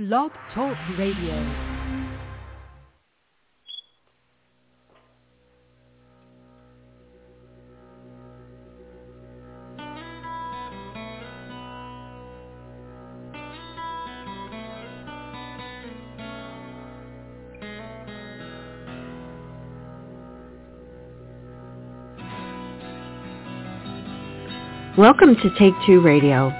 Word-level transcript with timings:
Blog 0.00 0.30
Talk 0.54 0.78
Radio. 0.96 1.36
Welcome 24.96 25.36
to 25.36 25.50
Take 25.58 25.74
Two 25.86 26.00
Radio. 26.00 26.59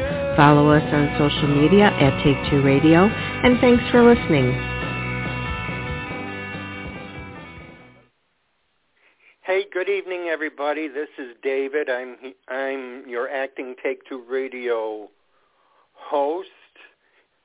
Follow 0.37 0.69
us 0.69 0.83
on 0.93 1.13
social 1.17 1.47
media 1.49 1.87
at 1.87 2.23
Take 2.23 2.37
Two 2.49 2.61
Radio, 2.61 3.03
and 3.03 3.59
thanks 3.59 3.83
for 3.91 4.01
listening. 4.01 4.53
Hey, 9.41 9.65
good 9.73 9.89
evening, 9.89 10.29
everybody. 10.29 10.87
This 10.87 11.09
is 11.17 11.35
David. 11.43 11.89
I'm 11.89 12.15
I'm 12.47 13.09
your 13.09 13.29
acting 13.29 13.75
Take 13.83 14.07
Two 14.07 14.23
Radio 14.29 15.09
host, 15.91 16.47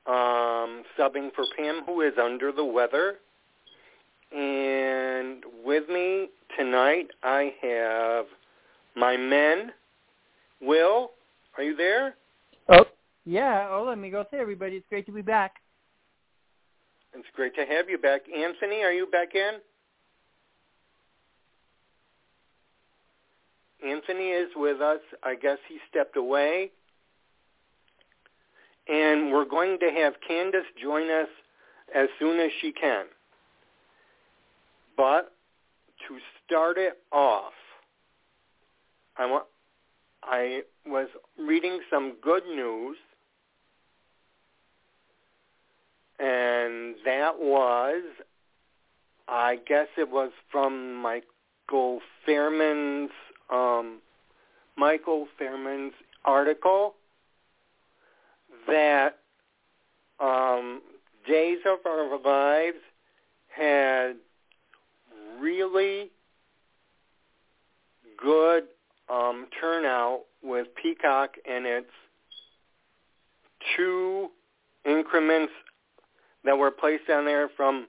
um, 0.05 0.83
subbing 0.97 1.33
for 1.35 1.43
Pam, 1.57 1.81
who 1.85 1.99
is 1.99 2.13
under 2.17 2.53
the 2.53 2.63
weather. 2.63 3.15
And 4.31 5.43
with 5.65 5.89
me 5.89 6.29
tonight, 6.57 7.07
I 7.21 7.53
have 7.61 8.27
my 8.95 9.17
men. 9.17 9.73
Will, 10.61 11.11
are 11.57 11.63
you 11.63 11.75
there? 11.75 12.15
Oh, 12.69 12.85
yeah. 13.25 13.67
Oh, 13.69 13.85
let 13.87 13.97
me 13.97 14.09
go 14.09 14.25
say, 14.31 14.37
everybody, 14.37 14.75
it's 14.75 14.87
great 14.89 15.05
to 15.05 15.11
be 15.11 15.21
back. 15.21 15.55
It's 17.13 17.27
great 17.35 17.55
to 17.55 17.65
have 17.65 17.89
you 17.89 17.97
back. 17.97 18.21
Anthony, 18.29 18.83
are 18.83 18.91
you 18.91 19.07
back 19.07 19.33
in? 19.33 19.53
Anthony 23.85 24.29
is 24.29 24.49
with 24.55 24.81
us. 24.81 24.99
I 25.23 25.35
guess 25.35 25.57
he 25.67 25.77
stepped 25.89 26.17
away. 26.17 26.71
And 28.87 29.31
we're 29.31 29.45
going 29.45 29.79
to 29.79 29.89
have 29.91 30.13
Candice 30.29 30.61
join 30.81 31.09
us 31.09 31.27
as 31.93 32.07
soon 32.19 32.39
as 32.39 32.51
she 32.61 32.71
can. 32.71 33.05
But 34.95 35.33
to 36.07 36.17
start 36.45 36.77
it 36.77 36.97
off, 37.11 37.53
I 39.17 39.25
want 39.25 39.45
I 40.23 40.61
was 40.89 41.07
reading 41.37 41.79
some 41.89 42.15
good 42.21 42.45
news, 42.45 42.97
and 46.19 46.95
that 47.05 47.39
was, 47.39 48.03
I 49.27 49.57
guess 49.67 49.87
it 49.97 50.09
was 50.09 50.31
from 50.51 50.95
Michael 50.95 51.99
Fairman's 52.25 53.11
um, 53.49 53.99
Michael 54.77 55.27
Fairman's 55.37 55.93
article 56.25 56.95
that 58.67 59.19
um, 60.19 60.81
Days 61.27 61.59
of 61.65 61.79
Our 61.85 62.19
Lives 62.19 62.77
had 63.47 64.15
really 65.39 66.11
good 68.17 68.63
um, 69.09 69.47
turnout 69.59 70.21
with 70.43 70.67
Peacock 70.81 71.35
and 71.49 71.65
its 71.65 71.89
two 73.75 74.29
increments 74.85 75.53
that 76.43 76.57
were 76.57 76.71
placed 76.71 77.09
on 77.09 77.25
there 77.25 77.49
from 77.55 77.87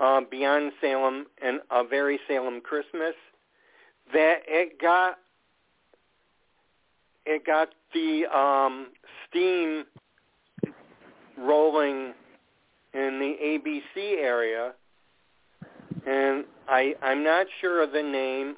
uh, 0.00 0.20
Beyond 0.30 0.72
Salem 0.80 1.26
and 1.42 1.60
A 1.70 1.84
Very 1.84 2.18
Salem 2.26 2.60
Christmas, 2.60 3.14
that 4.12 4.40
it 4.46 4.80
got 4.80 5.18
it 7.26 7.44
got 7.46 7.68
the 7.92 8.24
um, 8.26 8.88
steam 9.28 9.84
rolling 11.38 12.14
in 12.92 13.18
the 13.20 13.36
ABC 13.40 14.18
area, 14.18 14.72
and 16.06 16.44
I 16.68 16.94
I'm 17.02 17.22
not 17.22 17.46
sure 17.60 17.82
of 17.82 17.92
the 17.92 18.02
name 18.02 18.56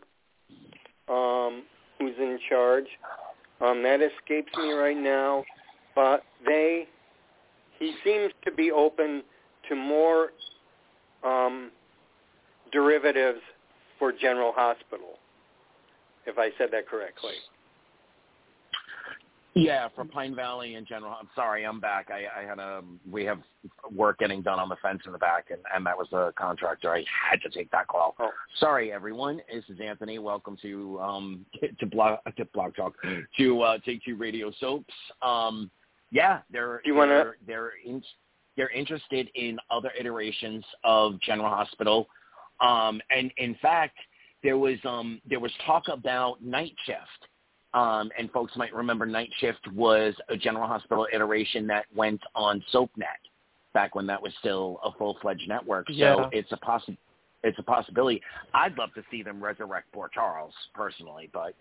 um, 1.09 1.65
who's 1.99 2.15
in 2.19 2.39
charge. 2.49 2.87
Um, 3.61 3.83
that 3.85 4.01
escapes 4.01 4.53
me 4.57 4.73
right 4.73 4.97
now, 4.97 5.45
but 5.95 6.25
they 6.45 6.89
he 7.79 7.95
seems 8.05 8.33
to 8.45 8.53
be 8.53 8.71
open 8.71 9.23
to 9.69 9.77
more 9.77 10.31
um, 11.25 11.71
derivatives 12.73 13.41
for 13.99 14.13
General 14.13 14.53
Hospital, 14.55 15.19
if 16.27 16.39
I 16.39 16.51
said 16.59 16.69
that 16.73 16.89
correctly. 16.89 17.35
Yeah, 19.55 19.89
for 19.95 20.05
Pine 20.07 20.35
Valley 20.35 20.77
in 20.77 20.87
general. 20.87 21.15
I'm 21.19 21.29
sorry, 21.35 21.65
I'm 21.67 21.79
back. 21.79 22.09
I, 22.11 22.41
I 22.41 22.45
had 22.45 22.59
a 22.59 22.83
we 23.11 23.25
have 23.25 23.39
work 23.95 24.19
getting 24.19 24.41
done 24.41 24.59
on 24.59 24.71
the 24.71 24.77
fence 24.77 25.03
in 25.05 25.13
the 25.13 25.19
back, 25.19 25.47
and, 25.51 25.61
and 25.75 25.85
that 25.85 25.97
was 25.97 26.09
a 26.13 26.33
contractor. 26.39 26.91
I 26.95 27.05
had 27.31 27.41
to 27.43 27.51
take 27.51 27.71
that 27.71 27.87
call. 27.87 28.15
Oh. 28.19 28.31
Sorry, 28.59 28.93
everyone. 28.93 29.43
This 29.53 29.65
is 29.69 29.79
Anthony. 29.79 30.19
Welcome 30.19 30.57
to 30.63 30.99
um 31.01 31.45
to 31.81 31.87
blog 31.87 32.19
to 32.37 32.45
blog 32.47 32.75
talk 32.75 32.95
to 33.37 33.61
uh, 33.61 33.79
Take 33.85 34.03
Two 34.05 34.17
Radio 34.17 34.51
Soaps. 34.59 34.95
Um, 35.21 35.71
yeah, 36.11 36.41
they're 36.51 36.81
You 36.85 36.95
wanna- 36.95 37.13
they're 37.13 37.37
they're, 37.47 37.73
in, 37.85 38.03
they're 38.57 38.71
interested 38.71 39.29
in 39.35 39.59
other 39.71 39.91
iterations 39.99 40.65
of 40.83 41.21
General 41.21 41.51
Hospital, 41.51 42.09
um, 42.61 43.03
and 43.11 43.31
in 43.37 43.55
fact, 43.61 43.99
there 44.43 44.57
was 44.57 44.79
um 44.85 45.21
there 45.29 45.41
was 45.41 45.53
talk 45.67 45.85
about 45.89 46.43
night 46.43 46.75
shift. 46.87 47.29
Um, 47.75 48.11
and 48.19 48.31
folks 48.33 48.55
might 48.57 48.75
remember 48.75 49.07
Night 49.07 49.31
Shift 49.41 49.67
was 49.73 50.15
a 50.29 50.37
General 50.37 50.67
Hospital 50.69 51.07
iteration 51.13 51.67
that 51.69 51.87
went 51.95 52.21
on 52.35 52.63
SoapNet 52.73 53.21
back 53.73 53.95
when 53.95 54.07
that 54.09 54.21
was 54.23 54.33
still 54.41 54.79
a 54.85 54.93
full-fledged 54.99 55.49
network. 55.49 55.87
So 55.89 55.95
Yeah. 55.95 56.29
it's 56.33 56.53
a 56.53 56.59
possi- 56.59 56.99
it's 57.43 57.59
a 57.59 57.63
possibility. 57.63 58.21
I'd 58.53 58.77
love 58.77 58.93
to 58.95 59.03
see 59.11 59.23
them 59.23 59.43
resurrect 59.43 59.91
Port 59.93 60.13
Charles 60.13 60.55
personally, 60.75 61.31
but 61.33 61.55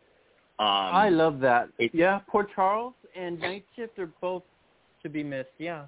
um, 0.60 0.68
I 0.94 1.10
love 1.10 1.40
that. 1.40 1.70
it- 1.80 1.96
yeah, 1.96 2.20
Port 2.28 2.50
Charles 2.54 2.94
and 3.16 3.40
Night 3.40 3.66
Shift 3.76 3.98
are 3.98 4.12
both 4.20 4.44
to 5.04 5.10
be 5.10 5.24
missed. 5.24 5.50
Yeah. 5.58 5.86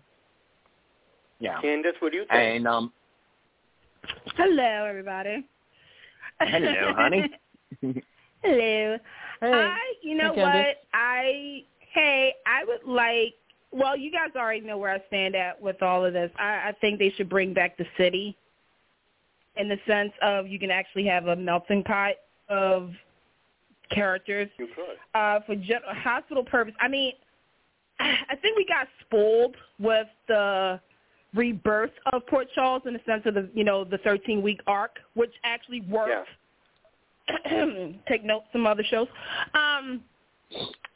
yeah. 1.40 1.62
Candice, 1.62 2.00
what 2.00 2.12
do 2.14 2.20
you 2.20 2.24
think? 2.24 2.32
And 2.34 2.68
um, 2.68 2.94
Hello, 4.38 4.86
everybody. 4.86 5.46
hello, 6.40 6.94
honey. 6.96 7.30
Hello. 8.42 8.98
Hey. 9.44 9.52
I, 9.54 9.78
you 10.02 10.16
know 10.16 10.34
Hey, 10.34 10.42
what? 10.42 10.78
I, 10.94 11.64
hey, 11.94 12.34
I 12.46 12.64
would 12.66 12.84
like. 12.86 13.34
Well, 13.72 13.98
you 13.98 14.12
guys 14.12 14.30
already 14.36 14.62
know 14.62 14.78
where 14.78 14.92
I 14.92 15.04
stand 15.08 15.36
at 15.36 15.62
with 15.62 15.82
all 15.82 16.06
of 16.06 16.14
this. 16.14 16.32
I, 16.40 16.70
I 16.70 16.76
think 16.80 17.00
they 17.00 17.12
should 17.18 17.28
bring 17.28 17.54
back 17.54 17.78
the 17.78 17.86
city, 17.98 18.38
in 19.58 19.68
the 19.68 19.78
sense 19.86 20.12
of 20.22 20.48
you 20.48 20.60
can 20.60 20.72
actually 20.72 21.06
have 21.08 21.28
a 21.28 21.36
melting 21.36 21.84
pot 21.84 22.14
of 22.50 22.92
characters 23.94 24.50
you 24.58 24.68
could. 24.68 24.98
uh, 25.20 25.40
for 25.46 25.56
gen- 25.56 25.82
hospital 25.88 26.44
purpose. 26.44 26.74
I 26.80 26.88
mean, 26.88 27.14
I 28.00 28.36
think 28.42 28.56
we 28.58 28.66
got 28.66 28.88
spoiled 29.02 29.56
with 29.80 30.08
the 30.28 30.80
rebirth 31.34 31.92
of 32.14 32.26
Port 32.28 32.48
Charles 32.54 32.84
in 32.86 32.94
the 32.94 33.00
sense 33.06 33.24
of 33.26 33.34
the 33.34 33.50
you 33.54 33.64
know 33.64 33.84
the 33.84 33.98
13 34.00 34.42
week 34.42 34.62
arc, 34.68 34.98
which 35.16 35.34
actually 35.44 35.82
worked. 35.82 36.30
Take 38.08 38.24
notes 38.24 38.46
some 38.52 38.66
other 38.68 38.84
shows. 38.84 39.08
Um, 39.54 40.02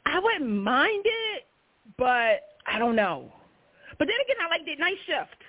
I 0.06 0.18
wouldn't 0.20 0.50
mind 0.50 1.04
it, 1.04 1.46
but 1.96 2.40
I 2.66 2.78
don't 2.78 2.96
know. 2.96 3.32
But 3.98 4.06
then 4.06 4.16
again, 4.24 4.36
I 4.44 4.48
like 4.48 4.64
the 4.64 4.76
night 4.76 4.96
shift. 5.06 5.42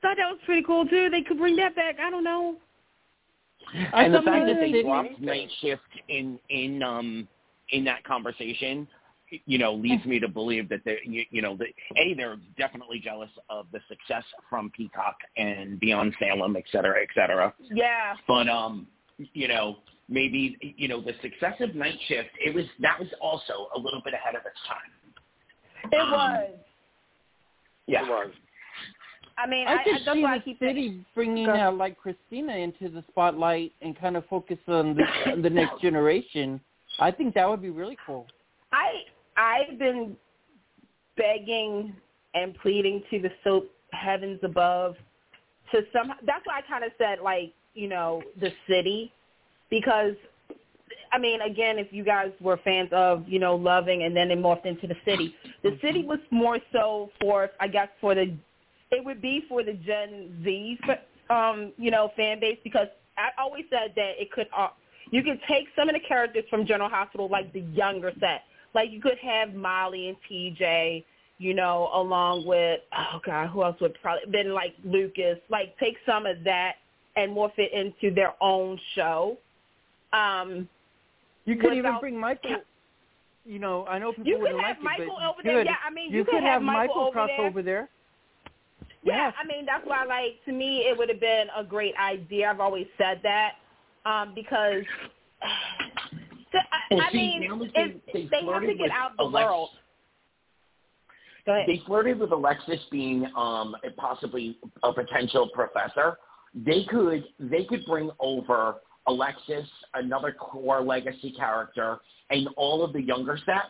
Thought 0.00 0.16
that 0.16 0.30
was 0.30 0.38
pretty 0.46 0.62
cool 0.62 0.86
too. 0.86 1.10
They 1.10 1.22
could 1.22 1.38
bring 1.38 1.56
that 1.56 1.74
back. 1.74 1.96
I 2.00 2.10
don't 2.10 2.24
know. 2.24 2.56
and 3.92 4.14
the 4.14 4.18
something 4.18 4.32
fact 4.32 4.46
that 4.46 4.60
they 4.60 4.72
that- 4.72 4.82
dropped 4.84 5.20
night 5.20 5.50
shift 5.60 5.82
in 6.08 6.38
in 6.48 6.82
um 6.82 7.28
in 7.70 7.84
that 7.84 8.04
conversation 8.04 8.86
you 9.44 9.58
know 9.58 9.74
leads 9.74 10.04
me 10.06 10.18
to 10.18 10.28
believe 10.28 10.68
that 10.68 10.80
they 10.84 10.98
you, 11.04 11.24
you 11.30 11.42
know 11.42 11.56
that 11.56 11.68
a 11.96 12.14
they're 12.14 12.36
definitely 12.56 13.00
jealous 13.00 13.30
of 13.50 13.66
the 13.72 13.80
success 13.88 14.24
from 14.48 14.70
Peacock 14.70 15.16
and 15.36 15.78
Beyond 15.80 16.14
Salem, 16.18 16.56
et 16.56 16.64
cetera, 16.72 17.02
et 17.02 17.08
cetera. 17.14 17.52
Yeah. 17.70 18.14
But 18.26 18.48
um, 18.48 18.86
you 19.34 19.48
know, 19.48 19.78
maybe 20.08 20.56
you 20.76 20.88
know 20.88 21.00
the 21.00 21.12
success 21.22 21.54
of 21.60 21.74
Night 21.74 21.98
Shift. 22.08 22.30
It 22.44 22.54
was 22.54 22.64
that 22.80 22.98
was 22.98 23.08
also 23.20 23.68
a 23.74 23.78
little 23.78 24.00
bit 24.04 24.14
ahead 24.14 24.34
of 24.34 24.42
its 24.46 24.58
time. 24.66 25.92
It 25.92 26.00
Um, 26.00 26.10
was. 26.10 26.50
Yeah. 27.86 28.04
It 28.04 28.08
was. 28.08 28.30
I 29.38 29.46
mean, 29.46 29.68
I 29.68 29.74
I, 29.76 29.84
could 29.84 29.94
I, 29.94 29.98
that's 30.04 30.16
see 30.16 30.22
why 30.22 30.38
the 30.38 30.44
keep 30.44 30.58
city 30.58 31.04
bringing 31.14 31.46
Go. 31.46 31.54
uh, 31.54 31.72
like 31.72 31.96
Kristina 32.00 32.60
into 32.62 32.88
the 32.92 33.04
spotlight 33.10 33.72
and 33.82 33.98
kind 33.98 34.16
of 34.16 34.26
focus 34.26 34.58
on 34.66 34.96
the, 34.96 35.30
on 35.32 35.42
the 35.46 35.50
next 35.50 35.80
generation. 35.80 36.60
I 36.98 37.12
think 37.12 37.34
that 37.34 37.48
would 37.48 37.62
be 37.62 37.70
really 37.70 37.96
cool. 38.04 38.26
I 38.72 39.02
I've 39.36 39.78
been 39.78 40.16
begging 41.16 41.94
and 42.34 42.54
pleading 42.58 43.02
to 43.10 43.20
the 43.20 43.30
soap 43.44 43.70
heavens 43.92 44.40
above 44.42 44.96
to 45.72 45.82
somehow. 45.92 46.14
That's 46.26 46.44
why 46.46 46.58
I 46.58 46.62
kind 46.62 46.84
of 46.84 46.90
said 46.98 47.18
like 47.22 47.52
you 47.74 47.88
know 47.88 48.22
the 48.40 48.50
city 48.68 49.12
because 49.70 50.14
I 51.12 51.18
mean 51.18 51.40
again 51.40 51.78
if 51.78 51.92
you 51.92 52.04
guys 52.04 52.30
were 52.40 52.58
fans 52.64 52.88
of 52.92 53.28
you 53.28 53.38
know 53.38 53.54
loving 53.54 54.02
and 54.02 54.16
then 54.16 54.30
it 54.30 54.38
morphed 54.38 54.66
into 54.66 54.86
the 54.86 54.96
city. 55.04 55.34
The 55.62 55.78
city 55.82 56.04
was 56.04 56.18
more 56.30 56.58
so 56.72 57.10
for 57.20 57.50
I 57.60 57.68
guess 57.68 57.88
for 58.00 58.14
the 58.14 58.34
it 58.90 59.04
would 59.04 59.20
be 59.20 59.44
for 59.48 59.62
the 59.62 59.74
Gen 59.74 60.42
Z 60.44 60.78
um 61.30 61.72
you 61.76 61.90
know 61.90 62.10
fan 62.16 62.40
base 62.40 62.58
because 62.64 62.88
I 63.18 63.30
always 63.40 63.64
said 63.68 63.92
that 63.96 64.12
it 64.20 64.30
could 64.30 64.46
uh, 64.56 64.68
you 65.10 65.22
could 65.22 65.40
take 65.48 65.66
some 65.76 65.88
of 65.88 65.94
the 65.94 66.00
characters 66.00 66.44
from 66.50 66.66
General 66.66 66.88
Hospital, 66.88 67.28
like 67.28 67.52
the 67.52 67.60
younger 67.60 68.12
set. 68.20 68.42
Like 68.74 68.90
you 68.90 69.00
could 69.00 69.18
have 69.18 69.54
Molly 69.54 70.08
and 70.08 70.16
TJ, 70.30 71.04
you 71.38 71.54
know, 71.54 71.90
along 71.94 72.46
with 72.46 72.80
oh 72.96 73.20
god, 73.24 73.48
who 73.48 73.64
else 73.64 73.76
would 73.80 73.96
probably 74.00 74.30
been 74.30 74.54
like 74.54 74.74
Lucas. 74.84 75.38
Like 75.48 75.76
take 75.78 75.96
some 76.06 76.26
of 76.26 76.44
that 76.44 76.74
and 77.18 77.36
morph 77.36 77.52
it 77.58 77.72
into 77.72 78.14
their 78.14 78.32
own 78.40 78.78
show. 78.94 79.36
Um, 80.12 80.68
You 81.44 81.56
could 81.56 81.74
even 81.74 81.98
bring 82.00 82.18
Michael. 82.18 82.56
You 83.44 83.58
know, 83.58 83.86
I 83.86 83.98
know 83.98 84.10
people 84.12 84.26
you 84.26 84.38
wouldn't 84.38 84.58
like 84.58 84.76
have 84.76 84.82
Michael 84.82 85.04
it, 85.04 85.20
but 85.20 85.28
over 85.30 85.38
you 85.42 85.50
there. 85.50 85.60
could. 85.60 85.66
Yeah, 85.66 85.76
I 85.86 85.90
mean 85.90 86.10
you, 86.10 86.18
you, 86.18 86.24
could 86.24 86.42
have 86.42 86.62
Michael, 86.62 87.00
over 87.02 87.12
cross 87.12 87.30
there. 87.36 87.46
over 87.46 87.62
there. 87.62 87.88
Yeah, 89.02 89.26
Yes. 89.28 89.34
I 89.42 89.46
mean 89.46 89.64
that's 89.64 89.86
why 89.86 90.04
like 90.04 90.34
to 90.44 90.52
me 90.52 90.80
it 90.88 90.96
would 90.98 91.08
have 91.08 91.20
been 91.20 91.46
a 91.56 91.64
great 91.64 91.94
idea. 91.96 92.50
I've 92.50 92.60
always 92.60 92.86
said 92.98 93.20
that 93.22 93.52
um, 94.04 94.34
because 94.34 94.82
I, 95.42 96.58
Well, 96.90 97.00
I 97.06 97.12
see, 97.12 97.16
mean 97.18 97.48
now 97.48 97.62
it, 97.62 97.72
they- 97.74 98.12
they, 98.12 98.12
they 98.12 98.20
have 98.22 98.30
to 98.30 98.44
flirted 98.44 98.78
get 98.78 98.82
with 98.84 98.92
out 98.92 99.16
the 99.16 99.22
Alex- 99.24 99.34
world. 99.34 99.70
They 101.46 101.80
flirted 101.86 102.18
with 102.18 102.30
Alexis 102.32 102.80
being 102.90 103.24
um, 103.34 103.74
possibly 103.96 104.58
a 104.82 104.92
potential 104.92 105.48
professor. 105.54 106.18
They 106.54 106.84
could 106.88 107.24
they 107.38 107.64
could 107.64 107.84
bring 107.86 108.10
over 108.20 108.76
Alexis, 109.06 109.66
another 109.94 110.32
core 110.32 110.80
legacy 110.82 111.32
character, 111.32 111.98
and 112.30 112.48
all 112.56 112.82
of 112.84 112.92
the 112.92 113.00
younger 113.02 113.38
set, 113.46 113.64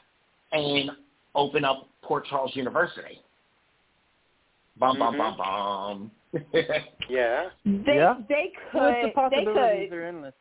and 0.53 0.91
open 1.35 1.65
up 1.65 1.89
Port 2.03 2.25
Charles 2.29 2.55
University. 2.57 3.21
Bum 4.79 4.99
bum 4.99 5.17
bum 5.17 5.37
bum. 5.37 6.11
Yeah. 7.09 7.49
They 7.65 7.97
Yeah. 7.97 8.15
they 8.29 8.53
Well, 8.75 8.93
could 8.93 9.05
the 9.11 9.13
possibilities 9.15 9.55
they 9.55 9.87
could 9.89 9.99
are 9.99 10.05
endless. 10.07 10.35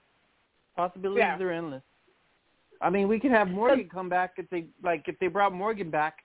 Possibilities 0.75 1.19
Yeah. 1.19 1.39
are 1.39 1.51
endless. 1.51 1.81
I 2.81 2.89
mean, 2.91 3.07
we 3.07 3.19
could 3.19 3.31
have 3.31 3.47
Morgan 3.47 3.89
come 3.91 4.09
back 4.09 4.33
if 4.37 4.47
they 4.49 4.67
like 4.83 5.05
if 5.07 5.17
they 5.19 5.27
brought 5.27 5.53
Morgan 5.53 5.89
back. 5.89 6.17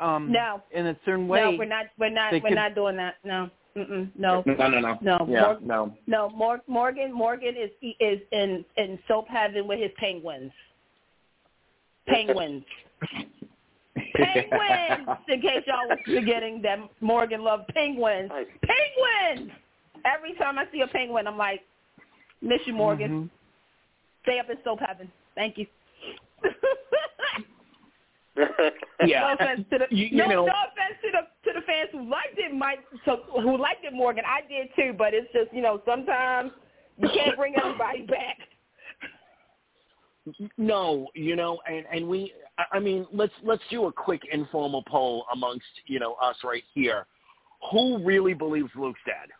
Um, 0.00 0.32
No. 0.32 0.60
in 0.72 0.86
a 0.86 0.96
certain 1.04 1.28
way. 1.28 1.40
no 1.42 1.50
we're 1.56 1.64
not 1.66 1.86
we're 1.98 2.10
not 2.10 2.32
we're 2.32 2.40
could- 2.40 2.54
not 2.54 2.74
doing 2.74 2.96
that 2.96 3.14
no 3.24 3.48
Mm-mm, 3.76 4.08
no. 4.16 4.42
No 4.46 4.54
no 4.68 4.80
no 4.80 4.98
No, 5.00 5.26
yeah 5.28 5.40
Mor- 5.40 5.58
no. 5.62 5.96
no 6.06 6.30
Mor- 6.30 6.62
Morgan 6.68 7.12
Morgan 7.12 7.54
is 7.56 7.70
is 8.00 8.20
in 8.30 8.64
in 8.76 8.98
soap 9.08 9.26
heaven 9.28 9.66
with 9.66 9.80
his 9.80 9.90
penguins. 9.96 10.52
Penguins. 12.06 12.64
Penguins! 14.16 15.08
In 15.28 15.40
case 15.40 15.62
y'all 15.66 15.88
was 15.88 15.98
forgetting 16.04 16.60
that 16.62 16.78
Morgan 17.00 17.42
loved 17.42 17.66
penguins. 17.68 18.30
Penguins! 18.30 19.50
Every 20.04 20.34
time 20.34 20.58
I 20.58 20.66
see 20.72 20.80
a 20.82 20.86
penguin 20.86 21.26
I'm 21.26 21.36
like 21.38 21.62
miss 22.42 22.60
you 22.66 22.74
Morgan. 22.74 23.10
Mhm. 23.24 23.30
stay 24.22 24.38
up 24.38 24.50
in 24.50 24.56
soap 24.64 24.80
heaven 24.86 25.10
thank 25.34 25.58
you. 25.58 25.66
yeah. 29.06 29.20
No 29.20 29.32
offense 29.34 29.66
to 29.70 29.78
the 29.78 29.86
you, 29.96 30.06
you 30.06 30.16
no, 30.16 30.26
know 30.26 30.46
no 30.46 30.52
offense 30.52 30.98
to 31.02 31.10
the 31.12 31.50
to 31.52 31.58
the 31.60 31.64
fans 31.66 31.90
who 32.04 32.10
liked 32.10 32.38
it, 32.38 32.54
Mike. 32.54 32.80
So, 33.04 33.22
who 33.40 33.56
liked 33.58 33.84
it, 33.84 33.92
Morgan. 33.92 34.24
I 34.26 34.40
did 34.48 34.68
too, 34.76 34.94
but 34.96 35.14
it's 35.14 35.30
just 35.32 35.52
you 35.52 35.62
know 35.62 35.80
sometimes 35.86 36.52
you 36.98 37.08
can't 37.14 37.36
bring 37.36 37.54
everybody 37.56 38.02
back. 38.06 38.38
No, 40.56 41.08
you 41.14 41.36
know, 41.36 41.60
and 41.68 41.84
and 41.92 42.08
we, 42.08 42.32
I- 42.58 42.76
I 42.76 42.80
mean, 42.80 43.06
let's 43.12 43.32
let's 43.42 43.62
do 43.70 43.86
a 43.86 43.92
quick 43.92 44.22
informal 44.32 44.82
poll 44.86 45.26
amongst 45.32 45.66
you 45.86 45.98
know 45.98 46.14
us 46.14 46.36
right 46.44 46.62
here. 46.72 47.06
Who 47.72 48.02
really 48.04 48.34
believes 48.34 48.70
Luke's 48.76 49.00
dead? 49.06 49.30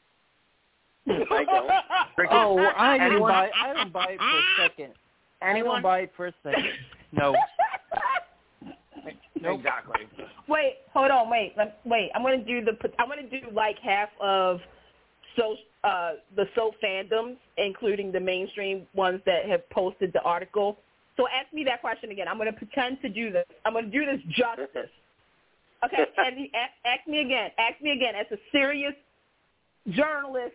I 1.31 1.45
don't. 1.45 1.71
Oh, 2.31 2.59
I 2.77 2.97
don't 2.99 3.21
buy. 3.21 3.51
I 3.61 3.75
don't 3.75 3.93
buy 3.93 4.07
it 4.11 4.19
for 4.19 4.25
a 4.25 4.69
second. 4.69 4.93
I 5.43 5.47
don't 5.49 5.57
Anyone? 5.57 5.83
buy 5.83 6.01
it 6.01 6.13
for 6.17 6.27
a 6.29 6.35
second. 6.43 6.65
No. 7.13 7.35
Nope. 9.45 9.59
Exactly. 9.59 10.27
wait, 10.49 10.77
hold 10.93 11.11
on, 11.11 11.31
wait, 11.31 11.53
let, 11.57 11.79
wait. 11.85 12.11
I'm 12.15 12.23
gonna 12.23 12.39
do 12.39 12.65
the. 12.65 12.73
I'm 12.99 13.09
gonna 13.09 13.29
do 13.29 13.41
like 13.53 13.79
half 13.79 14.09
of 14.21 14.61
so 15.37 15.57
uh 15.85 16.13
the 16.35 16.47
soap 16.55 16.75
fandoms, 16.83 17.37
including 17.59 18.11
the 18.11 18.21
mainstream 18.21 18.87
ones 18.95 19.21
that 19.27 19.47
have 19.47 19.69
posted 19.71 20.13
the 20.13 20.23
article. 20.23 20.79
So 21.17 21.29
ask 21.29 21.53
me 21.53 21.63
that 21.65 21.81
question 21.81 22.11
again. 22.11 22.27
I'm 22.27 22.39
gonna 22.39 22.53
pretend 22.53 23.01
to 23.03 23.09
do 23.09 23.31
this. 23.31 23.45
I'm 23.65 23.75
gonna 23.75 23.89
do 23.89 24.07
this 24.07 24.21
justice. 24.31 24.91
Okay, 25.85 26.05
and 26.17 26.49
ask, 26.55 26.73
ask 26.87 27.09
me 27.09 27.21
again. 27.21 27.51
Ask 27.59 27.83
me 27.83 27.93
again. 27.93 28.15
As 28.15 28.27
a 28.33 28.39
serious 28.51 28.95
journalist, 29.91 30.55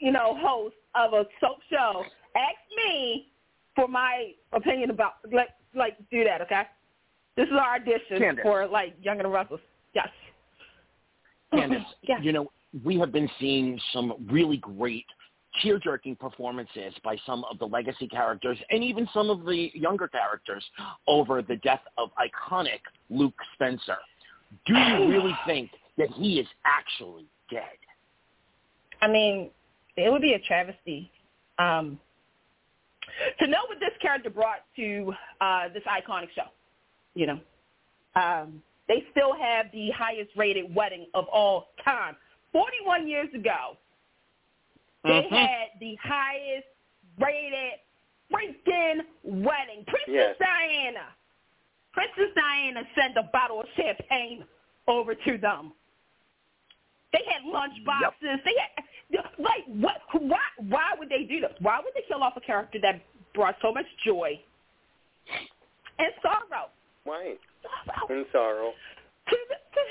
you 0.00 0.12
know, 0.12 0.36
host 0.38 0.76
of 0.94 1.14
a 1.14 1.24
soap 1.40 1.58
show, 1.70 2.04
ask 2.36 2.58
me 2.76 3.28
for 3.74 3.88
my 3.88 4.32
opinion 4.52 4.90
about 4.90 5.14
like 5.32 5.48
like 5.74 5.96
do 6.10 6.24
that. 6.24 6.42
Okay, 6.42 6.62
this 7.38 7.46
is 7.46 7.54
our 7.54 7.76
audition 7.76 8.18
Candice. 8.18 8.42
for 8.42 8.66
like 8.66 8.94
Young 9.00 9.18
and 9.18 9.24
the 9.24 9.30
Restless. 9.30 9.60
Yes. 9.94 10.08
Candice, 11.54 11.84
Yeah. 12.02 12.20
you 12.20 12.32
know, 12.32 12.50
we 12.84 12.98
have 12.98 13.12
been 13.12 13.30
seeing 13.38 13.80
some 13.92 14.14
really 14.28 14.56
great 14.58 15.06
tear-jerking 15.62 16.16
performances 16.16 16.92
by 17.02 17.16
some 17.24 17.44
of 17.50 17.58
the 17.58 17.64
legacy 17.64 18.06
characters 18.08 18.58
and 18.70 18.84
even 18.84 19.08
some 19.14 19.30
of 19.30 19.44
the 19.44 19.70
younger 19.72 20.08
characters 20.08 20.64
over 21.06 21.40
the 21.40 21.56
death 21.56 21.80
of 21.96 22.10
iconic 22.18 22.80
Luke 23.08 23.34
Spencer. 23.54 23.96
Do 24.66 24.74
you 24.74 25.08
really 25.08 25.36
think 25.46 25.70
that 25.96 26.10
he 26.10 26.40
is 26.40 26.46
actually 26.64 27.26
dead? 27.50 27.62
I 29.00 29.08
mean, 29.08 29.50
it 29.96 30.10
would 30.10 30.22
be 30.22 30.34
a 30.34 30.40
travesty 30.40 31.10
um, 31.58 31.98
to 33.38 33.46
know 33.46 33.58
what 33.68 33.78
this 33.80 33.90
character 34.02 34.28
brought 34.30 34.64
to 34.76 35.12
uh, 35.40 35.68
this 35.72 35.84
iconic 35.84 36.28
show. 36.34 36.48
You 37.14 37.26
know, 37.26 37.40
um, 38.14 38.62
they 38.86 39.04
still 39.10 39.34
have 39.34 39.66
the 39.72 39.90
highest 39.90 40.30
rated 40.36 40.74
wedding 40.74 41.06
of 41.14 41.26
all 41.28 41.68
time. 41.84 42.16
Forty-one 42.52 43.06
years 43.08 43.32
ago, 43.34 43.76
they 45.04 45.22
Mhm. 45.22 45.30
had 45.30 45.80
the 45.80 45.94
highest 45.96 46.68
rated 47.18 47.80
freaking 48.30 49.06
wedding. 49.22 49.84
Princess 49.86 50.14
Yes. 50.14 50.38
Diana. 50.38 51.14
Princess 51.92 52.32
Diana 52.34 52.86
sent 52.94 53.16
a 53.16 53.24
bottle 53.24 53.60
of 53.60 53.68
champagne 53.74 54.46
over 54.86 55.14
to 55.14 55.38
them. 55.38 55.74
They 57.12 57.24
had 57.24 57.44
lunch 57.44 57.82
boxes. 57.84 58.40
They 58.44 58.54
had 58.58 58.84
like 59.38 59.64
what? 59.66 60.02
Why? 60.12 60.40
Why 60.58 60.94
would 60.98 61.08
they 61.08 61.24
do 61.24 61.40
this? 61.40 61.54
Why 61.60 61.80
would 61.80 61.94
they 61.94 62.02
kill 62.02 62.22
off 62.22 62.36
a 62.36 62.40
character 62.40 62.78
that 62.80 63.00
brought 63.34 63.56
so 63.62 63.72
much 63.72 63.86
joy 64.04 64.38
and 65.98 66.12
sorrow? 66.22 66.70
Why? 67.08 67.40
Sorrow. 67.64 68.12
In 68.12 68.26
sorrow. 68.32 68.70
To 69.32 69.36
the, 69.48 69.56
to, 69.56 69.82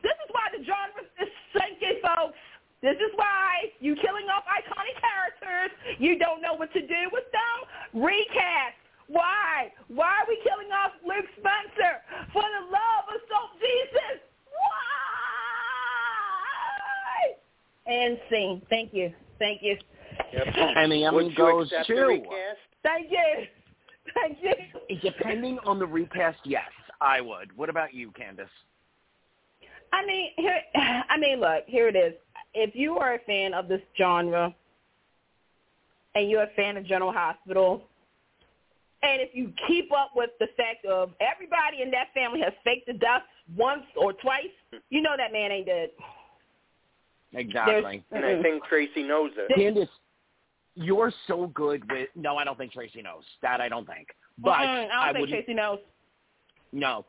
this 0.00 0.16
is 0.24 0.28
why 0.32 0.48
the 0.56 0.64
genre 0.64 1.04
is 1.20 1.28
sinking, 1.52 2.00
folks. 2.00 2.40
This 2.80 2.96
is 2.96 3.12
why 3.16 3.68
you 3.80 3.92
killing 3.96 4.24
off 4.32 4.44
iconic 4.48 4.96
characters. 4.96 5.76
You 5.98 6.18
don't 6.18 6.40
know 6.40 6.54
what 6.54 6.72
to 6.72 6.80
do 6.80 7.10
with 7.12 7.24
them. 7.28 7.68
Recast. 7.92 8.80
Why? 9.08 9.68
Why 9.88 10.24
are 10.24 10.26
we 10.28 10.40
killing 10.48 10.72
off 10.72 10.92
Luke 11.04 11.28
Spencer? 11.36 12.00
For 12.32 12.40
the 12.40 12.64
love 12.72 13.04
of 13.12 13.20
soap 13.28 13.60
Jesus. 13.60 14.24
Why? 14.48 14.88
And 17.84 18.18
scene. 18.30 18.62
Thank 18.70 18.94
you. 18.94 19.12
Thank 19.38 19.60
you. 19.62 19.76
Yep. 20.32 20.46
And 20.56 20.90
the 20.90 21.04
Emmy 21.04 21.34
goes 21.34 21.68
to. 21.68 22.22
Thank 22.82 23.10
you. 23.10 23.46
Thank 24.14 24.38
you. 24.42 24.98
depending 25.02 25.58
on 25.64 25.78
the 25.78 25.86
recast, 25.86 26.38
yes. 26.44 26.64
I 27.00 27.20
would. 27.20 27.56
What 27.56 27.68
about 27.68 27.94
you, 27.94 28.10
Candice? 28.10 28.48
I 29.92 30.04
mean, 30.04 30.30
here. 30.36 30.60
I 30.74 31.16
mean, 31.18 31.40
look. 31.40 31.64
Here 31.66 31.88
it 31.88 31.96
is. 31.96 32.14
If 32.54 32.74
you 32.74 32.98
are 32.98 33.14
a 33.14 33.18
fan 33.20 33.54
of 33.54 33.68
this 33.68 33.80
genre, 33.96 34.54
and 36.14 36.30
you're 36.30 36.42
a 36.42 36.50
fan 36.56 36.76
of 36.76 36.84
General 36.84 37.12
Hospital, 37.12 37.82
and 39.02 39.22
if 39.22 39.30
you 39.32 39.52
keep 39.68 39.92
up 39.92 40.10
with 40.16 40.30
the 40.40 40.48
fact 40.56 40.84
of 40.84 41.12
everybody 41.20 41.82
in 41.82 41.90
that 41.92 42.08
family 42.14 42.40
has 42.40 42.52
faked 42.64 42.86
the 42.86 42.94
death 42.94 43.22
once 43.56 43.84
or 43.96 44.12
twice, 44.12 44.46
you 44.90 45.02
know 45.02 45.14
that 45.16 45.32
man 45.32 45.52
ain't 45.52 45.66
dead. 45.66 45.90
Exactly. 47.32 48.02
And 48.10 48.24
I 48.24 48.42
think 48.42 48.64
Tracy 48.64 49.02
knows 49.02 49.30
it. 49.36 49.56
Candice, 49.56 49.88
you're 50.78 51.12
so 51.26 51.48
good 51.48 51.90
with. 51.90 52.08
No, 52.14 52.36
I 52.36 52.44
don't 52.44 52.56
think 52.56 52.72
Tracy 52.72 53.02
knows. 53.02 53.24
That 53.42 53.60
I 53.60 53.68
don't 53.68 53.86
think. 53.86 54.08
But 54.38 54.58
Mm-mm, 54.58 54.88
I 54.90 55.06
don't 55.06 55.14
think 55.14 55.20
would. 55.20 55.30
Tracy 55.30 55.54
knows. 55.54 55.78
No. 56.72 57.04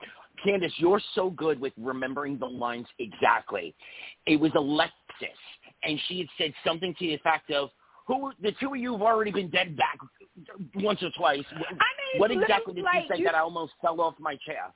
Candice, 0.45 0.71
you're 0.77 1.01
so 1.15 1.31
good 1.31 1.59
with 1.59 1.73
remembering 1.77 2.37
the 2.37 2.45
lines 2.45 2.87
exactly. 2.97 3.75
It 4.25 4.39
was 4.39 4.51
Alexis, 4.55 4.93
and 5.83 5.99
she 6.07 6.19
had 6.19 6.27
said 6.37 6.53
something 6.65 6.93
to 6.93 6.99
the 6.99 7.13
effect 7.13 7.51
of, 7.51 7.69
"Who 8.07 8.31
the 8.41 8.53
two 8.59 8.73
of 8.73 8.77
you 8.77 8.93
have 8.93 9.01
already 9.01 9.31
been 9.31 9.49
dead 9.49 9.75
back 9.75 9.97
once 10.75 11.03
or 11.03 11.11
twice." 11.17 11.43
I 11.51 11.73
mean, 11.73 12.19
what 12.19 12.31
exactly 12.31 12.73
did 12.73 12.83
like, 12.85 13.03
she 13.03 13.09
say 13.09 13.17
you- 13.19 13.25
that 13.25 13.35
I 13.35 13.39
almost 13.39 13.73
fell 13.81 13.99
off 13.99 14.15
my 14.19 14.37
chair? 14.37 14.73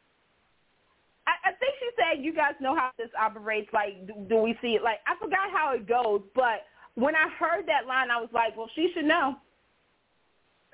I, 1.25 1.31
I 1.49 1.51
think 1.53 1.73
she 1.79 1.89
said 1.95 2.23
you 2.23 2.33
guys 2.33 2.51
know 2.59 2.75
how 2.75 2.91
this 2.97 3.07
operates. 3.17 3.71
Like, 3.71 4.05
do, 4.05 4.13
do 4.27 4.37
we 4.37 4.57
see 4.61 4.75
it? 4.75 4.83
Like, 4.83 4.99
I 5.07 5.15
forgot 5.17 5.49
how 5.51 5.73
it 5.73 5.87
goes, 5.87 6.21
but 6.35 6.65
when 6.95 7.15
I 7.15 7.27
heard 7.39 7.65
that 7.67 7.87
line, 7.87 8.11
I 8.11 8.19
was 8.19 8.29
like, 8.33 8.55
well, 8.55 8.69
she 8.75 8.91
should 8.93 9.05
know. 9.05 9.35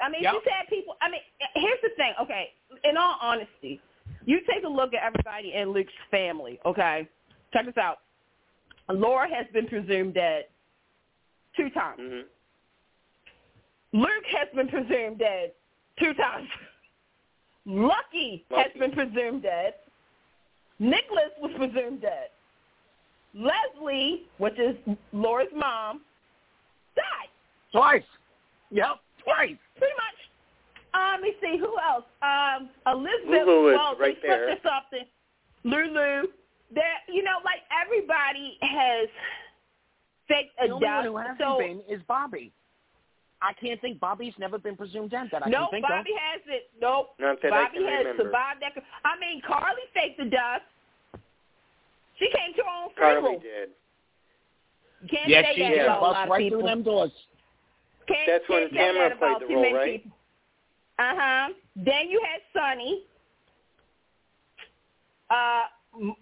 I 0.02 0.10
mean, 0.10 0.24
Yep. 0.24 0.34
she 0.34 0.40
said 0.50 0.70
people. 0.70 0.96
I 1.02 1.10
mean, 1.10 1.22
here's 1.56 1.82
the 1.82 1.90
thing. 1.98 2.14
Okay, 2.22 2.54
in 2.84 2.98
all 2.98 3.18
honesty, 3.22 3.82
you 4.26 4.40
take 4.52 4.64
a 4.64 4.68
look 4.70 4.94
at 4.94 5.04
everybody 5.04 5.54
in 5.54 5.72
Luke's 5.72 5.94
family. 6.10 6.60
Okay, 6.66 7.08
check 7.54 7.66
this 7.66 7.78
out. 7.78 8.00
Laura 8.90 9.28
has 9.30 9.46
been 9.54 9.68
presumed 9.68 10.14
dead 10.14 10.46
two 11.56 11.70
times. 11.72 12.00
hmm 12.00 12.22
Luke 13.92 14.26
has 14.38 14.48
been 14.56 14.68
presumed 14.68 15.20
dead 15.20 15.52
two 16.00 16.14
times. 16.14 16.48
Lucky, 17.66 18.46
has 18.52 18.72
been 18.80 18.92
presumed 18.92 19.44
dead. 19.44 19.74
Nicholas 20.80 21.32
was 21.42 21.52
presumed 21.58 22.02
dead. 22.02 22.30
Leslie, 23.34 24.24
which 24.38 24.58
is 24.58 24.76
Laura's 25.12 25.50
mom. 25.56 26.02
Twice. 27.72 28.04
Yep, 28.72 29.00
twice. 29.24 29.58
Pretty 29.78 29.94
much. 29.96 30.18
Um, 30.94 31.22
let 31.22 31.22
me 31.22 31.34
see 31.42 31.58
who 31.58 31.76
else. 31.78 32.06
Um, 32.22 32.70
Elizabeth. 32.88 33.46
Lulu 33.48 33.70
is 33.70 33.78
well, 33.78 33.96
right 34.00 34.18
they 34.22 34.28
there. 34.28 34.48
switched 34.48 34.64
something. 34.64 35.06
Lulu. 35.64 36.28
That 36.76 37.02
you 37.12 37.24
know, 37.24 37.38
like 37.44 37.62
everybody 37.74 38.58
has 38.62 39.10
faked 40.28 40.54
a 40.62 40.68
The 40.68 40.74
only 40.74 40.86
one 40.86 41.06
who 41.06 41.18
hasn't 41.18 41.40
So 41.40 41.58
been 41.58 41.82
is 41.90 42.02
Bobby. 42.08 42.52
I 43.42 43.54
can't 43.54 43.80
think 43.82 44.00
Bobby's 44.00 44.34
never 44.38 44.60
been 44.60 44.76
presumed 44.76 45.10
dead 45.12 45.30
that 45.32 45.48
I 45.48 45.50
no, 45.50 45.68
can 45.72 45.80
think 45.82 45.88
Bobby 45.88 46.12
has 46.20 46.42
it. 46.48 46.70
Nope. 46.80 47.16
Not 47.20 47.42
that 47.42 47.54
I 47.54 47.64
Bobby 47.66 47.78
can 47.78 47.88
has 47.88 48.00
remember. 48.06 48.24
survived 48.24 48.62
that. 48.62 48.84
I 49.06 49.18
mean, 49.20 49.42
Carly 49.48 49.82
faked 49.96 50.20
the 50.20 50.26
death. 50.26 50.62
She 52.20 52.26
came 52.36 52.54
to 52.58 52.62
her 52.62 52.70
own 52.84 52.90
funeral. 52.94 53.22
Carly 53.22 53.40
funeral. 53.40 53.66
did. 55.02 55.10
Can't 55.10 55.24
of. 55.24 55.30
Yes, 55.30 55.46
say 55.46 55.56
she 55.56 55.62
that 55.64 55.70
did. 55.70 55.82
about 55.86 55.98
a 55.98 56.02
Bust 56.02 56.30
right 56.30 56.40
people. 56.44 56.60
through 56.60 56.68
them 56.70 56.84
doors. 56.84 57.12
Can't, 58.10 58.22
That's 58.28 58.50
when 58.50 58.62
can't 58.62 58.74
say 58.74 58.78
Tamara 58.78 59.10
that 59.10 59.18
about 59.18 59.40
played 59.40 59.50
the 59.50 59.56
role, 59.56 59.74
right? 59.76 60.04
people. 60.04 60.18
Uh 60.98 61.14
huh. 61.16 61.50
Then 61.76 62.10
you 62.10 62.22
had 62.26 62.42
Sonny. 62.54 63.04
Uh, 65.30 65.62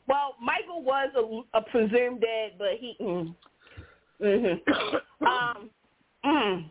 well, 0.07 0.35
Michael 0.41 0.83
was 0.83 1.09
a, 1.15 1.57
a 1.57 1.61
presumed 1.61 2.21
dead, 2.21 2.53
but 2.57 2.73
he. 2.77 2.95
Mm, 3.01 3.35
hmm 4.19 5.25
um. 5.25 5.69
Mm, 6.25 6.69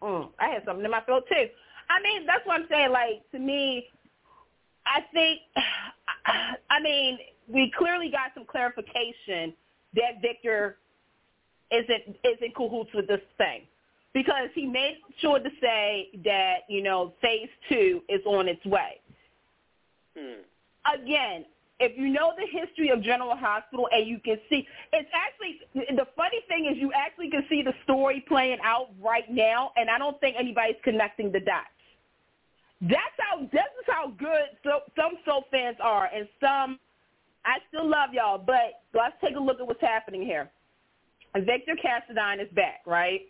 mm, 0.00 0.28
I 0.38 0.48
had 0.48 0.62
something 0.64 0.84
in 0.84 0.90
my 0.90 1.00
throat 1.00 1.24
too. 1.28 1.46
I 1.90 2.00
mean, 2.02 2.24
that's 2.24 2.46
what 2.46 2.60
I'm 2.60 2.68
saying. 2.70 2.92
Like 2.92 3.28
to 3.32 3.38
me, 3.38 3.86
I 4.86 5.00
think. 5.12 5.40
I 6.70 6.80
mean, 6.80 7.18
we 7.48 7.72
clearly 7.76 8.10
got 8.10 8.30
some 8.34 8.44
clarification 8.44 9.54
that 9.94 10.22
Victor 10.22 10.78
isn't 11.72 12.16
isn't 12.22 12.54
cahoots 12.54 12.90
with 12.94 13.08
this 13.08 13.20
thing 13.36 13.62
because 14.14 14.48
he 14.54 14.66
made 14.66 14.98
sure 15.20 15.38
to 15.38 15.50
say 15.60 16.08
that 16.24 16.58
you 16.68 16.82
know 16.82 17.14
phase 17.20 17.48
two 17.68 18.02
is 18.08 18.20
on 18.26 18.48
its 18.48 18.64
way. 18.64 19.00
Hmm. 20.16 20.42
Again, 21.00 21.44
if 21.80 21.98
you 21.98 22.08
know 22.08 22.32
the 22.36 22.46
history 22.46 22.90
of 22.90 23.02
General 23.02 23.36
Hospital 23.36 23.88
and 23.90 24.06
you 24.06 24.18
can 24.24 24.38
see, 24.48 24.66
it's 24.92 25.08
actually 25.14 25.60
the 25.96 26.06
funny 26.16 26.40
thing 26.48 26.66
is 26.66 26.78
you 26.78 26.92
actually 26.94 27.30
can 27.30 27.44
see 27.48 27.62
the 27.62 27.74
story 27.84 28.24
playing 28.28 28.58
out 28.62 28.90
right 29.00 29.30
now, 29.30 29.72
and 29.76 29.90
I 29.90 29.98
don't 29.98 30.18
think 30.20 30.36
anybody's 30.38 30.76
connecting 30.84 31.32
the 31.32 31.40
dots. 31.40 31.66
That's 32.80 33.16
how 33.18 33.40
this 33.40 33.70
is 33.80 33.86
how 33.86 34.08
good 34.18 34.58
so, 34.64 34.80
some 34.96 35.12
soap 35.24 35.44
fans 35.50 35.76
are, 35.80 36.08
and 36.12 36.28
some 36.40 36.78
I 37.44 37.58
still 37.68 37.88
love 37.88 38.10
y'all, 38.12 38.38
but 38.38 38.82
let's 38.94 39.14
take 39.20 39.36
a 39.36 39.40
look 39.40 39.60
at 39.60 39.66
what's 39.66 39.80
happening 39.80 40.22
here. 40.22 40.50
Victor 41.34 41.74
Cassadine 41.74 42.40
is 42.40 42.48
back, 42.54 42.82
right? 42.86 43.22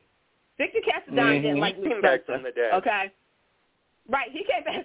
Victor 0.58 0.80
Cassadine 0.80 1.14
Mhm. 1.38 1.42
didn't 1.42 1.60
like 1.60 1.76
He 1.76 1.82
Luke 1.82 1.92
came 1.92 2.00
back 2.02 2.22
Spencer, 2.24 2.32
from 2.34 2.42
the 2.44 2.52
dead. 2.52 2.74
Okay. 2.74 3.10
Right, 4.08 4.30
he 4.32 4.42
came 4.44 4.64
back, 4.64 4.84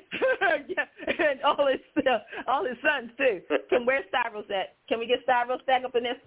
yeah, 0.67 0.85
and 1.31 1.41
all 1.41 1.65
his 1.67 1.79
uh, 2.05 2.19
all 2.47 2.63
his 2.63 2.77
sons 2.83 3.09
too. 3.17 3.41
Can 3.69 3.83
where's 3.85 4.05
Stavros 4.09 4.45
at? 4.51 4.75
Can 4.87 4.99
we 4.99 5.07
get 5.07 5.23
Stavros 5.23 5.59
back 5.65 5.83
up 5.83 5.95
in 5.95 6.03
this? 6.03 6.17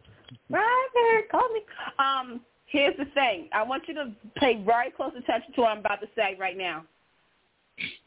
Right 0.50 0.88
there, 0.94 1.23
call 1.30 1.49
me. 1.50 1.61
Um, 1.99 2.40
here's 2.66 2.97
the 2.97 3.04
thing. 3.06 3.49
I 3.52 3.62
want 3.62 3.87
you 3.87 3.94
to 3.94 4.12
pay 4.37 4.56
very 4.64 4.90
close 4.90 5.12
attention 5.16 5.52
to 5.54 5.61
what 5.61 5.70
I'm 5.70 5.78
about 5.78 6.00
to 6.00 6.09
say 6.16 6.37
right 6.38 6.56
now. 6.56 6.85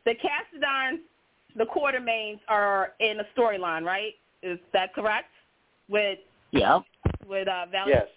The 0.05 0.15
Cassadines, 0.15 0.99
the 1.55 1.65
Quartermaines 1.65 2.39
are 2.49 2.91
in 2.99 3.21
a 3.21 3.23
storyline, 3.39 3.83
right? 3.85 4.13
Is 4.43 4.59
that 4.73 4.93
correct? 4.93 5.31
With 5.87 6.19
Yeah. 6.51 6.79
with 7.25 7.47
uh, 7.47 7.67
Val. 7.71 7.87
Yes. 7.87 8.07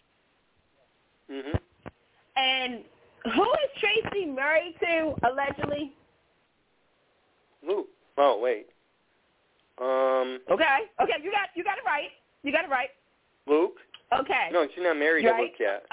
Mhm. 1.31 1.61
And 2.37 2.85
who 3.35 3.43
is 3.45 3.81
Tracy 3.81 4.27
married 4.27 4.75
to 4.81 5.15
allegedly? 5.29 5.93
Luke. 7.67 7.89
Oh 8.19 8.39
wait. 8.41 8.67
Um, 9.79 10.39
Okay. 10.51 10.79
Okay, 11.03 11.15
you 11.23 11.31
got 11.31 11.49
you 11.55 11.65
got 11.65 11.79
it 11.79 11.85
right. 11.85 12.11
You 12.43 12.53
got 12.53 12.65
it 12.65 12.71
right. 12.71 12.91
Luke. 13.47 13.77
Okay. 14.19 14.49
No, 14.53 14.67
she's 14.75 14.83
not 14.83 14.97
married 14.97 15.25
Right. 15.27 15.37
to 15.37 15.43
Luke 15.43 15.53
yet. 15.59 15.87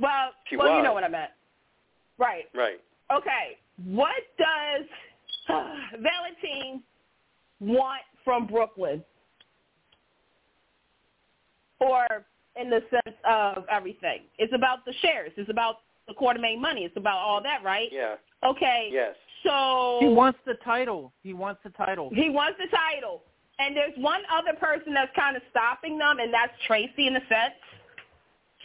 Well, 0.00 0.30
She 0.48 0.56
well, 0.56 0.76
you 0.76 0.82
know 0.82 0.92
what 0.94 1.04
I 1.04 1.08
meant. 1.08 1.30
Right. 2.18 2.44
Right. 2.54 2.80
Okay. 3.12 3.58
What 3.84 4.22
does 4.38 4.86
Valentine 5.92 6.82
want 7.60 8.02
from 8.24 8.46
Brook 8.46 8.72
Lynn? 8.76 9.02
Or 11.80 12.06
in 12.56 12.70
the 12.70 12.80
sense 12.90 13.16
of 13.28 13.64
everything. 13.70 14.20
It's 14.38 14.52
about 14.54 14.84
the 14.84 14.92
shares. 15.02 15.32
It's 15.36 15.50
about 15.50 15.76
the 16.08 16.14
Quartermaine 16.14 16.60
money. 16.60 16.84
It's 16.84 16.96
about 16.96 17.18
all 17.18 17.42
that, 17.42 17.62
right? 17.64 17.88
Yeah. 17.92 18.16
Okay. 18.44 18.90
Yes. 18.92 19.14
So 19.42 19.98
He 20.00 20.08
wants 20.08 20.38
the 20.46 20.54
title. 20.64 21.12
He 21.22 21.32
wants 21.32 21.60
the 21.64 21.70
title. 21.70 22.10
He 22.14 22.30
wants 22.30 22.58
the 22.58 22.74
title. 22.76 23.22
And 23.58 23.76
there's 23.76 23.92
one 23.98 24.22
other 24.32 24.58
person 24.58 24.94
that's 24.94 25.12
kind 25.14 25.36
of 25.36 25.42
stopping 25.50 25.98
them, 25.98 26.18
and 26.18 26.32
that's 26.32 26.52
Tracy 26.66 27.06
in 27.06 27.16
a 27.16 27.20
sense. 27.20 27.54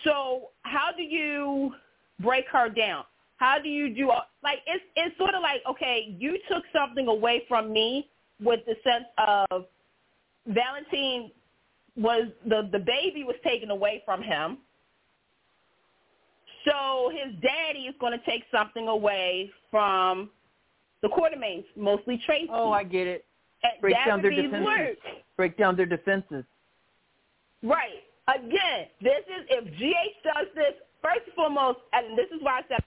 So 0.03 0.49
how 0.63 0.89
do 0.95 1.03
you 1.03 1.73
break 2.19 2.45
her 2.51 2.69
down? 2.69 3.03
How 3.37 3.57
do 3.59 3.69
you 3.69 3.93
do 3.93 4.11
like 4.43 4.59
it's 4.67 4.83
it's 4.95 5.17
sort 5.17 5.33
of 5.35 5.41
like 5.41 5.61
okay, 5.69 6.15
you 6.19 6.37
took 6.49 6.63
something 6.73 7.07
away 7.07 7.43
from 7.47 7.71
me 7.71 8.09
with 8.41 8.61
the 8.65 8.75
sense 8.83 9.05
of 9.17 9.65
Valentine 10.47 11.31
was 11.95 12.27
the 12.47 12.69
the 12.71 12.79
baby 12.79 13.23
was 13.23 13.35
taken 13.43 13.69
away 13.69 14.01
from 14.05 14.21
him. 14.21 14.57
So 16.65 17.11
his 17.11 17.33
daddy 17.41 17.81
is 17.81 17.95
going 17.99 18.17
to 18.17 18.25
take 18.25 18.43
something 18.51 18.87
away 18.87 19.51
from 19.71 20.29
the 21.01 21.07
Quartermaines, 21.07 21.65
mostly 21.75 22.21
Tracy. 22.25 22.49
Oh, 22.51 22.71
I 22.71 22.83
get 22.83 23.07
it. 23.07 23.25
And 23.63 23.73
Break 23.81 23.95
that 23.95 24.07
down 24.07 24.21
their 24.21 24.31
be 24.31 24.41
defenses. 24.43 24.67
Luke. 24.67 25.15
Break 25.37 25.57
down 25.57 25.75
their 25.75 25.85
defenses. 25.85 26.43
Right. 27.63 28.03
Again, 28.27 28.87
this 29.01 29.23
is 29.27 29.45
if 29.49 29.65
GH 29.65 30.23
does 30.23 30.47
this 30.55 30.73
first 31.01 31.21
and 31.25 31.35
foremost, 31.35 31.79
and 31.93 32.17
this 32.17 32.27
is 32.27 32.39
why 32.41 32.59
I 32.59 32.61
said 32.67 32.79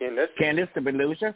Candice. 0.00 0.26
Candice, 0.40 0.72
did 0.74 0.84
we 0.84 0.92
lose 0.92 1.18
her? 1.20 1.34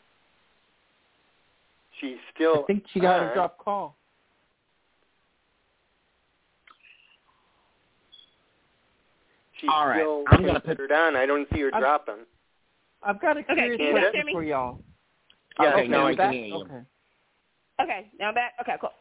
She's 2.01 2.17
still. 2.35 2.63
I 2.63 2.67
think 2.67 2.85
she 2.93 3.01
got 3.01 3.21
on. 3.21 3.31
a 3.31 3.35
drop 3.35 3.59
call. 3.59 3.97
She's 9.65 9.71
All 9.73 9.89
right, 9.89 9.97
still 10.01 10.25
I'm 10.29 10.43
gonna 10.45 10.61
put- 10.61 10.77
considered 10.77 10.93
on. 10.93 11.17
I 11.17 11.25
don't 11.25 11.49
see 11.55 11.61
her 11.61 11.71
I'm- 11.73 11.81
dropping. 11.81 12.27
I've 13.03 13.19
got 13.21 13.39
a 13.39 13.43
curious 13.45 13.77
can 13.79 13.87
you 13.87 13.93
guys 13.95 14.01
question 14.03 14.15
hear 14.15 14.25
me? 14.27 14.33
for 14.33 14.43
y'all. 14.45 14.79
Yes, 15.59 15.73
Okay, 15.75 15.89
now 15.89 15.99
now 16.01 16.07
I 16.07 16.11
I 16.11 16.15
can 16.17 16.25
can 16.25 16.33
hear 16.33 16.45
you. 16.47 16.55
Okay. 16.57 16.81
Okay, 17.83 18.11
now 18.19 18.29
I'm 18.29 18.35
back. 18.35 18.53
Okay, 18.61 18.77
cool. 18.81 18.93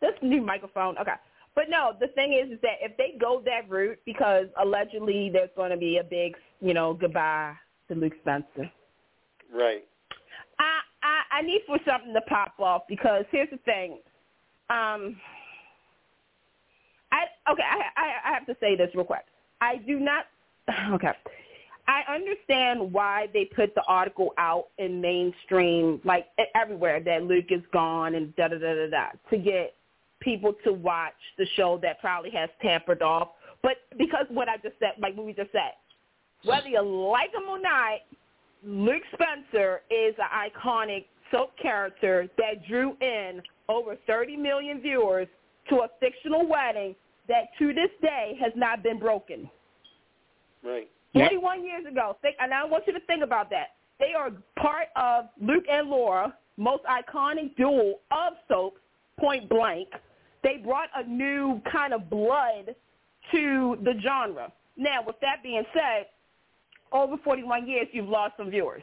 This 0.00 0.14
new 0.22 0.40
microphone. 0.42 0.98
Okay. 0.98 1.12
But 1.54 1.68
no, 1.68 1.92
the 2.00 2.08
thing 2.08 2.32
is, 2.32 2.50
is 2.52 2.60
that 2.62 2.78
if 2.80 2.96
they 2.96 3.14
go 3.20 3.40
that 3.44 3.68
route, 3.68 3.98
because 4.04 4.46
allegedly 4.60 5.30
there's 5.32 5.50
going 5.56 5.70
to 5.70 5.76
be 5.76 5.98
a 5.98 6.04
big, 6.04 6.36
you 6.60 6.74
know, 6.74 6.94
goodbye 6.94 7.54
to 7.88 7.94
Luke 7.94 8.14
Spencer. 8.20 8.70
Right. 9.52 9.86
I, 10.58 10.80
I 11.02 11.38
I 11.38 11.42
need 11.42 11.62
for 11.66 11.78
something 11.86 12.14
to 12.14 12.20
pop 12.22 12.54
off 12.58 12.82
because 12.88 13.24
here's 13.30 13.50
the 13.50 13.58
thing. 13.58 13.98
Um, 14.70 15.20
I 17.12 17.24
okay. 17.50 17.62
I 17.62 17.82
I, 17.96 18.30
I 18.30 18.32
have 18.34 18.46
to 18.46 18.56
say 18.60 18.76
this 18.76 18.90
real 18.94 19.04
quick. 19.04 19.24
I 19.60 19.76
do 19.76 19.98
not. 19.98 20.26
Okay. 20.92 21.12
I 21.88 22.14
understand 22.14 22.92
why 22.92 23.26
they 23.32 23.46
put 23.46 23.74
the 23.74 23.82
article 23.88 24.32
out 24.38 24.66
in 24.78 25.00
mainstream, 25.00 26.00
like 26.04 26.26
everywhere, 26.54 27.00
that 27.00 27.24
Luke 27.24 27.46
is 27.50 27.62
gone 27.72 28.14
and 28.14 28.34
da 28.36 28.46
da 28.46 28.58
da 28.58 28.74
da 28.74 28.90
da, 28.90 29.06
to 29.30 29.36
get 29.36 29.74
people 30.20 30.54
to 30.64 30.72
watch 30.72 31.14
the 31.36 31.46
show 31.56 31.80
that 31.82 32.00
probably 32.00 32.30
has 32.30 32.48
tampered 32.62 33.02
off. 33.02 33.30
But 33.62 33.78
because 33.98 34.26
what 34.28 34.48
I 34.48 34.56
just 34.58 34.78
said, 34.78 34.92
like 35.00 35.16
what 35.16 35.26
we 35.26 35.32
just 35.32 35.50
said, 35.50 35.72
whether 36.44 36.68
you 36.68 36.80
like 36.80 37.34
him 37.34 37.48
or 37.48 37.60
not, 37.60 38.00
Luke 38.64 39.02
Spencer 39.12 39.82
is 39.90 40.14
an 40.18 40.50
iconic 40.50 41.06
soap 41.32 41.52
character 41.60 42.28
that 42.38 42.66
drew 42.68 42.96
in 43.00 43.42
over 43.68 43.96
30 44.06 44.36
million 44.36 44.80
viewers 44.80 45.26
to 45.68 45.76
a 45.76 45.88
fictional 45.98 46.46
wedding 46.46 46.94
that 47.30 47.44
to 47.60 47.72
this 47.72 47.90
day 48.02 48.36
has 48.40 48.52
not 48.56 48.82
been 48.82 48.98
broken. 48.98 49.48
Right. 50.64 50.90
Yep. 51.14 51.30
41 51.30 51.64
years 51.64 51.86
ago. 51.86 52.16
Think, 52.20 52.36
and 52.40 52.52
I 52.52 52.64
want 52.64 52.84
you 52.86 52.92
to 52.92 53.00
think 53.06 53.22
about 53.22 53.48
that. 53.50 53.76
They 54.00 54.12
are 54.18 54.30
part 54.58 54.88
of 54.96 55.26
Luke 55.40 55.64
and 55.70 55.88
Laura, 55.88 56.36
most 56.56 56.82
iconic 56.84 57.56
duo 57.56 57.94
of 58.10 58.32
soap, 58.48 58.78
point 59.18 59.48
blank. 59.48 59.88
They 60.42 60.56
brought 60.56 60.88
a 60.96 61.06
new 61.06 61.62
kind 61.70 61.94
of 61.94 62.10
blood 62.10 62.74
to 63.32 63.76
the 63.84 63.94
genre. 64.02 64.52
Now, 64.76 65.02
with 65.06 65.16
that 65.20 65.42
being 65.42 65.64
said, 65.72 66.06
over 66.92 67.16
41 67.22 67.68
years, 67.68 67.86
you've 67.92 68.08
lost 68.08 68.34
some 68.38 68.50
viewers. 68.50 68.82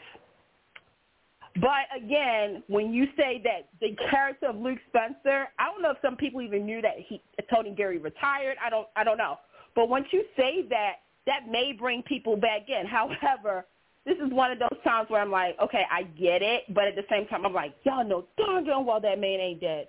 But 1.61 1.87
again, 1.95 2.63
when 2.67 2.93
you 2.93 3.07
say 3.17 3.41
that 3.43 3.69
the 3.81 3.95
character 4.09 4.47
of 4.47 4.57
Luke 4.57 4.79
Spencer, 4.89 5.47
I 5.57 5.65
don't 5.65 5.81
know 5.81 5.91
if 5.91 5.97
some 6.01 6.15
people 6.15 6.41
even 6.41 6.65
knew 6.65 6.81
that 6.81 6.95
he 6.97 7.21
Tony 7.53 7.71
Geary 7.71 7.97
retired. 7.97 8.57
I 8.63 8.69
don't 8.69 8.87
I 8.95 9.03
don't 9.03 9.17
know. 9.17 9.39
But 9.75 9.89
once 9.89 10.07
you 10.11 10.23
say 10.35 10.65
that, 10.69 10.95
that 11.25 11.49
may 11.49 11.71
bring 11.71 12.03
people 12.03 12.35
back 12.35 12.69
in. 12.69 12.85
However, 12.87 13.65
this 14.05 14.17
is 14.17 14.31
one 14.31 14.51
of 14.51 14.59
those 14.59 14.79
times 14.83 15.09
where 15.09 15.21
I'm 15.21 15.31
like, 15.31 15.57
okay, 15.61 15.83
I 15.91 16.03
get 16.03 16.41
it, 16.41 16.63
but 16.73 16.85
at 16.85 16.95
the 16.95 17.03
same 17.09 17.27
time, 17.27 17.45
I'm 17.45 17.53
like, 17.53 17.75
y'all 17.83 18.05
know 18.07 18.25
darn 18.37 18.63
damn 18.63 18.85
well 18.85 19.01
that 19.01 19.19
man 19.19 19.39
ain't 19.39 19.61
dead. 19.61 19.87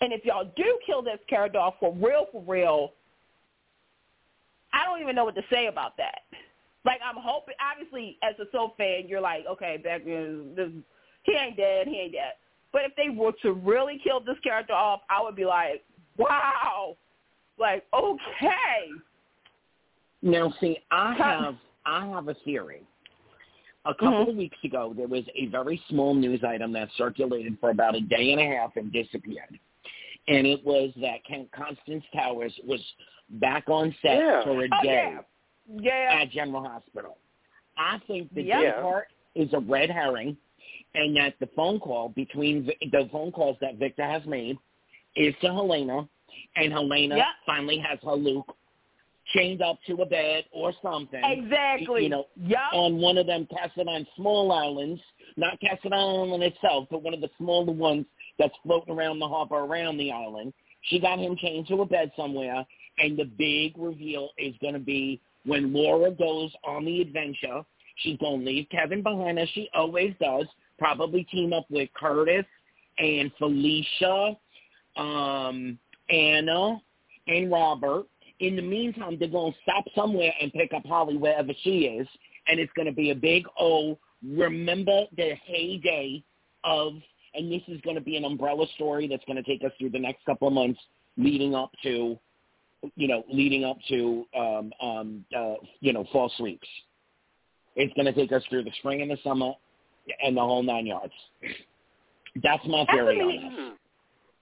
And 0.00 0.12
if 0.12 0.24
y'all 0.24 0.50
do 0.56 0.78
kill 0.86 1.02
this 1.02 1.18
character 1.28 1.58
off 1.58 1.74
for 1.78 1.94
real, 1.94 2.26
for 2.32 2.42
real, 2.46 2.92
I 4.72 4.84
don't 4.86 5.00
even 5.02 5.14
know 5.14 5.24
what 5.24 5.34
to 5.34 5.42
say 5.50 5.66
about 5.66 5.96
that. 5.98 6.22
Like 6.84 7.00
I'm 7.04 7.20
hoping, 7.20 7.54
obviously, 7.60 8.16
as 8.22 8.34
a 8.38 8.44
soap 8.52 8.78
fan, 8.78 9.08
you're 9.08 9.20
like, 9.20 9.44
okay, 9.46 9.76
back 9.76 10.04
this, 10.04 10.70
he 11.30 11.36
ain't 11.38 11.56
dead, 11.56 11.86
he 11.86 11.96
ain't 12.00 12.12
dead. 12.12 12.32
But 12.72 12.82
if 12.84 12.92
they 12.96 13.08
were 13.08 13.32
to 13.42 13.52
really 13.52 14.00
kill 14.02 14.20
this 14.20 14.38
character 14.42 14.72
off, 14.72 15.00
I 15.10 15.20
would 15.22 15.34
be 15.36 15.44
like, 15.44 15.84
wow, 16.16 16.96
like 17.58 17.84
okay, 17.92 18.90
Now, 20.22 20.52
see, 20.60 20.78
I 20.90 21.14
have 21.14 21.56
I 21.86 22.06
have 22.08 22.28
a 22.28 22.34
theory. 22.44 22.82
A 23.86 23.94
couple 23.94 24.26
Mhm. 24.26 24.28
of 24.28 24.36
weeks 24.36 24.58
ago, 24.62 24.92
there 24.94 25.08
was 25.08 25.24
a 25.34 25.46
very 25.46 25.78
small 25.88 26.14
news 26.14 26.44
item 26.44 26.72
that 26.72 26.90
circulated 26.92 27.58
for 27.58 27.70
about 27.70 27.94
a 27.94 28.00
day 28.00 28.32
and 28.32 28.40
a 28.40 28.44
half 28.44 28.76
and 28.76 28.92
disappeared. 28.92 29.58
And 30.28 30.46
it 30.46 30.62
was 30.64 30.92
that 30.96 31.24
Ken- 31.24 31.48
Constance 31.50 32.04
Towers 32.12 32.52
was 32.64 32.80
back 33.30 33.68
on 33.70 33.94
set 34.02 34.18
Yeah. 34.18 34.42
for 34.44 34.62
a 34.62 34.68
oh 34.70 34.82
day 34.82 35.16
yeah, 35.66 36.12
yeah, 36.12 36.20
at 36.20 36.30
General 36.30 36.62
Hospital. 36.62 37.16
I 37.78 37.98
think 38.06 38.32
the 38.34 38.42
Yeah. 38.42 38.60
day 38.60 38.72
part 38.82 39.08
is 39.34 39.52
a 39.54 39.60
red 39.60 39.90
herring, 39.90 40.36
and 40.94 41.16
that 41.16 41.34
the 41.40 41.48
phone 41.54 41.78
call 41.78 42.08
between 42.10 42.66
the 42.66 43.08
phone 43.12 43.32
calls 43.32 43.56
that 43.60 43.76
Victor 43.76 44.04
has 44.04 44.24
made 44.26 44.58
is 45.16 45.34
to 45.40 45.48
Helena, 45.48 46.08
and 46.56 46.72
Helena 46.72 47.16
Yeah. 47.16 47.32
finally 47.46 47.78
has 47.78 47.98
her 48.02 48.14
Luke 48.14 48.56
chained 49.34 49.62
up 49.62 49.78
to 49.86 49.94
a 50.02 50.06
bed 50.06 50.44
or 50.52 50.72
something. 50.82 51.22
exactly. 51.24 52.04
You 52.04 52.08
know, 52.08 52.26
yup. 52.36 52.72
on 52.72 53.00
one 53.00 53.18
of 53.18 53.26
them 53.26 53.46
Cassadine 53.46 54.06
small 54.16 54.50
islands, 54.52 55.00
not 55.36 55.60
Cassadine 55.60 55.92
Island 55.92 56.42
itself, 56.42 56.88
but 56.90 57.02
one 57.02 57.14
of 57.14 57.20
the 57.20 57.30
smaller 57.38 57.72
ones 57.72 58.06
that's 58.38 58.56
floating 58.64 58.94
around 58.94 59.18
the 59.18 59.28
harbor 59.28 59.56
around 59.58 59.98
the 59.98 60.10
island. 60.10 60.52
She 60.82 60.98
got 60.98 61.18
him 61.18 61.36
chained 61.36 61.68
to 61.68 61.82
a 61.82 61.86
bed 61.86 62.10
somewhere, 62.16 62.66
and 62.98 63.16
the 63.16 63.24
big 63.24 63.76
reveal 63.76 64.30
is 64.38 64.54
going 64.60 64.74
to 64.74 64.80
be 64.80 65.20
when 65.44 65.72
Laura 65.72 66.10
goes 66.10 66.52
on 66.64 66.84
the 66.84 67.00
adventure. 67.00 67.64
She's 67.96 68.16
going 68.18 68.40
to 68.40 68.46
leave 68.46 68.66
Kevin 68.70 69.02
behind, 69.02 69.38
as 69.38 69.48
she 69.50 69.68
always 69.74 70.14
does, 70.20 70.46
probably 70.80 71.24
team 71.24 71.52
up 71.52 71.66
with 71.70 71.88
Curtis 71.94 72.46
and 72.98 73.30
Felicia, 73.38 74.36
um, 74.96 75.78
Anna, 76.08 76.80
and 77.28 77.52
Robert. 77.52 78.06
In 78.40 78.56
the 78.56 78.62
meantime, 78.62 79.18
they're 79.18 79.28
going 79.28 79.52
to 79.52 79.58
stop 79.62 79.84
somewhere 79.94 80.32
and 80.40 80.50
pick 80.52 80.72
up 80.74 80.84
Holly 80.86 81.16
wherever 81.18 81.52
she 81.62 81.80
is, 81.82 82.08
and 82.48 82.58
it's 82.58 82.72
going 82.72 82.86
to 82.86 82.94
be 82.94 83.10
a 83.10 83.14
big 83.14 83.44
O. 83.60 83.98
Remember 84.26 85.04
the 85.16 85.34
heyday 85.44 86.24
of, 86.64 86.94
and 87.34 87.52
this 87.52 87.62
is 87.68 87.80
going 87.82 87.96
to 87.96 88.02
be 88.02 88.16
an 88.16 88.24
umbrella 88.24 88.66
story 88.74 89.06
that's 89.06 89.24
going 89.26 89.36
to 89.36 89.42
take 89.42 89.62
us 89.62 89.72
through 89.78 89.90
the 89.90 89.98
next 89.98 90.24
couple 90.24 90.48
of 90.48 90.54
months, 90.54 90.80
leading 91.18 91.54
up 91.54 91.70
to, 91.82 92.18
you 92.96 93.08
know, 93.08 93.22
leading 93.30 93.64
up 93.64 93.76
to, 93.88 94.24
um, 94.36 94.72
um, 94.82 95.24
uh, 95.36 95.54
you 95.80 95.92
know, 95.92 96.06
fall 96.10 96.32
sweeps. 96.38 96.68
It's 97.76 97.92
going 97.94 98.06
to 98.06 98.12
take 98.12 98.32
us 98.32 98.42
through 98.48 98.64
the 98.64 98.72
spring 98.78 99.02
and 99.02 99.10
the 99.10 99.18
summer, 99.22 99.52
and 100.22 100.36
the 100.36 100.40
whole 100.40 100.62
nine 100.62 100.86
yards. 100.86 101.12
That's 102.42 102.66
my 102.66 102.86
theory 102.86 103.20
on 103.20 103.36
this. 103.36 103.76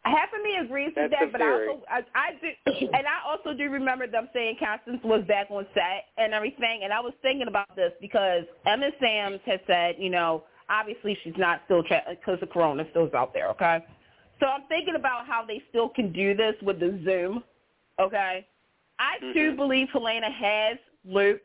Half 0.03 0.33
of 0.33 0.43
me 0.43 0.57
agrees 0.65 0.93
with 0.97 1.11
That's 1.11 1.33
that, 1.33 1.33
but 1.33 1.43
I 1.43 1.53
also 1.53 1.83
I, 1.91 2.01
I 2.15 2.31
do, 2.41 2.87
and 2.95 3.07
I 3.07 3.29
also 3.29 3.53
do 3.53 3.69
remember 3.69 4.07
them 4.07 4.29
saying 4.33 4.57
Constance 4.59 5.01
was 5.05 5.23
back 5.27 5.49
on 5.51 5.67
set 5.75 6.07
and 6.17 6.33
everything. 6.33 6.81
And 6.85 6.93
I 6.93 7.01
was 7.01 7.13
thinking 7.21 7.49
about 7.49 7.75
this 7.77 7.93
because 8.01 8.45
Emma 8.65 8.91
Samms 9.03 9.41
has 9.43 9.61
said, 9.67 9.97
you 9.99 10.09
know, 10.09 10.45
obviously 10.71 11.19
she's 11.23 11.37
not 11.37 11.61
still 11.67 11.83
because 11.83 12.41
the 12.41 12.47
corona 12.47 12.85
still's 12.91 13.13
out 13.13 13.35
there. 13.35 13.49
Okay, 13.51 13.85
so 14.41 14.47
I'm 14.47 14.63
thinking 14.69 14.95
about 14.95 15.27
how 15.27 15.45
they 15.47 15.63
still 15.69 15.89
can 15.89 16.13
do 16.13 16.35
this 16.35 16.55
with 16.63 16.81
the 16.81 17.01
Zoom. 17.05 17.43
Okay, 18.01 18.47
I 18.99 19.19
too 19.35 19.53
Mhm. 19.53 19.57
believe 19.57 19.91
Helena 19.91 20.31
has 20.31 20.79
Luke, 21.05 21.43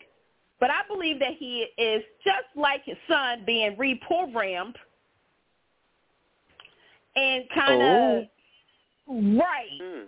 but 0.63 0.69
I 0.71 0.87
believe 0.87 1.19
that 1.19 1.33
he 1.37 1.67
is 1.77 2.01
just 2.23 2.45
like 2.55 2.85
his 2.85 2.95
son 3.09 3.43
being 3.45 3.75
reprogrammed 3.75 4.75
and 7.17 7.43
kind 7.53 7.81
of 7.81 8.23
right. 9.37 9.67
Hmm. 9.77 10.03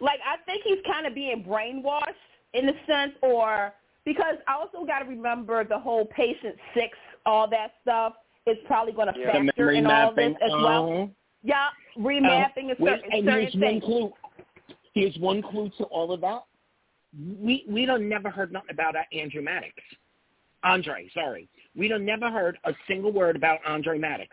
Like 0.00 0.18
I 0.26 0.42
think 0.46 0.64
he's 0.64 0.80
kind 0.84 1.06
of 1.06 1.14
being 1.14 1.44
brainwashed 1.44 2.18
in 2.54 2.70
a 2.70 2.72
sense, 2.88 3.12
or 3.22 3.72
because 4.04 4.34
I 4.48 4.54
also 4.54 4.84
got 4.84 4.98
to 4.98 5.04
remember 5.04 5.62
the 5.62 5.78
whole 5.78 6.06
patient 6.06 6.56
six, 6.74 6.98
all 7.24 7.48
that 7.50 7.74
stuff 7.82 8.14
is 8.48 8.56
probably 8.66 8.94
going 8.94 9.14
to 9.14 9.20
Yeah. 9.20 9.30
Factor 9.30 9.70
in 9.70 9.86
all 9.86 10.12
this 10.12 10.34
as 10.42 10.50
well. 10.50 10.92
uh-huh. 10.92 11.06
Yeah, 11.44 11.68
remapping 11.96 12.70
Uh, 12.70 12.74
a 12.80 12.82
wait, 12.82 12.90
certain, 12.96 13.12
and 13.12 13.24
certain 13.26 13.40
here's 13.42 13.54
one 13.54 13.60
things. 13.60 13.84
clue. 13.84 14.12
Here's 14.92 15.18
one 15.18 15.40
clue 15.40 15.70
to 15.78 15.84
all 15.84 16.10
of 16.10 16.20
that. 16.22 16.42
We 17.40 17.64
we 17.68 17.86
don't 17.86 18.08
never 18.08 18.30
heard 18.30 18.52
nothing 18.52 18.70
about 18.70 18.96
uh, 18.96 19.02
Andrew 19.16 19.42
Maddox. 19.42 19.72
Andre, 20.64 21.08
sorry. 21.14 21.48
We 21.76 21.88
don't 21.88 22.04
never 22.04 22.30
heard 22.30 22.58
a 22.64 22.72
single 22.88 23.12
word 23.12 23.36
about 23.36 23.58
Andre 23.66 23.98
Maddox. 23.98 24.30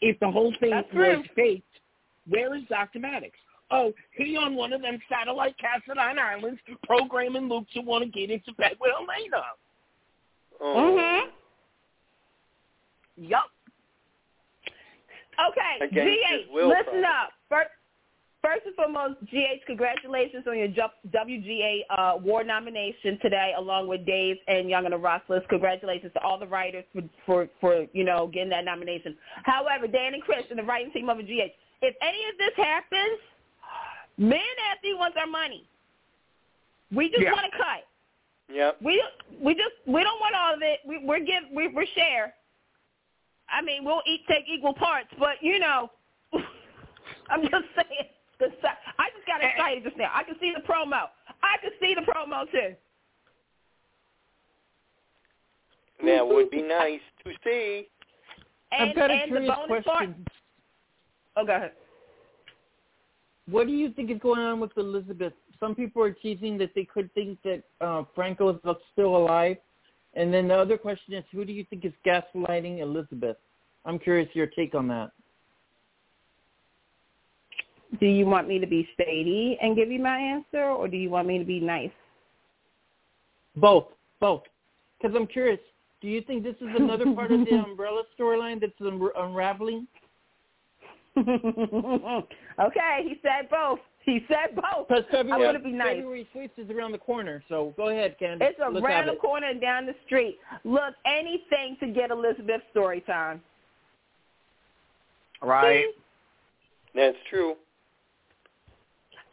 If 0.00 0.18
the 0.20 0.30
whole 0.30 0.54
thing 0.60 0.70
That's 0.70 0.86
was 0.92 1.24
true. 1.24 1.24
faked, 1.34 1.66
where 2.28 2.54
is 2.54 2.62
Dr. 2.68 3.00
Maddox? 3.00 3.32
Oh, 3.70 3.92
he 4.12 4.36
on 4.36 4.54
one 4.54 4.72
of 4.72 4.82
them 4.82 4.98
satellite 5.08 5.54
Cassadine 5.58 6.18
Islands 6.18 6.60
programming 6.84 7.48
Luke 7.48 7.66
to 7.74 7.80
want 7.80 8.04
to 8.04 8.10
get 8.10 8.30
into 8.30 8.52
bed 8.54 8.72
with 8.80 8.92
Elena. 8.98 9.42
Oh. 10.60 10.96
Mhm. 10.98 11.30
Yup. 13.16 13.44
Okay, 15.50 15.84
Against 15.86 16.20
GH, 16.20 16.32
his 16.42 16.50
will, 16.52 16.68
listen 16.68 16.84
probably. 16.84 17.04
up. 17.04 17.32
First, 17.48 17.70
first 18.42 18.66
and 18.66 18.74
foremost, 18.74 19.20
GH, 19.30 19.64
congratulations 19.66 20.44
on 20.46 20.58
your 20.58 20.68
WGA 20.68 21.80
uh, 21.90 22.02
award 22.16 22.46
nomination 22.46 23.18
today, 23.22 23.52
along 23.56 23.88
with 23.88 24.04
Days 24.04 24.36
and 24.48 24.68
Young 24.68 24.84
and 24.84 24.92
the 24.92 24.98
Restless. 24.98 25.42
Congratulations 25.48 26.12
to 26.14 26.20
all 26.20 26.38
the 26.38 26.46
writers 26.46 26.84
for, 26.92 27.02
for, 27.24 27.48
for 27.60 27.86
you 27.92 28.04
know 28.04 28.26
getting 28.32 28.50
that 28.50 28.64
nomination. 28.64 29.16
However, 29.44 29.86
Dan 29.86 30.14
and 30.14 30.22
Chris 30.22 30.44
and 30.50 30.58
the 30.58 30.64
writing 30.64 30.92
team 30.92 31.08
of 31.08 31.18
GH, 31.18 31.54
if 31.82 31.94
any 32.02 32.24
of 32.30 32.38
this 32.38 32.52
happens, 32.56 33.18
me 34.18 34.36
and 34.36 34.58
Anthony 34.70 34.94
wants 34.94 35.16
our 35.18 35.26
money. 35.26 35.66
We 36.94 37.08
just 37.08 37.22
Yeah. 37.22 37.32
want 37.32 37.50
to 37.50 37.56
cut. 37.56 37.86
Yep. 38.52 38.76
We 38.82 39.02
we 39.40 39.54
just 39.54 39.74
we 39.86 40.02
don't 40.02 40.20
want 40.20 40.34
all 40.34 40.54
of 40.54 40.60
it. 40.62 40.80
We, 40.86 40.98
we're 41.04 41.20
give 41.20 41.44
we, 41.54 41.68
we're 41.68 41.86
share. 41.94 42.34
I 43.48 43.62
mean, 43.62 43.84
we'll 43.84 44.02
eat 44.06 44.22
take 44.28 44.44
equal 44.48 44.74
parts, 44.74 45.08
but 45.18 45.36
you 45.40 45.58
know, 45.58 45.90
I'm 47.30 47.42
just 47.42 47.64
saying. 47.76 48.08
The, 48.42 48.48
I 48.98 49.06
just 49.14 49.26
got 49.26 49.40
excited 49.40 49.84
just 49.84 49.96
now. 49.96 50.10
I 50.12 50.24
can 50.24 50.34
see 50.40 50.52
the 50.52 50.62
promo. 50.62 51.06
I 51.42 51.58
can 51.62 51.70
see 51.80 51.94
the 51.94 52.00
promo 52.00 52.50
too. 52.50 52.74
That 56.04 56.26
would 56.26 56.50
be 56.50 56.62
nice 56.62 57.00
to 57.24 57.30
see. 57.44 57.86
And, 58.72 58.90
I've 58.90 58.96
got 58.96 59.10
a 59.10 59.14
and 59.14 59.22
the 59.22 59.26
curious 59.26 59.54
bonus 59.54 59.84
question. 59.84 60.14
part. 60.14 60.28
Oh, 61.36 61.46
go 61.46 61.54
ahead. 61.54 61.72
What 63.48 63.68
do 63.68 63.72
you 63.72 63.90
think 63.90 64.10
is 64.10 64.18
going 64.20 64.40
on 64.40 64.58
with 64.58 64.72
Elizabeth? 64.76 65.34
Some 65.60 65.76
people 65.76 66.02
are 66.02 66.10
teasing 66.10 66.58
that 66.58 66.70
they 66.74 66.84
could 66.84 67.12
think 67.14 67.38
that 67.44 67.62
uh, 67.80 68.02
Franco 68.12 68.48
is 68.50 68.76
still 68.92 69.16
alive, 69.16 69.58
and 70.14 70.34
then 70.34 70.48
the 70.48 70.54
other 70.54 70.76
question 70.76 71.14
is, 71.14 71.24
who 71.30 71.44
do 71.44 71.52
you 71.52 71.64
think 71.70 71.84
is 71.84 71.92
gaslighting 72.04 72.80
Elizabeth? 72.80 73.36
I'm 73.84 74.00
curious 74.00 74.28
your 74.34 74.46
take 74.48 74.74
on 74.74 74.88
that. 74.88 75.12
Do 78.00 78.06
you 78.06 78.26
want 78.26 78.48
me 78.48 78.58
to 78.58 78.66
be 78.66 78.88
shady 78.98 79.58
and 79.60 79.76
give 79.76 79.90
you 79.90 80.00
my 80.00 80.18
answer, 80.18 80.64
or 80.64 80.88
do 80.88 80.96
you 80.96 81.10
want 81.10 81.28
me 81.28 81.38
to 81.38 81.44
be 81.44 81.60
nice? 81.60 81.90
Both, 83.56 83.88
both. 84.20 84.42
Because 85.00 85.14
I'm 85.14 85.26
curious. 85.26 85.60
Do 86.00 86.08
you 86.08 86.22
think 86.22 86.42
this 86.42 86.56
is 86.60 86.68
another 86.76 87.04
part 87.14 87.30
of 87.30 87.44
the 87.44 87.54
umbrella 87.66 88.02
storyline 88.18 88.60
that's 88.60 88.72
un- 88.80 89.10
unraveling? 89.16 89.86
okay, 91.18 93.02
he 93.02 93.20
said 93.22 93.50
both. 93.50 93.78
He 94.04 94.24
said 94.26 94.56
both. 94.56 94.88
Because 94.88 95.04
I'm 95.10 95.26
February, 95.28 95.52
gonna 95.52 95.58
be 95.60 95.72
nice. 95.72 95.96
February 95.96 96.28
Sweeps 96.32 96.58
is 96.58 96.70
around 96.70 96.92
the 96.92 96.98
corner, 96.98 97.44
so 97.48 97.74
go 97.76 97.90
ahead, 97.90 98.16
Candice. 98.20 98.38
It's 98.40 98.58
Let's 98.58 98.84
around 98.84 99.06
the 99.06 99.12
it. 99.12 99.20
corner 99.20 99.48
and 99.48 99.60
down 99.60 99.86
the 99.86 99.94
street. 100.06 100.38
Look, 100.64 100.94
anything 101.06 101.76
to 101.80 101.88
get 101.88 102.10
Elizabeth 102.10 102.62
story 102.70 103.02
time. 103.02 103.42
Right. 105.42 105.86
That's 106.94 107.16
true. 107.28 107.56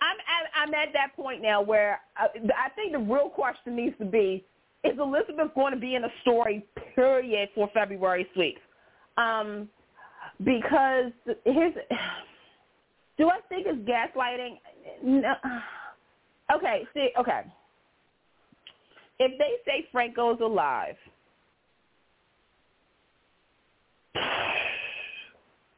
I'm 0.02 0.18
at, 0.18 0.52
I'm 0.56 0.74
at 0.74 0.94
that 0.94 1.16
point 1.16 1.42
now 1.42 1.62
where 1.62 2.00
I, 2.18 2.26
I 2.26 2.70
think 2.76 2.94
the 2.94 3.00
real 3.00 3.30
question 3.30 3.76
needs 3.76 3.98
to 4.00 4.06
be: 4.06 4.46
Is 4.84 4.98
Elizabeth 4.98 5.54
going 5.56 5.74
to 5.74 5.80
be 5.80 5.96
in 5.96 6.04
a 6.04 6.10
story? 6.22 6.66
Period 6.96 7.50
for 7.56 7.70
February 7.74 8.28
sweeps. 8.34 8.62
Um, 9.18 9.68
because 10.44 11.12
his 11.46 11.74
do 13.18 13.30
I 13.30 13.40
think 13.50 13.68
it's 13.68 13.88
gaslighting? 13.88 14.60
No. 15.04 15.34
Okay, 16.56 16.88
see, 16.94 17.10
okay. 17.20 17.42
If 19.20 19.38
they 19.38 19.52
say 19.66 19.88
Franco's 19.92 20.40
alive, 20.42 20.96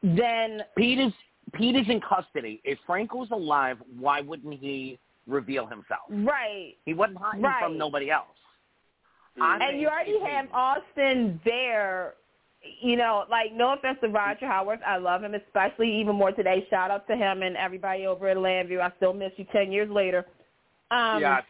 then 0.01 0.62
Pete 0.77 0.99
is 0.99 1.12
Pete 1.53 1.75
is 1.75 1.87
in 1.89 2.01
custody. 2.01 2.61
If 2.63 2.79
Frank 2.85 3.11
Franco's 3.11 3.31
alive, 3.31 3.77
why 3.99 4.21
wouldn't 4.21 4.53
he 4.59 4.99
reveal 5.27 5.65
himself? 5.67 6.01
right, 6.09 6.75
He 6.85 6.93
wasn't 6.93 7.19
hiding 7.19 7.41
Right. 7.41 7.63
from 7.63 7.77
nobody 7.77 8.09
else. 8.11 8.27
Mm-hmm. 9.37 9.43
I 9.43 9.53
and 9.55 9.63
think 9.63 9.81
you 9.81 9.87
already 9.87 10.19
have 10.19 10.47
Austin 10.53 11.39
there. 11.45 12.15
You 12.79 12.95
know, 12.95 13.25
like 13.29 13.53
no 13.53 13.73
offense 13.73 13.97
to 14.01 14.09
Roger 14.09 14.45
Howarth, 14.45 14.81
I 14.85 14.97
love 14.97 15.23
him, 15.23 15.33
especially 15.33 15.99
even 15.99 16.15
more 16.15 16.31
today. 16.31 16.67
Shout 16.69 16.91
out 16.91 17.07
to 17.07 17.15
him 17.15 17.41
and 17.41 17.57
everybody 17.57 18.05
over 18.05 18.27
at 18.27 18.37
Llanview. 18.37 18.79
I 18.81 18.91
still 18.97 19.13
miss 19.13 19.31
you 19.37 19.45
ten 19.51 19.71
years 19.71 19.89
later. 19.89 20.25
Um, 20.91 21.21
yes. 21.21 21.43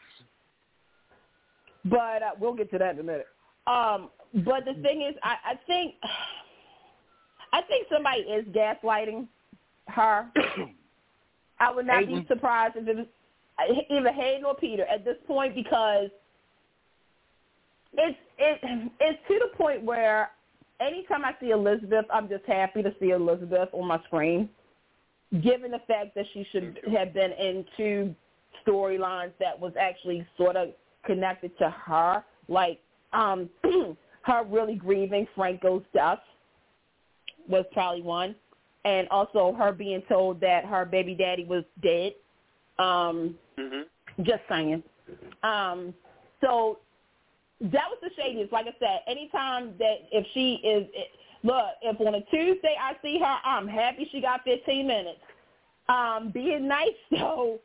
But 1.83 2.23
uh, 2.23 2.31
we'll 2.39 2.53
get 2.53 2.71
to 2.71 2.77
that 2.77 2.93
in 2.93 2.99
a 3.01 3.03
minute. 3.03 3.27
Um, 3.67 4.09
but 4.45 4.63
the 4.65 4.73
thing 4.81 5.01
is, 5.01 5.15
I, 5.23 5.35
I 5.51 5.55
think, 5.67 5.95
I 7.53 7.61
think 7.63 7.87
somebody 7.91 8.21
is 8.21 8.45
gaslighting 8.55 9.27
her. 9.91 10.31
I 11.59 11.71
would 11.71 11.85
not 11.85 12.05
Hayden. 12.05 12.21
be 12.21 12.27
surprised 12.27 12.75
if 12.75 12.87
it 12.87 12.95
was 12.95 13.05
uh, 13.59 13.95
either 13.95 14.11
Hayden 14.11 14.45
or 14.45 14.55
Peter 14.55 14.85
at 14.85 15.05
this 15.05 15.17
point 15.27 15.53
because 15.55 16.09
it's 17.93 18.17
it 18.37 18.91
it's 18.99 19.19
to 19.27 19.39
the 19.39 19.57
point 19.57 19.83
where 19.83 20.31
anytime 20.79 21.23
I 21.23 21.33
see 21.39 21.51
Elizabeth, 21.51 22.05
I'm 22.11 22.27
just 22.27 22.45
happy 22.45 22.81
to 22.81 22.93
see 22.99 23.11
Elizabeth 23.11 23.69
on 23.73 23.87
my 23.87 24.01
screen. 24.05 24.49
Given 25.41 25.71
the 25.71 25.79
fact 25.87 26.15
that 26.15 26.25
she 26.33 26.45
should 26.51 26.79
have 26.91 27.13
been 27.13 27.31
in 27.31 27.65
two 27.77 28.15
storylines 28.67 29.31
that 29.39 29.57
was 29.57 29.73
actually 29.79 30.25
sort 30.37 30.55
of 30.55 30.69
connected 31.05 31.57
to 31.59 31.69
her, 31.69 32.23
like 32.47 32.79
um 33.13 33.49
her 34.23 34.43
really 34.47 34.75
grieving 34.75 35.27
Franco's 35.35 35.83
death 35.93 36.19
was 37.47 37.65
probably 37.71 38.01
one, 38.01 38.35
and 38.85 39.07
also 39.09 39.53
her 39.53 39.71
being 39.71 40.01
told 40.09 40.39
that 40.41 40.65
her 40.65 40.85
baby 40.85 41.15
daddy 41.15 41.45
was 41.45 41.63
dead. 41.81 42.13
Um, 42.79 43.37
Mhm. 43.57 43.85
just 44.23 44.41
saying. 44.49 44.83
Um, 45.43 45.93
so 46.41 46.79
that 47.61 47.89
was 47.89 47.99
the 48.01 48.09
shadiest. 48.21 48.51
Like 48.51 48.67
I 48.67 48.75
said, 48.79 49.03
anytime 49.07 49.77
that 49.77 50.07
if 50.11 50.25
she 50.33 50.55
is, 50.55 50.87
look, 51.43 51.65
if 51.81 51.99
on 52.01 52.15
a 52.15 52.21
Tuesday 52.21 52.75
I 52.79 52.95
see 53.01 53.19
her, 53.19 53.37
I'm 53.43 53.67
happy 53.67 54.05
she 54.11 54.21
got 54.21 54.43
15 54.43 54.87
minutes. 54.87 55.19
Um, 55.89 56.31
being 56.31 56.67
nice 56.67 56.89
though, 57.11 57.59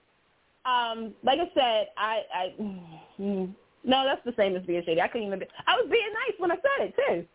um, 0.64 1.14
like 1.22 1.38
I 1.38 1.50
said, 1.54 1.88
I, 1.96 2.22
I, 2.34 2.54
no, 3.18 3.54
that's 3.84 4.24
the 4.24 4.34
same 4.36 4.56
as 4.56 4.64
being 4.64 4.82
shady. 4.84 5.00
I 5.00 5.08
couldn't 5.08 5.28
even. 5.28 5.38
Be, 5.38 5.46
I 5.66 5.76
was 5.76 5.88
being 5.90 6.12
nice 6.12 6.38
when 6.38 6.50
I 6.52 6.56
said 6.56 6.88
it 6.88 6.94
too. 6.96 7.26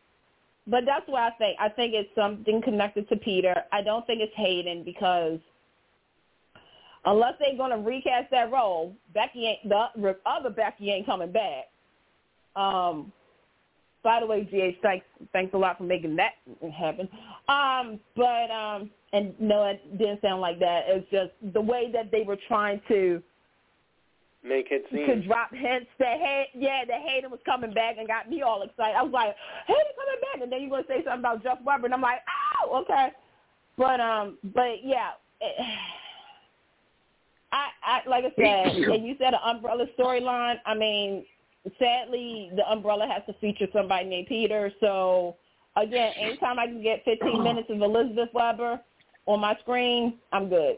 But 0.67 0.85
that's 0.85 1.07
what 1.07 1.21
I 1.21 1.31
think. 1.31 1.57
I 1.59 1.69
think 1.69 1.93
it's 1.93 2.09
something 2.15 2.61
connected 2.61 3.09
to 3.09 3.15
Peter. 3.15 3.63
I 3.71 3.81
don't 3.81 4.05
think 4.05 4.21
it's 4.21 4.35
Hayden 4.35 4.83
because 4.83 5.39
unless 7.05 7.33
they're 7.39 7.57
going 7.57 7.71
to 7.71 7.77
recast 7.77 8.29
that 8.31 8.51
role, 8.51 8.95
Becky 9.13 9.47
ain't 9.47 9.67
the 9.67 10.15
other 10.25 10.49
Becky 10.49 10.91
ain't 10.91 11.05
coming 11.05 11.31
back. 11.31 11.65
Um, 12.55 13.11
by 14.03 14.19
the 14.19 14.25
way, 14.25 14.43
GH, 14.43 14.81
thanks 14.81 15.05
thanks 15.31 15.53
a 15.53 15.57
lot 15.57 15.77
for 15.77 15.83
making 15.83 16.15
that 16.15 16.33
happen. 16.73 17.07
Um, 17.47 17.99
but 18.15 18.51
um, 18.51 18.89
and 19.13 19.33
no, 19.39 19.63
it 19.65 19.97
didn't 19.97 20.21
sound 20.21 20.41
like 20.41 20.59
that. 20.59 20.83
It's 20.87 21.09
just 21.11 21.31
the 21.53 21.61
way 21.61 21.91
that 21.93 22.11
they 22.11 22.23
were 22.23 22.37
trying 22.47 22.81
to 22.87 23.21
Make 24.43 24.67
it 24.71 24.89
to 24.89 24.95
seem. 24.95 25.27
drop 25.27 25.53
hints 25.53 25.87
that 25.99 26.17
hey, 26.17 26.47
yeah, 26.55 26.83
that 26.87 27.01
Hayden 27.01 27.29
was 27.29 27.39
coming 27.45 27.73
back 27.73 27.97
and 27.99 28.07
got 28.07 28.27
me 28.27 28.41
all 28.41 28.63
excited. 28.63 28.95
I 28.95 29.03
was 29.03 29.11
like, 29.11 29.35
Hayden 29.67 29.83
coming 29.95 30.21
back, 30.21 30.41
and 30.41 30.51
then 30.51 30.61
you're 30.61 30.71
gonna 30.71 30.83
say 30.87 31.03
something 31.03 31.19
about 31.19 31.43
Jeff 31.43 31.59
Webber, 31.63 31.85
and 31.85 31.93
I'm 31.93 32.01
like, 32.01 32.21
oh, 32.65 32.81
okay. 32.81 33.09
But 33.77 33.99
um, 33.99 34.39
but 34.55 34.83
yeah, 34.83 35.11
it, 35.41 35.55
I 37.51 37.67
I 37.83 38.09
like 38.09 38.25
I 38.25 38.33
said, 38.35 38.75
and 38.75 39.05
you 39.05 39.15
said 39.19 39.33
an 39.33 39.39
umbrella 39.45 39.85
storyline. 39.97 40.55
I 40.65 40.73
mean, 40.73 41.23
sadly, 41.77 42.51
the 42.55 42.67
umbrella 42.67 43.07
has 43.07 43.23
to 43.27 43.39
feature 43.39 43.67
somebody 43.73 44.05
named 44.05 44.27
Peter. 44.27 44.71
So 44.79 45.35
again, 45.75 46.13
anytime 46.17 46.59
I 46.59 46.65
can 46.65 46.81
get 46.81 47.03
15 47.05 47.43
minutes 47.43 47.69
of 47.69 47.81
Elizabeth 47.81 48.29
Webber 48.33 48.79
on 49.27 49.39
my 49.39 49.55
screen, 49.61 50.15
I'm 50.31 50.49
good. 50.49 50.77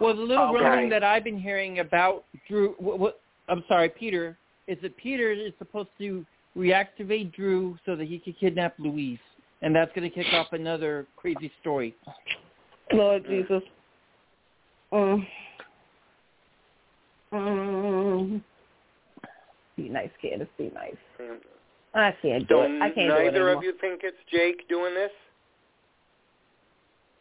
Well, 0.00 0.14
the 0.14 0.22
little 0.22 0.54
Okay. 0.54 0.64
rumbling 0.64 0.88
that 0.90 1.02
I've 1.02 1.24
been 1.24 1.38
hearing 1.38 1.80
about 1.80 2.24
Drew, 2.46 2.74
what, 2.78 2.98
what, 2.98 3.20
I'm 3.48 3.64
sorry, 3.68 3.88
Peter, 3.88 4.36
is 4.66 4.78
that 4.82 4.96
Peter 4.96 5.32
is 5.32 5.52
supposed 5.58 5.88
to 5.98 6.24
reactivate 6.56 7.34
Drew 7.34 7.78
so 7.84 7.96
that 7.96 8.06
he 8.06 8.18
can 8.18 8.32
kidnap 8.34 8.74
Louise, 8.78 9.18
and 9.62 9.74
that's 9.74 9.90
going 9.94 10.08
to 10.08 10.14
kick 10.14 10.32
off 10.32 10.52
another 10.52 11.06
crazy 11.16 11.50
story. 11.60 11.94
Lord 12.92 13.24
Jesus. 13.26 13.62
Mm. 14.92 15.26
Mm. 17.32 18.42
Be 19.76 19.88
nice, 19.88 20.10
Candice. 20.22 20.48
Be 20.56 20.70
nice. 20.74 20.96
Mm. 21.20 21.38
I 21.94 22.14
can't 22.22 22.48
do 22.48 22.54
Don't 22.54 22.76
it. 22.76 22.82
I 22.82 22.90
can't 22.90 23.10
do 23.10 23.16
it 23.16 23.24
neither 23.24 23.50
of 23.50 23.62
you 23.62 23.74
think 23.80 24.00
it's 24.04 24.16
Jake 24.30 24.68
doing 24.68 24.94
this? 24.94 25.10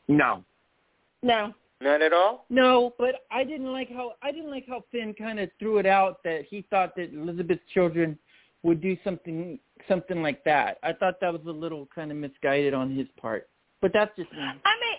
No. 0.07 0.43
No. 1.23 1.53
Not 1.79 2.01
at 2.01 2.11
all. 2.11 2.45
No, 2.49 2.93
but 2.97 3.15
I 3.31 3.43
didn't 3.43 3.71
like 3.71 3.89
how 3.91 4.13
I 4.23 4.31
didn't 4.31 4.49
like 4.49 4.65
how 4.67 4.83
Finn 4.91 5.13
kind 5.13 5.39
of 5.39 5.49
threw 5.59 5.77
it 5.77 5.85
out 5.85 6.23
that 6.23 6.45
he 6.49 6.65
thought 6.69 6.95
that 6.95 7.13
Elizabeth's 7.13 7.61
children 7.73 8.17
would 8.63 8.81
do 8.81 8.97
something 9.03 9.59
something 9.87 10.23
like 10.23 10.43
that. 10.43 10.77
I 10.81 10.93
thought 10.93 11.19
that 11.21 11.31
was 11.31 11.43
a 11.47 11.51
little 11.51 11.87
kind 11.93 12.11
of 12.11 12.17
misguided 12.17 12.73
on 12.73 12.95
his 12.95 13.07
part. 13.19 13.47
But 13.81 13.91
that's 13.93 14.15
just 14.17 14.31
me. 14.31 14.39
I 14.39 14.51
mean, 14.51 14.97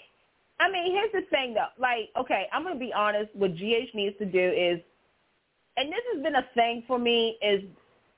I 0.60 0.70
mean, 0.70 0.92
here's 0.92 1.12
the 1.12 1.28
thing 1.30 1.54
though. 1.54 1.66
Like, 1.78 2.10
okay, 2.16 2.46
I'm 2.52 2.62
gonna 2.62 2.78
be 2.78 2.92
honest. 2.92 3.34
What 3.34 3.56
GH 3.56 3.94
needs 3.94 4.16
to 4.18 4.26
do 4.26 4.38
is, 4.38 4.80
and 5.76 5.92
this 5.92 6.00
has 6.14 6.22
been 6.22 6.36
a 6.36 6.46
thing 6.54 6.84
for 6.86 6.98
me, 6.98 7.36
is, 7.42 7.62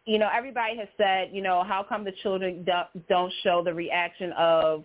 you 0.05 0.19
know, 0.19 0.29
everybody 0.33 0.77
has 0.77 0.89
said, 0.99 1.31
you 1.33 1.43
know, 1.43 1.63
how 1.63 1.83
come 1.87 2.05
the 2.05 2.13
children 2.23 2.65
don't, 2.65 3.09
don't 3.09 3.33
show 3.43 3.63
the 3.65 3.73
reaction 3.73 4.33
of, 4.33 4.85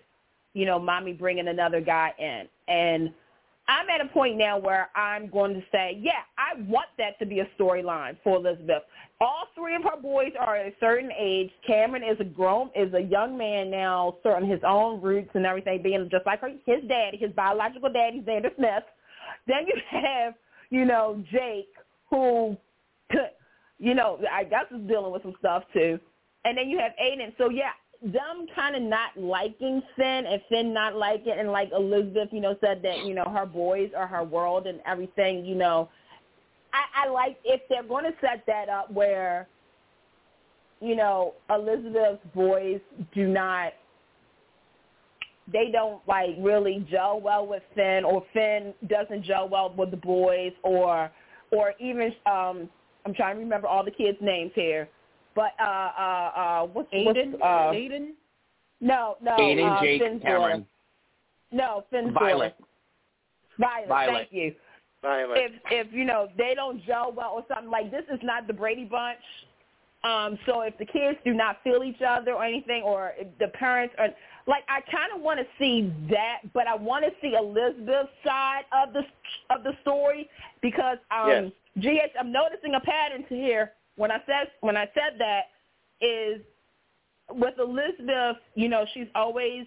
you 0.53 0.65
know, 0.65 0.79
mommy 0.79 1.11
bringing 1.13 1.49
another 1.49 1.81
guy 1.81 2.13
in, 2.17 2.47
and 2.73 3.13
I'm 3.67 3.89
at 3.89 3.99
a 3.99 4.09
point 4.09 4.37
now 4.37 4.59
where 4.59 4.89
I'm 4.95 5.27
going 5.29 5.55
to 5.55 5.63
say, 5.71 5.97
yeah, 5.99 6.21
I 6.37 6.61
want 6.61 6.87
that 6.97 7.17
to 7.19 7.25
be 7.25 7.39
a 7.39 7.47
storyline 7.59 8.15
for 8.23 8.37
Elizabeth. 8.37 8.83
All 9.19 9.47
three 9.55 9.75
of 9.75 9.83
her 9.83 9.99
boys 9.99 10.33
are 10.39 10.55
at 10.55 10.67
a 10.67 10.73
certain 10.79 11.09
age. 11.17 11.49
Cameron 11.65 12.03
is 12.03 12.17
a 12.19 12.25
grown, 12.25 12.69
is 12.75 12.93
a 12.93 13.01
young 13.01 13.37
man 13.37 13.71
now, 13.71 14.17
starting 14.19 14.49
his 14.49 14.59
own 14.67 15.01
roots 15.01 15.31
and 15.33 15.45
everything, 15.45 15.81
being 15.81 16.07
just 16.11 16.25
like 16.27 16.41
her, 16.41 16.49
his 16.65 16.83
daddy, 16.87 17.17
his 17.17 17.31
biological 17.31 17.91
daddy, 17.91 18.21
Zander 18.21 18.55
Smith. 18.55 18.83
Then 19.47 19.65
you 19.65 19.73
have, 19.89 20.35
you 20.69 20.85
know, 20.85 21.23
Jake, 21.31 21.73
who, 22.11 22.55
you 23.79 23.95
know, 23.95 24.19
I 24.31 24.43
guess 24.43 24.65
is 24.71 24.87
dealing 24.87 25.11
with 25.11 25.23
some 25.23 25.35
stuff 25.39 25.63
too. 25.73 25.99
And 26.43 26.55
then 26.55 26.69
you 26.69 26.77
have 26.77 26.91
Aiden. 27.01 27.33
So 27.39 27.49
yeah, 27.49 27.71
them 28.01 28.45
kind 28.55 28.75
of 28.75 28.81
not 28.81 29.17
liking 29.17 29.81
Finn 29.95 30.25
and 30.27 30.41
Finn 30.49 30.73
not 30.73 30.95
liking 30.95 31.33
and 31.37 31.51
like 31.51 31.71
Elizabeth, 31.75 32.29
you 32.31 32.41
know, 32.41 32.55
said 32.61 32.81
that, 32.83 33.05
you 33.05 33.13
know, 33.13 33.25
her 33.25 33.45
boys 33.45 33.89
are 33.95 34.07
her 34.07 34.23
world 34.23 34.67
and 34.67 34.79
everything, 34.85 35.45
you 35.45 35.55
know. 35.55 35.89
I, 36.73 37.05
I 37.05 37.09
like 37.09 37.37
if 37.43 37.61
they're 37.69 37.83
going 37.83 38.03
to 38.05 38.13
set 38.21 38.43
that 38.47 38.69
up 38.69 38.91
where, 38.91 39.47
you 40.81 40.95
know, 40.95 41.33
Elizabeth's 41.49 42.25
boys 42.33 42.79
do 43.13 43.27
not, 43.27 43.73
they 45.51 45.69
don't 45.71 46.05
like 46.07 46.31
really 46.39 46.85
gel 46.89 47.19
well 47.21 47.47
with 47.47 47.63
Finn 47.75 48.03
or 48.03 48.23
Finn 48.33 48.73
doesn't 48.87 49.23
gel 49.23 49.47
well 49.47 49.73
with 49.75 49.91
the 49.91 49.97
boys 49.97 50.51
or, 50.63 51.11
or 51.51 51.73
even, 51.79 52.13
um, 52.25 52.69
I'm 53.05 53.13
trying 53.13 53.35
to 53.35 53.39
remember 53.39 53.67
all 53.67 53.85
the 53.85 53.91
kids' 53.91 54.17
names 54.21 54.51
here 54.55 54.89
but 55.35 55.51
uh, 55.59 55.63
uh, 55.63 56.31
uh, 56.35 56.65
what's 56.67 56.91
Aiden? 56.93 57.31
What's, 57.31 57.43
uh, 57.43 57.71
Aiden? 57.73 58.11
No, 58.81 59.17
no. 59.21 59.31
Aiden, 59.37 59.77
uh, 59.77 59.81
Jake, 59.81 60.01
Finn's 60.01 60.21
Cameron. 60.21 60.59
daughter. 60.59 60.65
No, 61.51 61.83
Finn's 61.91 62.13
Violet. 62.13 62.55
daughter. 62.57 62.69
Violet. 63.59 63.87
Violet. 63.89 64.27
Thank 64.31 64.33
you. 64.33 64.55
Violet. 65.01 65.37
If 65.37 65.51
if 65.87 65.93
you 65.93 66.05
know 66.05 66.29
they 66.37 66.53
don't 66.55 66.83
gel 66.85 67.13
well 67.15 67.31
or 67.35 67.45
something 67.47 67.69
like 67.69 67.91
this 67.91 68.03
is 68.11 68.19
not 68.23 68.47
the 68.47 68.53
Brady 68.53 68.85
Bunch. 68.85 69.19
Um, 70.03 70.37
so 70.45 70.61
if 70.61 70.77
the 70.77 70.85
kids 70.85 71.17
do 71.25 71.33
not 71.33 71.57
feel 71.63 71.83
each 71.83 72.01
other 72.07 72.33
or 72.33 72.43
anything, 72.43 72.83
or 72.83 73.13
if 73.17 73.27
the 73.39 73.47
parents 73.47 73.95
are 73.97 74.09
like, 74.45 74.63
I 74.69 74.81
kind 74.91 75.11
of 75.15 75.21
want 75.21 75.39
to 75.39 75.45
see 75.57 75.91
that, 76.11 76.41
but 76.53 76.67
I 76.67 76.75
want 76.75 77.05
to 77.05 77.11
see 77.21 77.33
Elizabeth's 77.35 78.09
side 78.23 78.65
of 78.71 78.93
the 78.93 79.01
of 79.49 79.63
the 79.63 79.71
story 79.81 80.29
because 80.61 80.97
um, 81.09 81.51
Yes. 81.75 82.11
GH, 82.11 82.19
I'm 82.19 82.31
noticing 82.31 82.75
a 82.75 82.79
pattern 82.79 83.25
to 83.29 83.35
here 83.35 83.71
when 83.95 84.11
I 84.11 84.17
said 84.25 84.51
when 84.61 84.77
I 84.77 84.85
said 84.93 85.19
that 85.19 85.45
is 86.01 86.41
with 87.31 87.55
Elizabeth, 87.59 88.37
you 88.55 88.69
know, 88.69 88.85
she's 88.93 89.07
always 89.15 89.65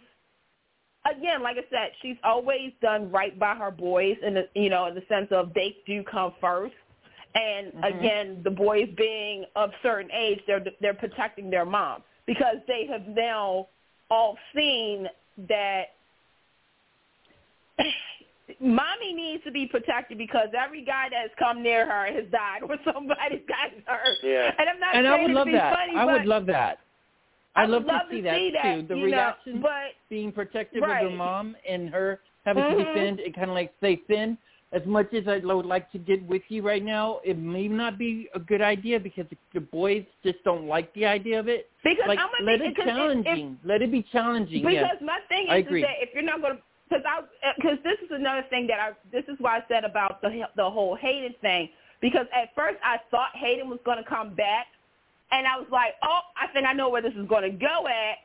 again, 1.10 1.42
like 1.42 1.56
I 1.56 1.64
said, 1.70 1.92
she's 2.02 2.16
always 2.22 2.72
done 2.82 3.10
right 3.10 3.38
by 3.38 3.54
her 3.54 3.70
boys 3.70 4.16
in 4.22 4.34
the 4.34 4.48
you 4.54 4.70
know, 4.70 4.86
in 4.86 4.94
the 4.94 5.04
sense 5.08 5.28
of 5.30 5.52
they 5.54 5.76
do 5.86 6.02
come 6.04 6.32
first. 6.40 6.74
And 7.34 7.72
Mhm. 7.72 7.84
again, 7.84 8.42
the 8.42 8.50
boys 8.50 8.88
being 8.96 9.44
of 9.54 9.72
certain 9.82 10.10
age, 10.12 10.40
they're 10.46 10.64
they're 10.80 10.94
protecting 10.94 11.50
their 11.50 11.64
mom 11.64 12.02
because 12.26 12.56
they 12.66 12.86
have 12.86 13.06
now 13.06 13.68
all 14.10 14.38
seen 14.54 15.08
that 15.48 15.94
mommy 18.60 19.12
needs 19.14 19.44
to 19.44 19.50
be 19.50 19.66
protected 19.66 20.18
because 20.18 20.48
every 20.58 20.84
guy 20.84 21.08
that's 21.10 21.34
come 21.38 21.62
near 21.62 21.86
her 21.86 22.06
has 22.12 22.24
died 22.30 22.62
or 22.62 22.76
somebody's 22.92 23.42
gotten 23.48 23.82
hurt. 23.86 24.16
Yeah. 24.22 24.52
And 24.58 24.68
I'm 24.68 24.80
not 24.80 24.94
And 24.96 25.04
saying 25.06 25.20
I 25.20 25.22
would 25.22 25.30
love 25.32 25.48
that. 25.52 25.74
funny, 25.76 25.96
I 25.96 26.04
but 26.04 26.12
would 26.12 26.26
love 26.26 26.46
that. 26.46 26.78
I 27.56 27.62
I'd 27.64 27.70
would 27.70 27.84
love 27.84 28.02
to 28.10 28.14
see 28.16 28.20
that, 28.22 28.62
too. 28.74 28.86
The 28.88 28.96
you 28.96 29.04
reaction 29.06 29.54
know, 29.56 29.62
but 29.62 29.94
being 30.08 30.32
protective 30.32 30.82
Right. 30.82 31.04
of 31.04 31.10
her 31.10 31.16
mom 31.16 31.56
and 31.68 31.90
her 31.90 32.20
having 32.44 32.62
to 32.64 32.70
Mhm. 32.70 32.84
defend 32.86 33.20
and 33.20 33.34
kind 33.34 33.50
of 33.50 33.54
like 33.54 33.72
say, 33.80 33.96
Finn, 34.06 34.38
as 34.72 34.84
much 34.86 35.12
as 35.14 35.26
I 35.26 35.38
would 35.38 35.64
like 35.66 35.90
to 35.92 35.98
get 35.98 36.22
with 36.24 36.42
you 36.48 36.62
right 36.62 36.82
now, 36.84 37.20
it 37.24 37.38
may 37.38 37.68
not 37.68 37.96
be 37.98 38.28
a 38.34 38.38
good 38.38 38.60
idea 38.60 39.00
because 39.00 39.24
the 39.54 39.60
boys 39.60 40.04
just 40.22 40.42
don't 40.44 40.66
like 40.66 40.92
the 40.94 41.06
idea 41.06 41.40
of 41.40 41.48
it. 41.48 41.70
because 41.82 42.06
Like, 42.06 42.18
I'm 42.18 42.28
gonna 42.38 42.50
let 42.50 42.60
be, 42.60 42.66
it 42.66 42.74
because 42.76 42.82
if- 42.86 42.88
if- 42.90 42.96
challenging. 42.96 43.58
let 43.64 43.82
it 43.82 43.90
be 43.90 44.02
challenging. 44.12 44.60
Because 44.62 44.74
yes. 44.74 44.96
my 45.02 45.18
thing 45.28 45.46
I 45.48 45.56
is, 45.56 45.62
is 45.62 45.66
agree. 45.68 45.82
that 45.82 46.02
if 46.02 46.12
you're 46.14 46.22
not 46.22 46.40
going 46.42 46.56
to, 46.58 46.62
because 46.88 47.04
I, 47.06 47.22
because 47.56 47.78
this 47.84 47.98
is 48.04 48.10
another 48.10 48.44
thing 48.50 48.66
that 48.68 48.78
I, 48.80 48.92
this 49.12 49.24
is 49.28 49.36
why 49.38 49.58
I 49.58 49.64
said 49.68 49.84
about 49.84 50.20
the 50.22 50.30
the 50.56 50.68
whole 50.68 50.96
Hayden 50.96 51.34
thing. 51.40 51.68
Because 52.00 52.26
at 52.34 52.54
first 52.54 52.76
I 52.82 52.98
thought 53.10 53.30
Hayden 53.34 53.68
was 53.68 53.80
going 53.84 53.98
to 53.98 54.08
come 54.08 54.34
back, 54.34 54.66
and 55.32 55.46
I 55.46 55.58
was 55.58 55.66
like, 55.70 55.94
oh, 56.02 56.20
I 56.40 56.52
think 56.52 56.66
I 56.66 56.72
know 56.72 56.88
where 56.88 57.02
this 57.02 57.14
is 57.14 57.28
going 57.28 57.50
to 57.50 57.56
go 57.56 57.86
at. 57.86 58.18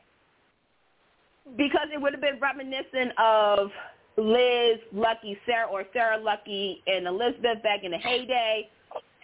Because 1.56 1.88
it 1.92 2.00
would 2.00 2.12
have 2.12 2.22
been 2.22 2.40
reminiscent 2.40 3.12
of 3.18 3.70
Liz, 4.16 4.78
Lucky, 4.92 5.36
Sarah, 5.44 5.66
or 5.66 5.84
Sarah, 5.92 6.18
Lucky, 6.18 6.82
and 6.86 7.06
Elizabeth 7.06 7.62
back 7.62 7.80
in 7.82 7.90
the 7.90 7.98
heyday, 7.98 8.70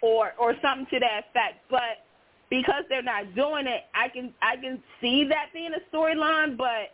or 0.01 0.33
or 0.39 0.53
something 0.61 0.85
to 0.91 0.99
that 0.99 1.25
effect. 1.29 1.63
But 1.69 2.05
because 2.49 2.83
they're 2.89 3.01
not 3.01 3.33
doing 3.33 3.65
it, 3.65 3.85
I 3.95 4.09
can 4.09 4.33
I 4.41 4.57
can 4.57 4.83
see 4.99 5.23
that 5.29 5.47
being 5.53 5.71
a 5.73 5.95
storyline, 5.95 6.57
but 6.57 6.93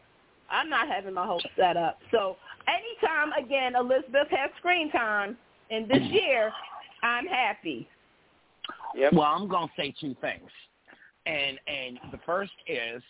I'm 0.50 0.70
not 0.70 0.88
having 0.88 1.14
my 1.14 1.26
hopes 1.26 1.46
set 1.58 1.78
up. 1.78 2.00
So 2.12 2.38
anytime 2.68 3.32
again 3.44 3.76
Elizabeth 3.76 4.28
has 4.32 4.50
screen 4.60 4.92
time 4.92 5.38
in 5.70 5.88
this 5.88 6.04
year, 6.10 6.52
I'm 7.04 7.26
happy. 7.26 7.88
Yep. 8.96 9.14
Well, 9.14 9.24
I'm 9.24 9.48
going 9.48 9.68
to 9.68 9.74
say 9.78 9.94
two 10.00 10.16
things. 10.22 10.50
And 11.26 11.60
and 11.68 12.00
the 12.12 12.20
first 12.26 12.54
is 12.68 13.02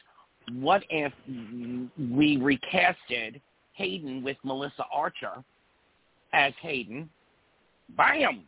what 0.54 0.84
if 0.90 1.14
we 1.28 2.38
recasted 2.38 3.40
Hayden 3.74 4.24
with 4.24 4.38
Melissa 4.44 4.86
Archer 4.92 5.44
as 6.34 6.54
Hayden? 6.62 7.10
Bam. 7.96 8.44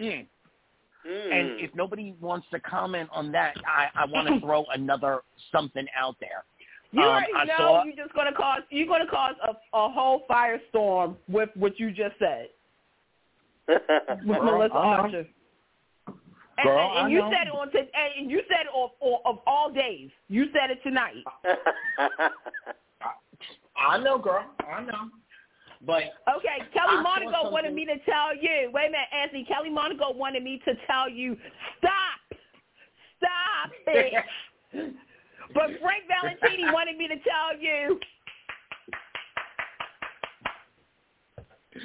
Mm. 0.00 0.26
Mm. 1.08 1.32
And 1.32 1.60
if 1.60 1.74
nobody 1.74 2.14
wants 2.20 2.46
to 2.52 2.60
comment 2.60 3.08
on 3.12 3.32
that, 3.32 3.54
I, 3.66 4.02
I 4.02 4.06
want 4.06 4.28
to 4.28 4.40
throw 4.44 4.64
another 4.74 5.20
something 5.52 5.86
out 5.98 6.16
there. 6.20 6.44
You 6.96 7.02
Um, 7.02 7.08
already 7.08 7.32
I 7.34 7.44
know 7.44 7.56
saw- 7.58 7.84
you're 7.84 7.94
just 7.96 8.14
gonna 8.14 8.32
cause 8.32 8.62
you're 8.70 8.86
gonna 8.88 9.06
cause 9.06 9.34
a, 9.46 9.50
a 9.76 9.88
whole 9.90 10.24
firestorm 10.30 11.16
with 11.28 11.50
what 11.54 11.78
you 11.78 11.90
just 11.90 12.14
said 12.18 12.48
with 13.68 13.82
Girl, 13.86 14.44
Melissa 14.44 14.74
I 14.74 14.96
know. 14.96 15.02
Archer. 15.02 15.26
And, 16.58 16.64
Girl, 16.64 16.78
and, 16.78 16.98
and 17.04 17.12
you 17.12 17.18
know. 17.18 17.30
said 17.30 17.48
it 17.48 17.52
on 17.52 17.70
t- 17.70 17.90
and 18.18 18.30
you 18.30 18.40
said 18.48 18.60
it 18.64 18.68
of, 18.74 18.92
of, 19.02 19.20
of 19.26 19.38
all 19.46 19.70
days. 19.70 20.08
You 20.28 20.46
said 20.54 20.70
it 20.70 20.82
tonight. 20.82 21.22
I 23.76 23.98
know, 23.98 24.16
girl. 24.18 24.44
I 24.66 24.80
know. 24.82 25.10
But 25.84 26.02
Okay, 26.36 26.58
Kelly 26.72 26.96
I 26.96 27.02
Monaco 27.02 27.50
wanted 27.50 27.74
me 27.74 27.84
to 27.84 27.98
tell 28.06 28.34
you. 28.34 28.70
Wait 28.72 28.86
a 28.88 28.90
minute, 28.90 29.08
Anthony. 29.12 29.44
Kelly 29.44 29.68
Monaco 29.68 30.12
wanted 30.14 30.42
me 30.42 30.62
to 30.64 30.72
tell 30.86 31.10
you, 31.10 31.36
stop, 31.78 32.38
stop 33.18 33.70
it. 33.88 34.24
but 35.54 35.70
Frank 35.80 36.04
Valentini 36.08 36.70
wanted 36.72 36.96
me 36.96 37.08
to 37.08 37.16
tell 37.16 37.58
you. 37.60 37.98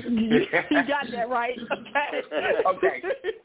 you 0.10 0.46
got 0.88 1.06
that 1.12 1.30
right. 1.30 1.58
Okay. 1.72 2.62
okay. 2.66 3.02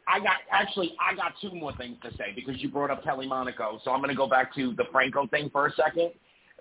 I 0.06 0.18
got 0.20 0.36
actually 0.52 0.94
I 1.00 1.14
got 1.14 1.34
two 1.40 1.52
more 1.52 1.76
things 1.76 1.96
to 2.02 2.10
say 2.16 2.32
because 2.34 2.60
you 2.62 2.68
brought 2.68 2.90
up 2.90 3.02
Kelly 3.02 3.26
Monaco. 3.26 3.80
So 3.84 3.90
I'm 3.90 3.98
going 4.00 4.10
to 4.10 4.16
go 4.16 4.28
back 4.28 4.54
to 4.54 4.72
the 4.76 4.84
Franco 4.92 5.26
thing 5.26 5.50
for 5.50 5.66
a 5.66 5.72
second. 5.72 6.12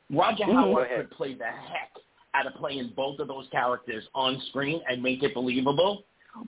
Roger 0.09 0.45
Mhm. 0.45 0.53
Howarth 0.53 0.89
could 0.95 1.11
play 1.11 1.33
the 1.33 1.45
heck 1.45 1.91
out 2.33 2.47
of 2.47 2.53
playing 2.55 2.93
both 2.95 3.19
of 3.19 3.27
those 3.27 3.47
characters 3.51 4.03
on 4.13 4.39
screen 4.49 4.81
and 4.89 5.01
make 5.01 5.23
it 5.23 5.33
believable. 5.33 6.03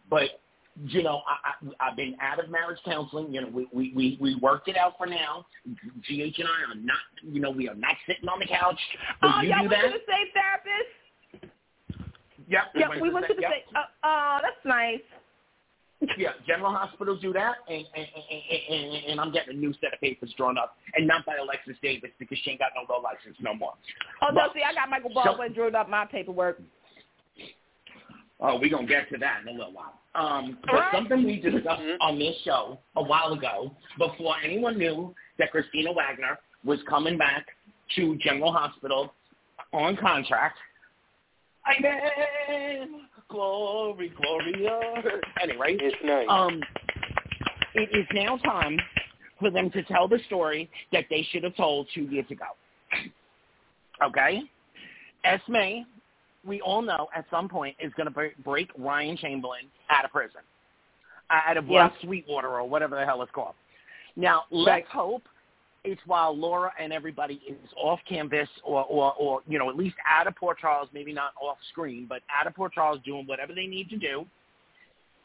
But 0.10 0.42
you 0.86 1.04
know, 1.04 1.22
I, 1.28 1.50
I, 1.50 1.90
I've 1.90 1.96
been 1.98 2.16
out 2.22 2.44
of 2.44 2.50
marriage 2.50 2.80
counseling. 2.86 3.34
You 3.34 3.42
know, 3.42 3.48
we, 3.50 3.68
we 3.74 3.94
we 3.96 4.18
we 4.22 4.36
worked 4.36 4.68
it 4.68 4.78
out 4.78 4.94
for 4.98 5.08
now. 5.08 5.46
GH 5.66 6.38
and 6.40 6.48
I 6.48 6.72
are 6.72 6.76
not, 6.76 6.98
you 7.24 7.42
know, 7.42 7.50
we 7.52 7.68
are 7.68 7.76
not 7.76 7.96
sitting 8.06 8.30
on 8.30 8.40
the 8.40 8.46
couch. 8.48 8.80
But 9.22 9.32
Oh, 9.36 9.42
you 9.42 9.50
y'all 9.50 9.64
do 9.64 9.70
went 9.70 9.82
that. 9.82 9.88
to 9.88 9.98
the 9.98 10.06
same 10.08 10.28
therapist? 10.34 11.52
Yep. 12.50 12.64
Yeah, 12.76 13.02
we 13.02 13.10
went 13.10 13.28
to 13.28 13.34
the 13.34 13.42
yep. 13.42 13.52
same. 13.52 13.76
Uh, 13.76 13.80
oh, 14.04 14.38
that's 14.42 14.66
nice. 14.66 15.02
Yeah, 16.16 16.34
general 16.46 16.72
hospitals 16.72 17.20
do 17.22 17.34
that, 17.34 17.56
and 17.68 17.84
and, 17.96 18.08
and, 18.30 18.70
and 18.70 19.06
and 19.06 19.20
I'm 19.20 19.32
getting 19.34 19.56
a 19.56 19.60
new 19.60 19.74
set 19.82 19.96
of 19.96 20.00
papers 20.00 20.32
drawn 20.38 20.56
up, 20.56 20.78
and 20.94 21.08
not 21.08 21.26
by 21.26 21.38
Alexis 21.42 21.76
Davis 21.82 22.12
because 22.20 22.38
she 22.44 22.52
ain't 22.52 22.60
got 22.60 22.70
no 22.76 22.94
law 22.94 23.02
license 23.02 23.36
no 23.42 23.56
more. 23.56 23.74
Oh 24.22 24.32
no, 24.32 24.50
see, 24.54 24.62
I 24.62 24.76
got 24.76 24.92
Michael 24.92 25.10
so- 25.10 25.24
Baldwin 25.24 25.54
drew 25.54 25.70
up 25.70 25.90
my 25.90 26.06
paperwork. 26.06 26.62
Oh, 28.40 28.60
we're 28.60 28.70
gonna 28.70 28.86
get 28.86 29.10
to 29.10 29.18
that 29.18 29.42
in 29.42 29.48
a 29.48 29.52
little 29.52 29.74
while. 29.74 30.00
Um, 30.18 30.58
but 30.66 30.74
Right. 30.74 30.92
something 30.92 31.24
we 31.24 31.40
discussed 31.40 31.82
Mhm. 31.82 31.98
on 32.02 32.18
this 32.18 32.36
show 32.42 32.80
a 32.96 33.04
while 33.04 33.34
ago, 33.34 33.76
before 34.00 34.36
anyone 34.42 34.76
knew 34.78 35.16
that 35.38 35.52
Kristina 35.54 35.94
Wagner 35.94 36.40
was 36.64 36.82
coming 36.84 37.18
back 37.18 37.56
to 37.96 38.16
General 38.18 38.52
Hospital 38.52 39.14
on 39.74 39.96
contract. 39.96 40.58
Amen. 41.68 43.08
Glory, 43.30 44.10
Gloria. 44.10 45.22
Anyway, 45.40 45.76
it's 45.76 46.04
nice. 46.04 46.26
um, 46.30 46.64
it 47.76 47.90
is 47.96 48.08
now 48.12 48.38
time 48.38 48.80
for 49.40 49.52
them 49.52 49.70
to 49.70 49.84
tell 49.84 50.08
the 50.08 50.18
story 50.26 50.70
that 50.92 51.06
they 51.10 51.22
should 51.24 51.44
have 51.44 51.56
told 51.56 51.88
two 51.94 52.04
years 52.04 52.30
ago. 52.32 52.48
Okay? 54.02 54.42
Esme 55.24 55.86
we 56.48 56.62
all 56.62 56.82
know 56.82 57.10
at 57.16 57.26
some 57.30 57.50
point 57.50 57.76
is 57.80 57.92
going 57.96 58.12
to 58.12 58.32
break 58.44 58.70
Ryan 58.78 59.18
Chamberlain 59.18 59.66
out 59.90 60.06
of 60.06 60.12
prison, 60.12 60.42
out 61.30 61.58
of 61.58 61.68
yeah. 61.68 61.90
Sweetwater 62.02 62.48
or 62.48 62.68
whatever 62.68 62.96
the 62.96 63.06
hell 63.06 63.22
it's 63.22 63.32
called. 63.32 63.56
Now, 64.16 64.44
let's 64.50 64.68
right. 64.68 64.86
hope 64.88 65.24
it's 65.84 66.02
while 66.06 66.36
Laura 66.36 66.72
and 66.80 66.92
everybody 66.92 67.42
is 67.48 67.56
off 67.82 68.00
canvas 68.10 68.50
or, 68.64 68.84
or, 68.86 69.14
or, 69.14 69.42
you 69.48 69.60
know, 69.60 69.70
at 69.70 69.78
least 69.78 69.96
out 70.10 70.28
of 70.28 70.36
Port 70.36 70.58
Charles, 70.60 70.90
maybe 70.94 71.14
not 71.14 71.32
off 71.42 71.58
screen, 71.72 72.06
but 72.10 72.22
out 72.36 72.48
of 72.48 72.56
Port 72.56 72.74
Charles 72.74 73.00
doing 73.06 73.26
whatever 73.26 73.54
they 73.54 73.68
need 73.68 73.90
to 73.90 73.98
do. 73.98 74.26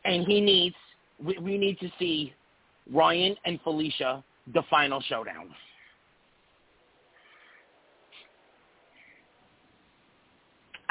And 0.05 0.27
he 0.27 0.41
needs, 0.41 0.77
we, 1.25 1.39
we 1.39 1.59
need 1.59 1.79
to 1.81 1.91
see 1.99 2.33
Ryan 2.93 3.37
and 3.45 3.61
Felicia, 3.63 4.23
the 4.53 4.63
final 4.69 5.01
showdown. 5.01 5.51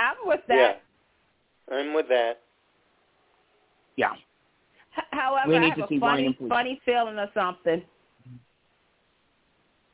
I'm 0.02 0.16
with 0.26 0.42
that. 0.48 0.82
Yeah, 1.70 1.76
I'm 1.78 1.94
with 1.94 2.08
that. 2.10 2.40
Yeah. 3.96 4.14
H- 4.14 5.06
However, 5.12 5.50
We 5.50 5.58
I 5.58 5.60
need 5.60 5.70
have 5.70 5.78
to 5.78 5.84
a 5.86 5.88
see 5.88 6.00
funny, 6.00 6.38
funny 6.50 6.82
feeling 6.84 7.18
or 7.20 7.30
something. 7.34 7.84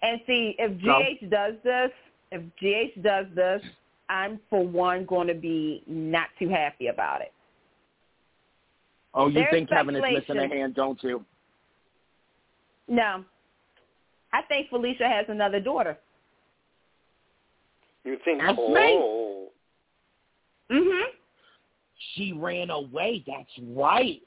And 0.02 0.22
see, 0.26 0.56
if 0.60 0.72
No. 0.82 1.00
GH 1.02 1.30
does 1.30 1.56
this, 1.64 1.92
if 2.32 2.42
GH 2.58 3.02
does 3.02 3.26
this, 3.36 3.62
I'm 4.10 4.40
for 4.50 4.66
one 4.66 5.06
going 5.06 5.28
to 5.28 5.34
be 5.34 5.84
not 5.88 6.30
too 6.40 6.48
happy 6.48 6.88
about 6.88 7.22
it. 7.22 7.34
Oh, 9.14 9.28
you 9.28 9.34
There's 9.34 9.52
think 9.52 9.70
Kevin 9.70 9.96
is 9.96 10.02
missing 10.02 10.38
a 10.38 10.48
hand, 10.48 10.76
don't 10.76 11.02
you? 11.04 11.26
No, 12.88 13.26
I 14.32 14.44
think 14.44 14.70
Felicia 14.70 15.08
has 15.10 15.26
another 15.28 15.60
daughter. 15.60 15.98
You 18.06 18.18
think? 18.24 18.42
That's 18.42 18.58
oh, 18.58 19.47
Mhm. 20.72 21.04
She 22.14 22.34
ran 22.34 22.70
away. 22.70 23.24
That's 23.26 23.50
right. 23.70 24.22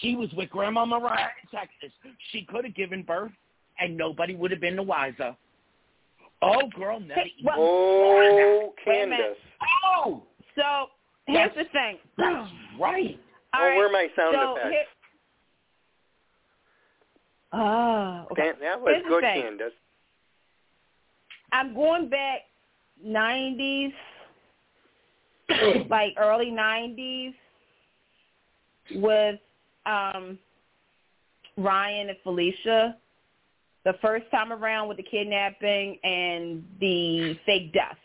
She 0.00 0.16
was 0.16 0.32
with 0.34 0.50
Grandma 0.50 0.84
Mariah 0.84 1.28
in 1.42 1.58
Texas. 1.58 1.92
She 2.30 2.42
could 2.44 2.64
have 2.64 2.74
given 2.74 3.02
birth, 3.02 3.32
and 3.78 3.96
nobody 3.96 4.34
would 4.34 4.50
have 4.50 4.60
been 4.60 4.76
the 4.76 4.82
wiser. 4.82 5.36
Oh, 6.42 6.66
girl, 6.68 7.00
Nettie. 7.00 7.34
Hey, 7.38 7.44
well- 7.44 7.56
oh, 7.58 8.16
Wait 8.18 8.28
a 9.02 9.06
minute. 9.06 9.18
Candice. 9.18 9.38
oh, 9.84 10.22
So 10.54 10.90
here's 11.26 11.54
Yes. 11.54 11.54
the 11.54 11.64
thing. 11.66 11.98
that's 12.16 12.50
right. 12.78 13.18
All 13.54 13.62
oh, 13.62 13.66
right, 13.66 13.76
where 13.76 13.86
are 13.86 13.90
my 13.90 14.08
sound 14.16 14.34
so 14.34 14.56
effects? 14.56 14.70
here- 14.72 14.86
Oh, 17.52 18.26
okay. 18.32 18.48
That, 18.52 18.60
that 18.60 18.80
was 18.80 18.94
Here's 18.96 19.06
good. 19.08 19.22
Candice. 19.22 19.72
I'm 21.52 21.74
going 21.74 22.08
back 22.08 22.42
90s, 23.02 23.94
like 25.88 26.14
early 26.18 26.50
90s, 26.50 27.34
with 28.94 29.38
um, 29.84 30.38
Ryan 31.56 32.08
and 32.10 32.18
Felicia. 32.22 32.96
The 33.84 33.94
first 34.02 34.24
time 34.32 34.52
around 34.52 34.88
with 34.88 34.96
the 34.96 35.04
kidnapping 35.04 35.98
and 36.02 36.64
the 36.80 37.38
fake 37.46 37.72
death. 37.72 37.96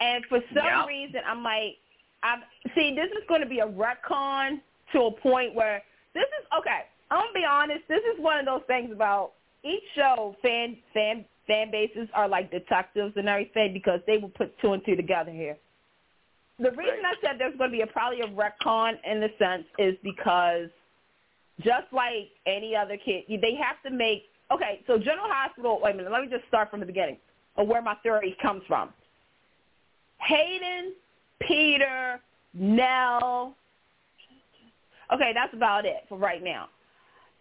And 0.00 0.24
for 0.26 0.40
some 0.54 0.64
Yeah. 0.64 0.84
reason, 0.86 1.20
I'm 1.26 1.42
like, 1.42 1.78
I'm 2.22 2.42
see, 2.74 2.94
this 2.94 3.10
is 3.12 3.24
going 3.28 3.40
to 3.40 3.46
be 3.46 3.60
a 3.60 3.66
retcon 3.66 4.60
to 4.92 5.02
a 5.04 5.10
point 5.10 5.54
where 5.54 5.82
this 6.14 6.24
is 6.40 6.46
okay. 6.58 6.82
I'm 7.10 7.20
gonna 7.20 7.32
be 7.32 7.44
honest. 7.44 7.80
This 7.88 8.02
is 8.14 8.20
one 8.20 8.38
of 8.38 8.46
those 8.46 8.62
things 8.66 8.90
about 8.92 9.32
each 9.62 9.82
show. 9.94 10.36
Fan 10.42 10.76
fan 10.94 11.24
fan 11.46 11.70
bases 11.70 12.08
are 12.14 12.28
like 12.28 12.50
detectives 12.50 13.14
and 13.16 13.28
everything 13.28 13.72
because 13.72 14.00
they 14.06 14.18
will 14.18 14.30
put 14.30 14.58
two 14.60 14.72
and 14.72 14.84
two 14.84 14.96
together 14.96 15.30
here. 15.30 15.56
The 16.58 16.70
reason. 16.70 17.00
I 17.04 17.14
said 17.22 17.36
there's 17.38 17.56
going 17.56 17.70
to 17.70 17.76
be 17.76 17.82
a 17.82 17.86
probably 17.86 18.20
a 18.20 18.28
retcon 18.28 18.92
in 19.10 19.20
the 19.20 19.30
sense 19.38 19.64
is 19.78 19.96
because 20.02 20.68
just 21.60 21.92
like 21.92 22.30
any 22.46 22.76
other 22.76 22.96
kid, 22.96 23.24
they 23.28 23.54
have 23.54 23.82
to 23.84 23.90
make 23.90 24.24
okay. 24.52 24.80
So 24.86 24.98
General 24.98 25.28
Hospital. 25.28 25.80
Wait 25.82 25.94
a 25.94 25.96
minute. 25.96 26.12
Let 26.12 26.22
me 26.22 26.28
just 26.28 26.46
start 26.48 26.70
from 26.70 26.80
the 26.80 26.86
beginning 26.86 27.18
of 27.56 27.66
where 27.66 27.82
my 27.82 27.94
theory 27.96 28.36
comes 28.40 28.62
from. 28.68 28.90
Hayden, 30.18 30.92
Peter, 31.40 32.20
Nelle. 32.54 33.54
Okay, 35.12 35.32
that's 35.34 35.52
about 35.52 35.84
it 35.84 36.04
for 36.08 36.16
right 36.16 36.42
now. 36.42 36.68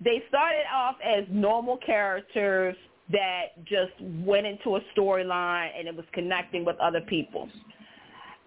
They 0.04 0.24
started 0.30 0.64
off 0.74 0.96
as 1.06 1.26
normal 1.30 1.78
characters 1.78 2.76
that 3.12 3.64
just 3.66 3.94
went 4.26 4.46
into 4.46 4.76
a 4.76 4.80
storyline 4.96 5.70
and 5.78 5.88
it 5.88 5.96
was 5.96 6.06
connecting 6.14 6.66
with 6.66 6.78
other 6.80 7.02
people. 7.02 7.50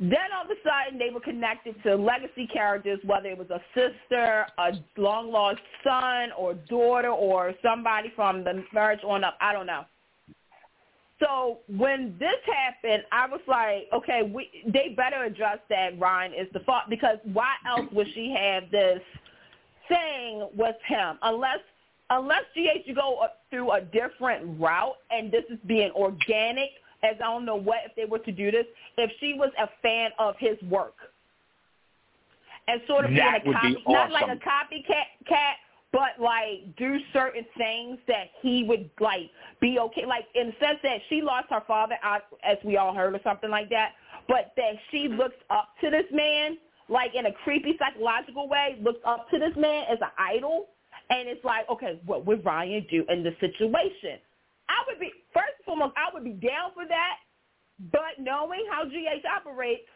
Then 0.00 0.32
all 0.36 0.44
of 0.44 0.50
a 0.50 0.54
sudden 0.62 0.98
they 0.98 1.10
were 1.12 1.20
connected 1.20 1.80
to 1.84 1.94
legacy 1.94 2.48
characters, 2.52 2.98
whether 3.04 3.28
it 3.28 3.38
was 3.38 3.48
a 3.50 3.60
sister, 3.74 4.46
a 4.58 4.72
long 4.96 5.30
lost 5.30 5.60
son 5.84 6.30
or 6.36 6.54
daughter 6.68 7.10
or 7.10 7.54
somebody 7.62 8.12
from 8.16 8.42
the 8.42 8.64
marriage 8.72 9.00
on 9.06 9.22
up. 9.22 9.38
I 9.40 9.52
don't 9.52 9.66
know. 9.66 9.84
So 11.20 11.58
when 11.68 12.16
this 12.18 12.36
happened, 12.44 13.04
I 13.12 13.26
was 13.26 13.40
like, 13.46 13.86
okay, 13.92 14.22
we 14.22 14.50
they 14.66 14.94
better 14.96 15.24
address 15.24 15.58
that 15.70 15.98
Ryan 15.98 16.32
is 16.32 16.48
the 16.52 16.60
fault 16.60 16.84
because 16.90 17.18
why 17.32 17.54
else 17.66 17.86
would 17.92 18.08
she 18.14 18.34
have 18.36 18.64
this 18.72 19.00
thing 19.88 20.48
with 20.56 20.76
him 20.86 21.18
unless 21.22 21.60
unless 22.10 22.42
GH 22.54 22.86
you 22.86 22.94
go 22.94 23.26
through 23.50 23.72
a 23.72 23.80
different 23.80 24.60
route 24.60 24.96
and 25.10 25.30
this 25.32 25.44
is 25.50 25.58
being 25.66 25.90
organic 25.92 26.70
as 27.02 27.16
I 27.16 27.24
don't 27.24 27.44
know 27.44 27.56
what 27.56 27.78
if 27.86 27.94
they 27.96 28.04
were 28.04 28.18
to 28.20 28.32
do 28.32 28.50
this 28.50 28.66
if 28.96 29.10
she 29.20 29.34
was 29.34 29.50
a 29.58 29.68
fan 29.82 30.10
of 30.18 30.34
his 30.38 30.60
work. 30.70 30.94
And 32.66 32.80
sort 32.86 33.04
of 33.04 33.10
That 33.14 33.44
being 33.44 33.54
a 33.54 33.58
would 33.58 33.76
be 33.76 33.82
copy 33.82 33.92
not 33.92 34.10
like 34.10 34.22
a 34.22 34.26
awesome. 34.26 34.38
copycat 34.38 35.26
cat 35.28 35.56
but 35.92 36.20
like 36.20 36.74
do 36.76 36.98
certain 37.12 37.46
things 37.56 37.98
that 38.08 38.26
he 38.42 38.64
would 38.64 38.90
like 39.00 39.30
be 39.60 39.78
okay. 39.78 40.04
Like 40.06 40.24
in 40.34 40.48
the 40.48 40.66
sense 40.66 40.78
that 40.82 40.98
she 41.08 41.22
lost 41.22 41.46
her 41.50 41.62
father 41.66 41.96
as 42.42 42.58
we 42.64 42.76
all 42.76 42.94
heard 42.94 43.14
or 43.14 43.20
something 43.22 43.50
like 43.50 43.68
that 43.70 43.92
but 44.26 44.52
that 44.56 44.74
she 44.90 45.08
looks 45.08 45.36
up 45.50 45.68
to 45.82 45.90
this 45.90 46.06
man 46.12 46.56
like 46.88 47.14
in 47.14 47.26
a 47.26 47.32
creepy 47.44 47.76
psychological 47.78 48.48
way 48.48 48.78
looks 48.82 49.00
up 49.06 49.28
to 49.30 49.38
this 49.38 49.52
man 49.56 49.84
as 49.90 49.98
an 50.00 50.08
idol 50.18 50.68
and 51.10 51.28
it's 51.28 51.44
like 51.44 51.68
okay 51.70 52.00
what 52.06 52.24
would 52.26 52.44
ryan 52.44 52.84
do 52.90 53.04
in 53.08 53.22
this 53.22 53.34
situation 53.40 54.18
i 54.68 54.82
would 54.86 55.00
be 55.00 55.10
first 55.32 55.52
and 55.58 55.64
foremost 55.64 55.94
i 55.96 56.12
would 56.12 56.24
be 56.24 56.32
down 56.32 56.70
for 56.74 56.86
that 56.86 57.16
but 57.92 58.18
knowing 58.18 58.64
how 58.70 58.84
gh 58.84 59.24
operates 59.24 59.88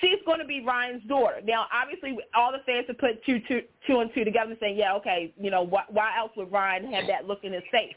she's 0.00 0.18
going 0.24 0.38
to 0.38 0.46
be 0.46 0.64
Ryan's 0.64 1.02
daughter. 1.04 1.40
Now, 1.44 1.66
obviously, 1.72 2.16
all 2.34 2.52
the 2.52 2.64
fans 2.64 2.86
have 2.88 2.98
put 2.98 3.24
two, 3.24 3.40
two, 3.48 3.60
two 3.86 4.00
and 4.00 4.10
two 4.14 4.24
together 4.24 4.50
and 4.50 4.60
saying, 4.60 4.78
yeah, 4.78 4.94
okay, 4.94 5.34
you 5.38 5.50
know, 5.50 5.62
why, 5.62 5.82
why 5.88 6.16
else 6.16 6.32
would 6.36 6.50
Ryan 6.50 6.90
have 6.92 7.06
that 7.08 7.26
look 7.26 7.40
in 7.42 7.52
his 7.52 7.62
face? 7.70 7.94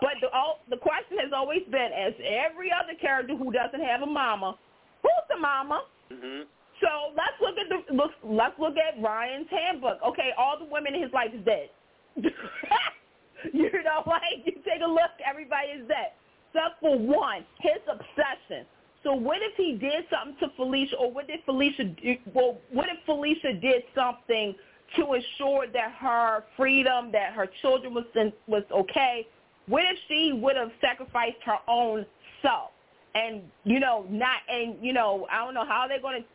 But 0.00 0.20
the, 0.20 0.28
all, 0.30 0.60
the 0.68 0.76
question 0.76 1.18
has 1.20 1.32
always 1.34 1.62
been, 1.70 1.90
as 1.92 2.14
every 2.20 2.70
other 2.72 2.94
character 3.00 3.36
who 3.36 3.52
doesn't 3.52 3.80
have 3.80 4.02
a 4.02 4.06
mama, 4.06 4.56
who's 5.02 5.26
the 5.28 5.40
mama? 5.40 5.82
hmm 6.10 6.42
So 6.80 7.12
let's 7.16 7.36
look 7.40 7.56
at 7.58 7.68
the 7.68 7.94
look. 7.94 8.12
Let's 8.24 8.58
look 8.58 8.74
at 8.76 9.00
Ryan's 9.02 9.48
handbook. 9.50 9.98
Okay, 10.06 10.30
all 10.38 10.58
the 10.58 10.64
women 10.64 10.94
in 10.94 11.02
his 11.02 11.12
life 11.12 11.30
is 11.34 11.44
dead. 11.44 11.68
you 13.52 13.70
know, 13.84 14.02
like 14.06 14.22
you 14.44 14.52
take 14.64 14.82
a 14.84 14.88
look, 14.88 15.10
everybody 15.28 15.68
is 15.68 15.88
dead. 15.88 16.12
Except 16.52 16.80
for 16.80 16.98
one, 16.98 17.44
his 17.60 17.78
obsession. 17.88 18.66
So 19.02 19.14
what 19.14 19.38
if 19.40 19.56
he 19.56 19.78
did 19.78 20.04
something 20.10 20.36
to 20.40 20.54
Felicia, 20.56 20.96
or 20.96 21.12
what 21.12 21.26
if 21.28 21.44
Felicia? 21.44 21.84
Do, 21.84 22.14
well, 22.34 22.58
what 22.70 22.88
if 22.88 22.98
Felicia 23.06 23.54
did 23.54 23.82
something 23.94 24.54
to 24.96 25.14
ensure 25.14 25.66
that 25.72 25.92
her 25.98 26.44
freedom, 26.56 27.12
that 27.12 27.32
her 27.32 27.48
children 27.62 27.94
was 27.94 28.04
was 28.46 28.64
okay? 28.72 29.26
What 29.66 29.84
if 29.84 29.96
she 30.08 30.32
would 30.32 30.56
have 30.56 30.70
sacrificed 30.80 31.38
her 31.46 31.58
own 31.68 32.04
self? 32.42 32.70
And 33.14 33.42
you 33.64 33.80
know, 33.80 34.06
not 34.10 34.38
and 34.48 34.76
you 34.82 34.92
know, 34.92 35.26
I 35.30 35.44
don't 35.44 35.54
know 35.54 35.66
how 35.66 35.86
they're 35.88 36.02
going 36.02 36.22
to 36.22 36.28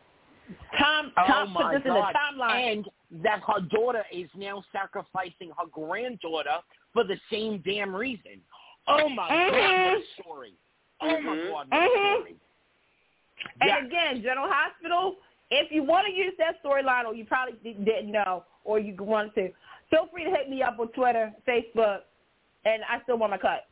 time, 0.78 1.12
Oh 1.16 1.44
put 1.46 1.48
my 1.50 1.72
this 1.74 1.82
God! 1.84 1.88
in 1.88 1.94
the 1.94 2.42
timeline. 2.42 2.72
And 2.72 2.88
that 3.22 3.40
her 3.46 3.60
daughter 3.70 4.04
is 4.12 4.28
now 4.36 4.64
sacrificing 4.72 5.50
her 5.56 5.66
granddaughter 5.70 6.58
for 6.92 7.04
the 7.04 7.16
same 7.30 7.62
damn 7.64 7.94
reason. 7.94 8.40
Oh 8.88 9.08
my 9.08 9.28
God! 9.28 9.52
What 9.52 9.70
Mhm. 9.70 9.96
a 9.96 10.22
story! 10.22 10.54
Oh 11.00 11.20
my 11.20 11.36
Mhm. 11.36 11.48
God! 11.48 11.70
What 11.70 11.82
a 11.82 11.98
Mhm. 11.98 12.16
story! 12.16 12.36
And 13.60 13.68
Yeah. 13.68 13.78
again, 13.78 14.22
General 14.22 14.50
Hospital, 14.50 15.16
if 15.50 15.70
you 15.70 15.82
want 15.82 16.06
to 16.06 16.12
use 16.12 16.36
that 16.38 16.62
storyline 16.62 17.04
or 17.04 17.14
you 17.14 17.24
probably 17.24 17.74
didn't 17.74 18.10
know 18.10 18.44
or 18.64 18.78
you 18.78 18.94
want 18.96 19.34
to, 19.34 19.52
feel 19.90 20.06
free 20.06 20.24
to 20.24 20.30
hit 20.30 20.48
me 20.48 20.62
up 20.62 20.78
on 20.80 20.88
Twitter, 20.88 21.32
Facebook, 21.46 22.02
and 22.64 22.82
I 22.84 23.00
still 23.02 23.18
want 23.18 23.30
my 23.30 23.38
cut. 23.38 23.68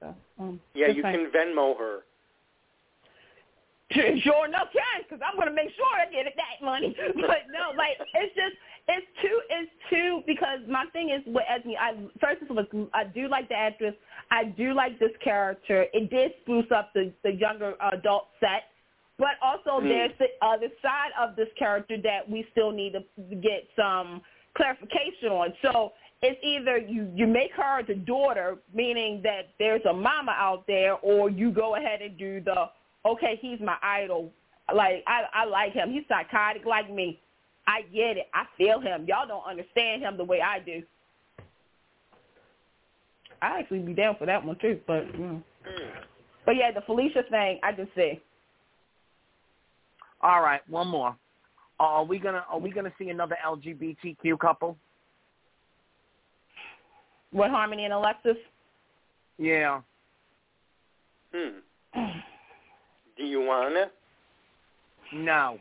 So, 0.00 0.14
um, 0.38 0.60
Yeah, 0.74 0.88
you 0.88 1.02
saying. 1.02 1.30
can 1.30 1.30
Venmo 1.30 1.78
her. 1.78 2.04
Sure 4.22 4.46
enough, 4.46 4.68
can 4.72 5.02
because 5.02 5.20
I'm 5.24 5.36
going 5.36 5.48
to 5.48 5.54
make 5.54 5.70
sure 5.76 5.86
I 5.94 6.10
get 6.10 6.26
that 6.34 6.64
money. 6.64 6.94
But 7.14 7.46
no, 7.52 7.76
like 7.76 7.96
it's 8.14 8.34
just 8.34 8.56
it's 8.88 9.06
too 9.22 9.40
it's 9.50 9.70
too 9.90 10.22
because 10.26 10.58
my 10.68 10.86
thing 10.92 11.10
is 11.10 11.22
with 11.26 11.44
Esme. 11.48 11.70
I 11.78 11.94
first 12.20 12.42
of 12.42 12.50
all, 12.50 12.88
I 12.94 13.04
do 13.04 13.28
like 13.28 13.48
the 13.48 13.54
actress. 13.54 13.94
I 14.30 14.44
do 14.44 14.74
like 14.74 14.98
this 14.98 15.12
character. 15.22 15.86
It 15.92 16.10
did 16.10 16.32
spruce 16.42 16.70
up 16.74 16.92
the 16.94 17.12
the 17.22 17.32
younger 17.32 17.74
adult 17.92 18.28
set. 18.40 18.64
But 19.18 19.38
also, 19.40 19.80
Mm. 19.80 19.88
there's 19.88 20.18
the 20.18 20.28
other 20.42 20.68
side 20.82 21.12
of 21.18 21.36
this 21.36 21.48
character 21.58 21.96
that 22.02 22.28
we 22.28 22.46
still 22.50 22.70
need 22.70 22.92
to 22.92 23.02
get 23.36 23.66
some 23.74 24.20
clarification 24.54 25.30
on. 25.30 25.54
So 25.62 25.92
it's 26.22 26.38
either 26.42 26.76
you 26.78 27.10
you 27.14 27.26
make 27.26 27.52
her 27.52 27.82
the 27.82 27.94
daughter, 27.94 28.58
meaning 28.74 29.22
that 29.22 29.50
there's 29.58 29.84
a 29.88 29.92
mama 29.92 30.32
out 30.36 30.66
there, 30.66 30.94
or 30.94 31.30
you 31.30 31.50
go 31.50 31.76
ahead 31.76 32.02
and 32.02 32.18
do 32.18 32.40
the 32.40 32.68
okay, 33.06 33.38
he's 33.40 33.60
my 33.60 33.76
idol. 33.82 34.32
Like 34.74 35.04
I 35.06 35.22
I 35.32 35.44
like 35.44 35.72
him. 35.72 35.90
He's 35.90 36.04
psychotic 36.08 36.64
like 36.64 36.92
me. 36.92 37.20
I 37.66 37.82
get 37.82 38.16
it. 38.16 38.28
I 38.34 38.44
feel 38.56 38.80
him. 38.80 39.06
Y'all 39.06 39.26
don't 39.26 39.48
understand 39.48 40.02
him 40.02 40.16
the 40.16 40.24
way 40.24 40.40
I 40.40 40.60
do. 40.60 40.82
I 43.42 43.58
actually 43.60 43.80
be 43.80 43.92
down 43.92 44.16
for 44.18 44.26
that 44.26 44.44
one 44.44 44.56
too, 44.60 44.80
but 44.86 45.06
mm. 45.12 45.42
but 46.44 46.56
yeah, 46.56 46.70
the 46.72 46.80
Felicia 46.82 47.22
thing 47.30 47.60
I 47.62 47.72
just 47.72 47.94
see. 47.94 48.20
All 50.22 50.40
right, 50.40 50.60
one 50.68 50.88
more. 50.88 51.16
Are 51.78 52.04
we 52.04 52.18
gonna 52.18 52.44
Are 52.50 52.58
we 52.58 52.70
gonna 52.70 52.92
see 52.98 53.10
another 53.10 53.36
LGBTQ 53.46 54.38
couple? 54.38 54.76
What 57.32 57.50
Harmony 57.50 57.84
and 57.84 57.92
Alexis? 57.92 58.36
Yeah. 59.38 59.80
Hmm. 61.34 61.58
Do 63.16 63.24
you 63.24 63.40
wanna? 63.42 63.86
No. 65.12 65.58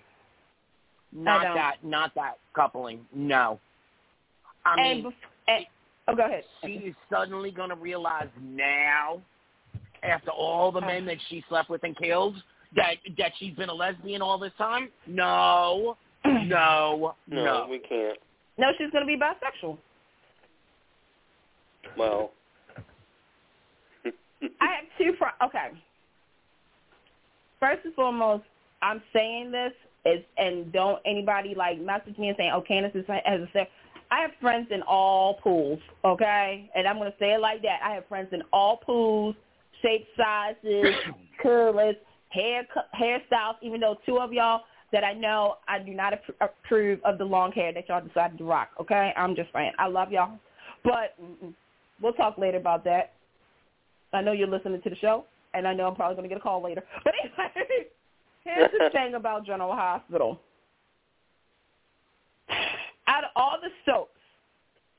Not 1.12 1.56
that. 1.56 1.76
Not 1.84 2.14
that 2.16 2.38
coupling. 2.56 3.06
No. 3.14 3.60
I 4.66 4.76
and, 4.82 5.04
mean, 5.04 5.12
bef- 5.12 5.48
and 5.48 5.66
oh, 6.08 6.16
go 6.16 6.26
ahead. 6.26 6.44
she 6.64 6.74
is 6.74 6.96
suddenly 7.10 7.52
going 7.52 7.70
to 7.70 7.76
realize 7.76 8.28
now, 8.42 9.22
after 10.04 10.32
all 10.32 10.72
the 10.72 10.82
men 10.82 11.06
that 11.06 11.18
she 11.30 11.44
slept 11.48 11.70
with 11.70 11.84
and 11.84 11.96
killed, 11.98 12.36
that 12.76 12.96
that 13.18 13.32
she's 13.38 13.56
been 13.56 13.70
a 13.70 13.74
lesbian 13.74 14.22
all 14.22 14.38
this 14.38 14.52
time. 14.58 14.90
No. 15.08 15.98
No. 16.26 17.14
No, 17.28 17.44
No. 17.46 17.68
we 17.70 17.78
can't. 17.80 18.18
No, 18.58 18.68
she's 18.78 18.90
going 18.92 19.04
to 19.04 19.08
be 19.08 19.18
bisexual. 19.18 19.78
Well. 21.98 22.32
I 24.06 24.10
have 24.60 24.86
two. 24.98 25.14
Pro- 25.18 25.48
okay. 25.48 25.70
First 27.66 27.84
and 27.84 27.96
foremost, 27.96 28.44
I'm 28.84 29.02
saying 29.12 29.52
this 29.52 29.72
is, 30.06 30.24
and 30.38 30.72
don't 30.72 31.00
anybody 31.04 31.56
like 31.56 31.82
message 31.82 32.16
me 32.20 32.28
and 32.28 32.38
saying, 32.38 32.52
"Oh, 32.54 32.62
Candice 32.62 32.96
is 32.96 33.06
as 33.10 33.42
a 33.42 33.50
ser-" 33.54 33.68
I 34.12 34.22
have 34.22 34.30
friends 34.40 34.68
in 34.70 34.84
all 34.84 35.40
pools, 35.42 35.80
okay, 36.04 36.70
and 36.76 36.88
I'm 36.88 36.98
going 37.00 37.12
to 37.12 37.18
say 37.18 37.34
it 37.34 37.40
like 37.40 37.64
that. 37.64 37.80
I 37.84 37.96
have 37.96 38.06
friends 38.06 38.30
in 38.34 38.44
all 38.54 38.78
pools, 38.78 39.36
shape, 39.82 40.06
sizes, 40.16 40.94
colors, 41.42 41.96
hair 42.30 42.68
hairstyles. 42.96 43.56
Even 43.64 43.82
though 43.82 43.98
two 44.06 44.20
of 44.20 44.32
y'all 44.32 44.62
that 44.92 45.04
I 45.04 45.14
know, 45.14 45.56
I 45.68 45.80
do 45.80 45.96
not 45.96 46.14
approve 46.42 47.00
of 47.04 47.18
the 47.18 47.26
long 47.26 47.52
hair 47.52 47.74
that 47.74 47.90
y'all 47.90 48.06
decided 48.06 48.38
to 48.38 48.44
rock. 48.44 48.70
Okay, 48.80 49.12
I'm 49.18 49.36
just 49.36 49.52
saying. 49.54 49.72
I 49.80 49.88
love 49.88 50.12
y'all, 50.12 50.38
but 50.84 51.18
we'll 52.00 52.14
talk 52.14 52.38
later 52.38 52.58
about 52.58 52.84
that. 52.84 53.14
I 54.14 54.22
know 54.22 54.34
you're 54.34 54.48
listening 54.48 54.84
to 54.84 54.90
the 54.92 54.96
show, 54.98 55.26
and 55.56 55.68
I 55.68 55.74
know 55.74 55.88
I'm 55.88 55.96
probably 55.96 56.16
going 56.16 56.28
to 56.30 56.34
get 56.34 56.38
a 56.40 56.42
call 56.42 56.64
later. 56.64 56.84
But 57.04 57.14
anyway, 57.24 57.88
here's 58.44 58.72
the 58.72 58.90
thing 58.92 59.16
about 59.16 59.46
General 59.46 59.74
Hospital. 59.74 60.40
Out 63.08 63.24
of 63.24 63.30
all 63.36 63.58
the 63.62 63.70
soaps, 63.86 64.12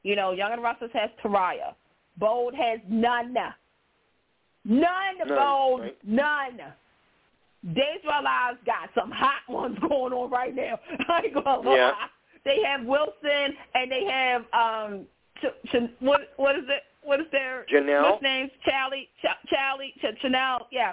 you 0.03 0.17
know, 0.17 0.33
Young 0.33 0.53
and 0.53 0.63
Restless 0.63 0.91
has 0.95 1.11
Teriah. 1.23 1.75
Bold 2.19 2.55
has 2.55 2.81
none. 2.89 3.35
None, 3.35 3.53
None, 4.65 5.29
Bold, 5.29 5.81
right. 5.83 5.97
none. 6.05 6.61
Days 7.75 8.01
of 8.05 8.11
Our 8.11 8.23
Lives 8.23 8.59
got 8.65 8.91
some 8.95 9.11
hot 9.11 9.43
ones 9.49 9.77
going 9.89 10.13
on 10.13 10.31
right 10.31 10.55
now. 10.55 10.79
I 11.09 11.23
ain't 11.25 11.35
gonna 11.35 11.69
lie. 11.69 11.77
Yeah. 11.77 11.93
They 12.45 12.63
have 12.63 12.85
Wilson 12.87 13.57
and 13.75 13.91
they 13.91 14.05
have 14.05 14.43
um 14.53 15.07
Ch- 15.43 15.69
Ch- 15.71 15.91
what 16.01 16.33
what 16.37 16.57
is 16.57 16.65
it? 16.69 16.83
What 17.07 17.21
is 17.21 17.27
their 17.31 17.65
Janelle? 17.73 18.03
what's 18.03 18.23
names? 18.23 18.51
Charlie, 18.65 19.09
Ch- 19.23 19.49
Charlie, 19.49 19.95
Ch- 20.01 20.21
Chanel, 20.21 20.67
yeah. 20.73 20.93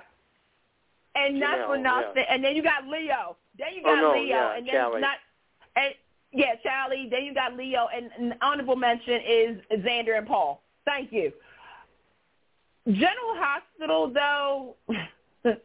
And 1.15 1.39
not 1.39 1.67
for 1.67 1.75
Janelle, 1.77 1.83
nothing. 2.05 2.25
And 2.29 2.43
then 2.43 2.55
you 2.55 2.61
got 2.63 2.87
Leo. 2.87 3.35
Then 3.57 3.67
you 3.75 3.81
Oh, 3.83 3.95
got 3.95 4.01
no, 4.01 4.11
Leo, 4.13 4.25
yeah, 4.25 4.55
and 4.57 4.67
then 4.67 4.73
Charlie. 4.75 5.01
not 5.01 5.17
and 5.75 5.93
yeah, 6.31 6.55
Charlie. 6.63 7.07
Then 7.09 7.23
you 7.25 7.33
got 7.33 7.55
Leo, 7.55 7.87
and 7.95 8.09
an 8.17 8.37
honorable 8.41 8.75
mention 8.75 9.19
is 9.27 9.57
Xander 9.83 10.17
and 10.17 10.27
Paul. 10.27 10.61
Thank 10.85 11.11
you. 11.11 11.31
General 12.87 13.35
Hospital, 13.35 14.11
though. 14.13 14.75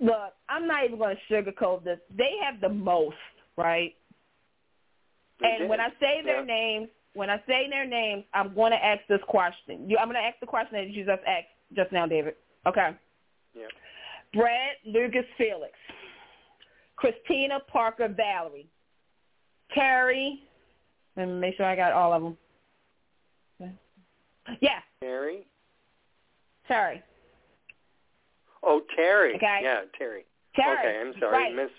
Look, 0.00 0.32
I'm 0.48 0.66
not 0.66 0.84
even 0.84 0.98
going 0.98 1.16
to 1.16 1.32
sugarcoat 1.32 1.84
this. 1.84 1.98
They 2.16 2.32
have 2.42 2.60
the 2.60 2.68
most, 2.68 3.16
right? 3.56 3.94
They 5.40 5.46
And 5.48 5.58
did. 5.60 5.68
when 5.70 5.80
I 5.80 5.88
say 6.00 6.22
their 6.24 6.40
Yeah. 6.40 6.44
names, 6.44 6.88
when 7.14 7.30
I 7.30 7.36
say 7.46 7.66
their 7.68 7.86
names, 7.86 8.24
I'm 8.34 8.54
going 8.54 8.72
to 8.72 8.84
ask 8.84 9.00
this 9.08 9.20
question. 9.28 9.88
You, 9.88 9.98
I'm 9.98 10.06
going 10.08 10.16
to 10.20 10.26
ask 10.26 10.38
the 10.40 10.46
question 10.46 10.74
that 10.74 10.88
you 10.88 11.04
just 11.04 11.22
asked 11.26 11.46
just 11.74 11.92
now, 11.92 12.06
David. 12.06 12.34
Okay. 12.66 12.90
Yeah. 13.54 13.66
Brad 14.32 14.76
Lucas 14.86 15.26
Felix, 15.36 15.72
Kristina 16.98 17.58
Parker 17.70 18.08
Valerie, 18.08 18.68
Carrie. 19.74 20.42
Let 21.16 21.28
me 21.28 21.34
make 21.34 21.56
sure 21.56 21.66
I 21.66 21.76
got 21.76 21.92
all 21.92 22.12
of 22.14 22.22
them. 22.22 22.36
Yeah, 24.60 24.80
Terry. 25.00 25.46
Terry. 26.66 27.02
Oh, 28.62 28.80
Terry. 28.96 29.36
Okay. 29.36 29.60
Yeah, 29.62 29.82
Terry. 29.98 30.24
Terry. 30.56 30.78
Okay, 30.78 31.00
I'm 31.00 31.20
sorry, 31.20 31.32
Right. 31.32 31.54
Miss. 31.54 31.70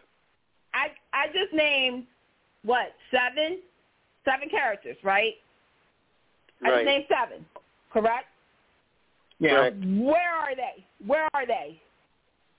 I 0.73 0.88
I 1.13 1.27
just 1.27 1.53
named 1.53 2.05
what 2.63 2.93
seven 3.11 3.59
seven 4.26 4.49
characters, 4.49 4.97
right? 5.03 5.34
I 6.63 6.69
Right. 6.69 6.76
just 6.76 6.86
named 6.86 7.05
seven, 7.09 7.45
correct? 7.91 8.28
Yeah. 9.39 9.55
Correct. 9.69 9.78
Where 9.86 10.32
are 10.32 10.55
they? 10.55 10.86
Where 11.05 11.28
are 11.34 11.45
they? 11.45 11.82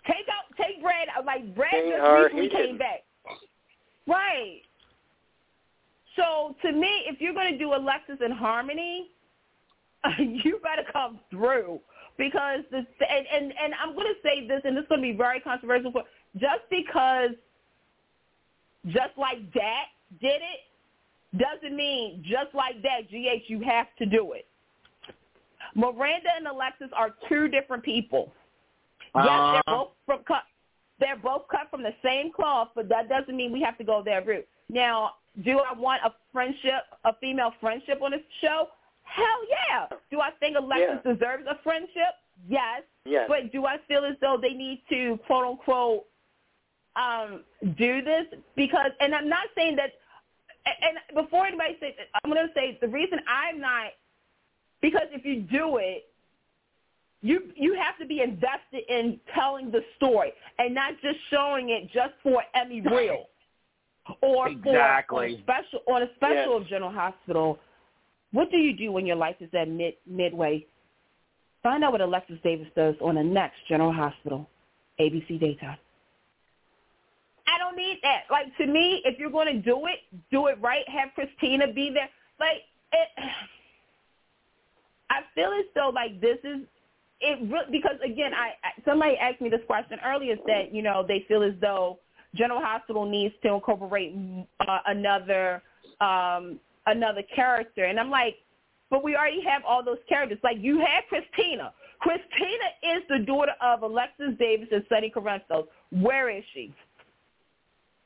Take 0.07 0.29
out, 0.29 0.55
take 0.57 0.83
Brad. 0.83 1.09
out. 1.09 1.23
Uh, 1.23 1.27
like 1.27 1.55
Brad 1.55 1.73
They 1.73 1.91
just 1.91 2.03
are 2.03 2.23
recently 2.25 2.49
hidden. 2.49 2.67
came 2.67 2.79
back, 2.79 3.05
right? 4.07 4.61
So 6.17 6.55
to 6.62 6.73
me, 6.73 7.05
if 7.07 7.21
you're 7.21 7.33
going 7.33 7.53
to 7.53 7.59
do 7.59 7.75
Alexis 7.75 8.19
and 8.21 8.33
Harmony, 8.33 9.11
you 10.19 10.61
better 10.62 10.85
come 10.93 11.19
through 11.31 11.81
because 12.19 12.61
the 12.71 12.79
and 12.79 13.27
and, 13.33 13.55
and 13.59 13.75
I'm 13.83 13.95
going 13.95 14.07
to 14.07 14.21
say 14.23 14.47
this, 14.47 14.61
and 14.65 14.77
this 14.77 14.83
is 14.83 14.89
going 14.89 15.01
to 15.01 15.11
be 15.11 15.17
very 15.17 15.41
controversial. 15.41 15.91
For 15.91 16.05
just 16.37 16.69
because, 16.71 17.31
just 18.87 19.17
like 19.17 19.39
that 19.55 19.87
did 20.21 20.43
it, 20.43 20.61
doesn't 21.39 21.74
mean 21.76 22.22
just 22.24 22.55
like 22.55 22.82
that, 22.82 23.09
GH, 23.11 23.49
you 23.49 23.61
have 23.62 23.87
to 23.99 24.07
do 24.07 24.32
it. 24.32 24.47
Miranda 25.74 26.28
and 26.37 26.47
Alexis 26.47 26.89
are 26.95 27.14
two 27.28 27.49
different 27.49 27.82
people. 27.82 28.32
Yes, 29.14 29.24
they're 29.24 29.62
Uh, 29.66 29.76
both 29.85 29.91
from 30.07 30.24
cut. 30.24 30.45
They're 30.99 31.16
both 31.16 31.49
cut 31.49 31.70
from 31.70 31.82
the 31.82 31.95
same 32.03 32.30
cloth, 32.32 32.68
but 32.74 32.89
that 32.89 33.09
doesn't 33.09 33.37
mean 33.37 33.53
we 33.53 33.61
have 33.62 33.76
to 33.78 33.85
go 33.85 34.03
that 34.03 34.26
route. 34.26 34.47
Now, 34.68 35.14
do 35.43 35.59
I 35.59 35.72
want 35.72 36.03
a 36.05 36.12
friendship, 36.32 36.85
a 37.05 37.14
female 37.14 37.53
friendship 37.61 38.01
on 38.03 38.12
this 38.12 38.20
show? 38.41 38.68
Hell 39.03 39.41
yeah. 39.68 39.87
Do 40.11 40.20
I 40.20 40.30
think 40.41 40.57
Alexis 40.57 41.01
deserves 41.05 41.45
a 41.49 41.57
friendship? 41.62 42.14
Yes. 42.49 42.82
Yes. 43.05 43.26
But 43.28 43.53
do 43.53 43.66
I 43.66 43.78
feel 43.89 44.05
as 44.05 44.16
though 44.20 44.39
they 44.41 44.53
need 44.53 44.82
to 44.91 45.18
quote 45.26 45.45
unquote 45.47 46.07
um, 46.97 47.43
do 47.76 48.03
this? 48.03 48.26
Because, 48.57 48.91
and 49.01 49.14
I'm 49.14 49.28
not 49.28 49.49
saying 49.57 49.76
that. 49.76 49.91
And 50.67 50.99
before 51.15 51.47
anybody 51.47 51.77
says, 51.81 51.93
I'm 52.23 52.31
going 52.33 52.47
to 52.47 52.53
say 52.55 52.79
the 52.81 52.89
reason 52.89 53.19
I'm 53.29 53.61
not 53.61 53.93
because 54.81 55.09
if 55.12 55.25
you 55.25 55.43
do 55.43 55.77
it, 55.79 56.05
you 57.23 57.53
you 57.57 57.75
have 57.75 57.97
to 57.99 58.07
be 58.07 58.21
invested 58.21 58.83
in 58.89 59.19
telling 59.35 59.71
the 59.71 59.81
story 59.97 60.33
and 60.59 60.75
not 60.75 60.93
just 61.03 61.17
showing 61.31 61.71
it 61.71 61.91
just 61.93 62.12
for 62.23 62.43
Emmy 62.55 62.83
Reel 62.83 63.25
or 64.21 64.49
Exactly. 64.49 65.43
for 65.47 65.55
on 65.55 65.62
a 65.62 65.62
special 65.62 65.81
on 65.87 66.03
a 66.03 66.15
special 66.17 66.53
Yes. 66.53 66.62
of 66.62 66.67
General 66.69 66.93
Hospital. 66.93 67.59
What 68.33 68.51
do 68.51 68.59
you 68.59 68.75
do 68.77 68.93
when 68.93 69.07
your 69.07 69.17
life 69.17 69.37
is 69.41 69.49
at 69.55 69.69
mid 69.69 69.95
midway? 70.07 70.67
Find 71.62 71.83
out 71.83 71.93
what 71.93 72.03
Alexis 72.03 72.39
Davis 72.45 72.69
does 72.77 72.95
on 73.01 73.15
the 73.15 73.23
next 73.23 73.57
General 73.69 73.93
Hospital, 73.93 74.47
ABC 75.01 75.39
Daytime. 75.41 75.79
I 77.55 77.59
don't 77.59 77.77
need 77.77 77.99
that. 78.03 78.23
Like 78.31 78.57
to 78.57 78.67
me, 78.67 79.03
if 79.05 79.19
you're 79.19 79.31
going 79.31 79.47
to 79.55 79.61
do 79.61 79.87
it, 79.87 80.01
do 80.31 80.49
it 80.49 80.59
right. 80.61 80.85
Have 80.89 81.11
Kristina 81.17 81.75
be 81.75 81.91
there. 81.93 82.09
Like 82.41 82.63
it. 82.93 83.09
I 85.11 85.21
feel 85.35 85.53
as 85.59 85.67
though 85.75 85.91
like 85.95 86.21
this 86.21 86.39
is 86.43 86.63
it 87.21 87.39
re- 87.51 87.67
because 87.71 87.97
again, 88.05 88.33
I, 88.35 88.53
somebody 88.85 89.17
asked 89.17 89.41
me 89.41 89.49
this 89.49 89.61
question 89.67 89.99
earlier 90.05 90.37
that 90.47 90.75
you 90.75 90.83
know 90.83 91.05
they 91.07 91.25
feel 91.29 91.43
as 91.43 91.55
though 91.61 91.99
General 92.35 92.61
Hospital 92.61 93.09
needs 93.09 93.35
to 93.43 93.55
incorporate 93.55 94.15
uh, 94.61 94.79
another 94.87 95.63
um, 96.01 96.59
another 96.87 97.23
character, 97.35 97.85
and 97.85 98.01
I'm 98.01 98.11
like, 98.11 98.37
but 98.91 99.05
we 99.05 99.15
already 99.15 99.43
have 99.43 99.63
all 99.67 99.85
those 99.85 99.99
characters. 100.09 100.39
Like 100.43 100.57
you 100.61 100.81
had 100.81 101.05
Kristina. 101.11 101.71
Kristina 102.05 102.97
is 102.97 103.03
the 103.09 103.25
daughter 103.25 103.53
of 103.63 103.83
Alexis 103.83 104.33
Davis 104.39 104.69
and 104.73 104.85
Sonny 104.89 105.11
Corinthos. 105.15 105.67
Where 105.91 106.29
is 106.29 106.45
she? 106.53 106.75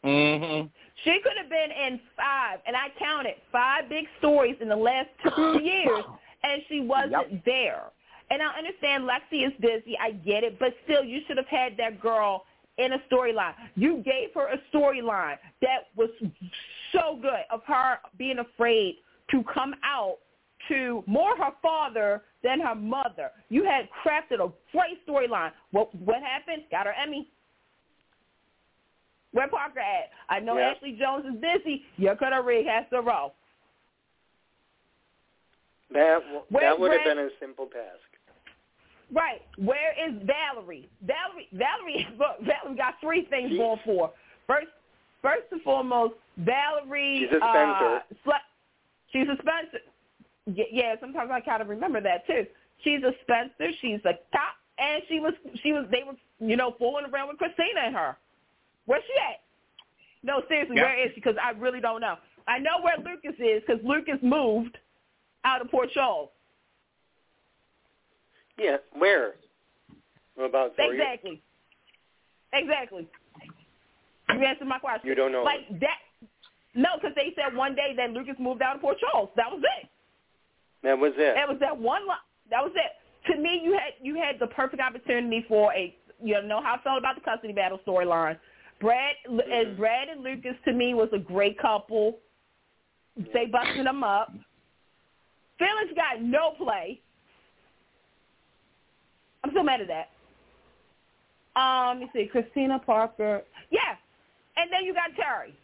Mhm. 0.05 0.71
She 1.05 1.21
could 1.21 1.37
have 1.37 1.49
been 1.49 1.71
in 1.71 2.01
five, 2.17 2.61
and 2.67 2.77
I 2.77 2.89
counted 2.99 3.37
five 3.53 3.89
big 3.89 4.07
stories 4.19 4.57
in 4.61 4.69
the 4.69 4.77
last 4.77 5.09
two 5.23 5.61
years, 5.63 6.05
and 6.43 6.63
she 6.69 6.81
wasn't 6.81 7.33
Yep. 7.33 7.45
there. 7.45 7.83
And 8.31 8.43
I 8.43 8.57
understand 8.59 9.05
Lexi 9.05 9.47
is 9.47 9.53
busy. 9.61 9.97
I 9.99 10.11
get 10.13 10.45
it, 10.45 10.59
but 10.59 10.75
still, 10.85 11.03
you 11.03 11.21
should 11.27 11.37
have 11.39 11.47
had 11.49 11.77
that 11.79 12.01
girl 12.01 12.45
in 12.77 12.93
a 12.93 12.99
storyline. 13.11 13.55
You 13.75 13.99
gave 13.99 14.35
her 14.35 14.49
a 14.49 14.59
storyline 14.73 15.39
that 15.63 15.89
was 15.97 16.11
so 16.93 17.17
good 17.21 17.45
of 17.51 17.65
her 17.65 17.99
being 18.19 18.39
afraid 18.39 18.97
to 19.31 19.43
come 19.45 19.75
out 19.83 20.19
to 20.69 21.03
more 21.07 21.37
her 21.37 21.53
father 21.63 22.23
than 22.43 22.61
her 22.61 22.75
mother. 22.75 23.31
You 23.49 23.65
had 23.65 23.89
crafted 23.91 24.41
a 24.45 24.53
great 24.73 25.05
storyline. 25.07 25.53
What 25.71 25.93
what 25.95 26.23
happened? 26.23 26.65
Got 26.71 26.87
her 26.87 26.93
Emmy. 26.93 27.29
Where 29.33 29.49
Parker 29.49 29.81
at? 29.81 30.11
I 30.29 30.41
know 30.41 30.57
Yeah. 30.59 30.71
Ashley 30.71 30.93
Jones 30.93 31.27
is 31.27 31.41
busy. 31.41 31.85
You 31.97 32.15
could 32.19 32.33
have 32.33 32.45
rig 32.45 32.67
has 32.67 32.85
to 32.91 33.01
roll. 33.01 33.35
That 35.93 36.19
Where's 36.51 36.63
that 36.65 36.79
would 36.79 36.93
have 36.93 37.05
been 37.05 37.19
a 37.19 37.29
simple 37.41 37.67
task. 37.67 38.05
Right. 39.11 39.41
Where 39.57 39.93
is 39.93 40.15
Valerie? 40.25 40.89
Valerie 41.03 41.49
Valerie 41.53 42.07
look, 42.19 42.41
Valerie 42.41 42.77
got 42.77 42.95
three 43.01 43.25
things 43.31 43.57
going 43.57 43.81
for. 43.85 44.13
First 44.47 44.67
first 45.23 45.45
and 45.51 45.63
foremost, 45.63 46.15
Valerie 46.39 47.21
She's 47.21 47.33
a 47.33 47.39
Spencer. 47.39 47.97
Uh, 47.97 48.01
sle- 48.27 48.49
she's 49.13 49.29
a 49.29 49.37
Spencer. 49.41 49.81
Y- 50.47 50.69
Yeah, 50.71 50.95
sometimes 51.01 51.31
I 51.33 51.41
kind 51.41 51.63
of 51.63 51.69
remember 51.69 52.01
that 52.03 52.27
too. 52.27 52.47
She's 52.85 53.03
a 53.03 53.13
Spencer, 53.23 53.73
she's 53.81 54.01
a 54.05 54.13
cop, 54.33 54.57
and 54.79 55.03
she 55.09 55.21
was 55.21 55.33
she 55.63 55.73
was 55.73 55.87
they 55.91 56.03
were 56.07 56.15
you 56.47 56.57
know 56.57 56.75
fooling 56.79 57.07
around 57.07 57.29
with 57.29 57.39
Kristina 57.39 57.87
and 57.87 57.95
her. 57.97 58.17
Where's 58.89 59.03
she 59.07 59.13
at? 59.21 59.41
No, 60.23 60.43
seriously, 60.49 60.77
Yeah. 60.77 60.85
where 60.85 60.99
is 60.99 61.11
she? 61.11 61.17
Because 61.21 61.37
I 61.37 61.51
really 61.51 61.81
don't 61.81 62.01
know. 62.01 62.17
I 62.47 62.59
know 62.59 62.81
where 62.81 62.97
Lucas 62.97 63.39
is 63.39 63.63
because 63.65 63.85
Lucas 63.85 64.19
moved 64.23 64.79
out 65.45 65.61
of 65.61 65.71
Port 65.71 65.91
Charles. 65.93 66.31
Yeah, 68.57 68.79
where? 68.95 69.35
About 70.43 70.75
three? 70.75 70.93
Exactly. 70.99 71.43
Exactly. 72.55 73.07
You 74.31 74.41
answered 74.45 74.67
my 74.67 74.79
question. 74.79 75.07
You 75.07 75.15
don't 75.15 75.33
know. 75.33 75.43
Like 75.43 75.69
that. 75.81 75.99
No, 76.75 76.91
because 76.97 77.15
they 77.15 77.35
said 77.37 77.55
one 77.55 77.75
day 77.75 77.93
that 77.97 78.11
Lucas 78.13 78.37
moved 78.39 78.63
out 78.63 78.77
of 78.77 78.81
Port 78.81 78.99
Charles. 78.99 79.29
That 79.37 79.51
was 79.51 79.63
it. 79.81 79.89
That 80.83 80.99
was 80.99 81.13
it. 81.17 81.35
That 81.35 81.49
was 81.49 81.59
that 81.61 81.77
one. 81.77 82.03
Li- 82.09 82.25
that 82.51 82.63
was 82.63 82.73
it. 82.75 83.33
To 83.33 83.39
me, 83.39 83.61
you 83.63 83.73
had 83.73 83.93
you 84.01 84.15
had 84.15 84.39
the 84.39 84.47
perfect 84.47 84.81
opportunity 84.81 85.45
for 85.47 85.73
a 85.75 85.95
you 86.23 86.41
know 86.43 86.63
how 86.63 86.77
I 86.77 86.83
felt 86.83 86.99
about 86.99 87.17
the 87.17 87.21
custody 87.21 87.53
battle 87.53 87.81
storyline. 87.87 88.39
Brad 88.81 89.17
and 89.25 89.41
Mhm. 89.41 89.77
Brad 89.77 90.09
and 90.09 90.23
Lucas 90.23 90.57
to 90.65 90.73
me 90.73 90.95
was 90.95 91.13
a 91.13 91.19
great 91.19 91.59
couple. 91.59 92.21
They 93.17 93.47
busted 93.47 93.87
them 93.87 94.05
up. 94.05 94.33
Phyllis 95.59 95.93
got 95.95 96.21
no 96.21 96.53
play. 96.53 97.01
I'm 99.43 99.53
so 99.53 99.63
mad 99.63 99.81
at 99.81 99.89
that. 99.89 100.11
Um, 101.57 102.01
let 102.01 102.15
me 102.15 102.21
see, 102.21 102.29
Kristina 102.29 102.85
Parker. 102.85 103.45
Yeah, 103.71 103.97
and 104.57 104.71
then 104.73 104.85
you 104.85 104.95
got 104.95 105.15
Terry. 105.17 105.55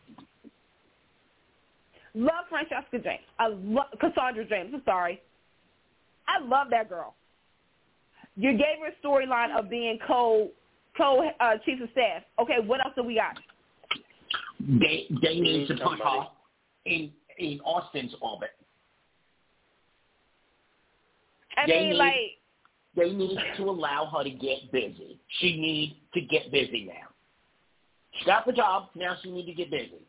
Love 2.14 2.46
Francesca 2.48 2.98
James. 2.98 3.24
I 3.38 3.48
love 3.48 3.86
Cassandra 4.00 4.44
James. 4.44 4.72
I'm 4.74 4.82
sorry. 4.84 5.20
I 6.26 6.38
love 6.40 6.70
that 6.70 6.88
girl. 6.88 7.14
You 8.36 8.52
gave 8.52 8.78
her 8.80 8.88
a 8.88 9.06
storyline 9.06 9.56
of 9.56 9.68
being 9.68 9.98
co 10.06 10.50
co 10.96 11.22
uh, 11.40 11.54
chief 11.64 11.80
of 11.82 11.88
staff. 11.92 12.22
Okay, 12.40 12.58
what 12.64 12.84
else 12.84 12.94
do 12.96 13.02
we 13.02 13.16
got? 13.16 13.38
They 14.60 15.06
they 15.22 15.38
need 15.40 15.68
to 15.68 15.74
need 15.74 15.82
put 15.82 15.98
her 16.00 16.26
in 16.86 17.10
in 17.38 17.60
Austin's 17.64 18.14
orbit. 18.20 18.50
I 21.56 21.66
They 21.66 21.80
mean, 21.80 21.90
need- 21.90 21.96
like, 21.96 22.14
They 22.96 23.10
need 23.10 23.38
to 23.56 23.62
allow 23.64 24.06
her 24.06 24.24
to 24.24 24.30
get 24.30 24.70
busy. 24.72 25.18
She 25.38 25.60
needs 25.60 25.94
to 26.14 26.20
get 26.20 26.50
busy 26.52 26.84
now. 26.86 27.08
She 28.18 28.24
got 28.26 28.46
the 28.46 28.52
job. 28.52 28.90
Now 28.94 29.16
she 29.22 29.30
needs 29.30 29.48
to 29.48 29.54
get 29.54 29.70
busy. 29.70 30.00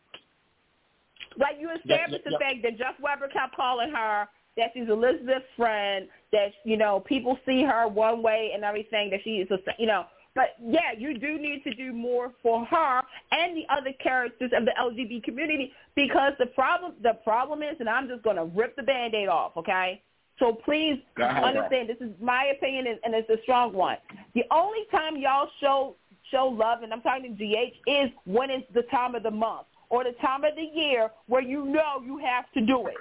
like 1.38 1.58
you 1.60 1.70
established 1.72 2.24
yep, 2.24 2.34
the 2.34 2.38
fact 2.40 2.62
that 2.64 2.78
Jeff 2.78 2.96
Webber 3.02 3.28
kept 3.28 3.56
calling 3.56 3.90
her 3.92 4.28
that 4.58 4.72
she's 4.74 4.88
Elizabeth's 4.88 5.46
friend. 5.58 6.08
That 6.32 6.54
you 6.64 6.78
know 6.78 7.00
people 7.00 7.38
see 7.46 7.64
her 7.64 7.88
one 7.88 8.22
way 8.22 8.52
and 8.54 8.64
everything. 8.64 9.10
That 9.10 9.22
she 9.24 9.38
is 9.38 9.50
a 9.52 9.58
you 9.80 9.88
know. 9.88 10.06
But 10.36 10.50
yeah, 10.62 10.92
you 10.98 11.18
do 11.18 11.40
need 11.40 11.64
to 11.64 11.74
do 11.74 11.94
more 11.94 12.32
for 12.44 12.66
her 12.66 13.02
and 13.32 13.56
the 13.58 13.64
other 13.74 13.94
characters 14.04 14.52
of 14.56 14.66
the 14.66 14.72
LGBT 14.80 15.24
community 15.24 15.72
because 15.96 16.34
the 16.40 16.48
problem 16.48 16.94
the 17.02 17.14
problem 17.24 17.64
is, 17.64 17.78
and 17.80 17.90
I'm 17.90 18.08
just 18.10 18.22
going 18.24 18.36
to 18.36 18.46
rip 18.46 18.76
the 18.76 18.84
band-aid 18.84 19.30
off, 19.30 19.54
okay? 19.56 20.02
So 20.38 20.52
please 20.66 21.00
Go 21.16 21.24
ahead, 21.24 21.36
girl. 21.42 21.46
understand 21.46 21.88
this 21.90 21.98
is 22.02 22.14
my 22.22 22.48
opinion 22.58 22.88
and, 22.88 23.00
and 23.06 23.16
it's 23.16 23.30
a 23.30 23.42
strong 23.44 23.72
one. 23.74 23.98
The 24.34 24.44
only 24.52 24.82
time 24.92 25.16
y'all 25.16 25.48
show 25.62 25.96
show 26.32 26.48
love, 26.48 26.82
and 26.84 26.92
I'm 26.92 27.02
talking 27.02 27.38
to 27.38 27.46
GH, 27.46 27.90
is 27.90 28.10
when 28.26 28.50
it's 28.50 28.68
the 28.74 28.82
time 28.84 29.16
of 29.16 29.24
the 29.24 29.32
month 29.32 29.68
or 29.90 30.04
the 30.04 30.14
time 30.22 30.44
of 30.44 30.56
the 30.56 30.64
year 30.64 31.10
where 31.28 31.42
you 31.42 31.64
know 31.66 32.02
you 32.04 32.18
have 32.18 32.52
to 32.56 32.62
do 32.62 32.88
it. 32.88 32.96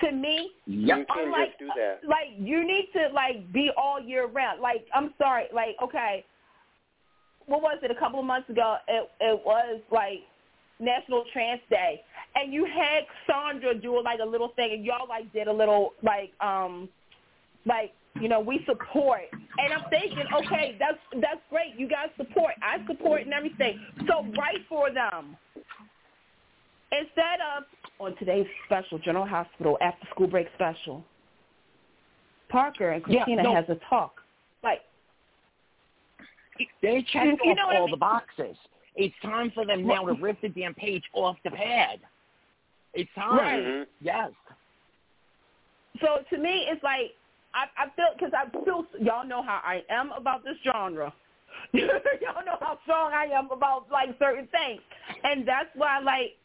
To 0.00 0.10
me, 0.12 0.50
You 0.66 0.86
can't 0.88 1.06
just 1.08 1.58
do 1.58 1.68
that. 1.76 2.00
like 2.06 2.28
you 2.38 2.66
need 2.66 2.88
to 2.94 3.08
like 3.14 3.50
be 3.52 3.70
all 3.78 4.00
year 4.00 4.26
round. 4.26 4.60
Like 4.60 4.86
I'm 4.94 5.14
sorry, 5.18 5.44
like 5.54 5.76
okay, 5.82 6.24
what 7.46 7.62
was 7.62 7.78
it? 7.82 7.90
A 7.90 7.94
couple 7.94 8.18
of 8.18 8.26
months 8.26 8.48
ago, 8.50 8.76
it 8.88 9.10
it 9.20 9.40
was 9.44 9.80
like 9.90 10.20
National 10.78 11.24
Trans 11.32 11.60
Day, 11.70 12.02
and 12.34 12.52
you 12.52 12.64
had 12.64 13.04
Sandra 13.26 13.74
do 13.74 14.02
like 14.02 14.20
a 14.20 14.26
little 14.26 14.48
thing, 14.56 14.72
and 14.72 14.84
y'all 14.84 15.08
like 15.08 15.32
did 15.32 15.48
a 15.48 15.52
little 15.52 15.94
like 16.02 16.32
um 16.40 16.88
like 17.64 17.92
you 18.20 18.28
know 18.28 18.40
we 18.40 18.62
support, 18.66 19.22
and 19.32 19.72
I'm 19.72 19.88
thinking 19.90 20.24
okay, 20.44 20.76
that's 20.78 20.98
that's 21.20 21.40
great. 21.50 21.74
You 21.76 21.88
guys 21.88 22.08
support, 22.16 22.54
I 22.62 22.84
support, 22.86 23.22
and 23.22 23.32
everything. 23.32 23.80
So 24.06 24.24
write 24.36 24.66
for 24.68 24.90
them 24.92 25.36
instead 26.92 27.40
of 27.56 27.64
on 27.98 28.16
today's 28.16 28.46
special 28.66 28.98
General 28.98 29.26
Hospital 29.26 29.78
after 29.80 30.06
school 30.10 30.26
break 30.26 30.48
special. 30.54 31.04
Parker 32.48 32.90
and 32.90 33.02
Yeah, 33.08 33.24
Kristina 33.24 33.42
no. 33.42 33.54
has 33.54 33.64
a 33.68 33.76
talk. 33.88 34.22
They 36.82 37.04
checked 37.12 37.26
You 37.26 37.32
off 37.32 37.38
what 37.44 37.58
I 37.58 37.78
all 37.78 37.86
mean? 37.86 37.90
the 37.92 37.96
boxes. 37.96 38.56
It's 38.94 39.14
time 39.22 39.52
for 39.54 39.66
them 39.66 39.86
now 39.86 40.04
to 40.06 40.14
rip 40.14 40.40
the 40.40 40.48
damn 40.48 40.74
page 40.74 41.02
off 41.12 41.36
the 41.44 41.50
pad. 41.50 42.00
It's 42.94 43.10
time. 43.14 43.36
Right. 43.36 43.86
Yes. 44.00 44.30
so 46.00 46.18
to 46.30 46.38
me, 46.38 46.66
it's 46.70 46.82
like 46.82 47.12
I, 47.54 47.84
I 47.84 47.86
feel 47.94 48.06
because 48.18 48.32
I 48.34 48.50
feel 48.64 48.84
y'all 49.00 49.26
know 49.26 49.42
how 49.42 49.60
I 49.64 49.82
am 49.90 50.12
about 50.12 50.44
this 50.44 50.56
genre. 50.64 51.12
y'all 51.72 52.44
know 52.44 52.56
how 52.60 52.78
strong 52.84 53.12
I 53.12 53.26
am 53.26 53.50
about 53.50 53.86
like 53.90 54.10
certain 54.18 54.48
things, 54.48 54.80
and 55.24 55.46
that's 55.46 55.68
why 55.74 56.00
like 56.00 56.36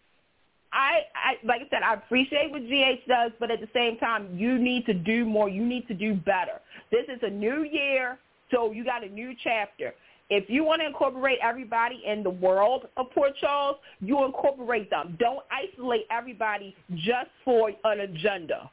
I, 0.74 1.02
I 1.16 1.46
like 1.46 1.62
I 1.62 1.70
said 1.70 1.84
I 1.84 1.96
appreciate 1.96 2.52
what 2.52 2.62
GH 2.64 3.08
does, 3.08 3.32
but 3.40 3.52
at 3.52 3.60
the 3.60 3.68
same 3.74 3.98
time, 3.98 4.30
you 4.38 4.58
need 4.58 4.86
to 4.86 4.94
do 4.94 5.26
more. 5.26 5.50
You 5.50 5.66
need 5.66 5.88
to 5.88 5.94
do 5.94 6.14
better. 6.14 6.60
This 6.92 7.06
is 7.08 7.20
a 7.24 7.30
new 7.30 7.64
year, 7.64 8.20
so 8.52 8.72
you 8.72 8.84
got 8.84 9.04
a 9.04 9.10
new 9.10 9.34
chapter. 9.44 9.94
If 10.30 10.50
you 10.50 10.64
want 10.64 10.82
to 10.82 10.88
incorporate 10.88 11.40
everybody 11.44 12.04
in 12.06 12.24
the 12.24 12.30
world 12.30 12.88
of 12.96 13.12
Port 13.12 13.34
Charles, 13.42 13.78
you 14.00 14.24
incorporate 14.24 14.90
them. 14.90 15.18
Don't 15.20 15.44
isolate 15.52 16.06
everybody 16.10 16.74
just 16.96 17.30
for 17.44 17.72
an 17.84 18.00
agenda. 18.02 18.70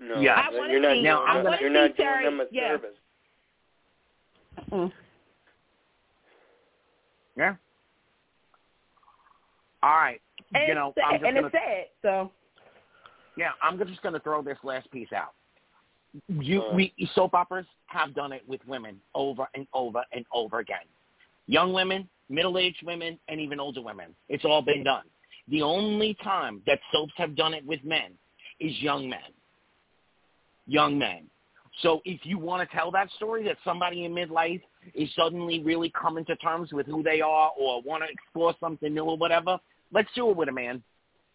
No, 0.00 0.20
Yeah. 0.20 0.36
I 0.40 0.50
you're 0.70 0.80
not 0.80 0.92
see- 0.94 1.02
Now, 1.02 1.24
I'm 1.24 1.44
you're 1.60 1.70
see 1.70 1.74
not 1.74 1.96
Terry- 1.96 2.24
doing 2.24 2.38
them 2.38 2.46
a 2.46 2.54
yeah. 2.54 2.68
service. 2.68 2.96
Mm. 4.70 4.92
Yeah. 7.36 7.54
All 9.82 9.90
right. 9.96 10.20
And, 10.54 10.68
you 10.68 10.74
know, 10.74 10.92
it's, 10.96 11.04
I'm 11.04 11.12
just 11.20 11.24
and 11.24 11.34
gonna 11.36 11.46
it's 11.48 11.54
sad. 11.56 11.86
So 12.02 12.32
yeah, 13.36 13.50
I'm 13.62 13.78
just 13.78 14.02
gonna 14.02 14.18
throw 14.20 14.40
this 14.42 14.58
last 14.62 14.90
piece 14.90 15.12
out. 15.12 15.34
You, 16.28 16.62
Uh. 16.62 16.74
we 16.74 16.92
soap 17.14 17.34
operas 17.34 17.66
have 17.86 18.14
done 18.14 18.32
it 18.32 18.42
with 18.48 18.60
women 18.66 19.00
over 19.14 19.46
and 19.54 19.66
over 19.72 20.04
and 20.12 20.24
over 20.32 20.58
again. 20.58 20.86
Young 21.46 21.72
women, 21.72 22.08
middle-aged 22.28 22.82
women, 22.84 23.18
and 23.28 23.40
even 23.40 23.60
older 23.60 23.80
women. 23.80 24.14
It's 24.28 24.44
all 24.44 24.62
been 24.62 24.84
done. 24.84 25.04
The 25.48 25.62
only 25.62 26.14
time 26.22 26.62
that 26.66 26.78
soaps 26.92 27.14
have 27.16 27.34
done 27.34 27.54
it 27.54 27.64
with 27.64 27.82
men 27.84 28.12
is 28.60 28.78
young 28.82 29.08
men. 29.08 29.32
Young 30.66 30.98
men. 30.98 31.30
So 31.82 32.02
if 32.04 32.20
you 32.24 32.38
want 32.38 32.68
to 32.68 32.76
tell 32.76 32.90
that 32.90 33.10
story 33.12 33.44
that 33.44 33.56
somebody 33.64 34.04
in 34.04 34.12
midlife 34.12 34.62
is 34.94 35.08
suddenly 35.14 35.62
really 35.62 35.90
coming 35.90 36.24
to 36.26 36.36
terms 36.36 36.72
with 36.72 36.86
who 36.86 37.02
they 37.02 37.20
are 37.20 37.50
or 37.58 37.80
want 37.82 38.02
to 38.02 38.10
explore 38.10 38.54
something 38.60 38.92
new 38.92 39.04
or 39.04 39.16
whatever, 39.16 39.58
let's 39.92 40.08
do 40.14 40.28
it 40.30 40.36
with 40.36 40.48
a 40.48 40.52
man. 40.52 40.82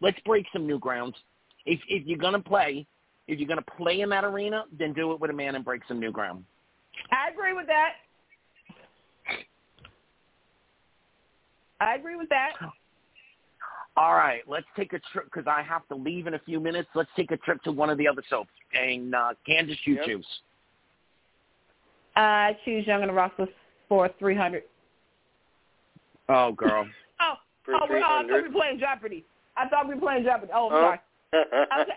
Let's 0.01 0.19
break 0.25 0.45
some 0.51 0.67
new 0.67 0.79
grounds. 0.79 1.15
If 1.65 1.79
if 1.87 2.05
you're 2.05 2.17
gonna 2.17 2.41
play 2.41 2.85
If 3.27 3.39
you're 3.39 3.47
going 3.47 3.59
to 3.59 3.71
play 3.77 4.01
in 4.01 4.09
that 4.09 4.23
arena, 4.25 4.65
then 4.77 4.93
do 4.93 5.11
it 5.13 5.19
with 5.19 5.31
a 5.31 5.33
man 5.33 5.55
and 5.55 5.63
break 5.63 5.81
some 5.87 5.99
new 5.99 6.11
ground. 6.11 6.43
I 7.11 7.29
agree 7.31 7.53
with 7.53 7.67
that. 7.67 7.93
I 11.79 11.95
agree 11.95 12.15
with 12.15 12.29
that. 12.29 12.53
All 13.95 14.13
right, 14.15 14.41
let's 14.47 14.65
take 14.75 14.93
a 14.93 14.99
trip 15.11 15.25
because 15.25 15.45
I 15.47 15.61
have 15.61 15.87
to 15.89 15.95
leave 15.95 16.25
in 16.27 16.33
a 16.33 16.39
few 16.39 16.59
minutes. 16.59 16.89
Let's 16.95 17.09
take 17.15 17.31
a 17.31 17.37
trip 17.37 17.61
to 17.63 17.71
one 17.71 17.89
of 17.89 17.97
the 17.97 18.07
other 18.07 18.23
soaps. 18.29 18.49
And 18.73 19.13
uh, 19.13 19.33
Candice, 19.47 19.77
you 19.85 19.95
Yep. 19.95 20.05
choose. 20.05 20.27
I 22.15 22.57
choose 22.65 22.85
Young 22.87 23.01
and 23.01 23.09
the 23.09 23.13
Restless 23.13 23.49
for 23.89 24.09
300. 24.19 24.63
Oh, 26.29 26.51
girl. 26.51 26.87
Oh, 27.19 27.35
For 27.63 27.75
oh, 27.75 27.79
we, 27.89 27.95
oh, 27.95 27.99
I 27.99 28.01
thought 28.01 28.25
300? 28.25 28.41
we 28.43 28.49
were 28.49 28.53
playing 28.53 28.79
Jeopardy. 28.79 29.23
I 29.55 29.69
thought 29.69 29.87
we 29.87 29.93
were 29.93 30.01
playing 30.01 30.23
Jeopardy. 30.25 30.51
Oh, 30.53 30.67
I'm 30.67 30.73
Oh. 30.73 30.81
sorry. 30.81 30.99
Okay. 31.81 31.93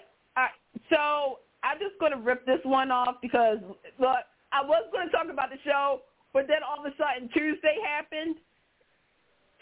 So 0.91 1.41
I'm 1.62 1.78
just 1.78 1.99
going 1.99 2.12
to 2.12 2.18
rip 2.18 2.47
this 2.47 2.61
one 2.64 2.91
off 2.91 3.16
because, 3.22 3.59
look, 3.99 4.22
I 4.53 4.62
was 4.62 4.84
going 4.93 5.07
to 5.07 5.12
talk 5.12 5.26
about 5.30 5.51
the 5.51 5.59
show, 5.64 6.01
but 6.32 6.47
then 6.49 6.59
all 6.62 6.84
of 6.84 6.87
a 6.87 6.95
sudden 6.97 7.28
Tuesday 7.34 7.76
happened, 7.84 8.37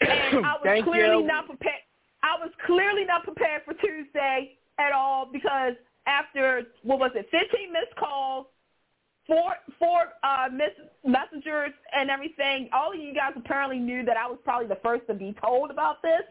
and 0.01 0.45
I 0.45 0.53
was 0.59 0.61
Thank 0.63 0.85
clearly 0.85 1.23
you. 1.23 1.27
not 1.27 1.47
prepared. 1.47 1.83
I 2.23 2.37
was 2.39 2.51
clearly 2.65 3.05
not 3.05 3.23
prepared 3.23 3.63
for 3.65 3.73
Tuesday 3.75 4.57
at 4.79 4.91
all 4.91 5.29
because 5.31 5.73
after 6.07 6.63
what 6.83 6.99
was 6.99 7.11
it, 7.15 7.27
15 7.31 7.71
missed 7.71 7.95
calls, 7.97 8.47
four 9.27 9.53
four 9.79 10.13
uh, 10.23 10.47
miss 10.51 10.71
messengers 11.03 11.71
and 11.93 12.09
everything. 12.09 12.69
All 12.73 12.93
of 12.93 12.99
you 12.99 13.13
guys 13.13 13.33
apparently 13.35 13.79
knew 13.79 14.03
that 14.05 14.17
I 14.17 14.27
was 14.27 14.37
probably 14.43 14.67
the 14.67 14.79
first 14.83 15.07
to 15.07 15.13
be 15.13 15.35
told 15.41 15.71
about 15.71 16.01
this. 16.01 16.21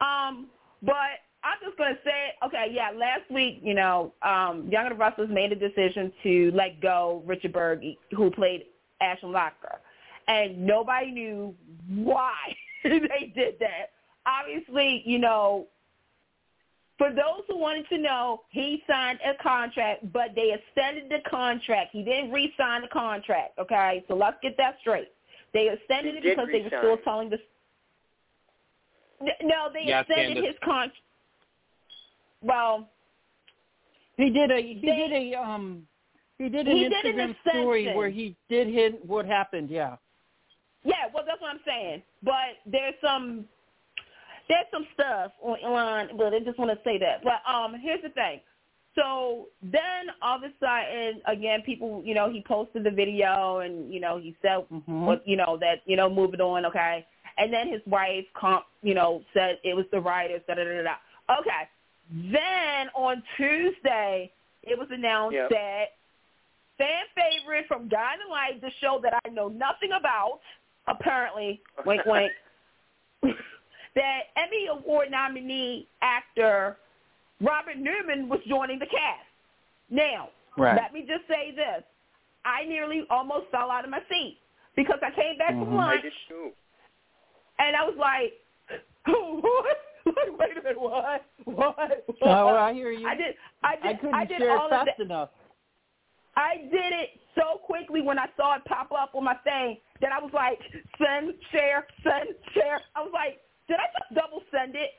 Um, 0.00 0.48
but 0.82 1.23
I'm 1.44 1.58
just 1.62 1.76
gonna 1.76 1.98
say, 2.04 2.32
okay, 2.46 2.68
yeah. 2.72 2.90
Last 2.96 3.30
week, 3.30 3.60
you 3.62 3.74
know, 3.74 4.14
um, 4.22 4.66
Young 4.70 4.86
and 4.86 4.94
the 4.94 4.98
Restless 4.98 5.28
made 5.30 5.52
a 5.52 5.56
decision 5.56 6.10
to 6.22 6.50
let 6.54 6.80
go 6.80 7.22
Richard 7.26 7.52
Burgi, 7.52 7.98
who 8.16 8.30
played 8.30 8.64
Ashland 9.02 9.34
Locker, 9.34 9.78
and 10.26 10.64
nobody 10.64 11.10
knew 11.10 11.54
why 11.88 12.32
they 12.84 13.32
did 13.34 13.56
that. 13.60 13.90
Obviously, 14.26 15.02
you 15.04 15.18
know, 15.18 15.66
for 16.96 17.10
those 17.10 17.42
who 17.48 17.58
wanted 17.58 17.86
to 17.90 17.98
know, 17.98 18.42
he 18.48 18.82
signed 18.88 19.18
a 19.22 19.34
contract, 19.42 20.10
but 20.12 20.30
they 20.34 20.54
extended 20.54 21.10
the 21.10 21.28
contract. 21.28 21.90
He 21.92 22.02
didn't 22.02 22.30
re-sign 22.32 22.82
the 22.82 22.88
contract. 22.88 23.58
Okay, 23.58 24.02
so 24.08 24.14
let's 24.14 24.38
get 24.42 24.56
that 24.56 24.76
straight. 24.80 25.08
They 25.52 25.68
extended 25.68 26.14
He 26.14 26.18
it 26.18 26.22
did 26.22 26.36
because 26.36 26.48
they 26.50 26.62
were 26.62 26.68
still 26.68 26.96
telling 27.04 27.28
the. 27.28 27.38
No, 29.42 29.68
they 29.72 29.84
Yes, 29.84 30.06
extended 30.08 30.42
Candice. 30.42 30.46
his 30.46 30.56
contract. 30.64 30.96
Well, 32.44 32.88
He 34.16 34.30
did 34.30 34.50
a 34.52 34.60
he 34.62 34.74
They- 34.80 34.96
did 34.96 35.12
a 35.12 35.34
um 35.34 35.86
he 36.38 36.48
did 36.48 36.68
an 36.68 36.76
He 36.76 36.88
did 36.88 37.04
an 37.06 37.34
Instagram 37.34 37.50
story 37.50 37.94
where 37.96 38.08
he 38.10 38.36
did 38.48 38.68
hit 38.68 39.04
what 39.04 39.24
happened. 39.26 39.70
Yeah. 39.70 39.96
yeah, 40.84 41.06
well, 41.12 41.24
that's 41.26 41.40
what 41.40 41.50
I'm 41.50 41.60
saying. 41.66 42.02
But 42.22 42.58
there's 42.66 42.94
some 43.00 43.46
there's 44.48 44.66
some 44.70 44.86
stuff 44.94 45.32
online, 45.40 46.16
but 46.16 46.34
I 46.34 46.40
just 46.40 46.58
want 46.58 46.70
to 46.70 46.78
say 46.84 46.98
that. 46.98 47.24
But 47.24 47.40
um, 47.50 47.74
here's 47.80 48.02
the 48.02 48.10
thing. 48.10 48.40
So 48.94 49.48
then 49.62 50.10
all 50.22 50.36
of 50.36 50.42
a 50.44 50.52
sudden, 50.60 51.20
again, 51.26 51.62
people, 51.62 52.02
you 52.04 52.14
know, 52.14 52.30
he 52.30 52.42
posted 52.46 52.84
the 52.84 52.90
video 52.90 53.58
and 53.60 53.92
you 53.92 53.98
know 54.00 54.18
he 54.18 54.36
said, 54.42 54.58
Mhm. 54.70 55.06
what 55.06 55.26
you 55.26 55.36
know 55.36 55.56
that 55.58 55.80
you 55.86 55.96
know 55.96 56.08
moving 56.10 56.40
on, 56.40 56.64
okay. 56.66 57.04
And 57.36 57.52
then 57.52 57.68
his 57.68 57.80
wife, 57.86 58.24
comp, 58.34 58.64
you 58.82 58.94
know, 58.94 59.24
said 59.34 59.58
it 59.64 59.74
was 59.74 59.86
the 59.90 60.00
writers, 60.00 60.42
da 60.46 60.54
da 60.54 60.62
da. 60.64 60.82
da. 60.82 60.94
Okay. 61.40 61.68
Then 62.10 62.88
on 62.94 63.22
Tuesday, 63.36 64.30
it 64.62 64.78
was 64.78 64.88
announced 64.90 65.34
Yep. 65.34 65.50
that 65.50 65.84
fan 66.78 67.04
favorite 67.14 67.66
from 67.66 67.88
Guiding 67.88 68.28
Light, 68.28 68.60
the 68.60 68.70
show 68.80 68.98
that 69.02 69.14
I 69.24 69.28
know 69.30 69.48
nothing 69.48 69.92
about, 69.92 70.40
apparently, 70.86 71.62
wink 71.86 72.04
wink, 72.06 72.32
that 73.94 74.20
Emmy 74.36 74.66
Award 74.66 75.10
nominee 75.10 75.86
actor 76.02 76.76
Robert 77.40 77.76
Newman 77.76 78.28
was 78.28 78.40
joining 78.46 78.78
the 78.78 78.86
cast. 78.86 79.26
Now, 79.90 80.30
Right. 80.56 80.76
let 80.76 80.92
me 80.92 81.02
just 81.02 81.26
say 81.26 81.50
this. 81.50 81.82
I 82.44 82.64
nearly 82.64 83.06
almost 83.10 83.48
fell 83.50 83.70
out 83.70 83.84
of 83.84 83.90
my 83.90 84.00
seat 84.08 84.38
because 84.76 84.98
I 85.02 85.10
came 85.10 85.36
back 85.38 85.50
from 85.50 85.66
Mhm. 85.70 85.80
I 85.80 85.86
lunch 85.86 86.02
did 86.02 86.12
too. 86.28 86.52
and 87.58 87.74
I 87.76 87.84
was 87.84 87.96
like, 87.96 88.40
what? 89.06 89.93
Like, 90.06 90.16
wait 90.38 90.58
a 90.58 90.62
minute, 90.62 90.80
what? 90.80 91.24
What? 91.44 91.76
what? 91.76 92.06
Oh, 92.22 92.56
I 92.56 92.72
hear 92.72 92.90
you. 92.90 93.06
I 93.06 93.14
did. 93.14 93.34
I 93.62 93.76
did. 93.76 93.84
I 93.84 93.94
couldn't 93.94 94.28
did 94.28 94.38
share 94.38 94.58
all 94.58 94.68
fast 94.68 95.00
enough. 95.00 95.30
I 96.36 96.56
did 96.70 96.92
it 96.92 97.10
so 97.34 97.58
quickly 97.64 98.00
when 98.00 98.18
I 98.18 98.26
saw 98.36 98.56
it 98.56 98.64
pop 98.64 98.90
up 98.92 99.14
on 99.14 99.24
my 99.24 99.36
thing 99.44 99.78
that 100.00 100.12
I 100.12 100.18
was 100.20 100.32
like, 100.32 100.58
send, 100.98 101.34
share, 101.52 101.86
send, 102.02 102.34
share. 102.52 102.80
I 102.96 103.02
was 103.02 103.10
like, 103.12 103.40
did 103.68 103.76
I 103.76 103.86
just 103.98 104.14
double 104.14 104.42
send 104.50 104.74
it? 104.74 104.90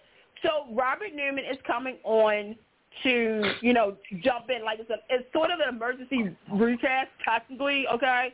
So 0.43 0.73
Robert 0.73 1.13
Newman 1.13 1.43
is 1.45 1.57
coming 1.67 1.97
on 2.03 2.55
to, 3.03 3.51
you 3.61 3.73
know, 3.73 3.97
jump 4.23 4.49
in. 4.49 4.63
Like 4.63 4.79
it's, 4.79 4.89
a, 4.89 4.97
it's 5.09 5.31
sort 5.33 5.51
of 5.51 5.59
an 5.59 5.75
emergency 5.75 6.35
recast, 6.53 7.09
technically, 7.23 7.85
okay? 7.93 8.33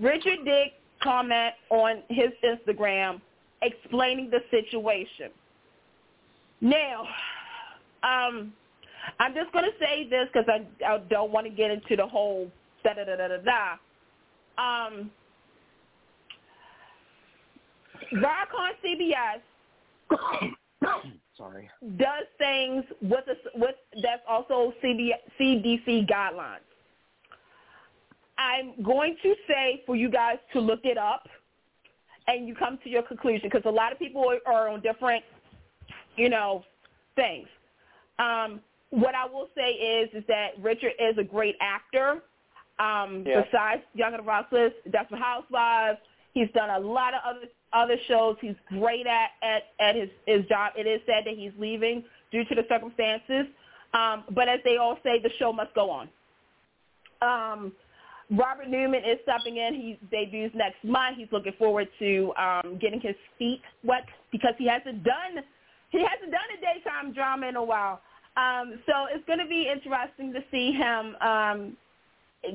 Richard 0.00 0.44
did 0.44 0.68
comment 1.02 1.54
on 1.70 2.02
his 2.08 2.30
Instagram 2.44 3.20
explaining 3.62 4.30
the 4.30 4.40
situation. 4.50 5.30
Now, 6.62 7.02
um, 8.04 8.52
I'm 9.18 9.34
just 9.34 9.52
going 9.52 9.64
to 9.64 9.72
say 9.84 10.08
this 10.08 10.28
because 10.32 10.48
I, 10.48 10.64
I 10.86 10.98
don't 11.10 11.32
want 11.32 11.46
to 11.46 11.52
get 11.52 11.70
into 11.70 11.96
the 11.96 12.06
whole 12.06 12.50
da 12.84 12.94
da 12.94 13.04
da 13.04 13.16
da 13.16 13.28
da 13.28 13.36
da. 13.38 13.72
Um, 14.58 15.10
on 18.14 18.72
CBS 18.84 19.40
Sorry. 21.36 21.68
does 21.96 22.24
things 22.38 22.84
with 23.00 23.24
a, 23.28 23.58
with 23.58 23.74
that's 24.02 24.22
also 24.28 24.72
CB, 24.82 25.10
CDC 25.40 26.08
guidelines. 26.08 26.58
I'm 28.38 28.82
going 28.82 29.16
to 29.22 29.34
say 29.48 29.82
for 29.86 29.96
you 29.96 30.10
guys 30.10 30.38
to 30.52 30.60
look 30.60 30.80
it 30.84 30.98
up 30.98 31.28
and 32.28 32.46
you 32.46 32.54
come 32.54 32.78
to 32.84 32.90
your 32.90 33.02
conclusion 33.02 33.48
because 33.50 33.62
a 33.66 33.70
lot 33.70 33.92
of 33.92 33.98
people 33.98 34.24
are 34.46 34.68
on 34.68 34.80
different, 34.80 35.24
you 36.16 36.28
know, 36.28 36.64
things. 37.16 37.48
Um, 38.18 38.60
what 38.90 39.14
I 39.14 39.24
will 39.26 39.48
say 39.56 39.70
is 39.70 40.10
is 40.12 40.24
that 40.28 40.50
Richard 40.60 40.92
is 40.98 41.16
a 41.18 41.24
great 41.24 41.56
actor. 41.60 42.22
Um, 42.78 43.24
Yeah. 43.26 43.42
Besides 43.42 43.82
Young 43.94 44.14
and 44.14 44.22
the 44.22 44.28
Restless, 44.28 44.72
Desperate 44.90 45.20
Housewives, 45.20 45.98
he's 46.34 46.50
done 46.52 46.70
a 46.70 46.78
lot 46.78 47.14
of 47.14 47.20
other 47.24 47.48
other 47.72 47.96
shows. 48.06 48.36
He's 48.40 48.56
great 48.68 49.06
at 49.06 49.30
at, 49.42 49.62
at 49.80 49.94
his 49.96 50.10
his 50.26 50.44
job. 50.46 50.72
It 50.76 50.86
is 50.86 51.00
said 51.06 51.24
that 51.24 51.34
he's 51.36 51.52
leaving 51.58 52.04
due 52.30 52.44
to 52.44 52.54
the 52.54 52.64
circumstances, 52.68 53.46
um, 53.94 54.24
but 54.34 54.48
as 54.48 54.60
they 54.64 54.76
all 54.76 54.98
say, 55.02 55.20
the 55.22 55.30
show 55.38 55.52
must 55.52 55.74
go 55.74 55.90
on. 55.90 56.08
Um, 57.22 57.72
Robert 58.30 58.68
Newman 58.68 59.04
is 59.04 59.18
stepping 59.22 59.58
in. 59.58 59.74
He 59.74 59.98
debuts 60.10 60.54
next 60.54 60.82
month. 60.82 61.18
He's 61.18 61.28
looking 61.32 61.52
forward 61.58 61.88
to 61.98 62.32
um, 62.36 62.78
getting 62.80 63.00
his 63.00 63.14
feet 63.38 63.60
wet 63.84 64.06
because 64.30 64.54
he 64.58 64.66
hasn't 64.66 65.04
done 65.04 65.44
he 65.92 65.98
hasn't 65.98 66.32
done 66.32 66.48
a 66.56 66.60
daytime 66.60 67.12
drama 67.12 67.46
in 67.46 67.56
a 67.56 67.62
while. 67.62 68.00
Um, 68.36 68.80
so 68.86 69.06
it's 69.12 69.24
going 69.26 69.38
to 69.38 69.46
be 69.46 69.70
interesting 69.70 70.32
to 70.32 70.40
see 70.50 70.72
him 70.72 71.14
um, 71.20 71.76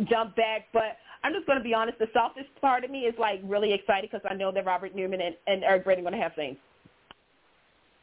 jump 0.10 0.36
back. 0.36 0.66
But 0.74 0.98
I'm 1.24 1.34
just 1.34 1.46
going 1.46 1.60
to 1.60 1.64
be 1.64 1.74
honest. 1.74 2.00
The 2.00 2.08
selfish 2.14 2.48
part 2.60 2.84
of 2.84 2.90
me 2.90 3.02
is 3.02 3.14
like 3.20 3.40
really 3.46 3.74
excited 3.74 4.10
because 4.12 4.26
I 4.30 4.34
know 4.34 4.52
that 4.52 4.66
Robert 4.66 4.96
Newman 4.96 5.22
and, 5.22 5.36
and 5.46 5.64
Eric 5.64 5.86
Braeden 5.86 6.06
are 6.06 6.10
going 6.10 6.20
to 6.20 6.24
have 6.24 6.36
things. 6.36 6.58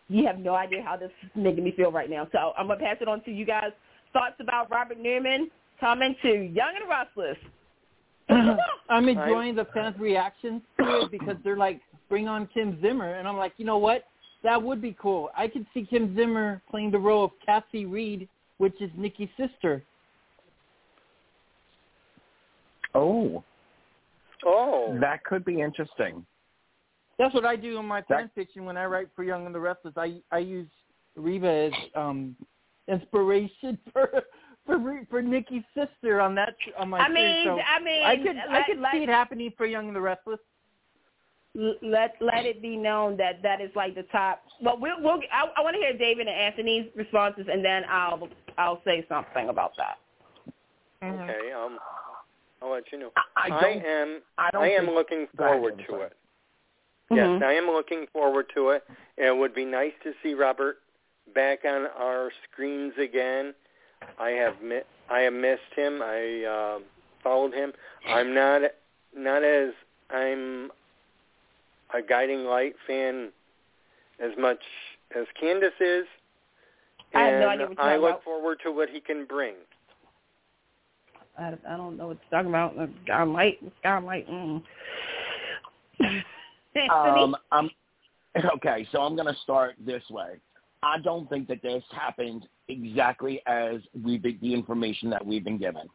You 0.08 0.24
have 0.26 0.38
no 0.38 0.54
idea 0.54 0.82
how 0.82 0.96
this 0.96 1.10
is 1.22 1.30
making 1.34 1.64
me 1.64 1.72
feel 1.76 1.90
right 1.90 2.08
now. 2.08 2.28
So 2.30 2.52
I'm 2.56 2.68
going 2.68 2.78
to 2.78 2.84
pass 2.84 2.96
it 3.00 3.08
on 3.08 3.22
to 3.24 3.32
you 3.32 3.44
guys. 3.44 3.72
Thoughts 4.12 4.36
about 4.38 4.70
Robert 4.70 5.00
Newman? 5.00 5.50
Comment 5.80 6.16
to 6.22 6.28
Young 6.28 6.74
and 6.76 6.84
the 6.84 6.88
Restless. 6.88 7.36
I'm 8.88 9.08
enjoying 9.08 9.56
the 9.56 9.66
fans' 9.74 9.98
reactions 9.98 10.62
to 10.78 11.00
it 11.00 11.10
because 11.10 11.36
they're 11.42 11.56
like, 11.56 11.80
bring 12.08 12.28
on 12.28 12.48
Kim 12.54 12.80
Zimmer. 12.80 13.14
And 13.14 13.26
I'm 13.26 13.36
like, 13.36 13.54
you 13.56 13.64
know 13.64 13.78
what? 13.78 14.04
That 14.44 14.62
would 14.62 14.80
be 14.80 14.94
cool. 15.00 15.30
I 15.36 15.48
could 15.48 15.66
see 15.74 15.84
Kim 15.84 16.14
Zimmer 16.14 16.62
playing 16.70 16.90
the 16.92 16.98
role 16.98 17.24
of 17.24 17.30
Cassie 17.44 17.86
Reed, 17.86 18.28
which 18.58 18.80
is 18.80 18.90
Nikki's 18.96 19.30
sister. 19.36 19.82
Oh, 22.94 23.42
Oh, 24.46 24.98
that 25.00 25.24
could 25.24 25.42
be 25.42 25.62
interesting. 25.62 26.24
That's 27.18 27.32
what 27.32 27.46
I 27.46 27.56
do 27.56 27.78
in 27.78 27.86
my 27.86 28.02
fan 28.02 28.30
fiction 28.34 28.66
when 28.66 28.76
I 28.76 28.84
write 28.84 29.08
for 29.16 29.24
Young 29.24 29.46
and 29.46 29.54
the 29.54 29.60
Restless. 29.60 29.94
I 29.96 30.20
I 30.30 30.38
use 30.38 30.68
Reva 31.16 31.48
as 31.48 31.72
um 31.94 32.36
inspiration 32.86 33.78
for 33.92 34.10
for 34.66 34.76
Re- 34.76 35.06
for 35.08 35.22
Nikki's 35.22 35.62
sister 35.74 36.20
on 36.20 36.34
that 36.34 36.54
on 36.78 36.90
my 36.90 36.98
I 36.98 37.08
mean, 37.08 37.46
So 37.46 37.58
I 37.58 37.82
mean, 37.82 38.02
I 38.04 38.16
could 38.16 38.36
I 38.36 38.52
let- 38.52 38.66
could 38.66 38.80
let- 38.80 38.92
see 38.92 39.04
it 39.04 39.08
happening 39.08 39.50
for 39.56 39.64
Young 39.64 39.86
and 39.86 39.96
the 39.96 40.00
Restless. 40.02 40.40
Let 41.54 42.16
let 42.20 42.44
it 42.44 42.60
be 42.60 42.76
known 42.76 43.16
that 43.16 43.40
that 43.42 43.60
is 43.60 43.70
like 43.76 43.94
the 43.94 44.02
top. 44.04 44.42
Well, 44.60 44.76
we'll, 44.80 45.00
we'll 45.00 45.20
I, 45.32 45.46
I 45.56 45.60
want 45.62 45.74
to 45.74 45.80
hear 45.80 45.96
David 45.96 46.26
and 46.26 46.36
Anthony's 46.36 46.86
responses, 46.96 47.46
and 47.50 47.64
then 47.64 47.82
I'll 47.88 48.28
I'll 48.58 48.82
say 48.84 49.04
something 49.08 49.48
about 49.48 49.72
that. 49.76 49.98
Mm-hmm. 51.02 51.22
Okay. 51.22 51.52
Um, 51.52 51.78
I'll 52.60 52.72
let 52.72 52.90
you 52.90 52.98
know. 52.98 53.12
I, 53.36 53.48
I 53.48 53.64
I 53.66 53.82
am. 53.86 54.20
I 54.38 54.50
don't 54.50 54.62
I 54.62 54.70
am 54.70 54.86
looking 54.86 55.26
forward 55.36 55.82
to 55.88 56.00
it. 56.00 56.12
Yes, 57.10 57.26
Mhm. 57.26 57.42
I 57.42 57.52
am 57.52 57.66
looking 57.66 58.06
forward 58.12 58.46
to 58.54 58.70
it. 58.70 58.84
It 59.16 59.36
would 59.36 59.54
be 59.54 59.64
nice 59.64 59.92
to 60.02 60.14
see 60.22 60.34
Robert 60.34 60.78
back 61.34 61.64
on 61.64 61.86
our 61.86 62.32
screens 62.50 62.94
again. 62.98 63.54
I 64.18 64.30
have 64.30 64.60
mi- 64.62 64.82
I 65.08 65.20
have 65.20 65.34
missed 65.34 65.72
him. 65.76 66.02
I 66.02 66.44
uh, 66.44 66.78
followed 67.22 67.54
him. 67.54 67.72
I'm 68.08 68.34
not 68.34 68.62
not 69.14 69.44
as 69.44 69.72
I'm 70.10 70.70
a 71.94 72.02
Guiding 72.02 72.44
Light 72.44 72.74
fan 72.86 73.30
as 74.22 74.32
much 74.38 74.58
as 75.16 75.26
Candice 75.40 75.80
is. 75.80 76.06
I 77.14 77.20
have 77.20 77.40
no 77.40 77.48
and 77.48 77.62
idea 77.62 77.68
what 77.68 77.80
I 77.80 77.96
look 77.96 78.10
about. 78.10 78.24
forward 78.24 78.58
to 78.64 78.72
what 78.72 78.88
he 78.88 79.00
can 79.00 79.24
bring. 79.24 79.54
I, 81.38 81.54
I 81.68 81.76
don't 81.76 81.96
know 81.96 82.08
what 82.08 82.18
you're 82.30 82.42
talking 82.42 82.50
about. 82.50 82.78
Uh, 82.78 82.86
Skylight, 83.04 83.58
Skylight. 83.80 84.28
Mm. 84.28 84.62
Um, 86.90 87.36
I'm 87.52 87.70
okay. 88.56 88.84
So 88.90 89.00
I'm 89.00 89.14
going 89.14 89.32
to 89.32 89.40
start 89.42 89.76
this 89.86 90.02
way. 90.10 90.40
I 90.82 90.98
don't 90.98 91.28
think 91.30 91.46
that 91.46 91.62
this 91.62 91.84
happened 91.92 92.48
exactly 92.66 93.40
as 93.46 93.76
we 94.02 94.18
the 94.18 94.52
information 94.52 95.08
that 95.10 95.24
we've 95.24 95.44
been 95.44 95.56
given. 95.56 95.88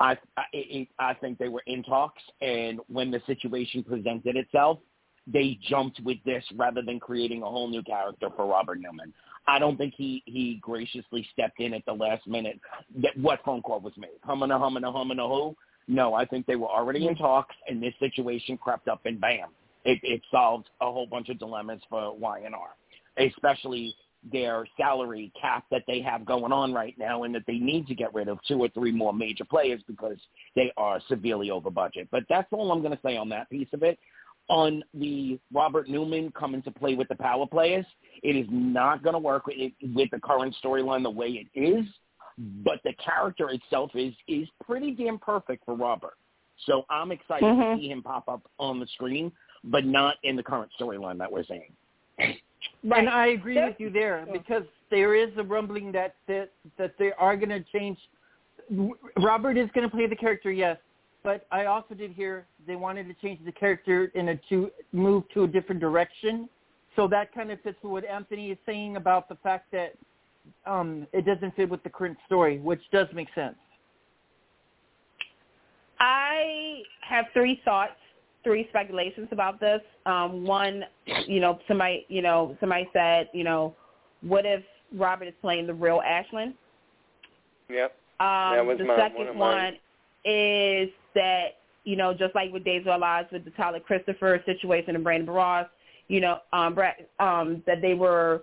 I 0.00 0.16
I, 0.38 0.44
it, 0.54 0.88
I 0.98 1.12
think 1.12 1.36
they 1.36 1.50
were 1.50 1.62
in 1.66 1.82
talks, 1.82 2.22
and 2.40 2.80
when 2.88 3.10
the 3.10 3.20
situation 3.26 3.84
presented 3.84 4.36
itself, 4.36 4.78
they 5.26 5.58
jumped 5.68 6.00
with 6.04 6.18
this 6.24 6.44
rather 6.56 6.82
than 6.82 7.00
creating 7.00 7.42
a 7.42 7.46
whole 7.46 7.68
new 7.68 7.82
character 7.82 8.28
for 8.36 8.46
Robert 8.46 8.78
Newman. 8.80 9.12
I 9.46 9.58
don't 9.58 9.76
think 9.76 9.94
he 9.96 10.22
he 10.26 10.58
graciously 10.62 11.26
stepped 11.32 11.60
in 11.60 11.74
at 11.74 11.84
the 11.86 11.92
last 11.92 12.26
minute. 12.26 12.58
That 13.02 13.16
what 13.16 13.40
phone 13.44 13.62
call 13.62 13.80
was 13.80 13.92
made? 13.96 14.18
Humming 14.22 14.50
a 14.50 14.58
humming 14.58 14.84
a 14.84 14.92
humming 14.92 15.18
a 15.18 15.28
who? 15.28 15.54
No, 15.86 16.14
I 16.14 16.24
think 16.24 16.46
they 16.46 16.56
were 16.56 16.68
already 16.68 17.06
in 17.06 17.14
talks, 17.14 17.54
and 17.68 17.82
this 17.82 17.92
situation 17.98 18.56
crept 18.56 18.88
up, 18.88 19.02
and 19.04 19.20
bam, 19.20 19.48
it, 19.84 20.00
it 20.02 20.22
solved 20.30 20.70
a 20.80 20.86
whole 20.86 21.06
bunch 21.06 21.28
of 21.28 21.38
dilemmas 21.38 21.82
for 21.90 22.16
Y&R, 22.16 23.26
especially 23.26 23.94
their 24.32 24.66
salary 24.76 25.30
cap 25.38 25.64
that 25.70 25.82
they 25.86 26.00
have 26.00 26.24
going 26.24 26.52
on 26.52 26.72
right 26.72 26.96
now 26.98 27.24
and 27.24 27.34
that 27.34 27.42
they 27.46 27.58
need 27.58 27.86
to 27.86 27.94
get 27.94 28.14
rid 28.14 28.28
of 28.28 28.38
two 28.48 28.58
or 28.58 28.68
three 28.68 28.92
more 28.92 29.12
major 29.12 29.44
players 29.44 29.82
because 29.86 30.16
they 30.56 30.72
are 30.76 31.00
severely 31.08 31.50
over 31.50 31.70
budget. 31.70 32.08
But 32.10 32.24
that's 32.28 32.48
all 32.50 32.72
I'm 32.72 32.80
going 32.80 32.96
to 32.96 33.02
say 33.04 33.16
on 33.16 33.28
that 33.30 33.50
piece 33.50 33.68
of 33.74 33.82
it. 33.82 33.98
On 34.48 34.82
the 34.92 35.38
Robert 35.52 35.88
Newman 35.88 36.30
coming 36.32 36.60
to 36.62 36.70
play 36.70 36.94
with 36.94 37.08
the 37.08 37.14
power 37.14 37.46
players, 37.46 37.86
it 38.22 38.36
is 38.36 38.46
not 38.50 39.02
going 39.02 39.14
to 39.14 39.18
work 39.18 39.46
with, 39.46 39.56
with 39.94 40.10
the 40.10 40.20
current 40.20 40.54
storyline 40.62 41.02
the 41.02 41.10
way 41.10 41.28
it 41.54 41.58
is, 41.58 41.86
but 42.62 42.80
the 42.84 42.92
character 43.02 43.48
itself 43.50 43.90
is 43.94 44.12
is 44.28 44.46
pretty 44.62 44.90
damn 44.92 45.18
perfect 45.18 45.64
for 45.64 45.74
Robert. 45.74 46.18
So 46.66 46.84
I'm 46.90 47.10
excited 47.10 47.44
Mhm. 47.44 47.76
to 47.76 47.80
see 47.80 47.88
him 47.90 48.02
pop 48.02 48.28
up 48.28 48.42
on 48.58 48.78
the 48.80 48.86
screen, 48.88 49.32
but 49.64 49.86
not 49.86 50.16
in 50.24 50.36
the 50.36 50.42
current 50.42 50.70
storyline 50.78 51.18
that 51.18 51.32
we're 51.32 51.44
seeing. 51.44 51.72
right. 52.18 52.38
And 52.84 53.08
I 53.08 53.28
agree 53.28 53.54
There- 53.54 53.66
with 53.68 53.80
you 53.80 53.88
there 53.90 54.26
because 54.30 54.64
there 54.90 55.14
is 55.14 55.36
a 55.38 55.42
rumbling 55.42 55.90
that 55.92 56.16
that 56.26 56.50
that 56.76 56.98
they 56.98 57.12
are 57.14 57.36
going 57.36 57.48
to 57.48 57.62
change. 57.72 57.98
Robert 59.16 59.56
is 59.56 59.70
going 59.72 59.88
to 59.88 59.94
play 59.94 60.06
the 60.06 60.16
character, 60.16 60.50
yes, 60.52 60.78
but 61.24 61.46
I 61.50 61.64
also 61.64 61.94
did 61.94 62.12
hear 62.12 62.46
they 62.66 62.76
wanted 62.76 63.08
to 63.08 63.14
change 63.14 63.40
the 63.44 63.50
character 63.50 64.12
in 64.14 64.28
a 64.28 64.36
to 64.50 64.70
move 64.92 65.24
to 65.32 65.44
a 65.44 65.48
different 65.48 65.80
direction. 65.80 66.48
So 66.94 67.08
that 67.08 67.34
kind 67.34 67.50
of 67.50 67.60
fits 67.62 67.78
with 67.82 67.90
what 67.90 68.04
Anthony 68.04 68.50
is 68.50 68.58
saying 68.64 68.96
about 68.96 69.28
the 69.28 69.36
fact 69.36 69.72
that 69.72 69.94
um, 70.66 71.08
it 71.12 71.24
doesn't 71.24 71.56
fit 71.56 71.68
with 71.68 71.82
the 71.82 71.88
current 71.88 72.18
story, 72.26 72.58
which 72.58 72.82
does 72.92 73.08
make 73.14 73.28
sense. 73.34 73.56
I 75.98 76.82
have 77.00 77.24
three 77.32 77.60
thoughts, 77.64 77.94
three 78.44 78.66
speculations 78.68 79.28
about 79.32 79.58
this. 79.58 79.80
Um, 80.04 80.44
one, 80.44 80.84
you 81.26 81.40
know, 81.40 81.58
somebody, 81.66 82.04
you 82.08 82.20
know, 82.20 82.56
somebody 82.60 82.88
said, 82.92 83.30
you 83.32 83.44
know, 83.44 83.74
what 84.20 84.44
if 84.44 84.62
Robert 84.94 85.28
is 85.28 85.34
playing 85.40 85.66
the 85.66 85.74
real 85.74 86.02
Ashland? 86.04 86.54
Yep. 87.70 87.96
Um, 88.20 88.54
That 88.54 88.66
was 88.66 88.78
the 88.78 88.84
my- 88.84 88.96
second 88.96 89.38
one 89.38 89.38
one 89.38 89.74
is 90.24 90.90
that 91.14 91.56
you 91.84 91.96
know, 91.96 92.14
just 92.14 92.34
like 92.34 92.52
with 92.52 92.64
Days 92.64 92.82
of 92.82 92.88
Our 92.88 92.98
Lives 92.98 93.28
with 93.30 93.44
the 93.44 93.50
Tyler 93.50 93.80
Christopher 93.80 94.42
situation 94.46 94.94
and 94.94 95.04
Brandon 95.04 95.28
Barash, 95.28 95.68
you 96.08 96.20
know, 96.20 96.38
um, 96.52 96.74
Brad, 96.74 96.94
um, 97.20 97.62
that 97.66 97.82
they 97.82 97.94
were 97.94 98.42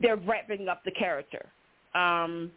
they're 0.00 0.16
wrapping 0.16 0.68
up 0.68 0.82
the 0.84 0.90
character. 0.90 1.46
Um, 1.94 2.50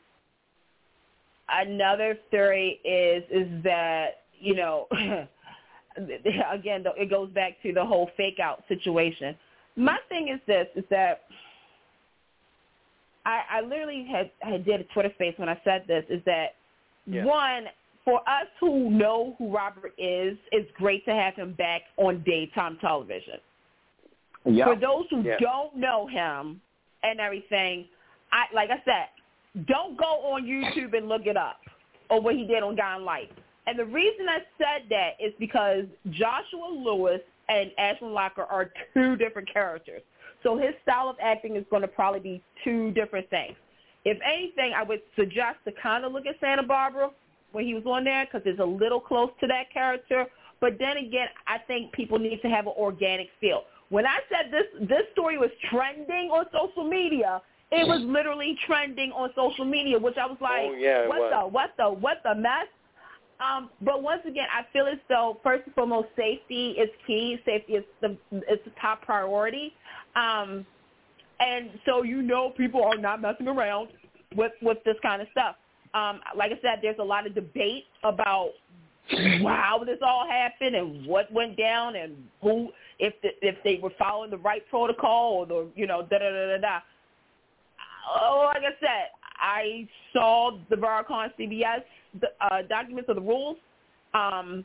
another 1.49 2.17
theory 2.31 2.79
is 2.83 3.23
is 3.31 3.63
that 3.63 4.21
you 4.39 4.55
know, 4.55 4.87
again, 5.97 6.83
it 6.97 7.09
goes 7.09 7.29
back 7.31 7.53
to 7.63 7.73
the 7.73 7.83
whole 7.83 8.09
fake 8.17 8.39
out 8.41 8.63
situation. 8.67 9.35
My 9.75 9.97
thing 10.09 10.29
is 10.29 10.39
this: 10.47 10.67
is 10.75 10.85
that 10.89 11.21
I, 13.25 13.41
I 13.57 13.61
literally 13.61 14.07
had 14.41 14.65
did 14.65 14.81
a 14.81 14.83
Twitter 14.85 15.11
space 15.15 15.33
when 15.37 15.49
I 15.49 15.59
said 15.63 15.83
this. 15.87 16.03
Is 16.09 16.21
that 16.25 16.55
Yeah. 17.05 17.25
one 17.25 17.65
for 18.05 18.19
us 18.27 18.47
who 18.59 18.89
know 18.89 19.35
who 19.37 19.53
Robert 19.53 19.93
is? 19.97 20.37
It's 20.51 20.69
great 20.75 21.05
to 21.05 21.11
have 21.11 21.35
him 21.35 21.53
back 21.53 21.81
on 21.97 22.23
daytime 22.25 22.77
television. 22.81 23.39
Yeah. 24.45 24.65
For 24.65 24.75
those 24.75 25.05
who 25.09 25.21
Yeah. 25.21 25.37
don't 25.39 25.75
know 25.75 26.07
him 26.07 26.61
and 27.03 27.19
everything, 27.19 27.87
I 28.31 28.45
like 28.53 28.69
I 28.69 28.81
said, 28.85 29.09
don't 29.65 29.97
go 29.97 30.31
on 30.31 30.45
YouTube 30.45 30.93
and 30.95 31.09
look 31.09 31.25
it 31.25 31.37
up 31.37 31.61
or 32.09 32.21
what 32.21 32.35
he 32.35 32.45
did 32.45 32.63
on 32.63 32.75
Guiding 32.75 33.05
Light. 33.05 33.31
And 33.67 33.77
the 33.77 33.85
reason 33.85 34.27
I 34.27 34.39
said 34.57 34.89
that 34.89 35.11
is 35.19 35.33
because 35.39 35.85
Joshua 36.09 36.69
Lewis 36.71 37.21
and 37.49 37.71
Ashland 37.77 38.13
Locker 38.13 38.43
are 38.43 38.71
two 38.93 39.15
different 39.15 39.51
characters. 39.51 40.01
So 40.43 40.57
his 40.57 40.73
style 40.81 41.09
of 41.09 41.17
acting 41.21 41.55
is 41.55 41.65
going 41.69 41.81
to 41.81 41.87
probably 41.87 42.19
be 42.19 42.41
two 42.63 42.91
different 42.91 43.29
things. 43.29 43.55
If 44.05 44.17
anything, 44.25 44.73
I 44.73 44.83
would 44.83 45.01
suggest 45.15 45.57
to 45.65 45.71
kind 45.73 46.05
of 46.05 46.13
look 46.13 46.25
at 46.25 46.39
Santa 46.39 46.63
Barbara 46.63 47.11
when 47.51 47.65
he 47.65 47.73
was 47.73 47.83
on 47.85 48.03
there 48.03 48.25
because 48.25 48.41
it's 48.45 48.59
a 48.59 48.65
little 48.65 48.99
close 48.99 49.29
to 49.41 49.47
that 49.47 49.71
character. 49.73 50.25
But 50.61 50.77
then 50.79 50.97
again, 50.97 51.27
I 51.47 51.57
think 51.59 51.91
people 51.93 52.19
need 52.19 52.41
to 52.41 52.49
have 52.49 52.67
an 52.67 52.73
organic 52.77 53.27
feel. 53.39 53.63
When 53.89 54.05
I 54.05 54.19
said 54.29 54.51
this, 54.51 54.87
this 54.87 55.03
story 55.13 55.37
was 55.37 55.49
trending 55.69 56.29
on 56.29 56.45
social 56.51 56.87
media. 56.87 57.41
It 57.71 57.87
was 57.87 58.01
literally 58.01 58.57
trending 58.65 59.11
on 59.11 59.29
social 59.35 59.65
media, 59.65 59.97
which 59.99 60.17
I 60.17 60.25
was 60.25 60.37
like, 60.41 60.69
Oh, 60.69 60.73
yeah, 60.73 61.07
what 61.07 61.19
was. 61.19 61.31
the, 61.31 61.47
what 61.47 61.69
the, 61.77 61.89
what 61.89 62.17
the 62.23 62.35
mess? 62.35 62.67
Um, 63.39 63.69
but 63.81 64.03
once 64.03 64.21
again, 64.27 64.47
I 64.53 64.63
feel 64.73 64.85
as 64.85 64.97
though 65.07 65.37
first 65.43 65.63
and 65.65 65.73
foremost, 65.73 66.09
safety 66.17 66.71
is 66.71 66.89
key. 67.07 67.37
Safety 67.45 67.73
is 67.73 67.85
the 68.01 68.17
is 68.31 68.59
the 68.65 68.71
top 68.81 69.01
priority. 69.01 69.73
Um, 70.15 70.65
and 71.39 71.69
so 71.85 72.03
you 72.03 72.21
know 72.21 72.49
people 72.49 72.83
are 72.83 72.97
not 72.97 73.21
messing 73.21 73.47
around 73.47 73.89
with 74.35 74.51
with 74.61 74.79
this 74.83 74.97
kind 75.01 75.21
of 75.21 75.29
stuff. 75.31 75.55
Um, 75.93 76.19
like 76.35 76.51
I 76.51 76.59
said, 76.61 76.79
there's 76.81 76.99
a 76.99 77.03
lot 77.03 77.25
of 77.25 77.33
debate 77.33 77.85
about 78.03 78.51
how 79.09 79.81
this 79.85 79.97
all 80.05 80.27
happened 80.27 80.75
and 80.75 81.05
what 81.05 81.31
went 81.31 81.57
down 81.57 81.95
and 81.95 82.15
who 82.41 82.69
if 82.99 83.13
the, 83.21 83.29
if 83.41 83.55
they 83.63 83.79
were 83.81 83.91
following 83.97 84.29
the 84.29 84.37
right 84.37 84.61
protocol 84.69 85.33
or 85.33 85.45
the 85.45 85.67
you 85.75 85.87
know 85.87 86.01
da 86.01 86.19
da 86.19 86.29
da 86.29 86.47
da 86.47 86.57
da. 86.57 86.79
Oh, 88.21 88.51
like 88.53 88.63
I 88.63 88.75
said, 88.79 89.09
I 89.39 89.87
saw 90.13 90.57
the 90.69 90.75
Viacom 90.75 91.31
CBS 91.39 91.83
uh, 92.41 92.61
documents 92.67 93.09
of 93.09 93.15
the 93.15 93.21
rules, 93.21 93.57
um, 94.13 94.63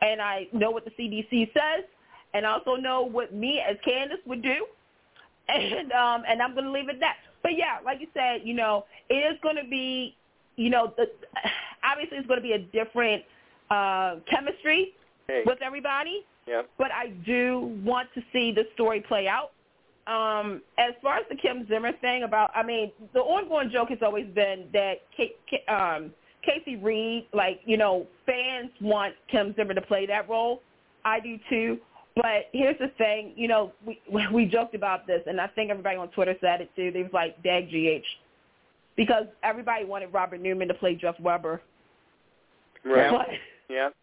and 0.00 0.20
I 0.20 0.46
know 0.52 0.70
what 0.70 0.84
the 0.84 0.90
CDC 0.92 1.52
says, 1.52 1.84
and 2.32 2.46
I 2.46 2.52
also 2.52 2.76
know 2.76 3.02
what 3.02 3.34
me 3.34 3.60
as 3.60 3.76
Candice 3.86 4.24
would 4.26 4.42
do, 4.42 4.66
and 5.48 5.92
um, 5.92 6.22
and 6.28 6.40
I'm 6.40 6.54
going 6.54 6.64
to 6.64 6.72
leave 6.72 6.88
it 6.88 6.96
at 6.96 7.00
that. 7.00 7.16
But 7.42 7.52
yeah, 7.58 7.78
like 7.84 8.00
you 8.00 8.06
said, 8.14 8.40
you 8.44 8.54
know, 8.54 8.86
it 9.10 9.16
is 9.16 9.38
going 9.42 9.56
to 9.56 9.68
be, 9.68 10.16
you 10.56 10.70
know, 10.70 10.92
the, 10.96 11.06
obviously 11.84 12.18
it's 12.18 12.26
going 12.26 12.40
to 12.40 12.42
be 12.42 12.52
a 12.52 12.58
different 12.58 13.22
uh, 13.70 14.16
chemistry 14.30 14.92
Hey. 15.26 15.42
with 15.46 15.58
everybody 15.62 16.22
Yep. 16.46 16.68
but 16.76 16.88
I 16.92 17.08
do 17.24 17.74
want 17.82 18.08
to 18.14 18.20
see 18.30 18.52
the 18.52 18.64
story 18.74 19.00
play 19.00 19.26
out. 19.26 19.52
Um, 20.06 20.60
as 20.76 20.92
far 21.02 21.16
as 21.16 21.24
the 21.30 21.36
Kim 21.36 21.66
Zimmer 21.66 21.92
thing 22.02 22.24
about, 22.24 22.50
I 22.54 22.62
mean, 22.62 22.92
the 23.14 23.20
ongoing 23.20 23.70
joke 23.70 23.88
has 23.88 24.00
always 24.02 24.26
been 24.34 24.66
that 24.74 25.00
um, 25.68 26.10
Casey 26.44 26.76
Reed, 26.76 27.26
like, 27.32 27.60
you 27.64 27.78
know, 27.78 28.06
fans 28.26 28.70
want 28.82 29.14
Kim 29.30 29.54
Zimmer 29.56 29.72
to 29.72 29.80
play 29.80 30.04
that 30.04 30.28
role. 30.28 30.60
I 31.06 31.20
do 31.20 31.38
too. 31.48 31.78
But 32.16 32.50
here's 32.52 32.78
the 32.78 32.88
thing, 32.98 33.32
you 33.34 33.48
know, 33.48 33.72
we 33.86 33.98
we 34.32 34.44
joked 34.44 34.74
about 34.74 35.06
this, 35.06 35.22
and 35.26 35.40
I 35.40 35.46
think 35.48 35.70
everybody 35.70 35.96
on 35.96 36.08
Twitter 36.08 36.36
said 36.40 36.60
it 36.60 36.70
too. 36.76 36.90
They 36.92 37.02
was 37.02 37.12
like, 37.12 37.42
"Dag 37.42 37.68
GH," 37.70 38.04
because 38.96 39.26
everybody 39.42 39.84
wanted 39.84 40.12
Robert 40.12 40.40
Newman 40.40 40.68
to 40.68 40.74
play 40.74 40.94
Jeff 40.94 41.18
Webber. 41.20 41.60
Right. 42.84 43.10
But 43.10 43.28
Yep. 43.68 43.94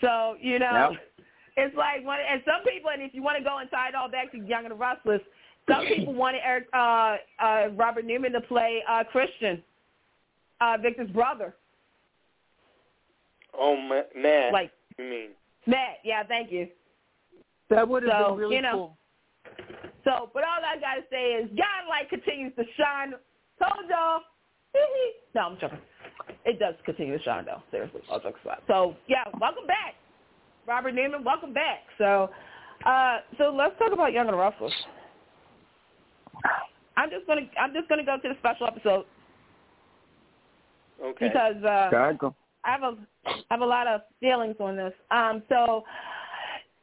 so, 0.00 0.36
you 0.40 0.58
know, 0.58 0.90
Yep. 0.90 1.26
it's 1.56 1.76
like 1.76 2.04
one, 2.04 2.20
and 2.20 2.42
some 2.44 2.62
people, 2.64 2.90
and 2.90 3.02
if 3.02 3.14
you 3.14 3.22
want 3.22 3.38
to 3.38 3.44
go 3.44 3.58
and 3.58 3.70
tie 3.70 3.88
it 3.88 3.94
all 3.94 4.08
back 4.08 4.30
to 4.32 4.38
Young 4.38 4.64
and 4.64 4.72
the 4.72 4.76
Restless, 4.76 5.20
some 5.68 5.86
people 5.86 6.14
wanted 6.14 6.40
Eric, 6.44 6.68
uh, 6.72 7.16
uh, 7.38 7.68
Robert 7.72 8.04
Newman 8.04 8.32
to 8.32 8.40
play 8.40 8.82
uh, 8.88 9.04
Christian, 9.04 9.62
uh, 10.60 10.76
Victor's 10.80 11.10
brother. 11.10 11.54
Oh, 13.58 13.76
Ma- 13.76 14.02
Matt. 14.16 14.52
Like 14.52 14.72
you 14.98 15.04
mean? 15.04 15.30
Matt? 15.66 15.98
Yeah, 16.04 16.22
thank 16.24 16.50
you. 16.50 16.68
That 17.70 17.88
would 17.88 18.02
have 18.04 18.12
So, 18.12 18.30
been 18.30 18.38
really 18.38 18.56
you 18.56 18.62
know, 18.62 18.72
cool. 18.72 18.96
So, 20.04 20.30
but 20.34 20.42
all 20.42 20.58
I 20.64 20.78
gotta 20.80 21.02
say 21.10 21.34
is 21.34 21.48
Guiding 21.50 21.88
Light 21.88 22.08
continues 22.08 22.52
to 22.56 22.64
shine. 22.76 23.14
Told 23.62 23.88
y'all. 23.88 24.20
no, 25.34 25.40
I'm 25.40 25.58
joking. 25.60 25.78
It 26.44 26.58
does 26.58 26.74
continue 26.84 27.16
to 27.16 27.22
shine 27.22 27.44
though. 27.44 27.62
Seriously, 27.70 28.00
all 28.10 28.18
jokes 28.18 28.40
aside. 28.44 28.58
So 28.66 28.96
yeah, 29.06 29.24
welcome 29.40 29.66
back, 29.66 29.94
Robert 30.66 30.94
Newman. 30.94 31.22
Welcome 31.22 31.54
back. 31.54 31.80
So, 31.98 32.30
uh, 32.84 33.18
so 33.38 33.54
let's 33.54 33.78
talk 33.78 33.92
about 33.92 34.12
Young 34.12 34.26
and 34.26 34.34
the 34.34 34.38
Restless. 34.38 34.72
I'm 36.96 37.10
just 37.10 37.26
gonna 37.26 37.42
I'm 37.60 37.72
just 37.72 37.88
gonna 37.88 38.04
go 38.04 38.16
to 38.20 38.28
the 38.28 38.34
special 38.38 38.66
episode 38.66 39.04
Okay. 41.02 41.28
because 41.28 41.62
uh, 41.62 41.88
God, 41.90 42.18
go. 42.18 42.34
I 42.64 42.72
have 42.72 42.82
a 42.82 42.96
I 43.26 43.34
have 43.50 43.60
a 43.60 43.66
lot 43.66 43.86
of 43.86 44.02
feelings 44.20 44.56
on 44.58 44.76
this. 44.76 44.92
Um, 45.10 45.42
so 45.48 45.84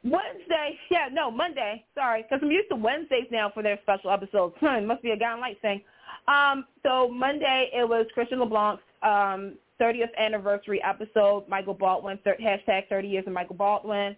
Wednesday, 0.04 0.78
yeah, 0.90 1.08
no, 1.12 1.30
Monday. 1.30 1.84
Sorry, 1.94 2.22
because 2.22 2.40
I'm 2.42 2.50
used 2.50 2.70
to 2.70 2.76
Wednesdays 2.76 3.26
now 3.30 3.50
for 3.52 3.62
their 3.62 3.78
special 3.82 4.10
episodes. 4.10 4.54
Hmm, 4.60 4.86
must 4.86 5.02
be 5.02 5.10
a 5.10 5.16
Guiding 5.16 5.40
Light 5.40 5.60
thing. 5.60 5.82
Um, 6.28 6.64
so 6.82 7.08
Monday 7.08 7.70
it 7.72 7.88
was 7.88 8.06
Christian 8.14 8.40
LeBlanc's 8.40 8.82
um, 9.02 9.54
30th 9.80 10.14
anniversary 10.18 10.82
episode. 10.82 11.48
Michael 11.48 11.74
Baldwin, 11.74 12.18
thir- 12.24 12.36
hashtag 12.40 12.88
30 12.88 13.08
years 13.08 13.24
of 13.26 13.32
Michael 13.32 13.56
Baldwin, 13.56 14.16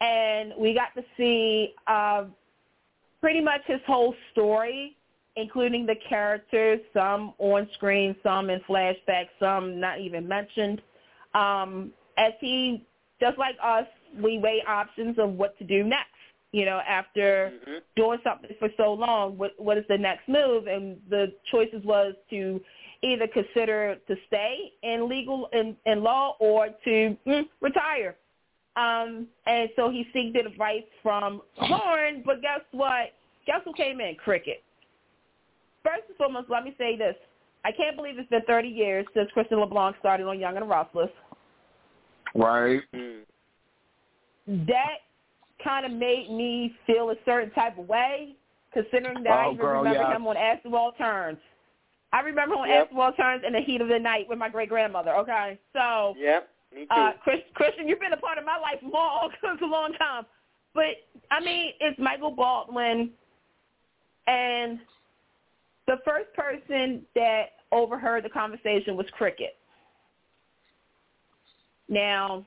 and 0.00 0.52
we 0.58 0.74
got 0.74 0.94
to 1.00 1.06
see 1.16 1.74
uh, 1.86 2.24
pretty 3.20 3.40
much 3.40 3.60
his 3.66 3.80
whole 3.86 4.14
story 4.32 4.96
including 5.36 5.86
the 5.86 5.96
characters, 6.08 6.80
some 6.92 7.34
on 7.38 7.68
screen, 7.74 8.14
some 8.22 8.50
in 8.50 8.60
flashbacks, 8.68 9.28
some 9.40 9.80
not 9.80 10.00
even 10.00 10.26
mentioned. 10.28 10.80
Um, 11.34 11.92
as 12.16 12.32
he, 12.40 12.84
just 13.20 13.38
like 13.38 13.56
us, 13.62 13.86
we 14.22 14.38
weigh 14.38 14.62
options 14.66 15.18
of 15.18 15.30
what 15.30 15.58
to 15.58 15.64
do 15.64 15.82
next. 15.82 16.10
You 16.54 16.66
know, 16.66 16.80
after 16.86 17.52
Mhm. 17.66 17.82
doing 17.96 18.20
something 18.22 18.54
for 18.60 18.70
so 18.76 18.92
long, 18.92 19.36
what 19.36 19.58
what 19.58 19.76
is 19.76 19.84
the 19.88 19.98
next 19.98 20.28
move? 20.28 20.68
And 20.68 21.02
the 21.08 21.32
choices 21.50 21.82
was 21.84 22.14
to 22.30 22.62
either 23.02 23.26
consider 23.26 23.96
to 24.06 24.16
stay 24.28 24.72
in 24.82 25.08
legal 25.08 25.46
in, 25.46 25.76
in 25.84 26.04
law 26.04 26.36
or 26.38 26.68
to 26.84 27.16
mm, 27.26 27.48
retire. 27.60 28.14
Um, 28.76 29.26
and 29.46 29.68
so 29.74 29.90
he 29.90 30.04
seeked 30.14 30.46
advice 30.46 30.84
from 31.02 31.42
Lauren, 31.68 32.22
but 32.24 32.40
guess 32.40 32.60
what? 32.70 33.12
Guess 33.46 33.62
who 33.64 33.72
came 33.72 34.00
in? 34.00 34.14
Cricket. 34.14 34.62
First 35.82 36.04
and 36.06 36.16
foremost, 36.16 36.50
let 36.50 36.62
me 36.62 36.72
say 36.78 36.96
this. 36.96 37.16
I 37.64 37.72
can't 37.72 37.96
believe 37.96 38.16
it's 38.16 38.30
been 38.30 38.42
30 38.46 38.68
years 38.68 39.06
since 39.12 39.28
Christian 39.32 39.58
LeBlanc 39.58 39.96
started 39.98 40.28
on 40.28 40.38
Young 40.38 40.56
and 40.56 40.62
the 40.62 40.68
Restless. 40.68 41.10
Right. 42.32 42.80
Mm. 42.94 43.26
That 44.66 44.98
kind 45.64 45.84
of 45.86 45.92
made 45.92 46.30
me 46.30 46.74
feel 46.86 47.10
a 47.10 47.16
certain 47.24 47.50
type 47.52 47.78
of 47.78 47.88
way, 47.88 48.36
considering 48.72 49.22
that 49.24 49.32
I 49.32 49.46
Oh, 49.46 49.52
even 49.52 49.64
girl, 49.64 49.78
remember 49.78 50.02
yeah. 50.02 50.14
him 50.16 50.26
on 50.26 50.36
As 50.36 50.58
the 50.62 50.70
World 50.70 50.94
Turns. 50.98 51.38
I 52.12 52.20
remember 52.20 52.54
on 52.54 52.68
Yep. 52.68 52.90
As 52.92 53.14
Turns 53.16 53.42
in 53.44 53.52
the 53.54 53.60
heat 53.60 53.80
of 53.80 53.88
the 53.88 53.98
night 53.98 54.28
with 54.28 54.38
my 54.38 54.48
great 54.48 54.68
grandmother. 54.68 55.16
Okay, 55.16 55.58
so 55.72 56.14
Yep. 56.18 56.48
Me 56.74 56.80
too. 56.82 56.86
uh, 56.90 57.12
Chris, 57.22 57.40
Christian, 57.54 57.88
you've 57.88 58.00
been 58.00 58.12
a 58.12 58.16
part 58.16 58.36
of 58.38 58.44
my 58.44 58.56
life 58.56 58.80
long. 58.82 59.30
it's 59.42 59.62
a 59.62 59.66
long 59.66 59.92
time. 59.94 60.26
But 60.74 60.96
I 61.30 61.40
mean, 61.40 61.72
it's 61.80 61.98
Michael 61.98 62.32
Baldwin, 62.32 63.10
and 64.26 64.80
the 65.86 65.98
first 66.04 66.32
person 66.34 67.02
that 67.14 67.50
overheard 67.70 68.24
the 68.24 68.28
conversation 68.28 68.96
was 68.96 69.06
Cricket. 69.12 69.56
Now, 71.88 72.44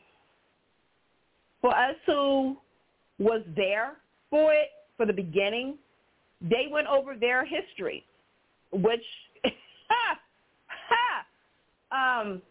for 1.62 1.74
us 1.76 1.96
who 2.06 2.58
was 3.20 3.42
there 3.56 3.98
for 4.30 4.54
it 4.54 4.70
for 4.96 5.06
the 5.06 5.14
beginning, 5.14 5.78
they 6.42 6.68
went 6.72 6.88
over 6.88 7.16
their 7.16 7.46
history, 7.46 8.06
which, 8.72 9.04
ha, 9.90 10.20
ha, 10.68 12.22
um, 12.22 12.42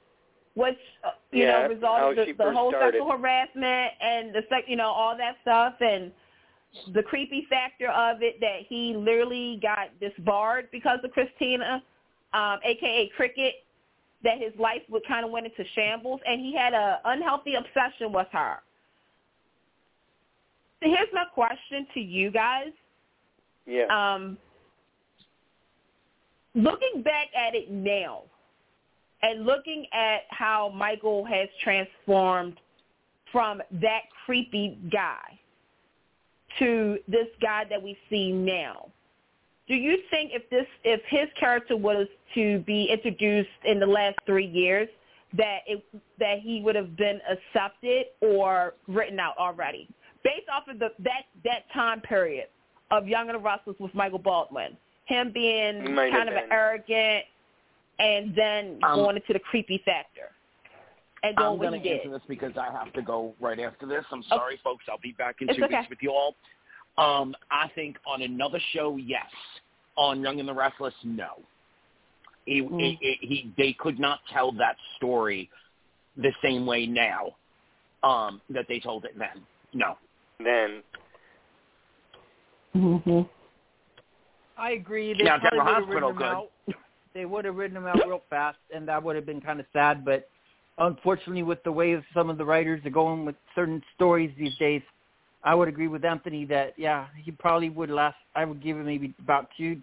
which 0.55 0.79
uh, 1.05 1.11
you 1.31 1.45
Yeah, 1.45 1.63
know 1.63 1.69
resulted 1.69 2.37
the, 2.37 2.45
the 2.45 2.53
whole 2.53 2.71
started. 2.71 2.99
sexual 2.99 3.11
harassment 3.11 3.93
and 4.01 4.35
the 4.35 4.43
sex, 4.49 4.65
you 4.67 4.77
know, 4.77 4.89
all 4.89 5.17
that 5.17 5.37
stuff 5.43 5.75
and 5.81 6.11
the 6.95 7.03
creepy 7.03 7.47
factor 7.49 7.89
of 7.89 8.23
it 8.23 8.41
that 8.41 8.61
he 8.69 8.95
literally 8.97 9.59
got 9.63 9.89
disbarred 10.01 10.69
because 10.73 10.99
of 11.05 11.11
Christina, 11.13 11.83
um, 12.33 12.59
aka 12.65 13.11
Cricket, 13.17 13.55
that 14.25 14.39
his 14.39 14.53
life 14.59 14.83
would 14.89 15.07
kind 15.07 15.25
of 15.25 15.31
went 15.31 15.47
into 15.47 15.65
shambles 15.75 16.21
and 16.27 16.41
he 16.41 16.55
had 16.55 16.75
a 16.75 17.01
unhealthy 17.05 17.55
obsession 17.55 18.13
with 18.13 18.29
her. 18.33 18.59
So 20.83 20.89
here's 20.91 21.09
my 21.13 21.25
question 21.33 21.87
to 21.95 22.01
you 22.01 22.31
guys. 22.31 22.73
yeah. 23.67 23.87
Um, 23.91 24.39
looking 26.55 27.03
back 27.03 27.29
at 27.37 27.55
it 27.55 27.71
now 27.71 28.23
and 29.23 29.45
looking 29.45 29.87
at 29.93 30.23
how 30.31 30.73
Michael 30.75 31.25
has 31.25 31.49
transformed 31.63 32.59
from 33.33 33.61
that 33.73 34.03
creepy 34.25 34.79
guy 34.91 35.39
to 36.59 36.99
this 37.09 37.27
guy 37.43 37.65
that 37.69 37.83
we 37.83 37.97
see 38.09 38.33
now, 38.33 38.89
do 39.69 39.75
you 39.75 39.99
think 40.11 40.31
if 40.33 40.49
this 40.49 40.67
if 40.85 41.01
his 41.09 41.29
character 41.39 41.77
was 41.77 42.07
to 42.35 42.61
be 42.61 42.89
introduced 42.91 43.49
in 43.65 43.81
the 43.81 43.87
last 43.87 44.17
three 44.25 44.47
years 44.47 44.89
that 45.37 45.59
it 45.67 45.85
that 46.19 46.39
he 46.41 46.63
would 46.63 46.77
have 46.77 46.97
been 46.97 47.21
accepted 47.29 48.07
or 48.21 48.75
written 48.87 49.19
out 49.19 49.37
already 49.39 49.89
based 50.27 50.49
off 50.53 50.67
of 50.69 50.79
the 50.79 50.91
that 51.01 51.25
that 51.45 51.63
time 51.73 52.01
period 52.01 52.49
of 52.91 53.07
Young 53.07 53.29
and 53.29 53.37
the 53.39 53.43
Restless 53.43 53.77
with 53.79 53.95
Michael 53.95 54.19
Baldwin, 54.19 54.77
him 55.07 55.31
being 55.33 55.95
might 55.95 56.11
kind 56.13 56.29
of 56.29 56.35
an 56.35 56.43
been. 56.45 56.53
arrogant 56.53 57.25
and 57.99 58.35
then 58.35 58.79
Um, 58.83 58.97
going 58.97 59.17
into 59.17 59.33
the 59.33 59.41
creepy 59.41 59.79
factor 59.85 60.31
and 61.23 61.37
doing 61.37 61.49
I'm 61.49 61.59
going 61.59 61.81
to 61.83 61.89
answer 61.91 62.11
this 62.11 62.23
because 62.29 62.53
I 62.57 62.71
have 62.71 62.93
to 62.93 63.03
go 63.03 63.35
right 63.41 63.59
after 63.59 63.87
this. 63.87 64.05
I'm 64.13 64.23
sorry, 64.25 64.59
folks. 64.63 64.85
I'll 64.89 64.99
be 64.99 65.13
back 65.13 65.37
in 65.41 65.49
It's 65.49 65.59
two 65.59 65.65
okay. 65.65 65.79
weeks 65.79 65.91
with 65.91 65.99
you 66.03 66.11
all. 66.11 66.35
Um, 66.99 67.35
I 67.51 67.69
think 67.75 67.97
on 68.07 68.23
another 68.23 68.61
show, 68.73 68.97
yes. 68.97 69.27
On 69.97 70.21
Young 70.23 70.41
and 70.41 70.49
the 70.49 70.55
Restless, 70.55 70.95
no. 71.05 71.31
He, 72.45 72.63
Mm. 72.63 72.99
he, 73.01 73.53
they 73.57 73.73
could 73.73 73.99
not 73.99 74.21
tell 74.33 74.53
that 74.53 74.77
story 74.97 75.51
the 76.17 76.33
same 76.43 76.65
way 76.65 76.87
now 76.87 77.35
um, 78.03 78.41
that 78.51 78.67
they 78.69 78.79
told 78.79 79.05
it 79.05 79.19
then. 79.19 79.43
No. 79.73 79.97
Then 80.41 80.83
Mm-hmm. 82.75 83.21
I 84.59 84.71
agree. 84.73 85.15
They 85.17 85.25
Now, 85.25 85.39
probably 85.39 85.59
General 85.59 85.67
would 85.67 85.81
have 85.81 85.89
written 85.89 86.03
Hospital, 86.15 86.51
him 86.67 86.75
out. 86.75 86.77
They 87.15 87.25
would 87.25 87.45
have 87.47 87.55
written 87.57 87.77
him 87.79 87.87
out 87.87 87.97
real 88.07 88.23
fast, 88.29 88.59
and 88.75 88.87
that 88.89 89.03
would 89.03 89.17
have 89.17 89.25
been 89.25 89.41
kind 89.41 89.61
of 89.61 89.67
sad. 89.73 90.05
But 90.05 90.29
unfortunately, 90.79 91.43
with 91.43 91.63
the 91.65 91.73
way 91.73 91.99
some 92.13 92.29
of 92.29 92.37
the 92.37 92.45
writers 92.45 92.85
are 92.85 92.91
going 92.91 93.25
with 93.25 93.37
certain 93.55 93.83
stories 93.95 94.31
these 94.39 94.55
days, 94.59 94.83
I 95.43 95.55
would 95.55 95.69
agree 95.69 95.89
with 95.89 96.05
Anthony 96.05 96.45
that 96.47 96.75
yeah, 96.77 97.07
he 97.23 97.31
probably 97.31 97.71
would 97.71 97.89
last. 97.91 98.17
I 98.35 98.45
would 98.45 98.63
give 98.63 98.77
him 98.77 98.85
maybe 98.85 99.15
about 99.23 99.49
two, 99.57 99.81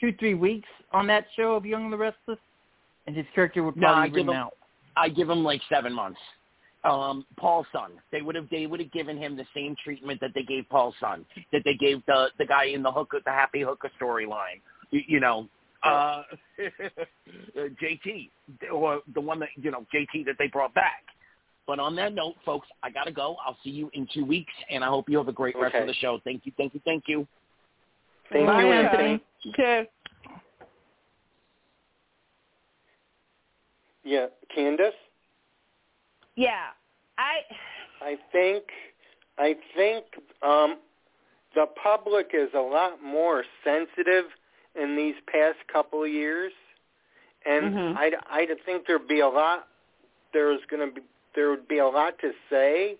two, 0.00 0.12
three 0.18 0.34
weeks 0.34 0.68
on 0.92 1.06
that 1.08 1.26
show 1.36 1.54
of 1.54 1.64
Young 1.64 1.84
and 1.84 1.92
the 1.92 1.96
Restless, 1.96 2.38
and 3.06 3.14
his 3.14 3.26
character 3.34 3.62
would 3.62 3.76
No, 3.76 3.86
probably 3.88 4.02
I 4.02 4.08
give 4.08 4.28
him- 4.28 4.30
out. 4.34 4.54
I 4.96 5.08
give 5.10 5.28
him 5.30 5.44
like 5.44 5.60
seven 5.68 5.92
months. 5.92 6.18
Um, 6.86 7.26
Paul's 7.36 7.66
son. 7.72 7.92
They 8.12 8.22
would 8.22 8.36
have 8.36 8.48
they 8.50 8.66
would 8.66 8.80
have 8.80 8.92
given 8.92 9.16
him 9.16 9.36
the 9.36 9.46
same 9.54 9.74
treatment 9.82 10.20
that 10.20 10.30
they 10.34 10.42
gave 10.42 10.68
Paul's 10.68 10.94
son, 11.00 11.24
that 11.52 11.62
they 11.64 11.74
gave 11.74 12.04
the 12.06 12.28
the 12.38 12.46
guy 12.46 12.66
in 12.66 12.82
the 12.82 12.92
hooker 12.92 13.20
the 13.24 13.32
happy 13.32 13.62
hooker 13.62 13.90
storyline. 14.00 14.60
You, 14.90 15.00
you 15.06 15.20
know, 15.20 15.48
uh, 15.82 16.22
JT 17.56 18.30
or 18.72 19.00
the 19.14 19.20
one 19.20 19.40
that 19.40 19.48
you 19.56 19.70
know 19.70 19.84
JT 19.94 20.26
that 20.26 20.36
they 20.38 20.46
brought 20.48 20.74
back. 20.74 21.04
But 21.66 21.80
on 21.80 21.96
that 21.96 22.14
note, 22.14 22.34
folks, 22.44 22.68
I 22.82 22.90
gotta 22.90 23.10
go. 23.10 23.36
I'll 23.44 23.58
see 23.64 23.70
you 23.70 23.90
in 23.94 24.06
two 24.14 24.24
weeks, 24.24 24.52
and 24.70 24.84
I 24.84 24.88
hope 24.88 25.08
you 25.08 25.18
have 25.18 25.28
a 25.28 25.32
great 25.32 25.56
rest 25.58 25.74
of 25.74 25.88
the 25.88 25.94
show. 25.94 26.20
Thank 26.22 26.46
you, 26.46 26.52
thank 26.56 26.74
you, 26.74 26.80
thank 26.84 27.04
you. 27.08 27.26
thank 28.32 28.46
Bye, 28.46 28.60
you, 28.60 28.72
Anthony. 28.72 29.24
Okay. 29.48 29.88
Yeah, 34.04 34.26
Candice. 34.56 34.92
Yeah. 36.36 36.68
I 37.18 37.40
I 38.00 38.16
think 38.30 38.64
I 39.38 39.56
think 39.74 40.04
um, 40.42 40.78
the 41.54 41.66
public 41.82 42.30
is 42.34 42.50
a 42.54 42.60
lot 42.60 43.02
more 43.02 43.44
sensitive 43.64 44.24
in 44.74 44.96
these 44.96 45.14
past 45.26 45.58
couple 45.72 46.02
of 46.04 46.10
years, 46.10 46.52
and 47.44 47.74
Mhm. 47.74 47.96
I 47.96 48.12
I 48.26 48.46
think 48.64 48.86
there'd 48.86 49.08
be 49.08 49.20
a 49.20 49.28
lot. 49.28 49.68
There's 50.32 50.60
going 50.66 50.86
to 50.88 50.94
be 51.00 51.06
there 51.34 51.50
would 51.50 51.68
be 51.68 51.78
a 51.78 51.86
lot 51.86 52.18
to 52.20 52.32
say, 52.50 52.96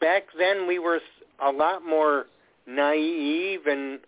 back 0.00 0.24
then 0.38 0.66
we 0.66 0.78
were 0.78 1.00
a 1.40 1.50
lot 1.50 1.84
more 1.84 2.26
naive 2.66 3.66
and 3.66 4.00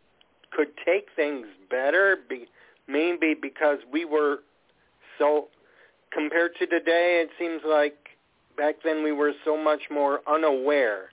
could 0.51 0.77
take 0.85 1.09
things 1.17 1.47
better, 1.71 2.17
be, 2.29 2.47
maybe 2.87 3.35
because 3.35 3.79
we 3.91 4.05
were 4.05 4.43
so 5.19 5.49
compared 6.13 6.55
to 6.57 6.67
today. 6.67 7.23
It 7.27 7.31
seems 7.39 7.63
like 7.65 8.02
back 8.57 8.77
then 8.85 9.03
we 9.03 9.13
were 9.13 9.33
so 9.45 9.57
much 9.57 9.81
more 9.91 10.21
unaware 10.29 11.11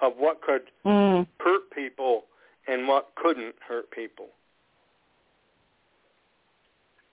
of 0.00 0.12
what 0.16 0.40
could 0.42 0.62
mm. 0.84 1.26
hurt 1.40 1.70
people 1.74 2.24
and 2.66 2.86
what 2.86 3.10
couldn't 3.16 3.54
hurt 3.66 3.90
people. 3.90 4.26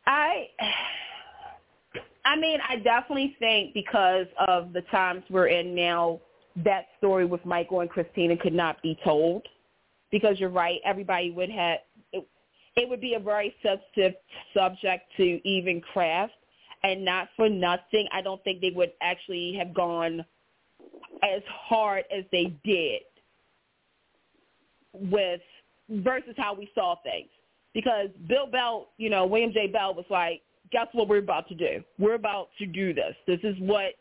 I 0.05 0.47
I 2.25 2.35
mean, 2.35 2.59
I 2.67 2.77
definitely 2.77 3.35
think 3.39 3.73
because 3.73 4.25
of 4.47 4.73
the 4.73 4.81
times 4.91 5.23
we're 5.29 5.47
in 5.47 5.75
now, 5.75 6.19
that 6.63 6.87
story 6.97 7.25
with 7.25 7.45
Michael 7.45 7.81
and 7.81 7.89
Christina 7.89 8.35
could 8.35 8.53
not 8.53 8.81
be 8.81 8.97
told. 9.03 9.43
Because 10.11 10.39
you're 10.39 10.49
right, 10.49 10.79
everybody 10.85 11.31
would 11.31 11.49
have 11.49 11.79
it, 12.13 12.27
it 12.75 12.89
would 12.89 13.01
be 13.01 13.15
a 13.15 13.19
very 13.19 13.53
sensitive 13.61 14.13
subject 14.53 15.03
to 15.17 15.47
even 15.47 15.81
craft, 15.81 16.33
and 16.85 17.03
not 17.03 17.29
for 17.35 17.49
nothing. 17.49 18.07
I 18.13 18.21
don't 18.21 18.41
think 18.43 18.61
they 18.61 18.69
would 18.69 18.91
actually 19.01 19.55
have 19.57 19.73
gone 19.73 20.23
as 21.23 21.41
hard 21.47 22.03
as 22.15 22.23
they 22.31 22.55
did 22.63 23.01
with 24.93 25.41
versus 25.89 26.35
how 26.37 26.53
we 26.53 26.69
saw 26.75 26.95
things. 27.01 27.29
Because 27.73 28.09
Bill 28.29 28.45
Bell, 28.45 28.89
you 28.97 29.09
know, 29.09 29.25
William 29.25 29.51
J. 29.51 29.67
Bell 29.67 29.95
was 29.95 30.05
like, 30.11 30.43
guess 30.71 30.87
what 30.93 31.07
we're 31.07 31.17
about 31.17 31.47
to 31.49 31.55
do? 31.55 31.83
We're 31.97 32.13
about 32.13 32.49
to 32.59 32.67
do 32.67 32.93
this. 32.93 33.15
This 33.25 33.39
is 33.43 33.55
what 33.59 33.93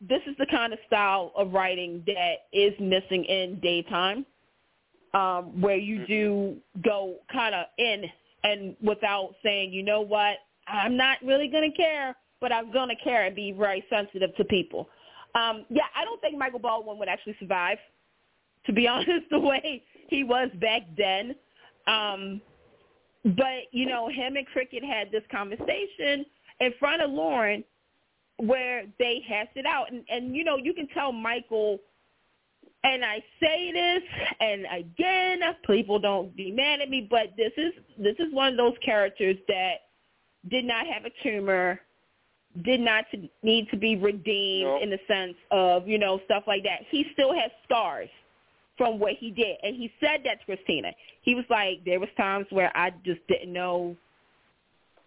this 0.00 0.20
is 0.26 0.36
the 0.38 0.46
kind 0.50 0.74
of 0.74 0.78
style 0.86 1.32
of 1.36 1.52
writing 1.52 2.02
that 2.06 2.34
is 2.52 2.74
missing 2.78 3.24
in 3.24 3.58
daytime, 3.60 4.26
um, 5.14 5.58
where 5.58 5.78
you 5.78 6.06
do 6.06 6.56
go 6.84 7.14
kind 7.32 7.54
of 7.54 7.66
in 7.78 8.04
and 8.42 8.76
without 8.82 9.34
saying, 9.42 9.72
you 9.72 9.82
know 9.82 10.02
what, 10.02 10.36
I'm 10.66 10.96
not 10.96 11.18
really 11.24 11.48
going 11.48 11.70
to 11.70 11.76
care, 11.76 12.16
but 12.40 12.52
I'm 12.52 12.72
going 12.72 12.88
to 12.88 12.96
care 13.02 13.24
and 13.24 13.34
be 13.34 13.52
very 13.52 13.84
sensitive 13.90 14.34
to 14.36 14.44
people. 14.44 14.88
Um, 15.34 15.64
yeah, 15.68 15.84
I 15.96 16.04
don't 16.04 16.20
think 16.20 16.38
Michael 16.38 16.60
Baldwin 16.60 16.98
would 16.98 17.08
actually 17.08 17.36
survive, 17.40 17.78
to 18.66 18.72
be 18.72 18.86
honest, 18.88 19.26
the 19.30 19.40
way 19.40 19.82
he 20.08 20.24
was 20.24 20.48
back 20.60 20.82
then. 20.96 21.34
Um, 21.86 22.40
but, 23.24 23.72
you 23.72 23.86
know, 23.86 24.08
him 24.08 24.36
and 24.36 24.46
Cricket 24.46 24.84
had 24.84 25.10
this 25.10 25.22
conversation 25.30 26.26
in 26.60 26.72
front 26.78 27.02
of 27.02 27.10
Lauren 27.10 27.64
where 28.38 28.84
they 28.98 29.22
hashed 29.26 29.56
it 29.56 29.66
out. 29.66 29.90
And, 29.90 30.04
and 30.08 30.34
you 30.34 30.44
know, 30.44 30.56
you 30.56 30.74
can 30.74 30.88
tell 30.88 31.12
Michael, 31.12 31.78
and 32.82 33.04
I 33.04 33.22
say 33.40 33.72
this, 33.72 34.02
and 34.40 34.66
again, 34.76 35.40
people 35.66 35.98
don't 35.98 36.34
be 36.36 36.50
mad 36.50 36.80
at 36.80 36.90
me, 36.90 37.06
but 37.08 37.32
this 37.36 37.52
is 37.56 37.72
this 37.98 38.16
is 38.18 38.32
one 38.32 38.52
of 38.52 38.56
those 38.56 38.74
characters 38.84 39.36
that 39.48 39.74
did 40.50 40.64
not 40.64 40.86
have 40.86 41.04
a 41.04 41.10
tumor, 41.22 41.80
did 42.62 42.80
not 42.80 43.04
to, 43.10 43.28
need 43.42 43.68
to 43.70 43.76
be 43.76 43.96
redeemed 43.96 44.68
No. 44.68 44.82
in 44.82 44.90
the 44.90 45.00
sense 45.08 45.34
of, 45.50 45.88
you 45.88 45.98
know, 45.98 46.20
stuff 46.24 46.44
like 46.46 46.62
that. 46.64 46.80
He 46.90 47.06
still 47.12 47.32
has 47.34 47.50
scars 47.64 48.08
from 48.76 48.98
what 48.98 49.14
he 49.14 49.30
did. 49.30 49.56
And 49.62 49.76
he 49.76 49.92
said 50.00 50.20
that 50.24 50.40
to 50.40 50.44
Christine. 50.46 50.84
He 51.22 51.34
was 51.34 51.44
like, 51.48 51.84
there 51.84 52.00
was 52.00 52.08
times 52.16 52.46
where 52.50 52.76
I 52.76 52.90
just 53.04 53.26
didn't 53.28 53.52
know, 53.52 53.96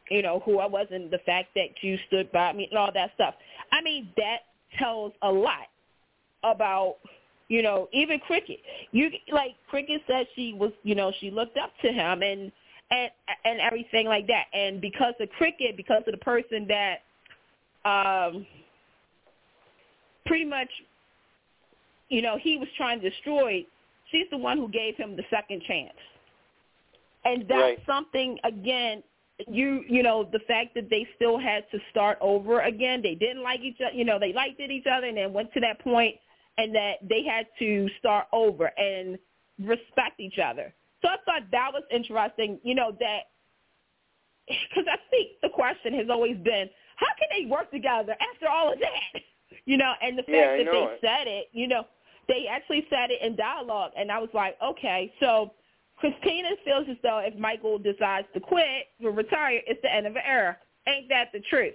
you 0.09 0.21
know, 0.21 0.41
who 0.45 0.59
I 0.59 0.65
was 0.65 0.87
and 0.91 1.11
the 1.11 1.19
fact 1.19 1.49
that 1.55 1.69
you 1.81 1.97
stood 2.07 2.31
by 2.31 2.53
me 2.53 2.67
and 2.69 2.77
all 2.77 2.91
that 2.93 3.11
stuff. 3.15 3.35
I 3.71 3.81
mean, 3.81 4.09
that 4.17 4.39
tells 4.77 5.13
a 5.21 5.31
lot 5.31 5.67
about, 6.43 6.95
you 7.49 7.61
know, 7.61 7.87
even 7.93 8.19
Cricket. 8.19 8.59
You 8.91 9.09
like 9.31 9.55
Cricket 9.69 10.01
said 10.07 10.27
she 10.35 10.53
was, 10.53 10.71
you 10.83 10.95
know, 10.95 11.11
she 11.19 11.31
looked 11.31 11.57
up 11.57 11.71
to 11.81 11.91
him 11.91 12.21
and 12.21 12.51
and 12.91 13.09
and 13.45 13.59
everything 13.59 14.07
like 14.07 14.27
that. 14.27 14.45
And 14.53 14.79
because 14.81 15.13
of 15.19 15.29
Cricket, 15.31 15.75
because 15.77 16.03
of 16.07 16.13
the 16.13 16.17
person 16.19 16.67
that 16.67 17.03
um 17.85 18.45
pretty 20.25 20.45
much 20.45 20.69
you 22.09 22.21
know, 22.21 22.37
he 22.37 22.57
was 22.57 22.67
trying 22.77 23.01
to 23.01 23.09
destroy, 23.09 23.65
she's 24.11 24.27
the 24.31 24.37
one 24.37 24.57
who 24.57 24.69
gave 24.69 24.95
him 24.95 25.15
the 25.15 25.23
second 25.29 25.61
chance. 25.67 25.97
And 27.25 27.41
that's 27.47 27.61
Right. 27.61 27.85
something 27.85 28.39
again, 28.43 29.03
you 29.47 29.83
you 29.87 30.01
know, 30.01 30.23
the 30.23 30.39
fact 30.47 30.73
that 30.75 30.89
they 30.89 31.05
still 31.15 31.37
had 31.37 31.69
to 31.71 31.79
start 31.91 32.17
over 32.21 32.61
again. 32.61 33.01
They 33.01 33.15
didn't 33.15 33.43
like 33.43 33.59
each 33.59 33.79
other, 33.81 33.93
you 33.95 34.05
know, 34.05 34.17
they 34.19 34.33
liked 34.33 34.59
it 34.59 34.71
each 34.71 34.87
other 34.87 35.07
and 35.07 35.17
then 35.17 35.33
went 35.33 35.53
to 35.53 35.59
that 35.59 35.79
point 35.79 36.15
and 36.57 36.73
that 36.73 36.95
they 37.07 37.23
had 37.23 37.47
to 37.59 37.89
start 37.99 38.27
over 38.31 38.71
and 38.79 39.19
respect 39.59 40.19
each 40.19 40.39
other. 40.39 40.73
So 41.01 41.09
I 41.09 41.17
thought 41.25 41.43
that 41.51 41.71
was 41.73 41.83
interesting, 41.91 42.59
you 42.63 42.75
know, 42.75 42.95
that 42.99 43.21
because 44.47 44.85
I 44.89 44.97
think 45.09 45.29
the 45.41 45.49
question 45.49 45.93
has 45.95 46.07
always 46.09 46.37
been, 46.37 46.69
how 46.95 47.07
can 47.19 47.27
they 47.31 47.49
work 47.49 47.71
together 47.71 48.15
after 48.33 48.47
all 48.47 48.73
of 48.73 48.79
that? 48.79 49.21
You 49.65 49.77
know, 49.77 49.93
and 50.01 50.17
the 50.17 50.23
fact 50.23 50.29
Yeah, 50.29 50.57
that 50.57 50.71
they 50.71 50.83
it. 50.83 50.99
said 51.01 51.27
it, 51.27 51.49
you 51.51 51.67
know, 51.67 51.85
they 52.27 52.47
actually 52.49 52.85
said 52.89 53.11
it 53.11 53.21
in 53.21 53.35
dialogue, 53.35 53.91
and 53.97 54.11
I 54.11 54.19
was 54.19 54.29
like, 54.33 54.57
okay, 54.63 55.11
so 55.21 55.51
Christine 55.97 56.45
feels 56.63 56.85
as 56.89 56.97
though 57.03 57.19
if 57.19 57.37
Michael 57.37 57.77
decides 57.77 58.27
to 58.33 58.39
quit 58.39 58.87
or 59.03 59.11
retire, 59.11 59.61
it's 59.65 59.81
the 59.81 59.93
end 59.93 60.05
of 60.05 60.15
an 60.15 60.21
era. 60.25 60.57
Ain't 60.87 61.09
that 61.09 61.29
the 61.33 61.39
truth? 61.49 61.73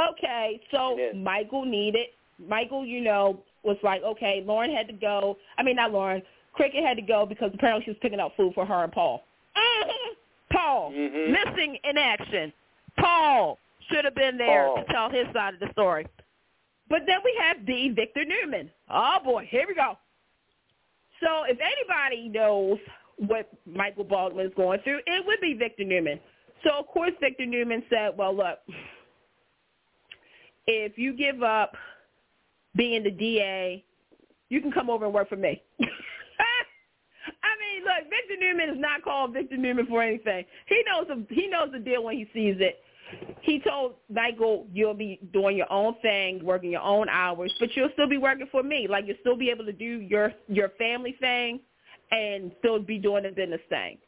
Okay, 0.00 0.60
so 0.70 0.98
Michael 1.14 1.64
needed 1.64 2.06
Michael, 2.48 2.84
you 2.84 3.00
know, 3.00 3.42
was 3.62 3.76
like, 3.82 4.02
okay, 4.02 4.42
Lauren 4.44 4.72
had 4.74 4.86
to 4.88 4.92
go. 4.92 5.36
I 5.58 5.62
mean, 5.62 5.76
not 5.76 5.92
Lauren. 5.92 6.22
Cricket 6.52 6.84
had 6.84 6.96
to 6.96 7.02
go 7.02 7.26
because 7.26 7.50
apparently 7.54 7.84
she 7.84 7.90
was 7.90 7.98
picking 8.00 8.20
up 8.20 8.36
food 8.36 8.52
for 8.54 8.66
her 8.66 8.84
and 8.84 8.92
Paul. 8.92 9.24
Mhm. 9.56 10.16
Paul 10.50 10.92
Mhm. 10.92 11.30
missing 11.30 11.76
in 11.76 11.96
action. 11.96 12.52
Paul 12.98 13.58
should 13.88 14.04
have 14.04 14.14
been 14.14 14.36
there 14.36 14.66
Paul. 14.66 14.76
to 14.76 14.92
tell 14.92 15.10
his 15.10 15.26
side 15.32 15.54
of 15.54 15.60
the 15.60 15.70
story. 15.72 16.06
But 16.88 17.06
then 17.06 17.20
we 17.24 17.34
have 17.40 17.64
the 17.64 17.88
Victor 17.90 18.24
Newman. 18.24 18.70
Oh 18.90 19.18
boy, 19.24 19.46
here 19.46 19.66
we 19.66 19.74
go. 19.74 19.96
So 21.20 21.44
if 21.44 21.58
anybody 21.60 22.28
knows 22.28 22.78
what 23.16 23.48
Michael 23.64 24.04
Baldwin 24.04 24.46
is 24.46 24.54
going 24.54 24.80
through, 24.80 25.00
it 25.06 25.24
would 25.24 25.40
be 25.40 25.54
Victor 25.54 25.84
Newman. 25.84 26.20
So 26.64 26.70
of 26.70 26.86
course 26.88 27.12
Victor 27.20 27.46
Newman 27.46 27.84
said, 27.88 28.16
"Well, 28.16 28.34
look, 28.34 28.60
if 30.66 30.98
you 30.98 31.12
give 31.14 31.42
up 31.42 31.76
being 32.76 33.02
the 33.04 33.10
DA, 33.10 33.82
you 34.48 34.60
can 34.60 34.70
come 34.70 34.90
over 34.90 35.04
and 35.06 35.14
work 35.14 35.28
for 35.28 35.36
me." 35.36 35.62
Look, 37.84 38.10
Victor 38.10 38.36
Newman 38.40 38.70
is 38.70 38.80
not 38.80 39.02
called 39.02 39.32
Victor 39.32 39.56
Newman 39.56 39.86
for 39.86 40.02
anything. 40.02 40.44
He 40.66 40.82
knows 40.86 41.08
the, 41.08 41.34
he 41.34 41.48
knows 41.48 41.70
the 41.72 41.78
deal 41.78 42.04
when 42.04 42.16
he 42.16 42.24
sees 42.32 42.56
it. 42.60 42.80
He 43.42 43.60
told 43.60 43.94
Michael, 44.10 44.66
"You'll 44.72 44.94
be 44.94 45.18
doing 45.32 45.56
your 45.56 45.70
own 45.70 45.94
thing, 46.00 46.42
working 46.44 46.70
your 46.70 46.82
own 46.82 47.08
hours, 47.08 47.52
but 47.60 47.74
you'll 47.76 47.90
still 47.92 48.08
be 48.08 48.18
working 48.18 48.48
for 48.50 48.62
me. 48.62 48.86
Like 48.88 49.04
you'll 49.06 49.18
still 49.20 49.36
be 49.36 49.50
able 49.50 49.66
to 49.66 49.72
do 49.72 49.84
your 49.84 50.32
your 50.48 50.70
family 50.70 51.16
thing, 51.20 51.60
and 52.10 52.52
still 52.60 52.78
be 52.78 52.98
doing 52.98 53.24
the 53.24 53.30
business 53.30 53.60
thing." 53.68 53.98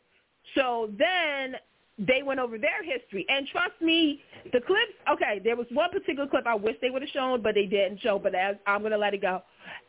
So 0.54 0.90
then 0.98 1.56
they 1.98 2.22
went 2.22 2.40
over 2.40 2.58
their 2.58 2.82
history, 2.82 3.26
and 3.28 3.46
trust 3.48 3.80
me, 3.80 4.22
the 4.52 4.60
clips. 4.60 4.92
Okay, 5.12 5.40
there 5.42 5.56
was 5.56 5.66
one 5.70 5.90
particular 5.90 6.28
clip 6.28 6.46
I 6.46 6.54
wish 6.54 6.76
they 6.80 6.90
would 6.90 7.02
have 7.02 7.10
shown, 7.10 7.42
but 7.42 7.54
they 7.54 7.66
didn't 7.66 8.00
show. 8.00 8.18
But 8.18 8.34
as, 8.34 8.56
I'm 8.66 8.80
going 8.80 8.92
to 8.92 8.98
let 8.98 9.14
it 9.14 9.22
go. 9.22 9.42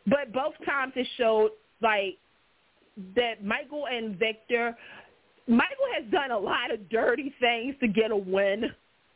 But 0.08 0.34
both 0.34 0.54
times 0.66 0.94
it 0.96 1.08
showed 1.18 1.52
like 1.82 2.18
that 3.16 3.44
Michael 3.44 3.88
and 3.88 4.18
Victor. 4.18 4.76
Michael 5.48 5.86
has 5.94 6.06
done 6.12 6.32
a 6.32 6.38
lot 6.38 6.72
of 6.72 6.90
dirty 6.90 7.34
things 7.40 7.76
to 7.80 7.88
get 7.88 8.12
a 8.12 8.16
win 8.16 8.72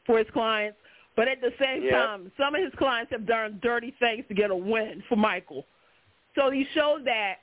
for 0.06 0.20
his 0.20 0.28
clients, 0.32 0.78
but 1.16 1.28
at 1.28 1.42
the 1.42 1.54
same 1.60 1.84
Yeah. 1.84 2.06
time, 2.06 2.32
some 2.38 2.56
of 2.56 2.62
his 2.62 2.74
clients 2.76 3.12
have 3.12 3.26
done 3.26 3.60
dirty 3.62 3.92
things 3.92 4.28
to 4.28 4.34
get 4.34 4.52
a 4.52 4.56
win 4.56 5.02
for 5.04 5.16
Michael. 5.16 5.66
So 6.36 6.50
he 6.52 6.66
showed 6.66 7.06
that. 7.06 7.40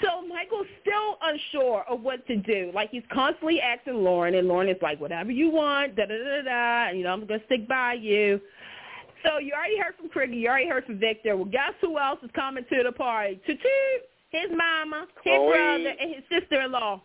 So 0.00 0.22
Michael's 0.22 0.68
still 0.80 1.18
unsure 1.20 1.82
of 1.88 2.02
what 2.02 2.24
to 2.28 2.36
do. 2.36 2.70
Like 2.72 2.90
he's 2.90 3.02
constantly 3.10 3.60
asking 3.60 4.04
Lauren, 4.04 4.34
and 4.34 4.46
Lauren 4.46 4.68
is 4.68 4.80
like, 4.80 5.00
"Whatever 5.00 5.32
you 5.32 5.50
want, 5.50 5.96
da 5.96 6.06
da 6.06 6.16
da 6.16 6.42
da." 6.42 6.88
You 6.90 7.02
know, 7.02 7.12
I'm 7.12 7.26
gonna 7.26 7.44
stick 7.46 7.66
by 7.66 7.94
you. 7.94 8.40
So 9.24 9.38
you 9.38 9.52
already 9.52 9.76
heard 9.76 9.96
from 9.96 10.08
Cricket. 10.08 10.36
You 10.36 10.48
already 10.48 10.68
heard 10.68 10.86
from 10.86 10.98
Victor. 10.98 11.36
Well, 11.36 11.46
guess 11.46 11.74
who 11.80 11.98
else 11.98 12.22
is 12.22 12.30
coming 12.30 12.64
to 12.64 12.82
the 12.84 12.92
party? 12.92 13.40
Toot 13.44 13.60
toot. 13.60 14.08
His 14.30 14.50
mama, 14.50 15.06
his 15.24 15.34
Chloe. 15.34 15.48
brother, 15.50 15.94
and 16.00 16.14
his 16.14 16.24
sister-in-law. 16.30 17.02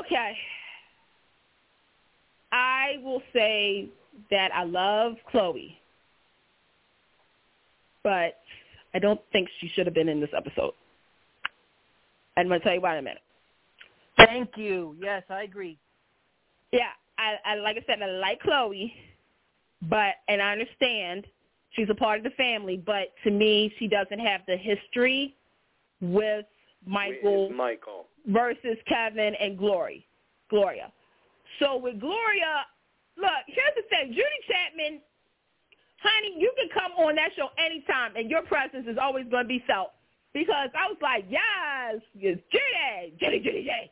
Okay. 0.00 0.36
I 2.52 2.98
will 3.02 3.22
say 3.32 3.88
that 4.30 4.50
I 4.54 4.64
love 4.64 5.16
Chloe, 5.30 5.78
but 8.02 8.38
I 8.94 8.98
don't 9.00 9.20
think 9.32 9.48
she 9.60 9.68
should 9.68 9.86
have 9.86 9.94
been 9.94 10.08
in 10.08 10.20
this 10.20 10.30
episode. 10.36 10.72
I'm 12.36 12.48
going 12.48 12.60
to 12.60 12.64
tell 12.64 12.74
you 12.74 12.80
why 12.80 12.94
in 12.94 13.00
a 13.00 13.02
minute. 13.02 13.22
Thank 14.16 14.56
you. 14.56 14.96
Yes, 15.00 15.22
I 15.28 15.42
agree. 15.42 15.78
Yeah, 16.72 16.90
I, 17.18 17.36
I 17.44 17.54
like 17.56 17.76
I 17.76 17.84
said, 17.86 18.02
I 18.02 18.06
like 18.06 18.40
Chloe, 18.40 18.92
but 19.82 20.14
and 20.28 20.40
I 20.40 20.52
understand 20.52 21.26
she's 21.74 21.88
a 21.90 21.94
part 21.94 22.18
of 22.18 22.24
the 22.24 22.30
family, 22.30 22.76
but 22.76 23.12
to 23.24 23.30
me, 23.30 23.72
she 23.78 23.86
doesn't 23.86 24.18
have 24.18 24.42
the 24.46 24.56
history 24.56 25.36
with 26.00 26.46
Michael, 26.86 27.48
With 27.48 27.56
Michael. 27.56 28.06
versus 28.26 28.76
Kevin 28.86 29.34
and 29.40 29.56
Glory, 29.56 30.06
Gloria. 30.50 30.92
So 31.58 31.76
with 31.76 32.00
Gloria, 32.00 32.66
look, 33.16 33.30
here's 33.46 33.74
the 33.76 33.82
thing: 33.88 34.08
Judy 34.08 34.40
Chapman, 34.48 35.00
honey, 35.98 36.34
you 36.38 36.52
can 36.56 36.68
come 36.74 36.92
on 36.92 37.14
that 37.16 37.30
show 37.36 37.48
anytime, 37.58 38.16
and 38.16 38.30
your 38.30 38.42
presence 38.42 38.86
is 38.88 38.98
always 39.00 39.26
going 39.30 39.44
to 39.44 39.48
be 39.48 39.62
felt. 39.66 39.92
Because 40.32 40.68
I 40.74 40.88
was 40.88 40.96
like, 41.00 41.26
yes, 41.30 42.02
it's 42.16 42.42
Judy, 42.50 43.14
Judy, 43.20 43.38
Judy, 43.38 43.62
Judy. 43.62 43.90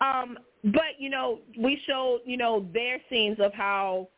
Um, 0.00 0.38
but 0.64 0.98
you 0.98 1.10
know, 1.10 1.40
we 1.58 1.80
showed 1.86 2.20
you 2.24 2.36
know 2.36 2.66
their 2.72 2.98
scenes 3.10 3.38
of 3.38 3.52
how 3.52 4.08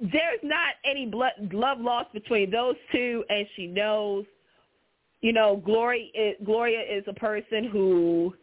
there's 0.00 0.40
not 0.42 0.74
any 0.84 1.06
blood, 1.06 1.32
love 1.52 1.80
lost 1.80 2.12
between 2.12 2.50
those 2.50 2.76
two, 2.92 3.24
and 3.28 3.46
she 3.56 3.66
knows. 3.66 4.24
You 5.20 5.32
know, 5.32 5.62
Glory 5.64 6.12
is, 6.14 6.36
Gloria 6.44 6.82
is 6.82 7.04
a 7.06 7.12
person 7.14 7.64
who 7.64 8.34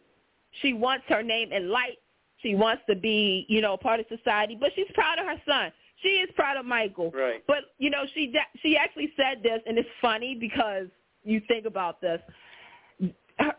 she 0.60 0.72
wants 0.72 1.04
her 1.08 1.22
name 1.22 1.52
in 1.52 1.70
light. 1.70 1.98
She 2.42 2.54
wants 2.56 2.82
to 2.88 2.96
be, 2.96 3.46
you 3.48 3.60
know, 3.60 3.76
part 3.76 4.00
of 4.00 4.06
society, 4.08 4.56
but 4.58 4.70
she's 4.74 4.90
proud 4.94 5.18
of 5.18 5.26
her 5.26 5.40
son. 5.46 5.70
She 6.02 6.08
is 6.08 6.28
proud 6.34 6.56
of 6.56 6.66
Michael. 6.66 7.12
Right. 7.12 7.42
But 7.46 7.58
you 7.78 7.88
know, 7.88 8.04
she 8.12 8.34
she 8.60 8.76
actually 8.76 9.12
said 9.16 9.42
this, 9.42 9.60
and 9.66 9.78
it's 9.78 9.88
funny 10.00 10.34
because 10.34 10.88
you 11.22 11.40
think 11.46 11.66
about 11.66 12.00
this. 12.00 12.20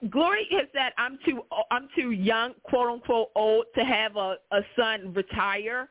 Glory 0.09 0.47
has 0.51 0.67
said, 0.73 0.91
"I'm 0.97 1.17
too 1.25 1.43
I'm 1.71 1.87
too 1.95 2.11
young, 2.11 2.53
quote 2.63 2.89
unquote, 2.89 3.29
old 3.35 3.65
to 3.75 3.85
have 3.85 4.17
a 4.17 4.35
a 4.51 4.61
son 4.77 5.13
retire." 5.13 5.89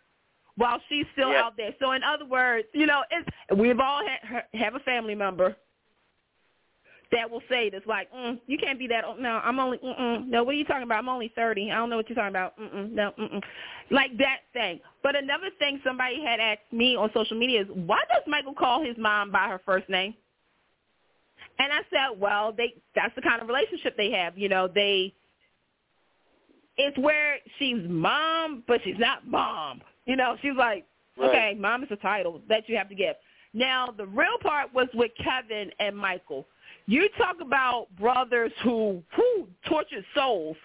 While 0.56 0.80
she's 0.88 1.06
still 1.12 1.30
Yeah. 1.30 1.44
out 1.44 1.56
there, 1.56 1.74
so 1.80 1.92
in 1.92 2.02
other 2.02 2.26
words, 2.26 2.68
you 2.74 2.86
know, 2.86 3.04
it's 3.10 3.28
we've 3.56 3.80
all 3.80 4.02
had, 4.06 4.44
have 4.52 4.74
a 4.74 4.80
family 4.80 5.14
member 5.14 5.56
that 7.10 7.30
will 7.30 7.42
say 7.48 7.70
this, 7.70 7.82
like, 7.86 8.10
mm, 8.12 8.40
"You 8.46 8.58
can't 8.58 8.78
be 8.78 8.86
that 8.88 9.04
old." 9.04 9.18
No, 9.18 9.40
I'm 9.44 9.58
only. 9.58 9.78
Mm-mm, 9.78 10.26
no, 10.26 10.42
what 10.42 10.54
are 10.54 10.58
you 10.58 10.64
talking 10.64 10.82
about? 10.82 10.98
I'm 10.98 11.08
only 11.08 11.28
thirty. 11.28 11.70
I 11.70 11.76
don't 11.76 11.90
know 11.90 11.96
what 11.96 12.08
you're 12.08 12.16
talking 12.16 12.30
about. 12.30 12.58
Mm-mm, 12.58 12.90
no, 12.90 13.12
mm-mm. 13.18 13.42
like 13.90 14.16
that 14.18 14.40
thing. 14.52 14.80
But 15.02 15.16
another 15.16 15.50
thing 15.58 15.80
somebody 15.84 16.22
had 16.22 16.40
asked 16.40 16.72
me 16.72 16.96
on 16.96 17.10
social 17.12 17.38
media 17.38 17.62
is, 17.62 17.68
why 17.68 18.00
does 18.08 18.22
Michael 18.26 18.54
call 18.54 18.82
his 18.82 18.96
mom 18.98 19.30
by 19.30 19.48
her 19.48 19.60
first 19.64 19.88
name? 19.88 20.14
And 21.58 21.72
I 21.72 21.80
said, 21.90 22.18
well, 22.18 22.52
they 22.52 22.74
that's 22.94 23.14
the 23.14 23.22
kind 23.22 23.40
of 23.40 23.48
relationship 23.48 23.96
they 23.96 24.10
have. 24.10 24.36
You 24.36 24.48
know, 24.48 24.68
they 24.68 25.14
it's 26.76 26.96
where 26.98 27.36
she's 27.58 27.78
mom, 27.86 28.64
but 28.66 28.80
she's 28.84 28.98
not 28.98 29.26
mom. 29.26 29.82
You 30.06 30.16
know, 30.16 30.36
she's 30.42 30.56
like, 30.56 30.84
Right. 31.16 31.28
okay, 31.28 31.54
mom 31.58 31.82
is 31.84 31.90
a 31.90 31.96
title 31.96 32.40
that 32.48 32.68
you 32.68 32.76
have 32.76 32.88
to 32.88 32.94
give. 32.94 33.16
Now, 33.54 33.88
the 33.94 34.06
real 34.06 34.38
part 34.40 34.72
was 34.72 34.88
with 34.94 35.10
Kevin 35.22 35.70
and 35.78 35.96
Michael. 35.96 36.46
You 36.86 37.08
talk 37.18 37.36
about 37.40 37.88
brothers 37.98 38.52
who 38.64 39.02
who 39.14 39.46
tortured 39.68 40.04
souls. 40.14 40.56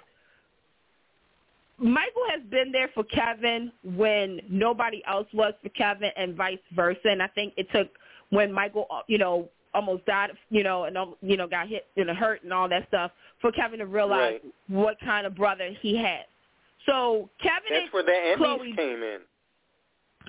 Michael 1.79 2.23
has 2.31 2.41
been 2.49 2.71
there 2.71 2.89
for 2.95 3.03
Kevin 3.03 3.71
when 3.83 4.41
nobody 4.49 5.03
else 5.05 5.27
was 5.33 5.53
for 5.61 5.69
Kevin, 5.69 6.09
and 6.17 6.35
vice 6.35 6.57
versa. 6.75 6.99
And 7.05 7.21
I 7.21 7.27
think 7.27 7.53
it 7.55 7.67
took 7.71 7.89
when 8.29 8.51
Michael, 8.51 8.87
uh, 8.89 9.01
you 9.07 9.17
know, 9.19 9.47
almost 9.75 10.05
died, 10.05 10.31
you 10.49 10.63
know, 10.63 10.85
and 10.85 10.97
um, 10.97 11.15
you 11.21 11.37
know 11.37 11.47
got 11.47 11.67
hit, 11.67 11.85
and 11.97 12.09
hurt 12.09 12.41
and 12.43 12.51
all 12.51 12.67
that 12.69 12.87
stuff, 12.87 13.11
for 13.41 13.51
Kevin 13.51 13.79
to 13.79 13.85
realize 13.85 14.39
Right. 14.41 14.53
what 14.69 14.99
kind 15.01 15.27
of 15.27 15.35
brother 15.35 15.69
he 15.81 15.95
had. 15.95 16.25
So 16.87 17.29
Kevin 17.41 17.69
That's 17.69 17.83
and 17.83 17.91
where 17.93 18.03
the 18.03 18.11
Emmys 18.11 18.37
Chloe- 18.37 18.73
came 18.75 19.03
in. 19.03 19.19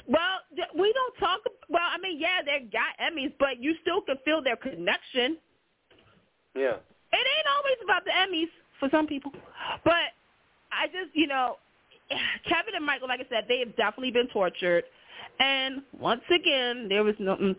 well, 0.06 0.40
we 0.76 0.92
don't 0.92 1.16
talk. 1.18 1.40
Well, 1.68 1.82
I 1.82 1.98
mean, 1.98 2.18
yeah, 2.20 2.42
they 2.44 2.66
got 2.66 2.98
Emmys, 3.00 3.32
but 3.38 3.62
you 3.62 3.74
still 3.82 4.00
can 4.02 4.16
feel 4.24 4.42
their 4.42 4.56
connection. 4.56 5.38
Yeah. 6.54 6.76
It 7.12 7.26
ain't 7.26 7.48
always 7.56 7.76
about 7.84 8.04
the 8.04 8.11
Emmys 8.11 8.50
for 8.80 8.88
some 8.90 9.06
people, 9.06 9.32
but 9.84 10.12
I 10.72 10.86
just, 10.88 11.14
you 11.14 11.26
know, 11.26 11.56
Kevin 12.48 12.74
and 12.74 12.84
Michael, 12.84 13.09
like 13.09 13.20
I 13.20 13.26
said, 13.30 13.44
they 13.48 13.61
have 13.61 13.74
definitely 13.76 14.11
been 14.11 14.28
tortured, 14.28 14.84
and 15.40 15.82
once 15.98 16.22
again, 16.34 16.86
there 16.88 17.04
was 17.04 17.14
no. 17.18 17.36
mm, 17.36 17.56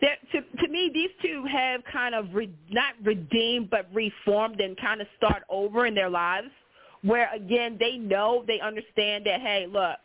There, 0.00 0.16
to, 0.32 0.40
to 0.62 0.68
me, 0.72 0.90
these 0.92 1.10
two 1.22 1.44
have 1.50 1.82
kind 1.92 2.14
of 2.14 2.32
re, 2.32 2.50
not 2.70 2.94
redeemed, 3.04 3.70
but 3.70 3.86
reformed 3.92 4.60
and 4.60 4.76
kind 4.80 5.00
of 5.00 5.06
start 5.16 5.42
over 5.50 5.86
in 5.86 5.94
their 5.94 6.10
lives. 6.10 6.48
Where 7.02 7.32
again, 7.32 7.76
they 7.78 7.96
know, 7.96 8.44
they 8.46 8.60
understand 8.60 9.26
that. 9.26 9.40
Hey, 9.40 9.66
look, 9.66 9.96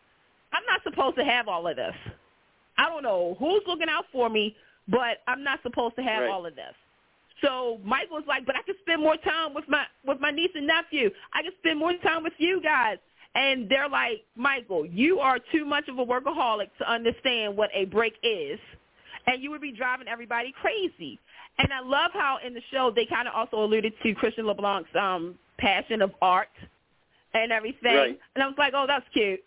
I'm 0.54 0.64
not 0.68 0.84
supposed 0.84 1.18
to 1.18 1.26
have 1.26 1.48
all 1.48 1.68
of 1.68 1.76
this. 1.76 1.96
I 2.78 2.90
don't 2.90 3.04
know 3.04 3.36
who's 3.40 3.62
looking 3.68 3.90
out 3.90 4.06
for 4.12 4.30
me, 4.30 4.56
but 4.88 5.18
I'm 5.28 5.44
not 5.44 5.62
supposed 5.64 5.96
to 5.96 6.04
have 6.04 6.24
Right. 6.24 6.30
all 6.30 6.46
of 6.46 6.56
this. 6.56 6.74
So 7.42 7.80
michael 7.84 8.18
Michael's 8.18 8.28
like, 8.28 8.46
but 8.46 8.56
I 8.56 8.62
can 8.62 8.76
spend 8.82 9.02
more 9.02 9.18
time 9.18 9.54
with 9.54 9.68
my 9.68 9.86
with 10.06 10.20
my 10.20 10.32
niece 10.32 10.52
and 10.56 10.68
nephew. 10.68 11.10
I 11.34 11.42
can 11.42 11.52
spend 11.60 11.80
more 11.80 11.94
time 12.04 12.24
with 12.24 12.34
you 12.38 12.62
guys. 12.62 12.98
And 13.36 13.68
they're 13.68 13.90
like, 13.90 14.24
Michael, 14.36 14.86
you 14.86 15.20
are 15.20 15.40
too 15.52 15.66
much 15.66 15.88
of 15.88 15.98
a 15.98 16.06
workaholic 16.06 16.70
to 16.78 16.90
understand 16.90 17.58
what 17.58 17.72
a 17.74 17.86
break 17.86 18.14
is. 18.22 18.60
And 19.26 19.42
you 19.42 19.50
would 19.52 19.62
be 19.62 19.72
driving 19.72 20.08
everybody 20.08 20.54
crazy. 20.62 21.20
And 21.58 21.74
I 21.74 21.82
love 21.82 22.12
how 22.14 22.38
in 22.46 22.54
the 22.54 22.62
show 22.72 22.92
they 22.96 23.06
kind 23.06 23.28
of 23.28 23.34
also 23.34 23.58
alluded 23.58 23.94
to 24.04 24.14
Christian 24.14 24.46
LeBlanc's 24.46 24.96
um, 25.00 25.36
passion 25.58 26.02
of 26.02 26.12
art 26.22 26.50
and 27.34 27.52
everything. 27.52 27.96
Right. 27.96 28.20
And 28.36 28.44
I 28.44 28.48
was 28.48 28.56
like, 28.58 28.74
oh, 28.76 28.86
that's 28.88 29.06
cute. 29.14 29.40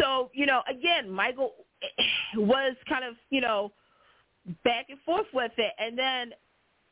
So, 0.00 0.30
you 0.34 0.46
know, 0.46 0.62
again, 0.68 1.10
Michael 1.10 1.52
was 2.36 2.74
kind 2.88 3.04
of, 3.04 3.14
you 3.30 3.40
know, 3.40 3.72
back 4.64 4.86
and 4.88 4.98
forth 5.00 5.26
with 5.32 5.52
it. 5.58 5.72
And 5.78 5.98
then 5.98 6.32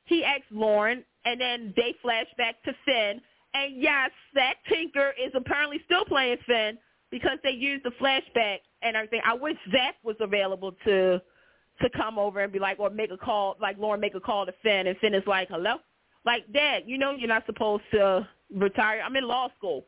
he 0.04 0.24
asked 0.24 0.50
Lauren, 0.50 1.04
and 1.24 1.40
then 1.40 1.72
they 1.76 1.94
flash 2.02 2.26
back 2.36 2.62
to 2.64 2.72
Finn. 2.84 3.20
And 3.54 3.80
yes, 3.80 4.10
that 4.34 4.54
Tinker 4.68 5.14
is 5.22 5.32
apparently 5.34 5.80
still 5.86 6.04
playing 6.04 6.38
Finn 6.46 6.78
because 7.10 7.38
they 7.42 7.50
used 7.50 7.84
the 7.84 7.92
flashback 8.00 8.58
and 8.82 8.96
everything. 8.96 9.20
I 9.24 9.34
wish 9.34 9.56
Zach 9.70 9.94
was 10.02 10.16
available 10.20 10.74
to 10.84 11.20
to 11.80 11.90
come 11.90 12.20
over 12.20 12.38
and 12.38 12.52
be 12.52 12.60
like, 12.60 12.78
or 12.78 12.88
make 12.88 13.10
a 13.10 13.16
call, 13.16 13.56
like 13.60 13.76
Lauren 13.78 14.00
make 14.00 14.14
a 14.14 14.20
call 14.20 14.46
to 14.46 14.52
Finn, 14.62 14.86
and 14.86 14.96
Finn 14.98 15.12
is 15.12 15.24
like, 15.26 15.48
hello? 15.48 15.76
Like, 16.24 16.44
Dad, 16.52 16.84
you 16.86 16.98
know 16.98 17.10
you're 17.10 17.28
not 17.28 17.44
supposed 17.46 17.82
to 17.92 18.28
retire. 18.54 19.02
I'm 19.04 19.16
in 19.16 19.26
law 19.26 19.48
school. 19.58 19.84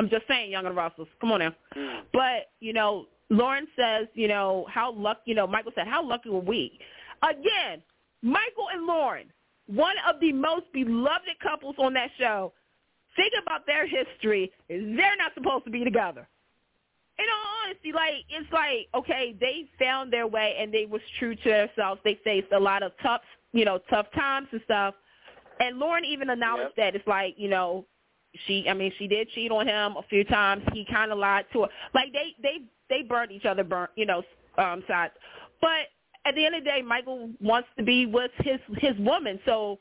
I'm 0.00 0.08
just 0.08 0.26
saying, 0.26 0.50
Young 0.50 0.64
and 0.64 0.74
Restless. 0.74 1.08
Come 1.20 1.32
on 1.32 1.40
now. 1.40 1.54
Mm. 1.76 2.00
But, 2.10 2.52
you 2.60 2.72
know, 2.72 3.04
Lauren 3.28 3.66
says, 3.78 4.06
you 4.14 4.28
know, 4.28 4.66
how 4.70 4.94
lucky, 4.94 5.20
you 5.26 5.34
know, 5.34 5.46
Michael 5.46 5.72
said, 5.74 5.86
how 5.86 6.02
lucky 6.02 6.30
were 6.30 6.40
we? 6.40 6.78
Again, 7.22 7.82
Michael 8.22 8.68
and 8.72 8.86
Lauren, 8.86 9.26
one 9.66 9.96
of 10.08 10.18
the 10.22 10.32
most 10.32 10.72
beloved 10.72 11.28
couples 11.42 11.74
on 11.76 11.92
that 11.92 12.08
show. 12.18 12.54
Think 13.14 13.34
about 13.44 13.66
their 13.66 13.86
history. 13.86 14.50
They're 14.70 15.18
not 15.18 15.34
supposed 15.34 15.66
to 15.66 15.70
be 15.70 15.84
together. 15.84 16.26
In 17.18 17.26
all 17.28 17.66
honesty, 17.66 17.92
like 17.92 18.24
it's 18.30 18.50
like 18.50 18.88
okay, 18.94 19.36
they 19.38 19.68
found 19.78 20.10
their 20.10 20.26
way 20.26 20.56
and 20.58 20.72
they 20.72 20.86
was 20.86 21.02
true 21.18 21.34
to 21.34 21.50
themselves. 21.50 22.00
They 22.02 22.18
faced 22.24 22.46
a 22.52 22.58
lot 22.58 22.82
of 22.82 22.92
tough, 23.02 23.20
you 23.52 23.66
know, 23.66 23.78
tough 23.90 24.06
times 24.14 24.48
and 24.52 24.62
stuff. 24.64 24.94
And 25.58 25.78
Lauren 25.78 26.06
even 26.06 26.30
acknowledged 26.30 26.76
that 26.78 26.94
it's 26.94 27.06
like 27.06 27.34
you 27.36 27.50
know, 27.50 27.84
she, 28.46 28.66
I 28.68 28.74
mean, 28.74 28.92
she 28.98 29.06
did 29.06 29.28
cheat 29.30 29.50
on 29.50 29.66
him 29.66 29.96
a 29.96 30.02
few 30.08 30.24
times. 30.24 30.62
He 30.72 30.84
kind 30.90 31.12
of 31.12 31.18
lied 31.18 31.46
to 31.52 31.62
her. 31.62 31.68
Like 31.94 32.12
they, 32.12 32.34
they, 32.42 32.58
they 32.88 33.02
burned 33.02 33.32
each 33.32 33.44
other, 33.44 33.64
burnt, 33.64 33.90
you 33.96 34.06
know, 34.06 34.22
um, 34.58 34.82
sides. 34.86 35.12
But 35.60 35.88
at 36.24 36.34
the 36.34 36.44
end 36.44 36.54
of 36.54 36.64
the 36.64 36.70
day, 36.70 36.82
Michael 36.82 37.30
wants 37.40 37.68
to 37.78 37.82
be 37.84 38.06
with 38.06 38.30
his 38.38 38.58
his 38.78 38.96
woman. 38.98 39.40
So 39.44 39.78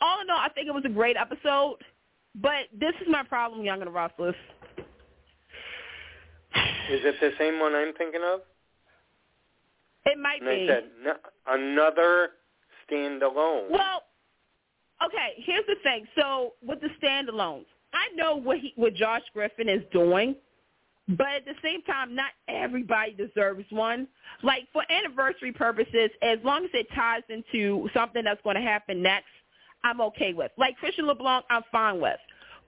all 0.00 0.20
in 0.22 0.30
all, 0.30 0.38
I 0.38 0.48
think 0.54 0.66
it 0.66 0.74
was 0.74 0.84
a 0.84 0.90
great 0.90 1.16
episode. 1.16 1.76
But 2.36 2.68
this 2.78 2.94
is 3.00 3.08
my 3.08 3.22
problem, 3.24 3.64
Young 3.64 3.80
and 3.80 3.88
the 3.88 3.92
Restless. 3.92 4.36
Is 6.90 7.00
it 7.04 7.14
the 7.20 7.30
same 7.38 7.58
one 7.60 7.74
I'm 7.74 7.92
thinking 7.94 8.22
of? 8.24 8.40
It 10.06 10.18
might 10.18 10.40
And 10.40 10.48
be. 10.48 10.66
said 10.66 10.84
no, 11.04 11.14
another 11.46 12.30
standalone. 12.90 13.70
Well, 13.70 14.02
okay. 15.04 15.34
Here's 15.36 15.66
the 15.66 15.76
thing. 15.82 16.06
So 16.16 16.54
with 16.62 16.80
the 16.80 16.88
standalones, 17.02 17.66
I 17.92 18.08
know 18.14 18.36
what 18.36 18.58
he, 18.58 18.72
what 18.76 18.94
Josh 18.94 19.22
Griffin 19.34 19.68
is 19.68 19.82
doing, 19.92 20.36
but 21.08 21.28
at 21.28 21.44
the 21.44 21.54
same 21.62 21.82
time, 21.82 22.14
not 22.14 22.30
everybody 22.48 23.12
deserves 23.12 23.64
one. 23.70 24.06
Like 24.42 24.68
for 24.72 24.82
anniversary 24.90 25.52
purposes, 25.52 26.10
as 26.22 26.38
long 26.44 26.64
as 26.64 26.70
it 26.72 26.86
ties 26.94 27.22
into 27.28 27.88
something 27.92 28.22
that's 28.24 28.40
going 28.42 28.56
to 28.56 28.62
happen 28.62 29.02
next, 29.02 29.26
I'm 29.82 30.00
okay 30.02 30.34
with. 30.34 30.52
Like 30.56 30.76
Christian 30.76 31.06
LeBlanc, 31.06 31.44
I'm 31.50 31.62
fine 31.72 32.00
with. 32.00 32.18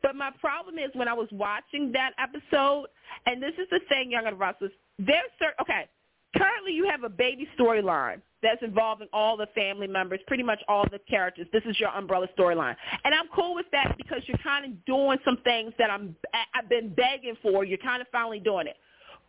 But 0.03 0.17
my 0.17 0.31
problem 0.41 0.79
is 0.79 0.91
when 0.95 1.07
I 1.07 1.13
was 1.13 1.29
watching 1.31 1.93
that 1.93 2.13
episode, 2.19 2.87
and 3.27 3.41
this 3.41 3.53
is 3.59 3.69
the 3.71 3.81
thing, 3.89 4.11
Young 4.11 4.27
and 4.27 4.39
Restless, 4.39 4.73
there's 4.99 5.31
certain, 5.39 5.55
okay, 5.61 5.89
currently 6.37 6.73
you 6.73 6.89
have 6.91 7.05
a 7.05 7.09
baby 7.09 7.47
storyline 7.59 8.21
that's 8.43 8.63
involving 8.63 9.09
all 9.13 9.37
the 9.37 9.47
family 9.55 9.87
members, 9.87 10.21
pretty 10.27 10.43
much 10.43 10.61
all 10.69 10.85
the 10.91 10.99
characters. 11.09 11.47
This 11.53 11.63
is 11.65 11.79
your 11.79 11.91
umbrella 11.91 12.29
storyline. 12.37 12.77
And 13.05 13.15
I'm 13.15 13.29
cool 13.35 13.55
with 13.55 13.67
that 13.73 13.95
because 13.97 14.23
you're 14.27 14.39
kind 14.39 14.65
of 14.65 14.85
doing 14.85 15.19
some 15.25 15.39
things 15.45 15.73
that 15.79 15.91
I'm, 15.91 16.17
I've 16.55 16.69
been 16.69 16.93
begging 16.95 17.37
for. 17.41 17.65
You're 17.65 17.79
kind 17.79 18.03
of 18.03 18.09
finally 18.11 18.41
doing 18.41 18.67
it. 18.67 18.77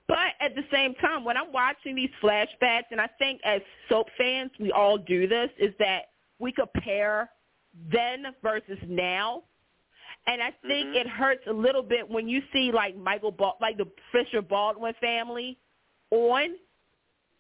But 0.08 0.18
at 0.42 0.56
the 0.56 0.64
same 0.72 0.96
time, 0.96 1.24
when 1.24 1.38
I'm 1.38 1.54
watching 1.54 1.96
these 1.96 2.10
flashbacks, 2.22 2.86
and 2.92 3.00
I 3.00 3.08
think 3.20 3.40
as 3.46 3.62
soap 3.88 4.08
fans, 4.18 4.52
we 4.60 4.72
all 4.72 4.98
do 4.98 5.28
this, 5.28 5.50
is 5.60 5.74
that 5.80 6.10
we 6.40 6.52
compare 6.52 7.30
then 7.92 8.26
versus 8.42 8.78
now. 8.88 9.44
And 10.28 10.42
I 10.42 10.52
think 10.68 10.90
Mhm. 10.90 10.96
it 10.96 11.08
hurts 11.08 11.46
a 11.48 11.54
little 11.54 11.84
bit 11.84 12.10
when 12.10 12.28
you 12.28 12.42
see 12.52 12.72
like 12.72 12.96
Michael, 12.96 13.32
Bal- 13.32 13.58
like 13.62 13.78
the 13.78 13.90
Fisher 14.12 14.42
Baldwin 14.42 14.94
family 14.96 15.58
on, 16.12 16.56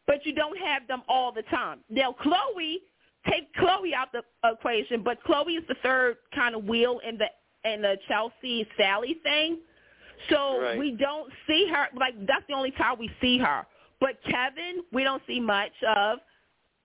but 0.07 0.25
you 0.25 0.33
don't 0.33 0.57
have 0.57 0.87
them 0.87 1.01
all 1.07 1.31
the 1.31 1.43
time. 1.43 1.79
Now, 1.89 2.13
Chloe, 2.13 2.81
take 3.29 3.53
Chloe 3.55 3.93
out 3.93 4.09
the 4.11 4.23
equation, 4.47 5.01
but 5.03 5.21
Chloe 5.23 5.53
is 5.53 5.63
the 5.67 5.75
third 5.83 6.17
kind 6.35 6.55
of 6.55 6.65
wheel 6.65 6.99
in 7.07 7.17
the 7.17 7.27
in 7.65 7.81
the 7.81 7.95
Chelsea 8.07 8.67
Sally 8.77 9.19
thing. 9.23 9.59
So 10.29 10.61
Right. 10.61 10.77
we 10.77 10.91
don't 10.91 11.31
see 11.47 11.67
her 11.73 11.87
like 11.95 12.13
that's 12.25 12.45
the 12.47 12.53
only 12.53 12.71
time 12.71 12.97
we 12.99 13.09
see 13.21 13.37
her. 13.37 13.65
But 13.99 14.21
Kevin, 14.23 14.83
we 14.91 15.03
don't 15.03 15.23
see 15.25 15.39
much 15.39 15.71
of. 15.87 16.19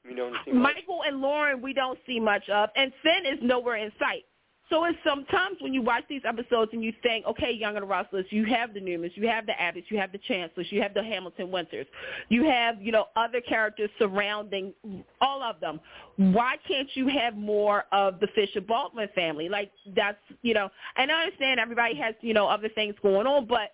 We 0.04 0.14
don't 0.14 0.34
see 0.44 0.52
much. 0.52 0.74
Michael 0.76 1.02
and 1.04 1.20
Lauren, 1.20 1.60
we 1.60 1.72
don't 1.72 1.98
see 2.06 2.20
much 2.20 2.48
of, 2.48 2.70
and 2.76 2.92
Finn 3.02 3.26
is 3.26 3.38
nowhere 3.42 3.76
in 3.76 3.90
sight. 3.98 4.24
So 4.70 4.84
it's 4.84 4.98
sometimes 5.02 5.56
when 5.60 5.72
you 5.72 5.82
watch 5.82 6.04
these 6.08 6.22
episodes 6.26 6.70
and 6.74 6.84
you 6.84 6.92
think, 7.02 7.24
okay, 7.26 7.52
Young 7.52 7.76
and 7.76 7.82
the 7.82 7.86
Restless, 7.86 8.26
you 8.30 8.44
have 8.46 8.74
the 8.74 8.80
Newmans, 8.80 9.12
you 9.14 9.26
have 9.28 9.46
the 9.46 9.52
Abbotts, 9.52 9.84
you 9.88 9.98
have 9.98 10.12
the 10.12 10.18
Chancellors, 10.18 10.66
you 10.70 10.82
have 10.82 10.92
the 10.92 11.02
Hamilton 11.02 11.50
Winters, 11.50 11.86
you 12.28 12.44
have, 12.44 12.80
you 12.80 12.92
know, 12.92 13.06
other 13.16 13.40
characters 13.40 13.88
surrounding 13.98 14.74
all 15.20 15.42
of 15.42 15.58
them. 15.60 15.80
Why 16.16 16.56
can't 16.66 16.88
you 16.94 17.08
have 17.08 17.34
more 17.36 17.84
of 17.92 18.20
the 18.20 18.28
Fisher 18.34 18.60
Baldwin 18.60 19.08
family? 19.14 19.48
Like 19.48 19.70
that's, 19.96 20.18
you 20.42 20.54
know, 20.54 20.68
and 20.96 21.10
I 21.10 21.24
understand 21.24 21.60
everybody 21.60 21.94
has, 21.96 22.14
you 22.20 22.34
know, 22.34 22.46
other 22.46 22.68
things 22.68 22.94
going 23.02 23.26
on, 23.26 23.46
but 23.46 23.70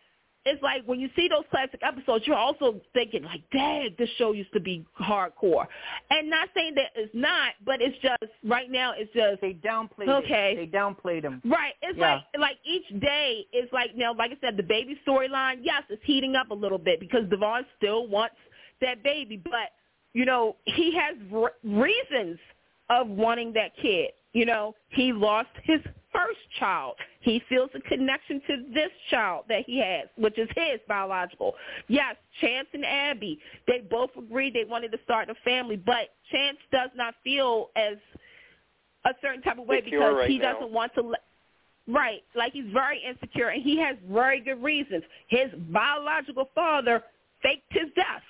it's 0.46 0.62
like 0.62 0.82
when 0.84 1.00
you 1.00 1.08
see 1.16 1.28
those 1.28 1.44
classic 1.50 1.80
episodes, 1.82 2.26
you're 2.26 2.36
also 2.36 2.80
thinking 2.92 3.22
like, 3.24 3.42
"Dad, 3.50 3.94
this 3.98 4.10
show 4.18 4.32
used 4.32 4.52
to 4.52 4.60
be 4.60 4.84
hardcore," 5.00 5.66
and 6.10 6.28
not 6.28 6.48
saying 6.54 6.74
that 6.76 6.90
it's 6.94 7.14
not, 7.14 7.54
but 7.64 7.80
it's 7.80 7.96
just 7.98 8.32
right 8.44 8.70
now 8.70 8.92
it's 8.96 9.12
just 9.12 9.40
They 9.40 9.54
downplayed 9.54 10.08
Okay. 10.08 10.52
it. 10.52 10.70
They 10.70 10.78
downplayed 10.78 11.22
him. 11.22 11.40
right. 11.44 11.74
It's 11.82 11.98
Yeah. 11.98 12.14
like 12.16 12.24
like 12.38 12.58
each 12.64 12.86
day 13.00 13.46
is 13.52 13.72
like 13.72 13.94
now, 13.96 14.12
like 14.14 14.32
I 14.32 14.36
said, 14.40 14.56
the 14.56 14.62
baby 14.62 14.98
storyline. 15.06 15.58
Yes, 15.62 15.82
it's 15.88 16.02
heating 16.04 16.36
up 16.36 16.50
a 16.50 16.54
little 16.54 16.78
bit 16.78 17.00
because 17.00 17.26
Devon 17.28 17.64
still 17.76 18.06
wants 18.06 18.36
that 18.80 19.02
baby, 19.02 19.36
but 19.38 19.72
you 20.12 20.24
know 20.26 20.56
he 20.66 20.92
has 20.94 21.16
r- 21.32 21.54
reasons 21.64 22.38
of 22.90 23.08
wanting 23.08 23.52
that 23.54 23.74
kid. 23.76 24.10
You 24.34 24.44
know, 24.46 24.74
he 24.88 25.12
lost 25.12 25.48
his 25.62 25.80
first 26.14 26.38
child. 26.58 26.94
He 27.20 27.42
feels 27.48 27.70
a 27.74 27.80
connection 27.80 28.40
to 28.46 28.64
this 28.72 28.90
child 29.10 29.44
that 29.48 29.64
he 29.66 29.78
has, 29.78 30.08
which 30.16 30.38
is 30.38 30.48
his 30.54 30.80
biological. 30.86 31.54
Yes, 31.88 32.16
Chance 32.40 32.68
and 32.72 32.84
Abby, 32.84 33.38
they 33.66 33.80
both 33.90 34.10
agreed 34.16 34.54
they 34.54 34.64
wanted 34.64 34.92
to 34.92 34.98
start 35.04 35.28
a 35.28 35.34
family, 35.44 35.76
but 35.76 36.10
Chance 36.30 36.58
does 36.70 36.90
not 36.94 37.14
feel 37.24 37.70
as 37.76 37.96
a 39.04 39.10
certain 39.20 39.42
type 39.42 39.58
of 39.58 39.66
way 39.66 39.82
Secure 39.82 40.00
because 40.00 40.16
right 40.16 40.30
he 40.30 40.38
now. 40.38 40.52
doesn't 40.52 40.70
want 40.70 40.94
to 40.94 41.02
let 41.02 41.20
Right, 41.86 42.22
like 42.34 42.54
he's 42.54 42.64
very 42.72 42.98
insecure, 43.06 43.48
and 43.48 43.62
he 43.62 43.78
has 43.78 43.96
very 44.10 44.40
good 44.40 44.62
reasons. 44.62 45.02
His 45.28 45.50
biological 45.70 46.48
father 46.54 47.02
faked 47.42 47.70
his 47.70 47.90
death 47.94 48.22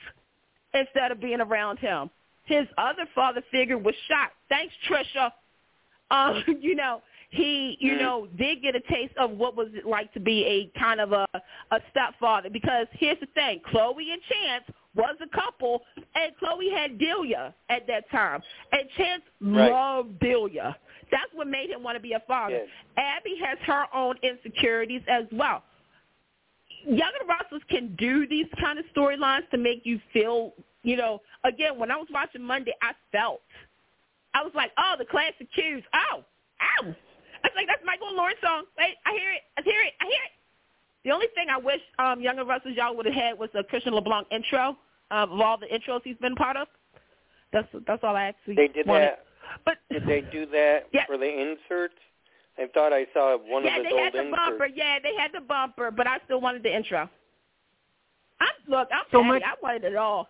instead 0.75 1.13
of 1.13 1.21
being 1.21 1.41
around 1.41 1.79
him. 1.79 2.11
His 2.47 2.67
other 2.79 3.07
father 3.15 3.43
figure 3.53 3.79
was 3.79 3.95
shot. 4.09 4.33
Thanks, 4.49 4.75
Trisha. 4.89 5.31
Um, 6.11 6.43
you 6.61 6.75
know, 6.75 7.01
he, 7.35 7.77
you 7.81 7.97
know, 7.97 8.29
did 8.39 8.63
get 8.63 8.77
a 8.77 8.81
taste 8.81 9.17
of 9.19 9.33
what 9.33 9.57
was 9.57 9.69
it 9.75 9.87
like 9.87 10.13
to 10.15 10.21
be 10.21 10.45
a 10.45 10.79
kind 10.79 11.01
of 11.01 11.13
a 11.13 11.27
a 11.71 11.79
stepfather. 11.91 12.51
Because 12.51 12.87
here's 12.93 13.19
the 13.21 13.27
thing: 13.35 13.61
Chloe 13.71 14.11
and 14.13 14.21
Chance 14.23 14.65
was 14.95 15.17
a 15.21 15.29
couple, 15.35 15.83
and 15.97 16.33
Chloe 16.39 16.71
had 16.71 16.99
Delia 16.99 17.55
at 17.69 17.87
that 17.89 18.09
time, 18.11 18.41
and 18.73 18.83
Chance 18.97 19.23
Right. 19.41 19.71
loved 19.71 20.19
Delia. 20.21 20.77
That's 21.11 21.33
what 21.35 21.49
made 21.49 21.71
him 21.71 21.83
want 21.83 21.97
to 21.97 22.01
be 22.01 22.13
a 22.13 22.21
father. 22.21 22.55
Yes. 22.55 22.69
Abby 22.97 23.37
has 23.45 23.59
her 23.67 23.87
own 23.95 24.17
insecurities 24.23 25.03
as 25.09 25.25
well. 25.33 25.63
Young 26.87 27.13
and 27.21 27.29
Restless 27.29 27.63
can 27.69 27.95
do 27.97 28.27
these 28.27 28.47
kind 28.61 28.79
of 28.79 28.85
storylines 28.95 29.49
to 29.51 29.59
make 29.59 29.83
you 29.85 30.01
feel, 30.13 30.53
you 30.83 30.97
know, 30.97 31.21
again, 31.45 31.79
when 31.79 31.91
I 31.91 31.97
was 31.97 32.09
watching 32.13 32.43
Monday, 32.43 32.73
I 32.83 32.93
felt. 33.11 33.43
I 34.35 34.43
was 34.43 34.53
like, 34.55 34.73
oh, 34.79 34.95
the 34.99 35.05
classic 35.05 35.49
cues. 35.55 35.83
Oh, 35.95 36.25
ow. 36.83 36.95
I 37.45 37.49
was 37.49 37.57
like, 37.57 37.67
that's 37.69 37.85
Michael 37.85 38.09
and 38.09 38.17
Lauren 38.17 38.35
song. 38.43 38.65
Wait, 38.79 38.97
I 39.07 39.13
hear 39.13 39.31
it. 39.33 39.43
I 39.59 39.63
hear 39.63 39.83
it. 39.83 39.93
I 40.01 40.05
hear 40.07 40.25
it. 40.25 40.33
The 41.05 41.11
only 41.13 41.27
thing 41.35 41.47
I 41.53 41.59
wish 41.59 41.81
um, 41.99 42.21
Young 42.23 42.39
and 42.39 42.49
Restless 42.49 42.75
y'all 42.77 42.97
would 42.97 43.05
have 43.05 43.15
had 43.15 43.39
was 43.39 43.51
a 43.55 43.63
Christian 43.63 43.93
LeBlanc 43.95 44.27
intro 44.33 44.77
um, 45.11 45.31
of 45.33 45.41
all 45.41 45.59
the 45.59 45.67
intros 45.67 46.01
he's 46.03 46.17
been 46.17 46.35
part 46.35 46.57
of. 46.57 46.67
That's 47.53 47.69
that's 47.87 48.03
all 48.03 48.17
I 48.17 48.25
actually 48.25 48.57
They 48.57 48.69
did 48.69 48.87
wanted. 48.87 49.09
that. 49.13 49.25
But 49.65 49.77
Did 49.91 50.07
they 50.07 50.23
do 50.33 50.47
that 50.47 50.89
Yeah. 50.93 51.05
for 51.07 51.19
the 51.19 51.29
inserts? 51.29 51.95
I 52.59 52.67
thought 52.73 52.93
I 52.93 53.07
saw 53.13 53.37
one 53.37 53.65
yeah, 53.65 53.77
of 53.79 53.85
his 53.85 53.93
they 53.93 53.99
had 54.03 54.13
the 54.15 54.19
inserts. 54.21 54.37
bumper. 54.37 54.67
Yeah, 54.75 54.99
they 55.03 55.15
had 55.15 55.31
the 55.35 55.41
bumper, 55.41 55.91
but 55.91 56.07
I 56.07 56.19
still 56.25 56.41
wanted 56.41 56.63
the 56.63 56.75
intro. 56.75 57.09
I 58.41 58.47
look, 58.67 58.89
I'm 58.93 59.05
So 59.13 59.19
petty. 59.19 59.29
much- 59.29 59.43
I 59.45 59.55
wanted 59.63 59.85
it 59.85 59.97
all. 59.97 60.29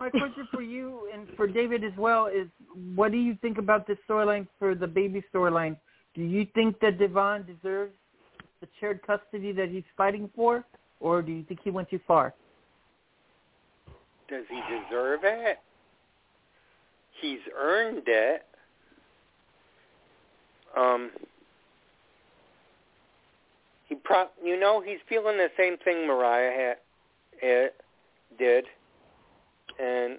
My 0.00 0.10
question 0.10 0.48
for 0.50 0.62
you 0.62 1.08
and 1.14 1.28
for 1.36 1.46
David 1.46 1.84
as 1.84 1.92
well 1.96 2.26
is, 2.26 2.48
what 2.96 3.12
do 3.12 3.18
you 3.18 3.36
think 3.40 3.58
about 3.58 3.86
this 3.86 3.98
storyline 4.08 4.48
for 4.58 4.74
the 4.74 4.86
baby 4.88 5.22
storyline? 5.32 5.76
Do 6.14 6.22
you 6.22 6.46
think 6.54 6.78
that 6.80 6.98
Devon 6.98 7.44
deserves 7.46 7.94
the 8.60 8.68
shared 8.78 9.00
custody 9.06 9.52
that 9.52 9.68
he's 9.68 9.84
fighting 9.96 10.30
for, 10.36 10.64
or 11.00 11.22
do 11.22 11.32
you 11.32 11.42
think 11.44 11.60
he 11.64 11.70
went 11.70 11.90
too 11.90 12.00
far? 12.06 12.34
Does 14.28 14.44
he 14.48 14.60
deserve 14.68 15.20
it? 15.24 15.58
He's 17.20 17.40
earned 17.56 18.04
it. 18.06 18.46
Um, 20.76 21.10
he 23.88 23.94
pro- 23.94 24.30
you 24.42 24.58
know, 24.58 24.80
he's 24.80 24.98
feeling 25.08 25.36
the 25.36 25.50
same 25.56 25.76
thing 25.78 26.06
Mariah 26.06 26.52
had, 26.52 26.76
it 27.42 27.74
did, 28.38 28.64
and 29.78 30.18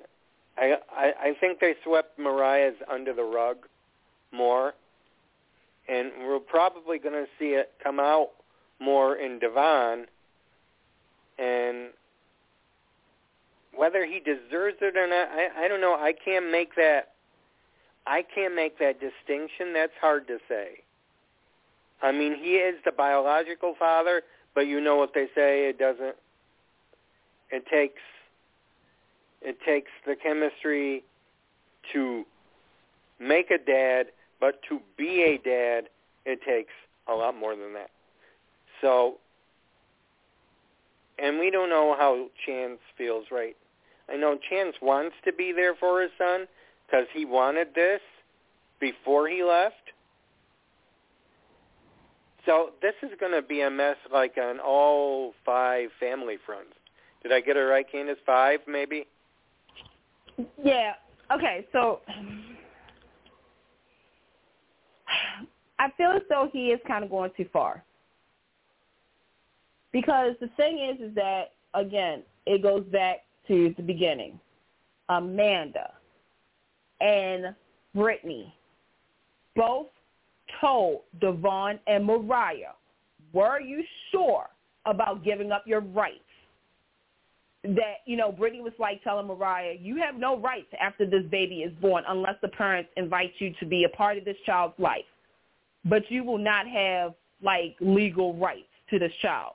I, 0.57 0.75
I 0.95 1.13
I 1.21 1.33
think 1.39 1.59
they 1.59 1.73
swept 1.83 2.19
Mariah's 2.19 2.75
under 2.91 3.13
the 3.13 3.23
rug 3.23 3.57
more, 4.31 4.73
and 5.87 6.11
we're 6.21 6.39
probably 6.39 6.97
going 6.97 7.13
to 7.13 7.27
see 7.37 7.49
it 7.49 7.71
come 7.83 7.99
out 7.99 8.29
more 8.79 9.15
in 9.15 9.39
Devon, 9.39 10.05
and 11.37 11.89
whether 13.75 14.05
he 14.05 14.19
deserves 14.19 14.77
it 14.81 14.97
or 14.97 15.07
not, 15.07 15.29
I, 15.29 15.65
I 15.65 15.67
don't 15.67 15.81
know. 15.81 15.93
I 15.93 16.13
can't 16.13 16.51
make 16.51 16.75
that. 16.75 17.13
I 18.05 18.23
can't 18.35 18.55
make 18.55 18.77
that 18.79 18.99
distinction. 18.99 19.73
That's 19.73 19.93
hard 19.99 20.27
to 20.27 20.37
say. 20.47 20.83
I 22.01 22.11
mean, 22.11 22.35
he 22.35 22.55
is 22.55 22.75
the 22.83 22.91
biological 22.91 23.75
father, 23.79 24.23
but 24.53 24.67
you 24.67 24.81
know 24.81 24.97
what 24.97 25.13
they 25.13 25.27
say. 25.33 25.69
It 25.69 25.79
doesn't. 25.79 26.15
It 27.49 27.65
takes. 27.71 28.01
It 29.41 29.57
takes 29.65 29.91
the 30.05 30.15
chemistry 30.15 31.03
to 31.91 32.25
make 33.19 33.51
a 33.51 33.57
dad, 33.57 34.07
but 34.43 34.59
to 34.67 34.81
be 34.97 35.23
a 35.23 35.37
dad, 35.37 35.87
it 36.25 36.39
takes 36.45 36.73
a 37.07 37.13
lot 37.13 37.33
more 37.33 37.55
than 37.55 37.71
that. 37.75 37.91
So, 38.81 39.19
and 41.17 41.39
we 41.39 41.49
don't 41.49 41.69
know 41.69 41.95
how 41.97 42.27
Chance 42.45 42.79
feels 42.97 43.27
right 43.31 43.55
I 44.09 44.15
know 44.17 44.37
Chance 44.49 44.75
wants 44.81 45.15
to 45.23 45.31
be 45.31 45.51
there 45.51 45.75
for 45.75 46.01
his 46.01 46.11
son 46.17 46.47
because 46.85 47.05
he 47.13 47.25
wanted 47.25 47.69
this 47.73 48.01
before 48.79 49.27
he 49.27 49.43
left. 49.43 49.75
So 52.45 52.71
this 52.81 52.95
is 53.01 53.11
going 53.19 53.31
to 53.31 53.41
be 53.41 53.61
a 53.61 53.69
mess 53.69 53.95
like 54.11 54.35
on 54.37 54.59
all 54.59 55.33
five 55.45 55.89
family 55.99 56.37
fronts. 56.45 56.73
Did 57.21 57.31
I 57.31 57.39
get 57.39 57.55
it 57.55 57.61
right, 57.61 57.89
Candace? 57.89 58.17
Five, 58.25 58.59
maybe? 58.67 59.07
Yeah. 60.61 60.95
Okay. 61.31 61.65
So 61.71 62.01
I 65.79 65.89
feel 65.97 66.11
as 66.11 66.21
though 66.29 66.49
he 66.51 66.67
is 66.67 66.79
kind 66.87 67.03
of 67.03 67.09
going 67.09 67.31
too 67.35 67.47
far 67.51 67.83
because 69.91 70.33
the 70.41 70.49
thing 70.57 70.79
is, 70.79 71.09
is 71.09 71.15
that 71.15 71.51
again, 71.73 72.23
it 72.45 72.61
goes 72.61 72.83
back 72.91 73.23
to 73.47 73.73
the 73.77 73.83
beginning. 73.83 74.39
Amanda 75.09 75.91
and 77.01 77.55
Brittany 77.93 78.53
both 79.55 79.87
told 80.59 81.01
Devon 81.21 81.79
and 81.87 82.05
Mariah, 82.05 82.73
were 83.33 83.59
you 83.59 83.83
sure 84.11 84.47
about 84.85 85.23
giving 85.23 85.51
up 85.51 85.63
your 85.65 85.81
rights? 85.81 86.19
That, 87.63 88.01
you 88.05 88.17
know, 88.17 88.29
Brittany 88.29 88.61
was 88.61 88.73
like 88.77 89.01
telling 89.03 89.25
Mariah, 89.27 89.75
you 89.79 89.95
have 89.97 90.15
no 90.15 90.37
rights 90.37 90.67
after 90.81 91.05
this 91.05 91.23
baby 91.31 91.59
is 91.59 91.73
born 91.79 92.03
unless 92.07 92.35
the 92.41 92.49
parents 92.49 92.89
invite 92.97 93.31
you 93.39 93.53
to 93.61 93.65
be 93.65 93.85
a 93.85 93.89
part 93.95 94.17
of 94.17 94.25
this 94.25 94.35
child's 94.45 94.77
life. 94.77 95.05
But 95.85 96.03
you 96.11 96.25
will 96.25 96.37
not 96.37 96.67
have, 96.67 97.13
like, 97.41 97.75
legal 97.79 98.33
rights 98.35 98.67
to 98.89 98.99
this 98.99 99.13
child. 99.21 99.53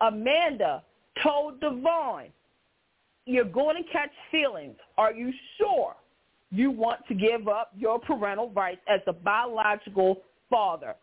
Amanda 0.00 0.82
told 1.22 1.60
Devon, 1.60 2.28
you're 3.26 3.44
going 3.44 3.82
to 3.82 3.90
catch 3.92 4.10
feelings. 4.30 4.76
Are 4.96 5.12
you 5.12 5.32
sure 5.58 5.94
you 6.50 6.70
want 6.70 7.00
to 7.08 7.14
give 7.14 7.46
up 7.46 7.72
your 7.76 7.98
parental 7.98 8.50
rights 8.50 8.80
as 8.88 9.00
a 9.06 9.12
biological 9.12 10.22
father? 10.48 10.94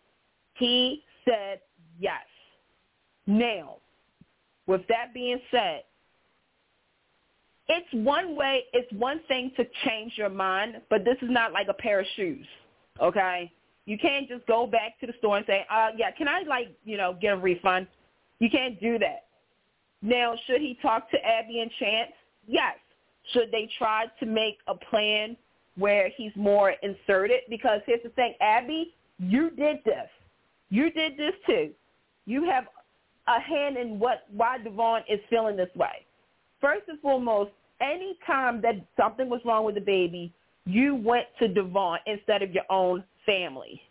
He 0.55 1.03
said 1.23 1.61
yes. 1.99 2.25
Now, 3.27 3.75
with 4.65 4.81
that 4.89 5.13
being 5.13 5.39
said, 5.51 5.83
it's 7.69 7.87
one 7.93 8.35
way, 8.35 8.63
it's 8.73 8.91
one 8.93 9.21
thing 9.27 9.51
to 9.55 9.65
change 9.85 10.13
your 10.17 10.29
mind, 10.29 10.81
but 10.89 11.05
this 11.05 11.17
is 11.21 11.29
not 11.29 11.53
like 11.53 11.67
a 11.69 11.73
pair 11.73 11.99
of 11.99 12.05
shoes, 12.15 12.45
okay? 13.01 13.51
You 13.85 13.97
can't 13.97 14.27
just 14.27 14.45
go 14.47 14.67
back 14.67 14.99
to 14.99 15.07
the 15.07 15.13
store 15.19 15.37
and 15.37 15.45
say, 15.45 15.65
uh, 15.69 15.89
yeah, 15.95 16.11
can 16.11 16.27
I, 16.27 16.41
like, 16.47 16.69
you 16.83 16.97
know, 16.97 17.15
get 17.21 17.33
a 17.33 17.37
refund? 17.37 17.87
You 18.39 18.49
can't 18.49 18.79
do 18.81 18.97
that. 18.99 19.25
Now, 20.01 20.35
should 20.47 20.61
he 20.61 20.77
talk 20.81 21.09
to 21.11 21.17
Abby 21.25 21.59
and 21.59 21.71
Chance? 21.79 22.11
Yes. 22.47 22.75
Should 23.33 23.51
they 23.51 23.69
try 23.77 24.05
to 24.19 24.25
make 24.25 24.57
a 24.67 24.73
plan 24.73 25.37
where 25.77 26.09
he's 26.15 26.31
more 26.35 26.73
inserted? 26.81 27.41
Because 27.49 27.81
here's 27.85 28.01
the 28.03 28.09
thing, 28.09 28.33
Abby, 28.41 28.95
you 29.19 29.51
did 29.51 29.77
this. 29.85 30.09
You 30.69 30.91
did 30.91 31.17
this 31.17 31.33
too. 31.45 31.71
You 32.25 32.45
have 32.49 32.65
a 33.27 33.39
hand 33.39 33.77
in 33.77 33.99
what 33.99 34.23
why 34.31 34.57
Devon 34.57 35.03
is 35.09 35.19
feeling 35.29 35.55
this 35.55 35.69
way. 35.75 36.05
First 36.61 36.83
and 36.87 36.99
foremost, 36.99 37.51
any 37.81 38.17
time 38.25 38.61
that 38.61 38.75
something 38.97 39.29
was 39.29 39.41
wrong 39.45 39.65
with 39.65 39.75
the 39.75 39.81
baby, 39.81 40.33
you 40.65 40.95
went 40.95 41.25
to 41.39 41.47
Devon 41.47 41.99
instead 42.05 42.41
of 42.41 42.51
your 42.51 42.63
own 42.69 43.03
family. 43.25 43.81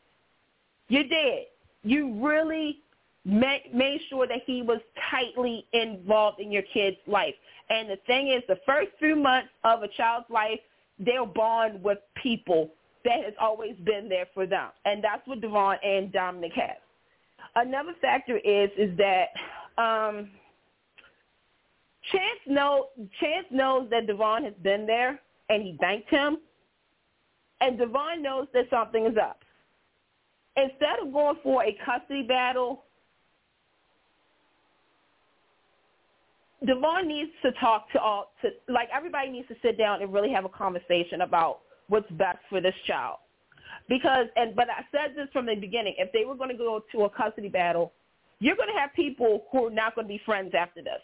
You 0.89 1.05
did. 1.05 1.45
You 1.83 2.25
really 2.25 2.81
made, 3.25 4.01
sure 4.09 4.27
that 4.27 4.41
he 4.47 4.63
was 4.63 4.81
tightly 5.11 5.67
involved 5.73 6.41
in 6.41 6.51
your 6.51 6.63
kid's 6.75 6.97
life. 7.07 7.35
And 7.71 7.91
the 7.91 7.99
thing 8.07 8.29
is, 8.29 8.43
the 8.49 8.59
first 8.65 8.89
few 8.99 9.17
months 9.17 9.51
of 9.65 9.83
a 9.83 9.89
child's 9.89 10.31
life, 10.31 10.61
they'll 10.99 11.27
bond 11.27 11.83
with 11.83 11.99
people 12.23 12.71
that 13.05 13.25
has 13.25 13.35
always 13.41 13.77
been 13.85 14.09
there 14.09 14.27
for 14.35 14.47
them. 14.47 14.69
And 14.85 15.05
that's 15.05 15.27
what 15.27 15.41
Devon 15.41 15.77
and 15.85 16.13
Dominic 16.13 16.53
have. 16.55 16.77
Another 17.55 17.93
factor 18.01 18.39
is 18.39 18.71
is 18.77 18.97
that 18.99 19.29
um, 19.83 20.31
Chance 22.13 22.41
know 22.47 22.89
Chance 23.21 23.47
knows 23.51 23.89
that 23.91 24.07
Devon 24.07 24.45
has 24.45 24.55
been 24.63 24.87
there 24.87 25.21
and 25.49 25.63
he 25.63 25.77
thanked 25.81 26.11
him. 26.11 26.39
And 27.61 27.79
Devon 27.79 28.23
knows 28.23 28.47
that 28.55 28.67
something 28.71 29.07
is 29.07 29.17
up. 29.17 29.41
Instead 30.57 31.01
of 31.03 31.13
going 31.13 31.37
for 31.43 31.65
a 31.65 31.77
custody 31.85 32.23
battle, 32.23 32.85
Devon 36.67 37.07
needs 37.07 37.31
to 37.43 37.53
talk 37.53 37.91
to 37.93 38.01
all 38.01 38.33
to 38.43 38.51
like 38.69 38.89
everybody 38.95 39.31
needs 39.31 39.49
to 39.49 39.55
sit 39.63 39.79
down 39.79 40.03
and 40.03 40.13
really 40.13 40.33
have 40.33 40.45
a 40.45 40.49
conversation 40.49 41.21
about 41.21 41.61
what's 41.89 42.11
best 42.13 42.39
for 42.49 42.61
this 42.61 42.75
child. 42.87 43.19
Because 43.89 44.27
and 44.37 44.57
but 44.57 44.69
I 44.69 44.85
said 44.91 45.17
this 45.17 45.29
from 45.33 45.47
the 45.47 45.55
beginning, 45.55 45.95
if 45.99 46.13
they 46.13 46.25
were 46.25 46.35
going 46.35 46.51
to 46.51 46.57
go 46.57 46.83
to 46.93 47.03
a 47.03 47.11
custody 47.11 47.49
battle, 47.49 47.93
you're 48.41 48.57
going 48.57 48.69
to 48.73 48.79
have 48.79 48.93
people 48.95 49.45
who 49.53 49.67
are 49.67 49.71
not 49.71 49.95
going 49.95 50.07
to 50.07 50.13
be 50.13 50.21
friends 50.25 50.53
after 50.59 50.83
this. 50.83 51.01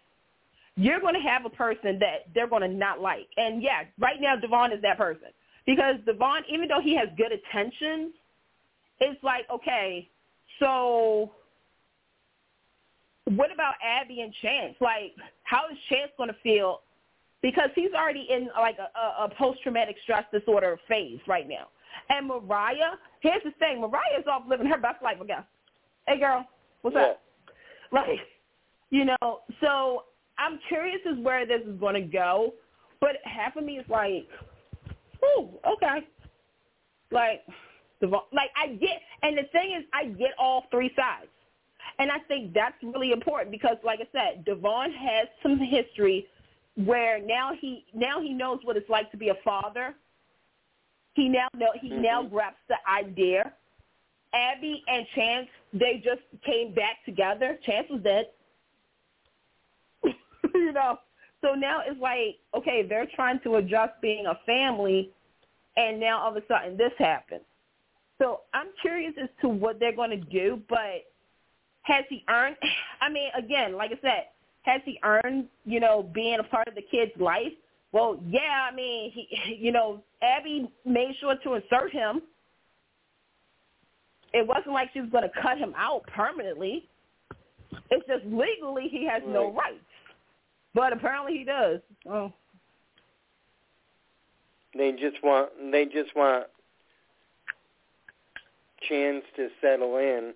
You're 0.76 1.00
going 1.00 1.14
to 1.14 1.20
have 1.20 1.44
a 1.44 1.50
person 1.50 1.98
that 2.00 2.26
they're 2.34 2.48
going 2.48 2.62
to 2.62 2.68
not 2.68 3.00
like. 3.00 3.28
And 3.36 3.62
yeah, 3.62 3.82
right 3.98 4.20
now 4.20 4.36
Devon 4.36 4.72
is 4.72 4.82
that 4.82 4.98
person. 4.98 5.28
Because 5.66 5.96
Devon, 6.04 6.42
even 6.48 6.68
though 6.68 6.80
he 6.80 6.96
has 6.96 7.08
good 7.16 7.32
intentions, 7.32 8.12
it's 9.00 9.22
like, 9.22 9.46
okay, 9.50 10.08
so 10.58 11.32
what 13.24 13.52
about 13.52 13.74
Abby 13.82 14.20
and 14.20 14.32
Chance? 14.42 14.74
Like, 14.80 15.12
how 15.44 15.62
is 15.70 15.78
Chance 15.88 16.10
going 16.16 16.28
to 16.28 16.36
feel? 16.42 16.80
Because 17.40 17.70
he's 17.74 17.92
already 17.92 18.26
in 18.30 18.48
like 18.58 18.76
a, 18.78 18.98
a, 18.98 19.24
a 19.24 19.28
post-traumatic 19.36 19.96
stress 20.02 20.24
disorder 20.32 20.78
phase 20.88 21.20
right 21.26 21.48
now. 21.48 21.68
And 22.08 22.26
Mariah, 22.26 22.96
here's 23.20 23.42
the 23.44 23.52
thing, 23.52 23.80
Mariah 23.80 24.18
is 24.18 24.26
off 24.26 24.42
living 24.48 24.66
her 24.66 24.78
best 24.78 25.02
life 25.02 25.20
again. 25.20 25.44
Hey, 26.06 26.18
girl, 26.18 26.46
what's 26.82 26.96
yeah. 26.96 27.02
up? 27.02 27.20
Like, 27.92 28.18
you 28.90 29.04
know, 29.04 29.40
so 29.60 30.04
I'm 30.38 30.58
curious 30.68 31.00
as 31.10 31.18
where 31.18 31.46
this 31.46 31.62
is 31.66 31.78
going 31.78 31.94
to 31.94 32.00
go, 32.00 32.54
but 33.00 33.16
half 33.24 33.56
of 33.56 33.64
me 33.64 33.78
is 33.78 33.88
like, 33.88 34.26
oh, 35.22 35.50
okay. 35.74 36.06
Like, 37.10 37.42
Devon 38.00 38.20
like 38.32 38.50
I 38.56 38.68
get, 38.74 39.00
and 39.22 39.38
the 39.38 39.44
thing 39.52 39.74
is, 39.78 39.84
I 39.92 40.06
get 40.06 40.30
all 40.38 40.64
three 40.70 40.90
sides. 40.96 41.28
And 41.98 42.10
I 42.10 42.18
think 42.26 42.52
that's 42.52 42.74
really 42.82 43.12
important 43.12 43.52
because, 43.52 43.76
like 43.84 44.00
I 44.00 44.08
said, 44.12 44.44
Devon 44.44 44.92
has 44.92 45.28
some 45.42 45.58
history 45.58 46.26
where 46.76 47.24
now 47.24 47.52
he 47.60 47.84
now 47.94 48.20
he 48.20 48.32
knows 48.32 48.58
what 48.64 48.76
it's 48.76 48.88
like 48.90 49.10
to 49.12 49.16
be 49.16 49.28
a 49.28 49.36
father. 49.44 49.94
He 51.14 51.28
now 51.28 51.46
know 51.56 51.68
he 51.80 51.90
mm-hmm. 51.90 52.02
now 52.02 52.24
grasps 52.24 52.58
the 52.68 52.76
idea. 52.90 53.52
Abby 54.34 54.82
and 54.88 55.06
Chance, 55.14 55.46
they 55.72 56.02
just 56.04 56.22
came 56.44 56.74
back 56.74 57.04
together. 57.04 57.56
Chance 57.64 57.86
was 57.90 58.02
dead. 58.02 58.26
Know. 60.74 60.98
So 61.40 61.54
now 61.54 61.80
it's 61.86 62.00
like, 62.00 62.36
okay, 62.54 62.86
they're 62.88 63.08
trying 63.14 63.40
to 63.44 63.56
adjust 63.56 63.92
being 64.00 64.26
a 64.26 64.38
family 64.46 65.10
and 65.76 65.98
now 65.98 66.20
all 66.20 66.30
of 66.30 66.36
a 66.36 66.46
sudden 66.46 66.76
this 66.76 66.92
happens. 66.98 67.42
So 68.18 68.40
I'm 68.52 68.68
curious 68.80 69.12
as 69.20 69.28
to 69.40 69.48
what 69.48 69.80
they're 69.80 69.94
going 69.94 70.10
to 70.10 70.16
do, 70.16 70.60
but 70.68 71.04
has 71.82 72.04
he 72.08 72.24
earned? 72.28 72.56
I 73.00 73.08
mean, 73.10 73.28
again, 73.36 73.76
like 73.76 73.90
I 73.90 74.00
said, 74.00 74.24
has 74.62 74.80
he 74.84 74.98
earned, 75.02 75.46
you 75.64 75.80
know, 75.80 76.08
being 76.14 76.38
a 76.38 76.44
part 76.44 76.68
of 76.68 76.74
the 76.74 76.82
kid's 76.82 77.12
life? 77.20 77.52
Well, 77.92 78.18
yeah, 78.26 78.68
I 78.70 78.74
mean, 78.74 79.12
he, 79.12 79.56
you 79.58 79.72
know, 79.72 80.02
Abby 80.22 80.70
made 80.84 81.14
sure 81.20 81.36
to 81.44 81.54
insert 81.54 81.92
him. 81.92 82.22
It 84.32 84.46
wasn't 84.46 84.72
like 84.72 84.90
she 84.92 85.00
was 85.00 85.10
going 85.10 85.22
to 85.24 85.42
cut 85.42 85.58
him 85.58 85.74
out 85.76 86.02
permanently. 86.08 86.88
It's 87.90 88.06
just 88.06 88.24
legally 88.24 88.88
he 88.90 89.06
has 89.06 89.22
right. 89.22 89.32
no 89.32 89.52
rights, 89.52 89.84
but 90.74 90.92
apparently 90.92 91.38
he 91.38 91.44
does. 91.44 91.80
Oh. 92.08 92.32
They 94.76 94.92
just 94.92 95.22
want 95.22 95.50
they 95.70 95.84
just 95.84 96.14
want 96.16 96.46
chance 98.88 99.24
to 99.36 99.48
settle 99.60 99.96
in 99.98 100.34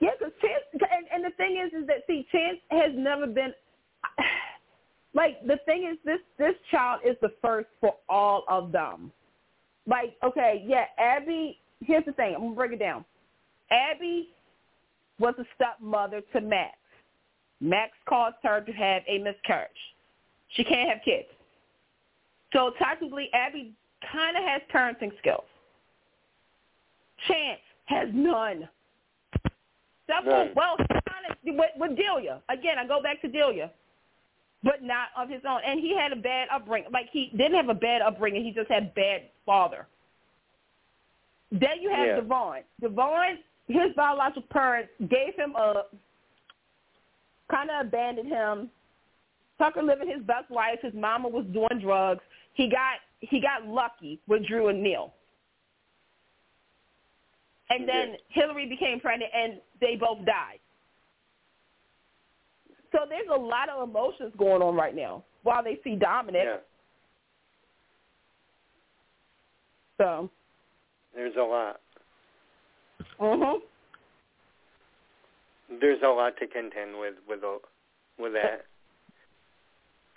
Yeah, 0.00 0.10
because 0.18 0.34
Chance, 0.40 0.64
and, 0.72 1.06
and 1.12 1.24
the 1.24 1.34
thing 1.36 1.62
is, 1.64 1.72
is 1.72 1.86
that 1.86 2.04
see, 2.06 2.26
Chance 2.30 2.58
has 2.70 2.92
never 2.94 3.26
been. 3.26 3.52
Like 5.14 5.40
the 5.46 5.56
thing 5.64 5.88
is, 5.90 5.96
this 6.04 6.18
this 6.36 6.52
child 6.70 7.00
is 7.02 7.16
the 7.22 7.30
first 7.40 7.68
for 7.80 7.94
all 8.06 8.44
of 8.48 8.70
them. 8.70 9.10
Like, 9.86 10.14
okay, 10.22 10.62
yeah, 10.66 10.84
Abby. 10.98 11.58
Here's 11.80 12.04
the 12.04 12.12
thing. 12.12 12.34
I'm 12.34 12.42
gonna 12.42 12.54
break 12.54 12.72
it 12.72 12.78
down. 12.78 13.02
Abby 13.70 14.28
was 15.18 15.32
a 15.38 15.44
stepmother 15.54 16.20
to 16.34 16.40
Max. 16.42 16.76
Max 17.60 17.92
caused 18.08 18.36
her 18.42 18.60
to 18.60 18.72
have 18.72 19.02
a 19.08 19.18
miscarriage. 19.18 19.70
She 20.50 20.64
can't 20.64 20.88
have 20.88 20.98
kids. 21.04 21.28
So 22.52 22.72
technically, 22.78 23.28
Abby 23.32 23.72
kind 24.12 24.36
of 24.36 24.42
has 24.44 24.62
parenting 24.72 25.16
skills. 25.18 25.44
Chance 27.26 27.60
has 27.86 28.08
none. 28.12 28.68
Several, 30.06 30.36
right. 30.36 30.54
well, 30.54 30.76
with, 31.44 31.70
with 31.76 31.96
Delia. 31.96 32.40
Again, 32.48 32.78
I 32.78 32.86
go 32.86 33.02
back 33.02 33.20
to 33.22 33.28
Delia, 33.28 33.70
but 34.62 34.82
not 34.82 35.08
of 35.16 35.28
his 35.28 35.42
own. 35.48 35.60
And 35.66 35.80
he 35.80 35.96
had 35.96 36.12
a 36.12 36.16
bad 36.16 36.48
upbringing. 36.52 36.90
Like 36.92 37.08
he 37.10 37.30
didn't 37.36 37.54
have 37.54 37.68
a 37.68 37.74
bad 37.74 38.02
upbringing. 38.02 38.44
He 38.44 38.52
just 38.52 38.70
had 38.70 38.94
bad 38.94 39.22
father. 39.44 39.86
Then 41.50 41.80
you 41.80 41.90
have 41.90 42.06
yeah. 42.06 42.16
Devon. 42.16 42.62
Devon, 42.80 43.38
his 43.68 43.94
biological 43.96 44.42
parents 44.50 44.90
gave 45.08 45.34
him 45.36 45.54
up, 45.56 45.94
kind 47.50 47.70
of 47.70 47.86
abandoned 47.86 48.28
him. 48.28 48.70
Tucker 49.58 49.82
living 49.82 50.08
his 50.08 50.22
best 50.26 50.50
life. 50.50 50.78
His 50.82 50.94
mama 50.94 51.28
was 51.28 51.46
doing 51.52 51.80
drugs. 51.80 52.20
He 52.54 52.68
got 52.68 53.00
he 53.20 53.40
got 53.40 53.66
lucky 53.66 54.20
with 54.26 54.46
Dru 54.46 54.68
and 54.68 54.82
Neil. 54.82 55.12
And 57.68 57.88
then 57.88 58.16
Hillary 58.28 58.68
became 58.68 59.00
pregnant, 59.00 59.32
and 59.34 59.60
they 59.80 59.96
both 59.96 60.24
died. 60.24 60.60
So 62.92 63.00
there's 63.08 63.26
a 63.32 63.38
lot 63.38 63.68
of 63.68 63.88
emotions 63.88 64.32
going 64.38 64.62
on 64.62 64.76
right 64.76 64.94
now 64.94 65.24
while 65.42 65.64
they 65.64 65.80
see 65.82 65.96
Dominic. 65.96 66.42
Yeah. 66.44 66.56
So 69.98 70.30
there's 71.14 71.34
a 71.36 71.42
lot. 71.42 71.80
Mhm. 73.18 73.62
There's 75.80 76.00
a 76.04 76.08
lot 76.08 76.34
to 76.38 76.46
contend 76.46 76.98
with 76.98 77.14
with 77.28 77.42
a, 77.42 77.58
with 78.18 78.32
that. 78.34 78.66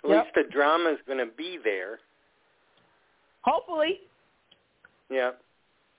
At 0.04 0.10
yep. 0.10 0.24
least 0.24 0.34
the 0.34 0.52
drama 0.52 0.90
is 0.90 0.98
going 1.06 1.18
to 1.18 1.32
be 1.36 1.58
there. 1.62 1.98
Hopefully. 3.42 4.00
Yeah. 5.10 5.32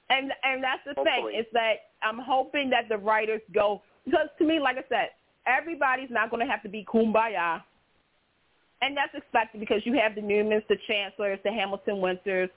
And 0.10 0.32
and 0.44 0.64
that's 0.64 0.82
the 0.86 0.94
Hopefully. 0.96 1.34
thing 1.34 1.40
is 1.40 1.46
that 1.54 1.74
I'm 2.02 2.20
hoping 2.20 2.70
that 2.72 2.90
the 2.90 2.98
writers 2.98 3.42
go 3.54 3.82
because 4.06 4.28
to 4.40 4.46
me, 4.46 4.60
like 4.60 4.78
I 4.78 4.84
said, 4.90 5.10
everybody's 5.46 6.10
not 6.10 6.30
going 6.30 6.46
to 6.46 6.52
have 6.52 6.64
to 6.64 6.70
be 6.70 6.86
kumbaya. 6.92 7.62
And 8.82 8.98
that's 8.98 9.14
expected 9.14 9.60
because 9.60 9.82
you 9.86 9.94
have 9.94 10.16
the 10.16 10.22
Newmans, 10.22 10.68
the 10.68 10.78
Chancellors, 10.88 11.40
the 11.44 11.52
Hamilton 11.52 12.02
Winters. 12.02 12.50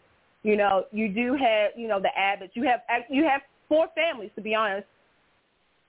You 0.43 0.57
know, 0.57 0.85
you 0.91 1.09
do 1.09 1.35
have, 1.35 1.73
you 1.77 1.87
know, 1.87 2.01
the 2.01 2.11
Abbotts. 2.19 2.51
You 2.55 2.65
have 2.65 2.81
you 3.11 3.25
have 3.25 3.43
four 3.69 3.89
families, 3.95 4.31
to 4.37 4.43
be 4.43 4.55
honest. 4.55 4.87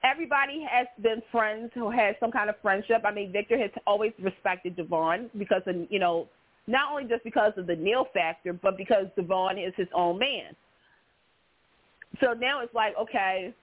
Everybody 0.06 0.64
has 0.70 0.86
been 1.02 1.22
friends 1.32 1.72
who 1.74 1.90
has 1.90 2.16
some 2.20 2.32
kind 2.32 2.50
of 2.50 2.56
friendship. 2.62 3.02
I 3.04 3.12
mean, 3.12 3.32
Victor 3.32 3.58
has 3.58 3.72
always 3.88 4.12
respected 4.20 4.76
Devon 4.76 5.32
because 5.38 5.64
of, 5.66 5.76
you 5.90 5.98
know, 6.00 6.28
not 6.68 6.92
only 6.92 7.06
just 7.06 7.24
because 7.24 7.54
of 7.58 7.66
the 7.66 7.76
Neil 7.76 8.06
factor, 8.14 8.54
but 8.54 8.78
because 8.78 9.08
Devon 9.16 9.58
is 9.58 9.74
his 9.76 9.88
own 9.96 10.20
man. 10.20 10.56
So 12.22 12.34
now 12.34 12.62
it's 12.62 12.74
like, 12.74 12.94
okay, 13.00 13.54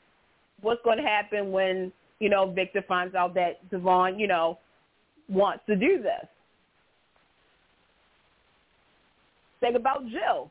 what's 0.63 0.83
going 0.83 0.99
to 0.99 1.05
happen 1.05 1.53
when 1.53 1.93
you 2.19 2.29
know 2.29 2.51
Victor 2.51 2.83
finds 2.89 3.15
out 3.15 3.35
that 3.35 3.69
Devon, 3.71 4.19
you 4.19 4.27
know, 4.27 4.59
wants 5.29 5.63
to 5.69 5.77
do 5.77 6.03
this? 6.03 6.27
Think 9.61 9.77
about 9.77 10.03
Jill. 10.09 10.51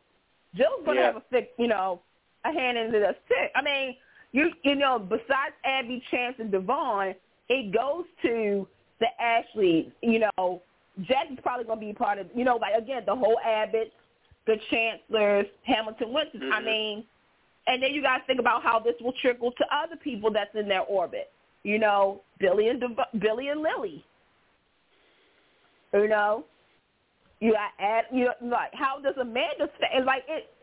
Jill's 0.56 0.86
going 0.86 0.98
to 0.98 1.04
Yeah. 1.04 1.08
have 1.08 1.18
a 1.18 1.24
thick, 1.30 1.52
you 1.60 1.68
know, 1.68 2.02
a 2.46 2.52
hand 2.52 2.78
into 2.78 3.00
this 3.00 3.16
too. 3.28 3.46
I 3.56 3.62
mean, 3.62 3.98
you 4.32 4.52
you 4.64 4.76
know, 4.76 5.00
besides 5.00 5.56
Abby, 5.66 6.02
Chance, 6.12 6.36
and 6.40 6.52
Devon, 6.52 7.16
it 7.50 7.74
goes 7.74 8.06
to 8.24 8.68
the 9.00 9.08
Ashley. 9.22 9.92
You 10.02 10.20
know, 10.38 10.62
Jackie's 11.02 11.40
probably 11.44 11.66
going 11.66 11.80
to 11.80 11.86
be 11.86 11.94
part 11.94 12.18
of. 12.20 12.28
You 12.36 12.46
know, 12.46 12.56
like 12.58 12.76
again, 12.76 13.04
the 13.06 13.16
whole 13.16 13.40
Abbott, 13.46 13.92
the 14.48 14.58
Chancellors, 14.70 15.48
Hamilton 15.64 16.14
Winters. 16.14 16.42
I 16.54 16.62
Mhm. 16.62 16.66
mean, 16.66 17.04
and 17.68 17.84
then 17.84 17.94
you 17.94 18.02
guys 18.02 18.22
think 18.26 18.40
about 18.40 18.64
how 18.64 18.80
this 18.80 18.96
will 19.02 19.14
trickle 19.14 19.52
to 19.52 19.66
other 19.76 19.96
people 19.98 20.32
that's 20.32 20.56
in 20.56 20.68
their 20.68 20.82
orbit. 20.82 21.32
You 21.64 21.78
know, 21.78 22.22
Billy 22.40 22.70
and 22.70 22.80
Dev- 22.80 23.20
Billy 23.20 23.50
and 23.50 23.62
Lily. 23.62 24.04
You 25.94 26.08
know, 26.08 26.46
you 27.40 27.52
got 27.52 27.72
add. 27.80 28.06
You 28.12 28.26
know, 28.26 28.34
like 28.42 28.74
how 28.74 29.00
does 29.00 29.18
Amanda 29.18 29.70
stay? 29.78 30.02
Like 30.04 30.24
it. 30.28 30.54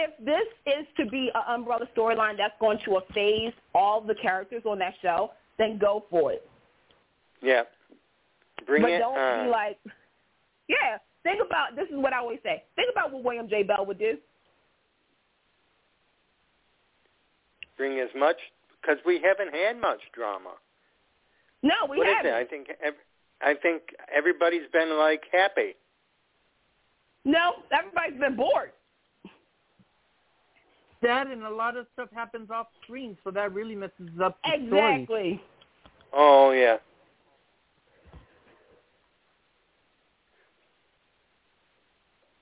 If 0.00 0.12
this 0.24 0.46
is 0.64 0.86
to 0.96 1.06
be 1.06 1.28
an 1.34 1.42
umbrella 1.56 1.88
storyline 1.96 2.36
that's 2.36 2.54
going 2.60 2.78
to 2.84 3.00
phase 3.12 3.52
all 3.74 4.00
the 4.00 4.14
characters 4.14 4.62
on 4.64 4.78
that 4.78 4.94
show, 5.02 5.32
then 5.58 5.76
go 5.76 6.04
for 6.08 6.32
it. 6.32 6.48
Yeah. 7.42 7.62
Bring 8.64 8.82
but 8.82 8.92
it 8.92 8.98
don't 9.00 9.18
on. 9.18 9.44
be 9.44 9.48
uh, 9.48 9.50
like, 9.50 9.78
yeah. 10.68 10.98
Think 11.24 11.40
about 11.44 11.74
this 11.74 11.86
is 11.88 11.96
what 11.96 12.12
I 12.12 12.18
always 12.18 12.38
say. 12.44 12.62
Think 12.76 12.90
about 12.92 13.12
what 13.12 13.24
William 13.24 13.48
J. 13.48 13.64
Bell 13.64 13.84
would 13.84 13.98
do. 13.98 14.18
Bring 17.76 17.98
as 17.98 18.08
much 18.16 18.36
because 18.80 18.98
we 19.04 19.20
haven't 19.20 19.52
had 19.52 19.80
much 19.80 19.98
drama. 20.14 20.52
No, 21.62 21.74
we 21.90 21.98
What 21.98 22.06
haven't. 22.06 22.34
I 22.34 22.44
think 22.44 22.68
I 23.40 23.54
think 23.54 23.82
everybody's 24.16 24.68
been 24.72 24.96
like 24.96 25.22
happy. 25.32 25.74
No, 27.24 27.54
everybody's 27.72 28.18
been 28.20 28.36
bored. 28.36 28.70
That 31.02 31.28
and 31.28 31.44
a 31.44 31.50
lot 31.50 31.76
of 31.76 31.86
stuff 31.94 32.08
happens 32.12 32.50
off 32.50 32.66
screen, 32.82 33.16
so 33.22 33.30
that 33.30 33.52
really 33.52 33.76
messes 33.76 34.20
up 34.22 34.36
the 34.44 34.66
story. 34.66 34.94
Exactly. 35.02 35.42
Oh 36.12 36.50
yeah. 36.50 36.78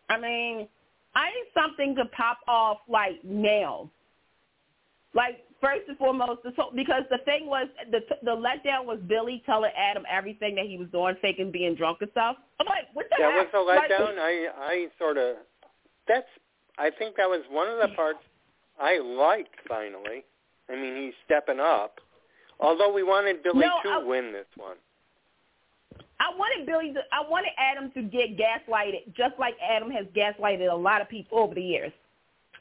I 0.09 0.19
mean, 0.19 0.69
I 1.15 1.27
need 1.31 1.47
something 1.55 1.95
to 1.97 2.05
pop 2.07 2.39
off 2.47 2.78
like 2.89 3.23
now. 3.24 3.91
Like 5.15 5.39
first 5.61 5.83
and 5.89 5.97
foremost, 5.99 6.43
this 6.45 6.53
whole, 6.57 6.70
because 6.74 7.03
the 7.11 7.19
thing 7.24 7.47
was 7.47 7.69
the 7.91 8.01
the 8.23 8.31
letdown 8.31 8.85
was 8.85 8.99
Billy 9.09 9.43
telling 9.47 9.70
Adam 9.77 10.05
everything 10.11 10.55
that 10.57 10.66
he 10.66 10.77
was 10.77 10.89
doing, 10.93 11.16
faking 11.23 11.51
being 11.51 11.74
drunk 11.74 11.99
and 12.03 12.11
stuff. 12.11 12.37
I'm 12.61 12.66
like, 12.66 12.85
what 12.93 13.07
the 13.11 13.16
That 13.19 13.35
was 13.35 13.47
heck? 13.47 13.55
a 13.55 13.59
Like- 13.59 13.91
letdown. 13.91 14.19
I 14.19 14.49
I 14.59 14.87
sort 14.99 15.16
of 15.16 15.37
that's 16.07 16.28
I 16.78 16.91
think 16.91 17.16
that 17.16 17.28
was 17.28 17.41
one 17.51 17.69
of 17.69 17.78
the 17.78 17.95
parts 17.97 18.19
I 18.81 18.98
liked 18.98 19.55
finally. 19.69 20.24
I 20.69 20.74
mean, 20.77 20.97
he's 21.03 21.15
stepping 21.24 21.61
up. 21.61 22.01
Although 22.61 22.93
we 22.93 23.03
wanted 23.03 23.43
Billy 23.43 23.61
No, 23.66 23.78
to 23.82 23.89
I- 23.89 24.05
win 24.05 24.32
this 24.32 24.47
one. 24.57 24.77
I 26.19 26.35
wanted 26.35 26.65
Billy 26.66 26.93
to, 26.94 27.01
I 27.12 27.28
wanted 27.28 27.51
Adam 27.59 27.90
to 27.93 28.03
get 28.03 28.39
gaslighted, 28.39 29.15
just 29.15 29.39
like 29.39 29.55
Adam 29.62 29.90
has 29.90 30.07
gaslighted 30.16 30.70
a 30.73 30.74
lot 30.74 31.03
of 31.03 31.09
people 31.11 31.39
over 31.39 31.55
the 31.55 31.62
years. 31.62 31.93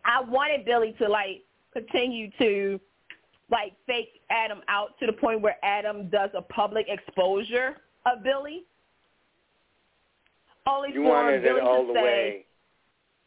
I 0.04 0.22
wanted 0.22 0.66
Billy 0.66 0.94
to 1.00 1.08
like 1.08 1.42
continue 1.72 2.30
to 2.38 2.80
like 3.50 3.74
fake 3.88 4.22
Adam 4.30 4.60
out 4.68 4.98
to 5.00 5.06
the 5.06 5.14
point 5.14 5.40
where 5.42 5.56
Adam 5.64 6.10
does 6.10 6.30
a 6.36 6.42
public 6.42 6.88
exposure 6.90 7.78
of 8.06 8.24
Billy. 8.24 8.66
Only 10.68 10.90
You 10.94 11.04
for 11.04 11.10
wanted 11.10 11.44
Billy 11.44 11.60
it 11.62 11.64
all 11.64 11.82
to 11.88 11.88
the 11.88 11.94
say, 11.94 12.02
way. 12.04 12.46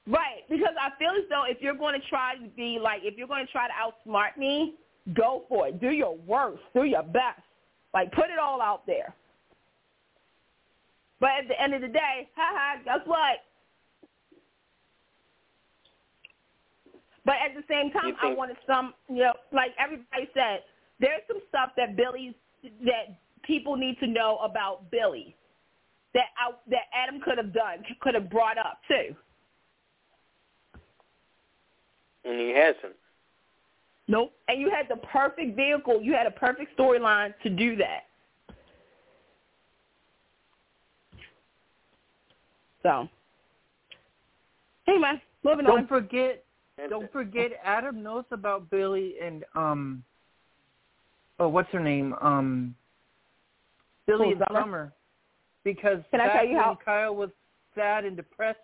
Right, 0.09 0.48
because 0.48 0.72
I 0.80 0.97
feel 0.98 1.10
as 1.10 1.28
though 1.28 1.44
if 1.47 1.59
you're 1.60 1.76
going 1.76 2.01
to 2.01 2.06
try 2.09 2.36
to 2.36 2.48
be 2.56 2.78
like, 2.80 3.02
if 3.05 3.18
you're 3.18 3.28
going 3.28 3.44
to 3.44 3.52
try 3.52 3.68
to 3.68 3.74
outsmart 3.76 4.39
me, 4.39 4.76
go 5.14 5.44
for 5.51 5.68
it. 5.68 5.80
Do 5.80 5.90
your 5.90 6.16
worst. 6.26 6.62
Do 6.74 6.85
your 6.85 7.02
best. 7.02 7.44
Like, 7.93 8.10
put 8.12 8.30
it 8.32 8.39
all 8.40 8.62
out 8.62 8.86
there. 8.86 9.14
But 11.20 11.30
at 11.43 11.48
the 11.48 11.60
end 11.60 11.74
of 11.74 11.82
the 11.82 11.89
day, 11.89 12.28
haha, 12.36 12.82
guess 12.85 13.06
what? 13.06 13.44
But 17.26 17.35
at 17.44 17.55
the 17.55 17.64
same 17.68 17.90
time, 17.93 18.16
I 18.22 18.32
wanted 18.32 18.56
some, 18.66 18.94
you 19.10 19.24
know, 19.24 19.35
like 19.52 19.72
everybody 19.78 20.30
said, 20.32 20.60
there's 21.01 21.20
some 21.28 21.43
stuff 21.51 21.70
that 21.76 21.94
Billy's 21.97 22.32
that 22.62 23.20
people 23.43 23.76
need 23.76 23.98
to 24.01 24.06
know 24.06 24.39
about 24.39 24.90
Billy 24.90 25.36
that 26.14 26.32
I, 26.39 26.52
that 26.70 26.89
Adam 26.94 27.20
could 27.20 27.36
have 27.36 27.52
done, 27.52 27.85
could 28.01 28.14
have 28.14 28.30
brought 28.30 28.56
up 28.56 28.80
too. 28.89 29.14
And 32.28 32.38
he 32.38 32.50
hasn't. 32.50 32.94
Nope. 34.06 34.32
And 34.48 34.60
you 34.60 34.70
had 34.70 34.86
the 34.88 34.96
perfect 35.06 35.56
vehicle. 35.56 36.00
You 36.02 36.12
had 36.12 36.26
a 36.26 36.30
perfect 36.30 36.76
storyline 36.78 37.32
to 37.42 37.50
do 37.50 37.74
that. 37.76 38.05
So, 42.82 43.09
anyway, 44.86 45.20
moving 45.42 45.64
Don't 45.66 45.80
on. 45.80 45.86
forget, 45.88 46.44
don't 46.88 47.10
forget, 47.12 47.50
Adam 47.64 48.02
knows 48.02 48.24
about 48.30 48.70
Billy 48.70 49.14
and 49.22 49.44
um, 49.56 50.02
oh, 51.40 51.48
what's 51.48 51.70
her 51.72 51.80
name? 51.80 52.14
Um, 52.20 52.74
Billy 54.06 54.26
Who, 54.26 54.32
and 54.32 54.42
Summer? 54.48 54.60
Summer, 54.60 54.92
because 55.64 55.98
Can 56.12 56.20
I 56.20 56.28
tell 56.32 56.46
you 56.46 56.55
when 56.55 56.62
how- 56.62 56.78
Kyle 56.82 57.14
was 57.16 57.30
sad 57.74 58.05
and 58.05 58.16
depressed, 58.16 58.59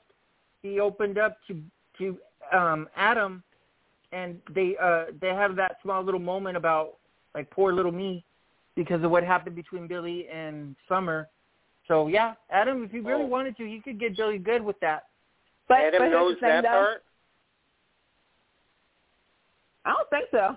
he 0.62 0.80
opened 0.80 1.18
up 1.18 1.38
to 1.48 1.60
to 1.98 2.16
um 2.56 2.88
Adam, 2.96 3.42
and 4.14 4.38
they 4.54 4.76
uh 4.82 5.06
they 5.20 5.28
have 5.28 5.56
that 5.56 5.76
small 5.82 6.02
little 6.02 6.20
moment 6.20 6.56
about 6.56 6.98
like 7.34 7.50
poor 7.50 7.72
little 7.72 7.92
me 7.92 8.24
because 8.76 9.02
of 9.02 9.10
what 9.10 9.24
happened 9.24 9.56
between 9.56 9.86
Billy 9.86 10.26
and 10.32 10.76
Summer. 10.88 11.28
So 11.88 12.06
yeah, 12.06 12.34
Adam, 12.50 12.84
if 12.84 12.92
you 12.92 13.02
really 13.02 13.24
Oh. 13.24 13.26
wanted 13.26 13.56
to, 13.58 13.64
you 13.64 13.82
could 13.82 13.98
get 14.00 14.16
Billy 14.16 14.38
good 14.38 14.62
with 14.62 14.78
that. 14.80 15.04
But, 15.68 15.80
Adam 15.80 16.02
but 16.02 16.08
knows 16.10 16.36
that 16.40 16.62
though. 16.62 16.68
part. 16.68 17.04
I 19.84 19.92
don't 19.92 20.10
think 20.10 20.28
so. 20.30 20.56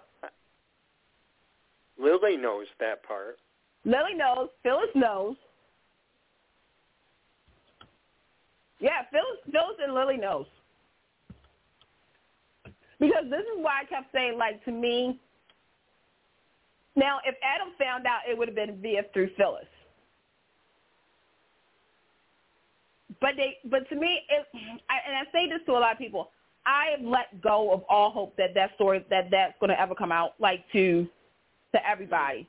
Lily 2.00 2.38
knows 2.38 2.68
that 2.80 3.04
part. 3.04 3.40
Lily 3.84 4.14
knows. 4.16 4.50
Phyllis 4.64 4.90
knows. 4.96 5.36
Yeah, 8.80 9.02
Phyllis, 9.12 9.40
Phyllis 9.52 9.78
and 9.84 9.94
Lily 9.96 10.18
knows. 10.18 10.46
Because 13.00 13.26
this 13.30 13.42
is 13.42 13.58
why 13.62 13.82
I 13.82 13.86
kept 13.86 14.12
saying, 14.12 14.38
like, 14.38 14.64
to 14.66 14.72
me, 14.72 15.20
now, 16.96 17.20
if 17.26 17.36
Adam 17.44 17.74
found 17.78 18.08
out, 18.08 18.22
it 18.28 18.36
would 18.36 18.48
have 18.48 18.56
been 18.56 18.82
via 18.82 19.04
through 19.14 19.30
Phyllis. 19.38 19.68
But 23.22 23.32
they, 23.38 23.58
but 23.70 23.88
to 23.90 23.96
me, 23.96 24.22
it, 24.30 24.48
I, 24.90 24.96
and 25.08 25.16
I 25.16 25.32
say 25.32 25.48
this 25.48 25.60
to 25.68 25.74
a 25.74 25.80
lot 25.80 25.92
of 25.92 26.00
people, 26.00 26.32
I 26.66 26.98
have 26.98 27.06
let 27.06 27.40
go 27.40 27.72
of 27.72 27.84
all 27.88 28.10
hope 28.10 28.36
that 28.38 28.56
that 28.56 28.74
story, 28.76 29.06
that 29.12 29.30
that's 29.30 29.54
going 29.60 29.70
to 29.70 29.80
ever 29.80 29.94
come 29.94 30.12
out, 30.12 30.34
like, 30.40 30.66
to, 30.74 31.08
to 31.74 31.88
everybody. 31.88 32.48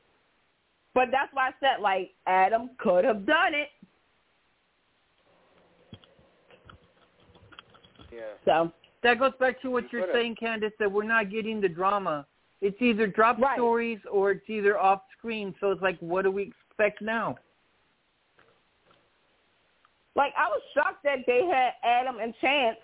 But 0.95 1.09
that's 1.13 1.33
why 1.35 1.49
I 1.49 1.53
said, 1.61 1.83
like, 1.83 2.13
Adam 2.27 2.71
could 2.79 3.05
have 3.05 3.27
done 3.27 3.53
it. 3.53 3.69
Yeah. 8.11 8.21
So, 8.47 8.73
That 9.03 9.19
goes 9.19 9.33
back 9.39 9.61
to 9.63 9.71
what 9.71 9.85
You 9.85 9.89
you're 9.93 10.01
could've. 10.07 10.15
saying, 10.17 10.37
Candace, 10.37 10.73
that 10.79 10.91
we're 10.91 11.05
not 11.05 11.31
getting 11.31 11.61
the 11.61 11.69
drama. 11.69 12.27
It's 12.61 12.81
either 12.83 13.07
drop 13.07 13.39
Right. 13.39 13.57
stories 13.57 14.01
or 14.11 14.33
it's 14.33 14.49
either 14.51 14.79
off 14.79 15.03
screen. 15.17 15.55
So 15.61 15.71
it's 15.71 15.83
like, 15.83 15.99
what 16.01 16.23
do 16.23 16.31
we 16.31 16.43
expect 16.71 17.01
now? 17.01 17.37
like, 20.15 20.35
I 20.37 20.49
was 20.49 20.61
shocked 20.75 21.05
that 21.05 21.19
they 21.29 21.47
had 21.47 21.75
Adam 21.85 22.19
and 22.19 22.35
Chance 22.41 22.77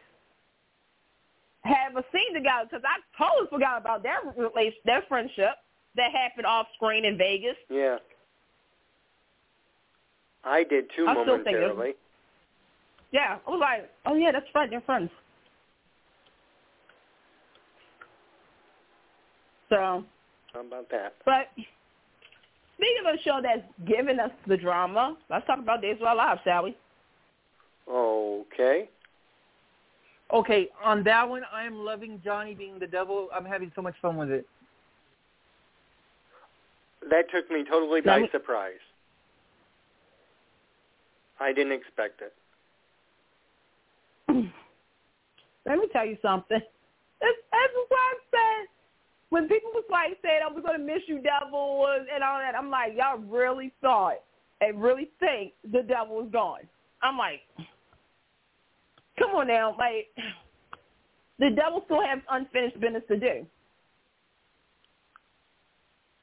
have 1.65 1.97
a 1.97 2.05
scene 2.13 2.33
together 2.33 2.69
because 2.71 2.85
I 2.85 3.01
totally 3.19 3.49
forgot 3.51 3.81
about 3.81 4.05
their 4.05 4.19
relation, 4.37 4.79
their 4.85 5.03
friendship 5.09 5.57
that 5.97 6.13
happened 6.13 6.47
off 6.47 6.69
screen 6.77 7.05
in 7.05 7.19
Vegas. 7.19 7.57
Yeah. 7.69 7.97
I 10.45 10.63
did 10.63 10.85
too 10.95 11.07
I 11.09 11.15
still 11.15 11.37
think 11.43 11.47
momentarily. 11.57 11.95
Yeah, 13.11 13.39
I 13.47 13.51
was 13.51 13.61
like, 13.61 13.91
oh 14.07 14.15
yeah, 14.15 14.31
that's 14.31 14.47
right, 14.55 14.71
they're 14.71 14.81
friends. 14.83 15.11
So, 19.69 20.05
How 20.53 20.61
about 20.61 20.91
that? 20.91 21.15
but 21.25 21.49
speaking 22.77 23.03
of 23.07 23.15
a 23.15 23.23
show 23.23 23.41
that's 23.43 23.63
giving 23.87 24.19
us 24.19 24.31
the 24.47 24.57
drama, 24.57 25.17
let's 25.31 25.47
talk 25.47 25.59
about 25.59 25.81
Days 25.83 25.97
of 26.01 26.07
Our 26.07 26.17
Lives, 26.17 26.41
shall 26.45 26.65
we? 26.65 26.77
Okay. 27.89 28.89
Okay, 30.33 30.69
on 30.83 31.05
that 31.05 31.29
one, 31.29 31.43
I 31.53 31.65
am 31.65 31.75
loving 31.77 32.21
Johnny 32.25 32.55
being 32.55 32.79
the 32.79 32.87
devil. 32.87 33.29
I'm 33.35 33.45
having 33.45 33.71
so 33.77 33.83
much 33.83 33.95
fun 34.01 34.17
with 34.17 34.31
it. 34.31 34.47
That 37.11 37.31
took 37.31 37.51
me 37.51 37.65
totally 37.69 38.01
by 38.01 38.21
me- 38.21 38.29
surprise. 38.33 38.81
I 41.39 41.53
didn't 41.53 41.73
expect 41.73 42.23
it. 42.23 42.33
Let 45.67 45.79
me 45.79 45.89
tell 45.93 46.07
you 46.07 46.17
something. 46.23 46.59
That's, 47.21 47.37
that's 47.53 47.73
what 47.89 47.99
I 47.99 48.15
said. 48.31 48.69
When 49.35 49.49
people 49.49 49.73
was 49.75 49.83
like 49.91 50.17
saying, 50.23 50.43
"Oh, 50.47 50.53
we're 50.55 50.63
gonna 50.63 50.79
miss 50.79 51.03
you, 51.09 51.19
devil," 51.19 51.89
and 51.89 52.23
all 52.23 52.39
that, 52.39 52.55
I'm 52.55 52.71
like, 52.71 52.93
y'all 52.97 53.19
really 53.19 53.73
thought 53.81 54.21
and 54.61 54.81
really 54.81 55.11
think 55.19 55.55
the 55.73 55.83
devil 55.83 56.15
was 56.23 56.29
gone. 56.31 56.61
I'm 57.03 57.19
like, 57.19 57.41
come 59.19 59.35
on 59.35 59.49
now, 59.49 59.75
like 59.77 60.07
the 61.41 61.51
devil 61.51 61.83
still 61.87 62.01
has 62.01 62.21
unfinished 62.31 62.79
business 62.79 63.03
to 63.09 63.17
do. 63.17 63.45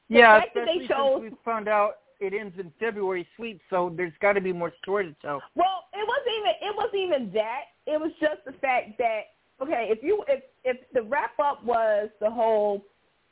The 0.08 0.16
yeah, 0.16 0.40
fact 0.40 0.54
that 0.54 0.64
they 0.64 0.84
especially 0.84 0.88
chose- 0.88 1.20
since 1.20 1.32
we 1.32 1.38
found 1.44 1.68
out 1.68 1.96
it 2.18 2.32
ends 2.32 2.58
in 2.58 2.72
February 2.80 3.28
sweep, 3.36 3.60
so 3.68 3.92
there's 3.94 4.14
got 4.22 4.32
to 4.32 4.40
be 4.40 4.54
more 4.54 4.72
story 4.82 5.04
to 5.04 5.14
tell. 5.20 5.42
Well, 5.54 5.84
it 5.92 6.08
wasn't 6.08 6.34
even 6.38 6.52
it 6.62 6.74
wasn't 6.74 6.94
even 6.94 7.32
that. 7.34 7.64
It 7.86 8.00
was 8.00 8.12
just 8.22 8.42
the 8.46 8.52
fact 8.52 8.96
that 8.96 9.34
okay, 9.60 9.88
if 9.90 10.02
you 10.02 10.24
if 10.28 10.42
if 10.64 10.78
the 10.94 11.02
wrap 11.02 11.38
up 11.38 11.62
was 11.62 12.08
the 12.18 12.30
whole 12.30 12.86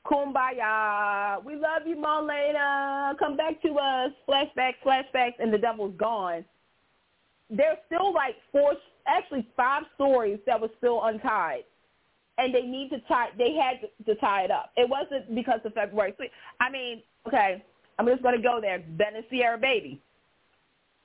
kumbaya, 0.07 1.45
we 1.45 1.55
love 1.57 1.83
you, 1.87 1.97
Marlena, 1.97 3.19
come 3.19 3.37
back 3.37 3.61
to 3.63 3.79
us, 3.79 4.11
flashbacks, 4.29 4.75
flashbacks, 4.85 5.35
and 5.39 5.53
the 5.53 5.59
devil's 5.59 5.95
gone. 5.97 6.45
There's 7.49 7.79
still 7.87 8.15
like 8.15 8.37
four, 8.53 8.75
actually 9.07 9.47
five 9.57 9.83
stories 9.95 10.39
that 10.47 10.61
were 10.61 10.71
still 10.79 11.05
untied, 11.05 11.65
and 12.39 12.55
they 12.55 12.63
need 12.63 12.91
to 12.91 13.01
tie. 13.01 13.29
They 13.37 13.55
had 13.55 13.81
to, 13.81 14.15
to 14.15 14.21
tie 14.21 14.45
it 14.45 14.51
up. 14.51 14.73
It 14.77 14.89
wasn't 14.89 15.35
because 15.35 15.61
of 15.65 15.75
February. 15.75 16.15
sweep. 16.17 16.31
I 16.61 16.71
mean, 16.71 17.03
okay, 17.27 17.63
I'm 17.99 18.07
just 18.07 18.23
gonna 18.23 18.41
go 18.41 18.61
there. 18.61 18.79
Ben 18.79 19.17
and 19.17 19.25
Ciara 19.31 19.59
baby. 19.59 20.01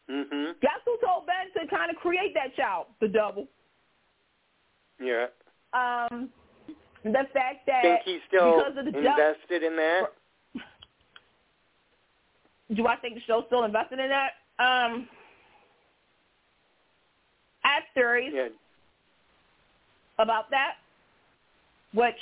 Mm-hmm. 0.10 0.52
Guess 0.62 0.82
who 0.86 0.98
told 1.04 1.26
Ben 1.26 1.62
to 1.62 1.68
kind 1.68 1.90
of 1.90 1.98
create 1.98 2.34
that 2.36 2.56
child? 2.56 2.88
The 3.02 3.08
double. 3.08 3.48
Yeah. 5.02 5.26
Um, 5.74 6.30
the 7.06 7.28
fact 7.34 7.66
that 7.68 7.82
Think 7.84 8.02
he's 8.04 8.20
still 8.28 8.58
because 8.58 8.78
of 8.78 8.86
the 8.86 8.98
invested 8.98 9.64
in 9.64 9.76
that? 9.76 10.12
do 12.76 12.88
I 12.88 12.96
think 12.98 13.14
the 13.16 13.22
show's 13.28 13.44
still 13.46 13.64
invested 13.64 14.00
in 14.00 14.10
that? 14.10 14.32
Um, 14.58 15.08
I 17.64 17.76
have 17.76 17.84
theories 17.94 18.34
Yeah. 18.34 18.50
about 20.18 20.50
that, 20.50 20.78
which 21.94 22.20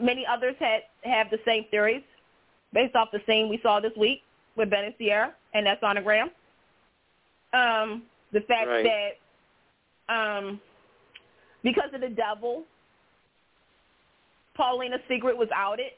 many 0.00 0.26
others 0.26 0.56
had 0.58 0.82
have 1.04 1.30
the 1.30 1.38
same 1.44 1.64
theories 1.70 2.02
based 2.72 2.96
off 2.96 3.12
the 3.12 3.20
scene 3.26 3.48
we 3.48 3.58
saw 3.62 3.78
this 3.78 3.96
week 3.96 4.22
with 4.56 4.68
Ben 4.70 4.84
and 4.84 4.94
Ciara 4.98 5.32
and 5.54 5.64
that 5.66 5.80
sonogram. 5.80 6.30
Um, 7.52 8.02
the 8.32 8.40
fact 8.42 8.68
Right. 8.68 8.84
that 8.84 10.12
um, 10.12 10.60
because 11.62 11.92
of 11.94 12.00
the 12.00 12.08
devil, 12.08 12.64
Paulina's 14.56 15.00
secret 15.08 15.36
was 15.36 15.48
outed 15.54 15.92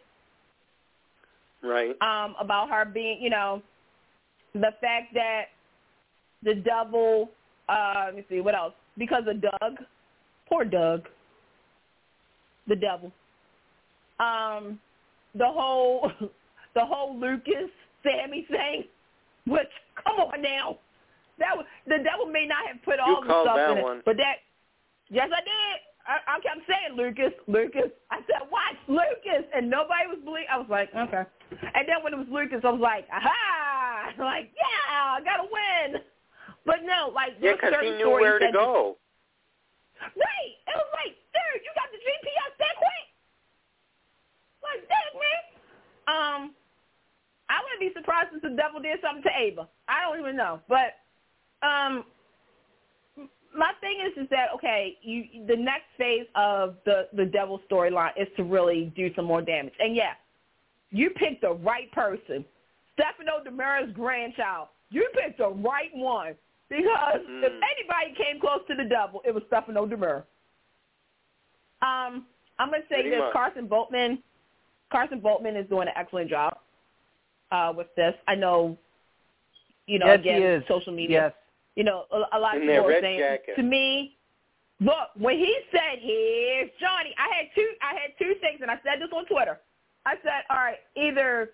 Right. 1.62 2.01
um, 2.03 2.35
about 2.41 2.70
her 2.70 2.85
being, 2.85 3.20
you 3.20 3.31
know, 3.31 3.62
the 4.55 4.73
fact 4.81 5.15
that 5.15 5.47
the 6.43 6.55
devil. 6.55 7.31
Uh, 7.69 8.05
let 8.07 8.15
me 8.15 8.24
see 8.28 8.41
what 8.41 8.55
else. 8.55 8.73
Because 8.97 9.24
of 9.27 9.41
Doug, 9.41 9.78
poor 10.49 10.65
Doug, 10.65 11.09
the 12.69 12.77
devil. 12.77 13.12
Um, 14.20 14.78
the 15.35 15.47
whole, 15.47 16.11
the 16.74 16.85
whole 16.85 17.19
Lucas 17.19 17.70
Sammy 18.03 18.47
thing, 18.49 18.85
which 19.47 19.66
come 20.03 20.20
on 20.20 20.41
now, 20.41 20.78
that 21.39 21.57
was, 21.57 21.66
the 21.87 21.99
devil 21.99 22.27
may 22.27 22.47
not 22.47 22.66
have 22.69 22.83
put 22.85 23.01
all 23.01 23.20
the 23.20 23.27
stuff 23.27 23.77
in 23.77 23.83
one. 23.83 23.97
it, 23.99 24.05
but 24.05 24.16
that, 24.16 24.37
yes, 25.11 25.28
I 25.33 25.41
did. 25.41 25.81
I, 26.07 26.39
I 26.39 26.41
kept 26.41 26.62
saying 26.70 26.95
Lucas, 26.95 27.35
Lucas. 27.47 27.91
I 28.11 28.23
said, 28.31 28.47
watch 28.51 28.78
Lucas, 28.87 29.45
and 29.55 29.69
nobody 29.69 30.07
was 30.07 30.23
believing. 30.24 30.47
I 30.51 30.59
was 30.59 30.70
like, 30.70 30.95
okay. 30.95 31.27
And 31.51 31.85
then 31.87 32.03
when 32.03 32.15
it 32.15 32.19
was 32.23 32.31
Lucas, 32.31 32.62
I 32.62 32.70
was 32.70 32.81
like, 32.81 33.07
aha! 33.12 34.15
Like, 34.19 34.55
yeah, 34.55 35.19
I 35.19 35.20
got 35.20 35.43
to 35.43 35.49
win. 35.51 36.01
But 36.65 36.87
no, 36.87 37.11
like, 37.12 37.35
Yeah, 37.43 37.59
because 37.59 37.74
he 37.83 37.91
knew 37.99 38.11
where 38.11 38.39
to 38.39 38.51
go. 38.53 38.97
Right. 40.01 40.53
It 40.62 40.77
was 40.78 40.91
like, 40.95 41.19
dude, 41.35 41.61
you 41.66 41.73
got 41.74 41.91
the 41.91 41.99
GPS 41.99 42.53
that 42.62 42.74
quick? 42.78 43.07
Like, 44.62 44.83
that, 44.87 45.11
man. 45.19 45.43
Um, 46.07 46.41
I 47.51 47.61
wouldn't 47.62 47.83
be 47.83 47.91
surprised 47.99 48.31
if 48.33 48.43
the 48.43 48.55
devil 48.55 48.81
did 48.81 48.99
something 49.03 49.23
to 49.24 49.33
Ava. 49.35 49.69
I 49.89 50.07
don't 50.07 50.20
even 50.20 50.37
know. 50.37 50.61
But 50.69 51.03
um, 51.66 52.05
my 53.57 53.73
thing 53.81 53.97
is, 54.07 54.23
is 54.23 54.28
that 54.31 54.49
okay? 54.55 54.97
You 55.03 55.47
the 55.47 55.57
next 55.57 55.87
phase 55.99 56.27
of 56.35 56.77
the 56.85 57.09
the 57.15 57.24
devil 57.24 57.61
storyline 57.70 58.12
is 58.16 58.28
to 58.37 58.45
really 58.45 58.93
do 58.97 59.12
some 59.15 59.24
more 59.24 59.43
damage. 59.43 59.74
And 59.81 59.95
yeah, 59.97 60.12
you 60.91 61.11
picked 61.11 61.41
the 61.43 61.53
right 61.55 61.91
person, 61.93 62.45
Stefano 62.95 63.43
DiMera's 63.47 63.93
grandchild. 63.95 64.69
You 64.91 65.09
picked 65.15 65.39
the 65.39 65.49
right 65.49 65.91
one 65.95 66.35
because 66.69 67.20
if 67.20 67.53
Mm. 67.53 67.61
anybody 67.74 68.15
came 68.23 68.41
close 68.41 68.61
to 68.69 68.74
the 68.74 68.85
devil, 68.85 69.23
it 69.24 69.33
was 69.35 69.43
Stefano 69.49 69.87
Demira. 69.87 70.23
Um, 71.83 72.27
I'm 72.59 72.70
gonna 72.70 72.83
say 72.89 72.97
Pretty 73.03 73.11
this: 73.11 73.19
much. 73.20 73.33
Carson 73.33 73.66
Boatman. 73.66 74.23
Carson 74.91 75.20
Boatman 75.20 75.57
is 75.57 75.69
doing 75.69 75.89
an 75.89 75.95
excellent 75.97 76.31
job 76.31 76.59
uh, 77.51 77.73
with 77.77 77.89
this. 77.97 78.15
I 78.28 78.35
know, 78.35 78.78
you 79.87 79.99
know, 79.99 80.07
yes, 80.07 80.20
again, 80.20 80.41
he 80.41 80.47
is. 80.47 80.62
social 80.69 80.93
media 80.93 81.23
Yes. 81.24 81.33
You 81.77 81.85
know, 81.85 82.05
a, 82.11 82.36
a 82.36 82.40
lot 82.40 82.57
of 82.57 82.62
people 82.62 82.74
that 82.74 82.85
are 82.85 82.89
red 82.89 83.03
saying 83.03 83.20
jacket. 83.20 83.57
to 83.57 83.62
me, 83.62 84.16
look, 84.81 85.15
when 85.16 85.39
he 85.39 85.55
said 85.70 86.01
here's 86.01 86.70
Johnny, 86.81 87.15
I 87.19 87.35
had 87.36 87.47
two 87.55 87.69
I 87.82 87.93
had 87.94 88.11
two 88.19 88.35
things 88.40 88.59
and 88.62 88.70
I 88.70 88.81
said 88.82 89.01
this 89.01 89.11
on 89.15 89.27
Twitter. 89.27 89.61
I 90.05 90.15
said, 90.23 90.43
All 90.51 90.57
right, 90.57 90.78
either 90.97 91.51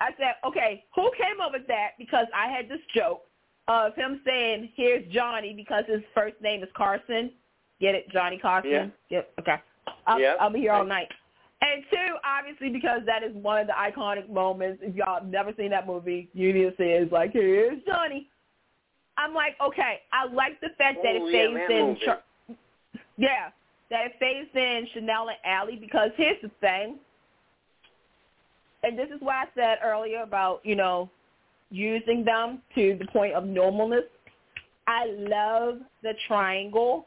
I 0.00 0.10
said, 0.18 0.36
Okay, 0.46 0.84
who 0.94 1.10
came 1.18 1.40
up 1.40 1.52
with 1.52 1.66
that? 1.66 1.90
Because 1.98 2.26
I 2.34 2.48
had 2.50 2.68
this 2.68 2.80
joke 2.94 3.22
of 3.68 3.94
him 3.94 4.20
saying, 4.24 4.70
Here's 4.76 5.10
Johnny 5.12 5.52
because 5.54 5.84
his 5.88 6.02
first 6.14 6.36
name 6.40 6.62
is 6.62 6.68
Carson. 6.76 7.32
Get 7.80 7.94
it, 7.94 8.08
Johnny 8.10 8.38
Carson? 8.38 8.70
Yeah. 8.70 8.86
Yep, 9.10 9.30
okay. 9.40 9.56
I'll, 10.06 10.20
Yep. 10.20 10.36
I'll 10.40 10.50
be 10.50 10.60
here 10.60 10.72
all 10.72 10.84
night. 10.84 11.08
And 11.62 11.82
two, 11.90 12.16
obviously, 12.24 12.68
because 12.70 13.00
that 13.06 13.22
is 13.22 13.34
one 13.34 13.60
of 13.60 13.66
the 13.66 13.72
iconic 13.72 14.28
moments. 14.30 14.80
If 14.82 14.94
y'all 14.94 15.20
have 15.20 15.26
never 15.28 15.52
seen 15.56 15.70
that 15.70 15.86
movie, 15.86 16.28
you 16.34 16.52
need 16.52 16.64
to 16.64 16.74
see 16.76 16.84
it. 16.84 17.02
It's 17.02 17.12
like, 17.12 17.32
here's 17.32 17.82
Johnny. 17.86 18.28
I'm 19.18 19.32
like, 19.34 19.56
okay, 19.64 20.00
I 20.12 20.26
like 20.26 20.60
the 20.60 20.68
fact 20.78 20.98
that 21.02 21.16
Oh, 21.16 21.26
it 21.26 21.32
yeah, 21.32 21.46
phased 21.46 21.70
that 21.70 21.70
in. 21.70 21.96
Char- 22.04 22.22
yeah, 23.16 23.50
that 23.90 24.06
it 24.06 24.12
phased 24.20 24.54
in 24.54 24.86
Chanel 24.92 25.28
and 25.28 25.38
Allie 25.44 25.76
because 25.80 26.10
here's 26.16 26.40
the 26.42 26.50
thing, 26.60 26.98
and 28.82 28.98
this 28.98 29.08
is 29.08 29.20
why 29.20 29.42
I 29.42 29.46
said 29.54 29.78
earlier 29.82 30.22
about 30.22 30.60
you 30.64 30.74
know 30.76 31.10
using 31.70 32.24
them 32.24 32.62
to 32.74 32.96
the 32.98 33.06
point 33.06 33.34
of 33.34 33.44
normalness. 33.44 34.04
I 34.86 35.06
love 35.06 35.78
the 36.02 36.12
triangle 36.28 37.06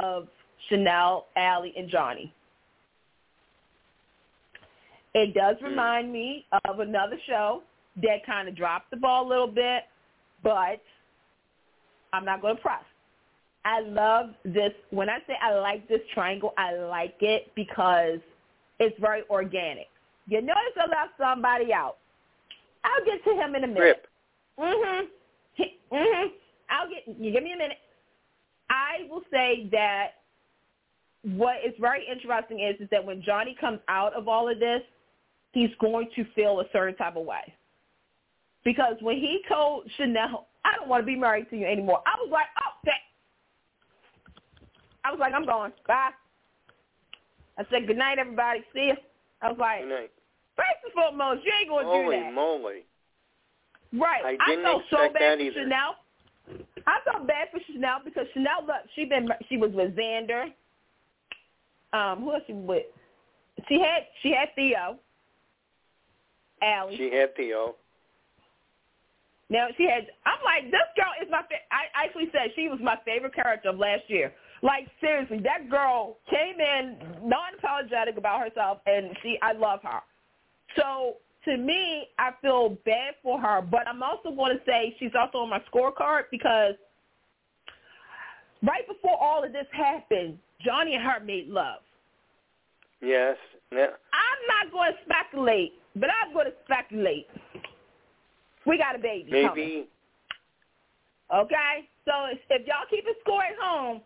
of 0.00 0.28
Chanel, 0.68 1.26
Allie, 1.36 1.74
and 1.76 1.90
Johnny. 1.90 2.32
It 5.14 5.34
does 5.34 5.56
Hmm. 5.58 5.66
remind 5.66 6.12
me 6.12 6.46
of 6.64 6.80
another 6.80 7.18
show 7.26 7.62
that 7.96 8.24
kind 8.26 8.48
of 8.48 8.56
dropped 8.56 8.90
the 8.90 8.96
ball 8.96 9.26
a 9.26 9.28
little 9.28 9.46
bit, 9.46 9.84
but 10.44 10.80
I'm 12.12 12.24
not 12.24 12.40
going 12.40 12.54
to 12.54 12.62
press. 12.62 12.84
I 13.64 13.80
love 13.80 14.30
this. 14.44 14.72
When 14.90 15.08
I 15.08 15.18
say 15.26 15.34
I 15.42 15.54
like 15.54 15.88
this 15.88 16.00
triangle, 16.12 16.52
I 16.56 16.74
like 16.74 17.16
it 17.20 17.50
because 17.56 18.20
it's 18.78 18.96
very 19.00 19.22
organic. 19.30 19.88
You 20.28 20.40
notice 20.40 20.76
I 20.76 20.86
left 20.86 21.12
somebody 21.18 21.72
out. 21.72 21.96
I'll 22.84 23.04
get 23.04 23.24
to 23.24 23.30
him 23.30 23.54
in 23.54 23.64
a 23.64 23.66
minute. 23.66 23.80
Rip. 23.80 24.06
Mhm. 24.58 25.10
Mhm. 25.90 26.32
I'll 26.68 26.88
get 26.88 27.08
you 27.08 27.32
give 27.32 27.42
me 27.42 27.52
a 27.52 27.56
minute. 27.56 27.78
I 28.68 29.06
will 29.08 29.22
say 29.30 29.68
that 29.72 30.22
what 31.22 31.64
is 31.64 31.74
very 31.78 32.06
interesting 32.06 32.60
is 32.60 32.78
is 32.80 32.88
that 32.90 33.04
when 33.04 33.22
Johnny 33.22 33.54
comes 33.54 33.80
out 33.88 34.12
of 34.12 34.28
all 34.28 34.48
of 34.48 34.58
this, 34.58 34.82
he's 35.52 35.74
going 35.76 36.10
to 36.16 36.24
feel 36.34 36.60
a 36.60 36.68
certain 36.70 36.94
type 36.96 37.16
of 37.16 37.24
way. 37.24 37.54
Because 38.64 38.96
when 39.00 39.16
he 39.16 39.42
told 39.48 39.90
Chanel, 39.96 40.48
"I 40.64 40.74
don't 40.76 40.88
want 40.88 41.02
to 41.02 41.06
be 41.06 41.16
married 41.16 41.50
to 41.50 41.56
you 41.56 41.66
anymore," 41.66 42.02
I 42.06 42.16
was 42.20 42.30
like, 42.30 42.46
"Oh, 42.62 42.72
that." 42.84 43.00
I 45.04 45.10
was 45.10 45.20
like, 45.20 45.34
"I'm 45.34 45.46
going. 45.46 45.72
Bye." 45.86 46.10
I 47.58 47.64
said, 47.70 47.86
"Good 47.86 47.98
night, 47.98 48.18
everybody. 48.18 48.64
See 48.72 48.86
you." 48.86 48.96
I 49.42 49.48
was 49.48 49.58
like, 49.58 49.80
Good 49.80 49.88
night. 49.90 50.10
first 50.56 50.80
and 50.84 50.92
foremost, 50.94 51.44
you 51.44 51.52
ain't 51.52 51.68
gonna 51.68 52.04
do 52.04 52.10
that, 52.10 52.32
moly! 52.32 52.84
right? 53.92 54.38
I 54.40 54.48
didn't 54.48 54.64
felt 54.64 54.82
so 54.90 55.08
bad 55.12 55.38
for. 55.38 55.52
Chanel. 55.52 55.96
I 56.86 56.98
felt 57.04 57.26
bad 57.26 57.48
for 57.50 57.60
Chanel 57.72 58.00
because 58.04 58.26
Chanel, 58.34 58.66
look, 58.66 58.76
she 58.94 59.04
been 59.04 59.28
she 59.48 59.56
was 59.56 59.70
with 59.72 59.96
Xander. 59.96 60.52
Um, 61.92 62.22
who 62.22 62.32
else 62.32 62.42
she 62.46 62.52
with? 62.52 62.86
She 63.68 63.80
had 63.80 64.06
she 64.22 64.32
had 64.32 64.48
Theo. 64.54 64.98
Allie. 66.62 66.96
She 66.96 67.14
had 67.14 67.36
Theo. 67.36 67.76
Now 69.54 69.68
she 69.76 69.84
had. 69.84 70.10
I'm 70.26 70.42
like, 70.42 70.72
this 70.72 70.90
girl 70.98 71.14
is 71.22 71.30
my. 71.30 71.42
Fa- 71.46 71.62
I 71.70 71.86
actually 71.94 72.26
said 72.32 72.50
she 72.56 72.68
was 72.68 72.80
my 72.82 72.98
favorite 73.06 73.36
character 73.36 73.68
of 73.68 73.78
last 73.78 74.02
year. 74.08 74.34
Like 74.62 74.88
seriously, 75.00 75.38
that 75.44 75.70
girl 75.70 76.18
came 76.28 76.58
in 76.58 76.98
non-apologetic 77.22 78.16
about 78.18 78.40
herself, 78.40 78.78
and 78.86 79.16
she. 79.22 79.38
I 79.42 79.52
love 79.52 79.78
her. 79.84 80.00
So 80.74 81.18
to 81.44 81.56
me, 81.56 82.08
I 82.18 82.30
feel 82.42 82.76
bad 82.84 83.14
for 83.22 83.40
her, 83.40 83.62
but 83.62 83.86
I'm 83.86 84.02
also 84.02 84.34
going 84.34 84.58
to 84.58 84.64
say 84.66 84.96
she's 84.98 85.14
also 85.16 85.38
on 85.38 85.50
my 85.50 85.62
scorecard 85.72 86.24
because 86.32 86.74
right 88.60 88.88
before 88.88 89.16
all 89.22 89.44
of 89.44 89.52
this 89.52 89.66
happened, 89.70 90.36
Johnny 90.64 90.96
and 90.96 91.04
her 91.04 91.20
made 91.24 91.46
love. 91.46 91.78
Yes. 93.00 93.36
Now, 93.70 93.86
I'm 93.86 94.66
not 94.66 94.72
going 94.72 94.92
to 94.94 94.98
speculate, 95.04 95.74
but 95.94 96.08
I'm 96.10 96.32
going 96.32 96.46
to 96.46 96.54
speculate. 96.64 97.28
We 98.66 98.78
got 98.78 98.94
a 98.94 98.98
baby 98.98 99.30
coming. 99.46 99.86
Okay? 101.34 101.88
So 102.04 102.12
if, 102.30 102.38
if 102.50 102.66
y'all 102.66 102.86
keep 102.90 103.04
a 103.04 103.14
score 103.22 103.42
at 103.42 103.56
home, 103.60 104.02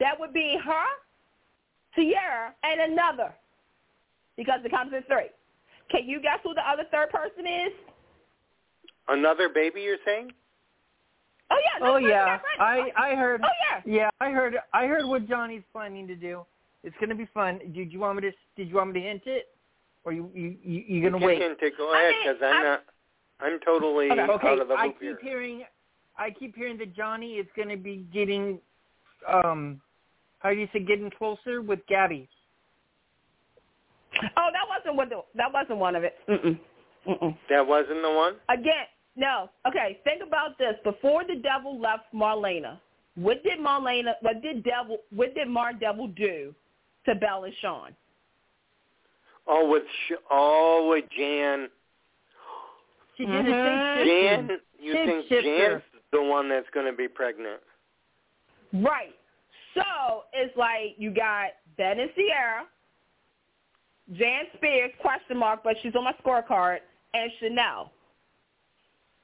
that 0.00 0.18
would 0.18 0.32
be 0.32 0.56
her, 0.64 0.86
Ciara, 1.94 2.54
and 2.64 2.92
another 2.92 3.32
because 4.36 4.60
it 4.64 4.70
comes 4.70 4.92
in 4.94 5.02
three. 5.02 5.28
Can 5.90 6.08
you 6.08 6.20
guess 6.20 6.38
who 6.42 6.54
the 6.54 6.66
other 6.68 6.84
third 6.90 7.10
person 7.10 7.46
is? 7.46 7.72
Another 9.08 9.48
baby, 9.48 9.82
you're 9.82 9.98
saying? 10.04 10.32
Oh, 11.50 11.56
yeah. 11.58 11.86
Oh 11.86 11.96
yeah, 11.98 12.38
I. 12.58 12.90
I 12.96 13.14
heard. 13.14 13.42
Oh, 13.44 13.48
yeah. 13.70 13.82
Yeah, 13.84 14.10
I 14.20 14.30
heard. 14.30 14.54
I 14.72 14.86
heard 14.86 15.04
what 15.04 15.28
Johnny's 15.28 15.62
planning 15.72 16.06
to 16.08 16.14
do. 16.14 16.46
It's 16.82 16.96
gonna 16.98 17.14
be 17.14 17.28
fun. 17.34 17.60
Did 17.74 17.92
you 17.92 18.00
want 18.00 18.16
me 18.16 18.30
to? 18.30 18.36
Did 18.56 18.68
you 18.70 18.76
want 18.76 18.92
me 18.92 19.00
to 19.00 19.06
hint 19.06 19.22
it, 19.26 19.48
or 20.04 20.12
you 20.12 20.30
you 20.34 20.56
you, 20.64 20.84
you 20.88 21.02
gonna 21.10 21.20
you 21.20 21.26
wait? 21.26 21.38
can 21.40 21.56
take 21.60 21.76
go 21.76 21.92
I 21.92 21.98
ahead 22.00 22.10
mean, 22.12 22.34
because 22.34 22.42
I'm 22.42 22.56
I- 22.56 22.62
not. 22.62 22.84
I'm 23.42 23.58
totally 23.64 24.10
Okay. 24.10 24.20
Okay, 24.20 24.48
out 24.48 24.60
of 24.60 24.68
the 24.68 24.74
loop 24.74 24.80
I 24.80 24.86
loop 24.86 25.00
keep 25.00 25.02
here. 25.02 25.18
hearing, 25.22 25.64
I 26.16 26.30
keep 26.30 26.54
hearing 26.54 26.78
that 26.78 26.94
Johnny 26.94 27.34
is 27.34 27.46
going 27.56 27.68
to 27.68 27.76
be 27.76 28.06
getting, 28.12 28.58
um, 29.28 29.80
how 30.38 30.50
do 30.50 30.56
you 30.56 30.68
say, 30.72 30.80
getting 30.80 31.10
closer 31.10 31.60
with 31.62 31.80
Gabby. 31.88 32.28
Oh, 34.36 34.48
that 34.52 34.68
wasn't 34.68 34.96
what 34.96 35.08
the, 35.08 35.22
that 35.34 35.52
wasn't 35.52 35.78
one 35.78 35.96
of 35.96 36.04
it. 36.04 36.14
Mm-mm. 36.28 36.58
Mm-mm. 37.08 37.36
That 37.48 37.66
wasn't 37.66 38.02
the 38.02 38.10
one. 38.10 38.34
Again, 38.48 38.86
no. 39.16 39.50
Okay, 39.66 39.98
think 40.04 40.22
about 40.26 40.56
this. 40.58 40.74
Before 40.84 41.24
the 41.24 41.36
devil 41.36 41.80
left 41.80 42.04
Marlena, 42.14 42.78
what 43.16 43.42
did 43.42 43.58
Marlena? 43.58 44.14
What 44.20 44.42
did 44.42 44.62
devil? 44.64 44.98
What 45.14 45.34
did 45.34 45.48
Mar 45.48 45.72
Devil 45.72 46.08
do 46.08 46.54
to 47.06 47.14
Belle 47.14 47.44
and 47.44 47.54
Shawn? 47.60 47.94
Oh, 49.46 49.68
with 49.68 49.82
Sh- 50.06 50.22
oh 50.30 50.88
with 50.90 51.04
Jan. 51.16 51.68
She 53.16 53.26
did 53.26 53.44
Mhm. 53.44 54.00
a 54.00 54.04
Jan, 54.04 54.48
shape 54.48 54.60
you 54.78 54.92
think 54.94 55.26
Shapeshifter. 55.28 55.80
Jan's 55.82 55.82
the 56.10 56.22
one 56.22 56.48
that's 56.48 56.68
going 56.70 56.86
to 56.86 56.92
be 56.92 57.08
pregnant? 57.08 57.62
Right. 58.72 59.14
So 59.74 60.24
it's 60.32 60.56
like 60.56 60.94
you 60.98 61.10
got 61.10 61.52
Ben 61.76 61.98
and 62.00 62.10
Ciara, 62.14 62.66
Jan 64.12 64.44
Spears, 64.56 64.92
question 65.00 65.36
mark, 65.36 65.62
but 65.62 65.76
she's 65.82 65.94
on 65.94 66.04
my 66.04 66.12
scorecard, 66.14 66.80
and 67.14 67.32
Chanel. 67.38 67.92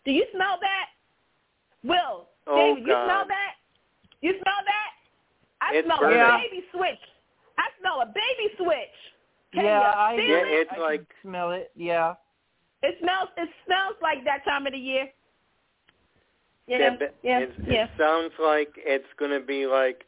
Do 0.05 0.13
you 0.13 0.25
smell 0.33 0.59
that? 0.61 0.87
Will, 1.85 2.29
Oh, 2.47 2.57
David, 2.75 2.87
you 2.87 2.93
smell 2.93 3.27
that? 3.27 3.55
You 4.23 4.33
smell 4.33 4.65
that? 4.65 4.91
I 5.61 5.75
It's 5.75 5.87
smell 5.87 5.99
burning. 5.99 6.21
a 6.21 6.39
baby 6.39 6.65
switch. 6.73 7.01
I 7.59 7.69
smell 7.81 8.01
a 8.01 8.07
baby 8.07 8.55
switch. 8.57 8.89
Can 9.53 9.65
yeah, 9.65 9.81
you 9.81 9.99
I, 9.99 10.17
feel 10.17 10.29
Yeah, 10.29 10.37
it? 10.47 10.61
it's 10.61 10.73
I 10.73 10.79
like- 10.79 11.01
can 11.01 11.17
smell 11.23 11.51
it. 11.53 11.71
Yeah. 11.75 12.15
It 12.83 12.97
smells. 13.01 13.29
It 13.37 13.49
smells 13.67 13.97
like 14.03 14.25
that 14.25 14.45
time 14.45 14.67
of 14.67 14.73
the 14.73 14.79
year. 14.79 15.09
You 16.67 16.79
know? 16.79 16.97
Ba- 16.99 17.11
yeah, 17.23 17.41
it's- 17.41 17.59
yeah. 17.67 17.85
It 17.85 17.91
sounds 17.99 18.33
like 18.39 18.71
it's 18.77 19.07
going 19.19 19.31
to 19.33 19.45
be 19.45 19.67
like, 19.67 20.05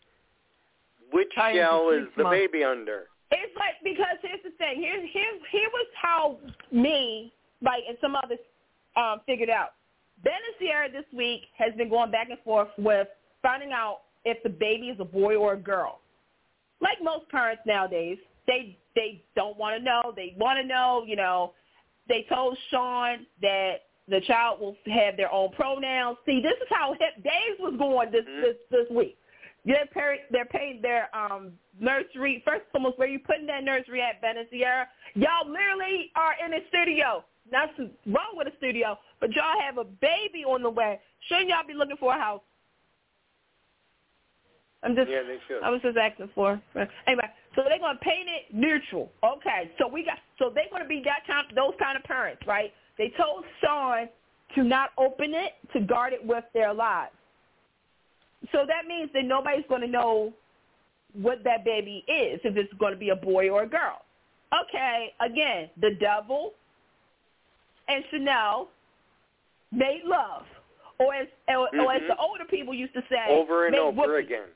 which 1.12 1.34
Time 1.34 1.56
shell 1.56 1.90
is 1.90 2.06
the 2.16 2.24
baby 2.24 2.62
under? 2.62 3.08
It's 3.32 3.56
like 3.56 3.74
because 3.82 4.16
here's 4.22 4.42
the 4.42 4.50
thing. 4.58 4.76
Here, 4.76 5.00
here, 5.06 5.32
here 5.50 5.68
was 5.72 5.86
how 6.00 6.38
me, 6.72 7.32
like, 7.62 7.82
and 7.88 7.96
some 8.00 8.14
others 8.14 8.38
um, 8.96 9.20
figured 9.26 9.50
out. 9.50 9.70
Ben 10.22 10.32
and 10.34 10.68
Ciara 10.68 10.90
this 10.90 11.04
week 11.16 11.42
has 11.56 11.72
been 11.76 11.88
going 11.88 12.10
back 12.10 12.28
and 12.30 12.38
forth 12.40 12.68
with 12.76 13.08
finding 13.40 13.72
out 13.72 14.00
if 14.24 14.42
the 14.42 14.50
baby 14.50 14.88
is 14.88 14.98
a 15.00 15.04
boy 15.04 15.36
or 15.36 15.54
a 15.54 15.56
girl. 15.56 16.00
Like 16.80 16.98
most 17.02 17.28
parents 17.30 17.62
nowadays, 17.66 18.18
they 18.46 18.76
they 18.94 19.22
don't 19.36 19.56
want 19.56 19.78
to 19.78 19.82
know. 19.84 20.12
They 20.14 20.34
want 20.36 20.58
to 20.60 20.66
know. 20.66 21.04
You 21.06 21.16
know, 21.16 21.54
they 22.10 22.26
told 22.28 22.58
Shawn 22.70 23.24
that 23.40 23.86
the 24.08 24.20
child 24.22 24.60
will 24.60 24.76
have 24.92 25.16
their 25.16 25.32
own 25.32 25.50
pronouns. 25.52 26.18
See, 26.26 26.42
this 26.42 26.52
is 26.60 26.68
how 26.68 26.92
hip 26.98 27.22
days 27.22 27.56
was 27.60 27.74
going 27.78 28.10
this 28.10 28.26
Mhm. 28.26 28.42
this 28.42 28.56
this 28.68 28.90
week. 28.90 29.16
Pay, 29.64 30.24
they're 30.30 30.46
paying 30.46 30.82
their 30.82 31.14
um 31.14 31.58
nursery. 31.78 32.42
First, 32.44 32.64
almost 32.74 32.98
where 32.98 33.08
you 33.08 33.20
putting 33.20 33.46
that 33.46 33.62
nursery 33.62 34.02
at, 34.02 34.20
Ben 34.20 34.36
and 34.36 34.50
Ciara? 34.50 34.88
Y'all 35.14 35.46
literally 35.48 36.10
are 36.16 36.34
in 36.44 36.54
a 36.54 36.66
studio. 36.68 37.24
Nothing 37.50 37.90
wrong 38.06 38.34
with 38.34 38.48
a 38.48 38.56
studio, 38.56 38.98
but 39.20 39.34
y'all 39.34 39.60
have 39.60 39.78
a 39.78 39.84
baby 39.84 40.44
on 40.44 40.62
the 40.62 40.70
way. 40.70 41.00
Shouldn't 41.20 41.48
y'all 41.48 41.66
be 41.66 41.74
looking 41.74 41.96
for 41.96 42.12
a 42.12 42.18
house? 42.18 42.42
I'm 44.82 44.96
just. 44.96 45.10
Yeah, 45.10 45.22
they 45.22 45.38
should. 45.46 45.62
I 45.62 45.70
was 45.70 45.82
just 45.82 45.96
asking 45.96 46.28
for. 46.34 46.60
Anyway, 47.06 47.30
so 47.54 47.62
they're 47.68 47.78
gonna 47.78 47.98
paint 48.00 48.28
it 48.28 48.54
neutral. 48.54 49.10
Okay, 49.24 49.70
so 49.78 49.88
we 49.88 50.04
got. 50.04 50.18
So 50.38 50.50
they're 50.54 50.70
gonna 50.70 50.86
be 50.86 51.02
that 51.04 51.26
kind, 51.26 51.46
those 51.54 51.74
kind 51.78 51.96
of 51.96 52.04
parents, 52.04 52.42
right? 52.46 52.72
They 52.98 53.12
told 53.16 53.44
Shawn 53.62 54.08
to 54.54 54.62
not 54.64 54.90
open 54.98 55.32
it, 55.34 55.52
to 55.72 55.80
guard 55.80 56.12
it 56.12 56.24
with 56.24 56.44
their 56.54 56.74
lives. 56.74 57.12
So 58.52 58.64
that 58.66 58.86
means 58.86 59.10
that 59.14 59.24
nobody's 59.24 59.64
going 59.68 59.82
to 59.82 59.86
know 59.86 60.32
what 61.12 61.44
that 61.44 61.64
baby 61.64 62.04
is, 62.08 62.40
if 62.42 62.56
it's 62.56 62.72
going 62.74 62.92
to 62.92 62.98
be 62.98 63.10
a 63.10 63.16
boy 63.16 63.48
or 63.48 63.62
a 63.62 63.68
girl. 63.68 64.02
Okay, 64.52 65.14
again, 65.20 65.70
the 65.80 65.90
devil 66.00 66.54
and 67.88 68.02
Chanel 68.10 68.68
made 69.70 70.02
love. 70.04 70.42
Or 70.98 71.14
as, 71.14 71.28
or, 71.48 71.68
or 71.80 71.92
as 71.92 72.02
Mhm. 72.02 72.08
the 72.08 72.16
older 72.16 72.44
people 72.44 72.74
used 72.74 72.94
to 72.94 73.02
say, 73.08 73.26
Over 73.28 73.66
and 73.66 73.76
over 73.76 74.00
whoopee. 74.02 74.24
again. 74.24 74.48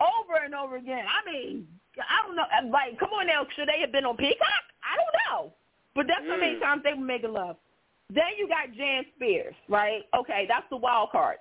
Over 0.00 0.44
and 0.44 0.54
over 0.54 0.76
again. 0.76 1.06
I 1.08 1.30
mean, 1.30 1.66
I 1.98 2.26
don't 2.26 2.36
know. 2.36 2.46
Like, 2.70 2.98
come 2.98 3.10
on 3.10 3.26
now. 3.26 3.46
Should 3.56 3.68
they 3.68 3.80
have 3.80 3.92
been 3.92 4.04
on 4.04 4.16
Peacock? 4.16 4.64
I 4.82 4.96
don't 4.96 5.16
know. 5.26 5.52
But 5.94 6.06
that's 6.06 6.26
how 6.28 6.36
many 6.36 6.54
Mm. 6.56 6.60
times 6.60 6.82
they 6.84 6.94
were 6.94 7.00
making 7.04 7.32
love. 7.32 7.56
Then 8.08 8.36
you 8.38 8.48
got 8.48 8.72
Jan 8.72 9.04
Spears, 9.16 9.54
right? 9.68 10.02
Okay, 10.14 10.46
that's 10.46 10.68
the 10.70 10.76
wild 10.76 11.10
card. 11.10 11.38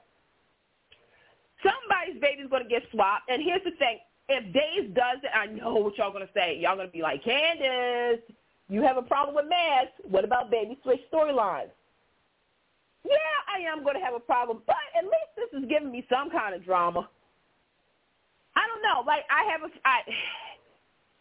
Somebody's 1.63 2.21
baby's 2.21 2.49
going 2.49 2.63
to 2.63 2.69
get 2.69 2.84
swapped. 2.91 3.30
And 3.30 3.41
here's 3.43 3.63
the 3.63 3.71
thing. 3.71 3.99
If 4.30 4.53
Days 4.53 4.89
does 4.93 5.17
it, 5.23 5.31
I 5.34 5.47
know 5.47 5.73
what 5.76 5.97
y'all 5.97 6.11
going 6.11 6.26
to 6.26 6.34
say. 6.34 6.57
Y'all 6.57 6.76
going 6.76 6.88
to 6.88 6.93
be 6.93 7.01
like, 7.01 7.23
Candice, 7.23 8.21
you 8.69 8.81
have 8.84 8.97
a 8.97 9.01
problem 9.01 9.35
with 9.35 9.47
masks. 9.49 9.93
What 10.03 10.23
about 10.23 10.51
baby 10.51 10.77
switch 10.84 11.01
storylines? 11.11 11.71
Yeah, 13.03 13.15
I 13.53 13.59
am 13.61 13.84
going 13.84 13.95
to 13.95 14.01
have 14.01 14.13
a 14.13 14.19
problem. 14.19 14.61
But 14.67 14.76
at 14.97 15.03
least 15.03 15.31
this 15.35 15.61
is 15.61 15.67
giving 15.67 15.91
me 15.91 16.05
some 16.09 16.30
kind 16.30 16.53
of 16.53 16.63
drama. 16.63 17.09
Don't 18.81 19.06
know. 19.06 19.10
Like 19.10 19.23
I 19.30 19.51
have 19.51 19.61
a, 19.64 19.73
I, 19.85 19.99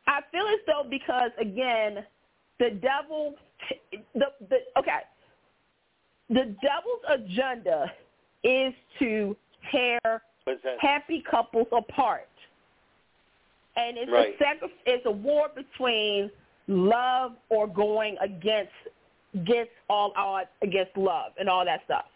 I 0.07 0.21
feel 0.31 0.47
as 0.47 0.61
though 0.67 0.89
because 0.89 1.31
again, 1.41 2.05
the 2.59 2.71
devil, 2.71 3.35
the 4.15 4.27
the 4.49 4.59
okay, 4.79 5.01
the 6.29 6.55
devil's 6.63 7.03
agenda 7.09 7.93
is 8.45 8.73
to 8.99 9.37
tear 9.71 10.23
happy 10.81 11.23
couples 11.31 11.69
apart, 11.73 12.29
and 13.77 13.97
it's 13.97 14.11
Right. 14.11 14.35
a 14.35 14.39
sacri- 14.39 14.75
it's 14.87 15.07
a 15.07 15.11
war 15.11 15.49
between 15.55 16.31
love 16.67 17.33
or 17.49 17.67
going 17.67 18.17
against 18.21 18.73
against 19.35 19.73
all 19.89 20.13
odds 20.17 20.49
against 20.63 20.97
love 20.97 21.33
and 21.39 21.49
all 21.49 21.65
that 21.65 21.85
stuff. 21.85 22.07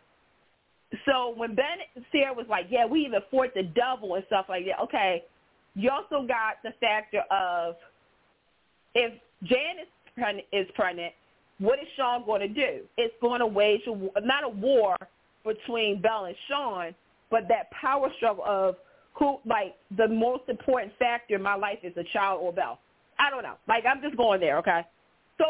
So 1.06 1.35
when 1.36 1.55
Ben 1.55 1.78
Sarah 2.10 2.35
was 2.35 2.47
like, 2.48 2.66
"Yeah, 2.69 2.85
we 2.85 3.01
even 3.01 3.20
fought 3.31 3.55
the 3.55 3.62
devil 3.62 4.14
and 4.14 4.24
stuff 4.27 4.47
like 4.48 4.66
that," 4.66 4.78
okay, 4.81 5.24
you 5.74 5.90
also 5.90 6.27
got 6.27 6.57
the 6.62 6.73
factor 6.81 7.23
of 7.31 7.77
if 8.94 9.12
Jan 9.44 9.78
is 9.81 9.89
pregnant, 10.15 10.47
is 10.53 10.66
pregnant, 10.74 11.12
what 11.59 11.78
is 11.78 11.86
Shawn 11.97 12.24
going 12.27 12.40
to 12.40 12.49
do? 12.49 12.81
It's 12.97 13.15
going 13.20 13.40
to 13.40 13.47
wage 13.47 13.81
a, 13.86 14.20
not 14.20 14.44
a 14.44 14.49
war 14.49 14.97
between 15.44 16.01
Belle 16.01 16.27
and 16.27 16.36
Shawn, 16.49 16.94
but 17.31 17.49
that 17.49 17.70
power 17.70 18.09
struggle 18.16 18.44
of 18.44 18.77
who, 19.15 19.39
like, 19.47 19.77
the 19.97 20.09
most 20.09 20.44
important 20.49 20.93
factor 20.99 21.36
in 21.36 21.43
my 21.43 21.55
life 21.55 21.78
is 21.82 21.93
a 21.97 22.05
child 22.12 22.40
or 22.43 22.53
Belle. 22.53 22.78
I 23.19 23.31
don't 23.31 23.43
know. 23.43 23.55
Like, 23.69 23.85
I'm 23.86 24.01
just 24.03 24.16
going 24.16 24.40
there, 24.40 24.59
okay? 24.59 24.82
So 25.39 25.44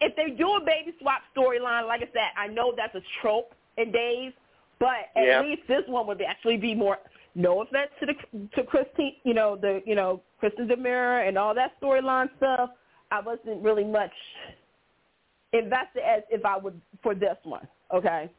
if 0.00 0.14
they 0.16 0.34
do 0.36 0.54
a 0.54 0.60
baby 0.60 0.94
swap 1.00 1.22
storyline, 1.36 1.86
like 1.86 2.00
I 2.02 2.08
said, 2.12 2.30
I 2.36 2.48
know 2.48 2.74
that's 2.76 2.94
a 2.94 3.02
trope 3.20 3.54
in 3.76 3.92
days, 3.92 4.32
but 4.78 5.10
at 5.16 5.26
yeah. 5.26 5.42
least 5.42 5.62
this 5.68 5.82
one 5.86 6.06
would 6.06 6.20
actually 6.22 6.56
be 6.56 6.74
more. 6.74 6.98
No 7.34 7.62
offense 7.62 7.90
to 8.00 8.06
the 8.06 8.48
to 8.56 8.62
Christine, 8.66 9.16
you 9.24 9.34
know 9.34 9.56
the 9.56 9.80
you 9.86 9.94
know 9.94 10.22
Kristen 10.38 10.68
DiMera 10.68 11.26
and 11.26 11.38
all 11.38 11.54
that 11.54 11.80
storyline 11.80 12.28
stuff. 12.36 12.70
I 13.10 13.20
wasn't 13.20 13.62
really 13.62 13.84
much 13.84 14.12
invested 15.52 16.02
as 16.06 16.22
if 16.30 16.44
I 16.44 16.56
would 16.58 16.80
for 17.02 17.14
this 17.14 17.36
one. 17.44 17.66
Okay, 17.94 18.30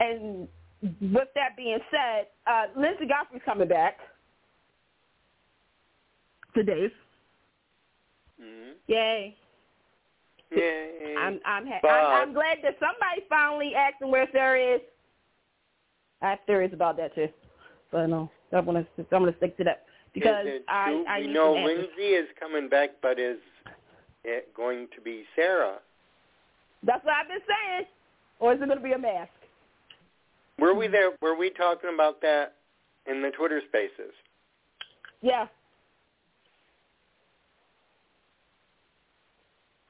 and 0.00 0.48
with 0.82 1.28
that 1.34 1.56
being 1.56 1.78
said, 1.90 2.26
uh, 2.46 2.66
Linsey 2.76 3.08
Godfrey's 3.08 3.42
coming 3.44 3.68
back 3.68 3.98
to 6.54 6.62
Days. 6.62 6.90
Mm-hmm. 8.40 8.70
Yay! 8.86 9.36
Yay! 10.50 11.14
I'm 11.18 11.40
I'm, 11.44 11.66
ha- 11.66 11.88
I'm 11.88 12.28
I'm 12.28 12.34
glad 12.34 12.58
that 12.62 12.76
somebody 12.78 13.26
finally 13.28 13.74
asking 13.74 14.10
where 14.10 14.28
Sarah 14.32 14.76
is. 14.76 14.80
I 16.22 16.30
have 16.30 16.38
theories 16.46 16.72
about 16.72 16.96
that 16.96 17.14
too, 17.14 17.28
but 17.90 18.06
no, 18.06 18.30
I'm 18.52 18.64
gonna 18.64 18.86
I'm 18.98 19.06
gonna 19.10 19.34
stick 19.38 19.56
to 19.58 19.64
that 19.64 19.84
because 20.14 20.46
I? 20.68 21.04
I 21.08 21.20
we 21.20 21.26
know. 21.28 21.54
Linsey 21.54 22.20
is 22.20 22.28
coming 22.38 22.68
back, 22.68 22.90
but 23.02 23.18
is 23.18 23.38
it 24.24 24.52
going 24.54 24.88
to 24.94 25.00
be 25.00 25.24
Sarah? 25.34 25.78
That's 26.82 27.04
what 27.04 27.14
I've 27.14 27.28
been 27.28 27.38
saying, 27.40 27.86
or 28.40 28.52
is 28.52 28.60
it 28.62 28.68
gonna 28.68 28.80
be 28.80 28.92
a 28.92 28.98
mask? 28.98 29.30
Were 30.58 30.74
we 30.74 30.88
there? 30.88 31.12
Were 31.22 31.36
we 31.36 31.50
talking 31.50 31.90
about 31.94 32.20
that 32.22 32.54
in 33.06 33.22
the 33.22 33.30
Twitter 33.30 33.62
Spaces? 33.68 34.12
Yeah. 35.22 35.46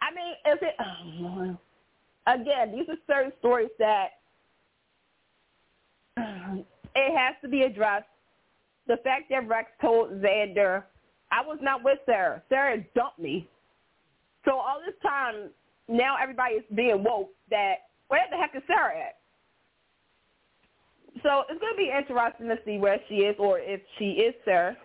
I 0.01 0.15
mean, 0.15 0.33
is 0.53 0.59
it? 0.63 0.75
Oh, 0.81 1.59
Again, 2.27 2.73
these 2.77 2.87
are 2.89 2.97
certain 3.07 3.33
stories 3.39 3.71
that 3.79 4.09
it 6.95 7.17
has 7.17 7.35
to 7.43 7.49
be 7.49 7.63
addressed. 7.63 8.07
The 8.87 8.97
fact 9.05 9.25
that 9.31 9.47
Rex 9.47 9.71
told 9.81 10.11
Xander, 10.23 10.85
I 11.31 11.45
was 11.45 11.59
not 11.61 11.85
with 11.85 11.99
Sarah. 12.07 12.43
Sarah 12.49 12.79
dumped 12.95 13.19
me. 13.19 13.49
So 14.45 14.53
all 14.53 14.81
this 14.85 14.95
time, 15.03 15.51
now 15.89 16.17
everybody 16.21 16.55
is 16.55 16.65
being 16.75 17.05
woke 17.05 17.31
that 17.51 17.75
where 18.09 18.23
the 18.31 18.37
heck 18.37 18.55
is 18.55 18.63
Sarah 18.67 18.99
at? 18.99 19.17
So 21.23 21.43
it's 21.51 21.61
going 21.61 21.73
to 21.73 21.77
be 21.77 21.91
interesting 21.97 22.49
to 22.49 22.59
see 22.65 22.79
where 22.79 22.99
she 23.09 23.17
is 23.17 23.37
or 23.39 23.59
if 23.59 23.81
she 23.99 24.13
is 24.13 24.35
Sarah. 24.45 24.77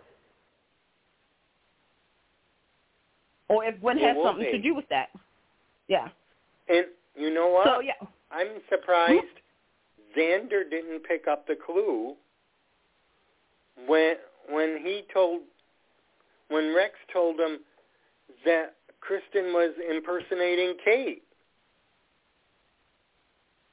Or 3.50 3.64
if 3.64 3.80
Gwen 3.80 3.98
has 4.00 4.18
something 4.24 4.46
be. 4.46 4.52
to 4.52 4.62
do 4.62 4.74
with 4.74 4.90
that. 4.90 5.10
Yeah. 5.88 6.08
And 6.68 6.86
you 7.16 7.34
know 7.34 7.50
what? 7.50 7.68
So, 7.68 7.80
yeah. 7.82 7.94
I'm 8.32 8.48
surprised 8.70 9.22
Xander 10.18 10.70
didn't 10.70 11.04
pick 11.04 11.28
up 11.28 11.48
the 11.48 11.56
clue 11.56 12.16
when 13.88 14.16
when 14.50 14.78
he 14.84 15.04
told 15.14 15.42
when 16.50 16.76
Rex 16.76 16.94
told 17.12 17.40
him 17.40 17.60
that 18.46 18.76
Kristen 19.00 19.54
was 19.54 19.74
impersonating 19.90 20.76
Kate. 20.84 21.24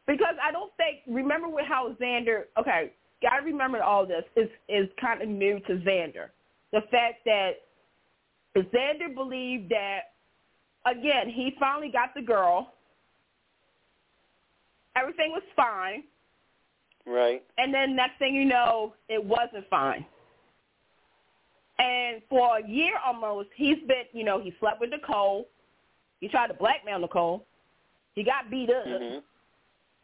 Because 0.06 0.34
I 0.42 0.50
don't 0.50 0.72
think 0.76 0.98
remember 1.06 1.48
with 1.48 1.66
how 1.66 1.94
Xander 2.00 2.44
okay, 2.58 2.92
gotta 3.22 3.42
remember 3.44 3.82
all 3.82 4.06
this 4.06 4.24
is 4.36 4.48
is 4.68 4.88
kind 5.00 5.22
of 5.22 5.28
new 5.28 5.60
to 5.60 5.74
Xander. 5.74 6.28
The 6.72 6.82
fact 6.90 7.24
that 7.26 7.52
Xander 8.56 9.14
believed 9.14 9.70
that 9.70 10.12
again, 10.86 11.28
he 11.28 11.54
finally 11.58 11.90
got 11.90 12.14
the 12.14 12.22
girl. 12.22 12.72
Everything 14.96 15.30
was 15.30 15.42
fine. 15.54 16.04
Right. 17.06 17.42
And 17.58 17.72
then 17.72 17.96
next 17.96 18.18
thing 18.18 18.34
you 18.34 18.44
know, 18.44 18.94
it 19.08 19.22
wasn't 19.22 19.68
fine. 19.68 20.04
And 21.78 22.20
for 22.28 22.58
a 22.58 22.68
year 22.68 22.94
almost, 23.04 23.48
he's 23.56 23.78
been, 23.88 24.04
you 24.12 24.24
know, 24.24 24.40
he 24.40 24.52
slept 24.60 24.80
with 24.80 24.90
Nicole. 24.90 25.48
He 26.20 26.28
tried 26.28 26.48
to 26.48 26.54
blackmail 26.54 26.98
Nicole. 26.98 27.46
He 28.14 28.22
got 28.22 28.50
beat 28.50 28.68
up. 28.70 28.84
hmm 28.86 29.18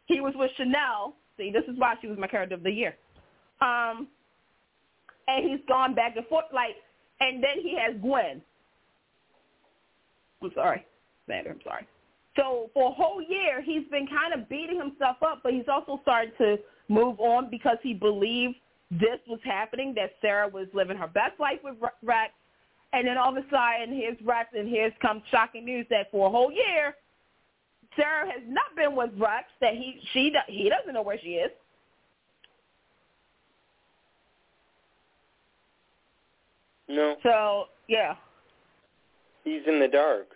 He 0.05 0.21
was 0.21 0.33
with 0.35 0.51
Chanel. 0.57 1.15
See, 1.37 1.51
this 1.51 1.63
is 1.67 1.77
why 1.77 1.95
she 2.01 2.07
was 2.07 2.17
my 2.17 2.27
character 2.27 2.55
of 2.55 2.63
the 2.63 2.71
year. 2.71 2.95
Um, 3.61 4.07
and 5.27 5.49
he's 5.49 5.59
gone 5.67 5.93
back 5.93 6.15
and 6.15 6.25
forth, 6.27 6.45
like, 6.51 6.75
and 7.19 7.43
then 7.43 7.61
he 7.61 7.77
has 7.77 7.95
Gwen. 8.01 8.41
I'm 10.41 10.51
sorry, 10.55 10.85
Xander, 11.29 11.51
I'm 11.51 11.61
sorry. 11.63 11.87
So 12.35 12.69
for 12.73 12.89
a 12.91 12.93
whole 12.93 13.21
year, 13.21 13.61
he's 13.63 13.87
been 13.89 14.07
kind 14.07 14.39
of 14.39 14.47
beating 14.47 14.77
himself 14.79 15.17
up, 15.21 15.41
but 15.43 15.53
he's 15.53 15.67
also 15.67 15.99
started 16.03 16.37
to 16.37 16.57
move 16.87 17.19
on 17.19 17.49
because 17.49 17.77
he 17.81 17.93
believed 17.93 18.55
this 18.91 19.19
was 19.27 19.39
happening, 19.43 19.93
that 19.95 20.11
Sarah 20.21 20.47
was 20.47 20.67
living 20.73 20.97
her 20.97 21.07
best 21.07 21.39
life 21.39 21.59
with 21.63 21.75
Rex. 22.01 22.31
And 22.93 23.05
then 23.05 23.17
all 23.17 23.29
of 23.29 23.37
a 23.37 23.47
sudden, 23.49 23.93
here's 23.93 24.17
Rex, 24.23 24.49
and 24.57 24.67
here's 24.67 24.93
comes 25.01 25.21
shocking 25.29 25.65
news 25.65 25.85
that 25.89 26.09
for 26.09 26.27
a 26.27 26.29
whole 26.31 26.51
year, 26.51 26.95
Sarah 27.97 28.25
has 28.31 28.41
not 28.47 28.75
been 28.75 28.95
with 28.95 29.09
Rex. 29.17 29.45
That 29.59 29.73
he 29.73 29.99
she 30.13 30.33
he 30.47 30.69
doesn't 30.69 30.93
know 30.93 31.01
where 31.01 31.19
she 31.21 31.31
is. 31.31 31.51
No, 36.87 37.17
So 37.21 37.65
yeah, 37.89 38.15
he's 39.43 39.61
in 39.67 39.79
the 39.79 39.89
dark. 39.89 40.27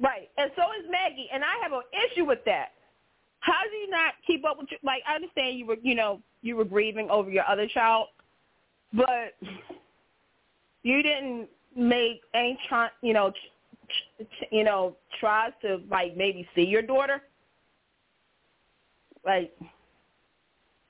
right. 0.00 0.28
And 0.36 0.50
so 0.56 0.62
is 0.80 0.90
Maggie, 0.90 1.28
and 1.32 1.44
I 1.44 1.62
have 1.62 1.72
an 1.72 1.82
issue 2.10 2.24
with 2.24 2.40
that. 2.46 2.70
How 3.48 3.62
do 3.70 3.76
you 3.76 3.88
not 3.88 4.12
keep 4.26 4.44
up 4.44 4.58
with 4.58 4.70
your, 4.70 4.80
like? 4.82 5.02
I 5.08 5.14
understand 5.14 5.58
you 5.58 5.64
were 5.66 5.78
you 5.82 5.94
know 5.94 6.20
you 6.42 6.54
were 6.54 6.66
grieving 6.66 7.08
over 7.08 7.30
your 7.30 7.48
other 7.48 7.66
child, 7.66 8.08
but 8.92 9.34
you 10.82 11.02
didn't 11.02 11.48
make 11.74 12.20
any 12.34 12.58
try 12.68 12.88
you 13.00 13.14
know 13.14 13.30
ch- 13.30 14.22
ch- 14.22 14.44
you 14.50 14.64
know 14.64 14.96
tries 15.18 15.52
to 15.62 15.80
like 15.90 16.14
maybe 16.16 16.46
see 16.54 16.62
your 16.62 16.82
daughter. 16.82 17.22
Like 19.24 19.56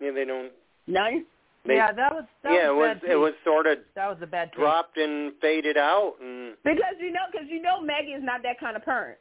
Yeah, 0.00 0.10
they 0.10 0.24
don't. 0.24 0.50
none. 0.88 1.24
They, 1.64 1.76
yeah, 1.76 1.92
that 1.92 2.12
was 2.12 2.24
that 2.42 2.52
yeah, 2.52 2.70
it 2.70 2.74
was 2.74 2.96
was 2.96 2.98
bad 3.02 3.10
it 3.12 3.16
was 3.16 3.32
sort 3.44 3.66
of 3.66 3.78
that 3.94 4.08
was 4.08 4.18
a 4.22 4.26
bad 4.26 4.50
take. 4.50 4.58
dropped 4.58 4.96
and 4.96 5.32
faded 5.40 5.76
out, 5.76 6.14
and 6.20 6.56
Because 6.64 6.94
you 6.98 7.12
know, 7.12 7.20
because 7.30 7.46
you 7.48 7.62
know, 7.62 7.80
Maggie 7.80 8.12
is 8.12 8.22
not 8.22 8.42
that 8.42 8.58
kind 8.58 8.76
of 8.76 8.84
parent. 8.84 9.18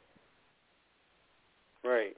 right. 1.84 2.16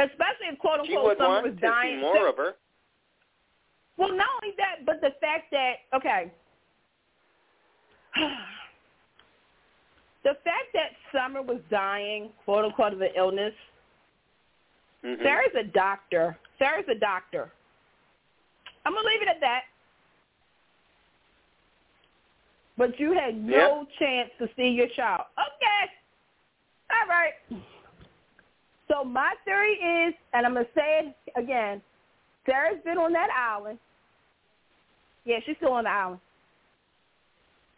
Especially 0.00 0.48
if 0.50 0.58
quote 0.58 0.80
unquote 0.80 1.18
someone 1.18 1.44
was 1.44 1.54
to 1.54 1.60
dying. 1.60 1.98
see 1.98 2.02
more 2.02 2.28
of 2.28 2.36
her. 2.36 2.54
Well, 3.98 4.16
not 4.16 4.28
only 4.42 4.54
that, 4.56 4.86
but 4.86 5.00
the 5.02 5.12
fact 5.20 5.50
that 5.52 5.74
okay, 5.94 6.32
the 10.24 10.34
fact 10.42 10.72
that 10.72 10.92
Summer 11.12 11.42
was 11.42 11.60
dying, 11.70 12.30
quote 12.44 12.64
unquote, 12.64 12.94
of 12.94 13.00
an 13.02 13.10
illness. 13.14 13.54
Mhm. 15.04 15.22
Sarah's 15.22 15.54
a 15.58 15.64
doctor. 15.64 16.38
Sarah's 16.58 16.88
a 16.88 16.94
doctor. 16.94 17.52
I'm 18.86 18.94
gonna 18.94 19.06
leave 19.06 19.22
it 19.22 19.28
at 19.28 19.40
that. 19.40 19.64
But 22.78 22.98
you 22.98 23.12
had 23.12 23.36
no 23.36 23.86
chance 23.98 24.30
to 24.38 24.48
see 24.56 24.68
your 24.68 24.88
child. 24.88 25.26
Okay. 25.38 25.92
All 26.90 27.06
right. 27.06 27.34
So 28.90 29.04
my 29.04 29.34
theory 29.44 29.74
is, 29.74 30.14
and 30.32 30.44
I'm 30.44 30.54
gonna 30.54 30.66
say 30.74 31.14
it 31.26 31.40
again, 31.40 31.80
Sarah's 32.44 32.82
been 32.84 32.98
on 32.98 33.12
that 33.12 33.28
island. 33.30 33.78
Yeah, 35.24 35.36
she's 35.46 35.56
still 35.58 35.72
on 35.72 35.84
the 35.84 35.90
island. 35.90 36.20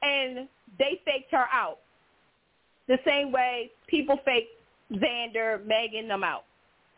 And 0.00 0.48
they 0.78 1.00
faked 1.04 1.30
her 1.32 1.46
out. 1.52 1.78
The 2.88 2.98
same 3.04 3.30
way 3.30 3.70
people 3.88 4.18
fake 4.24 4.48
Xander, 4.92 5.64
Megan 5.66 6.08
them 6.08 6.24
out. 6.24 6.44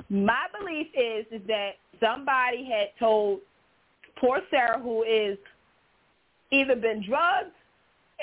My 0.08 0.46
belief 0.58 0.86
is 0.94 1.26
is 1.30 1.46
that 1.48 1.72
somebody 2.00 2.64
had 2.64 2.88
told 2.98 3.40
poor 4.16 4.40
Sarah 4.50 4.80
who 4.80 5.02
is 5.02 5.38
either 6.52 6.76
been 6.76 7.04
drugged 7.06 7.52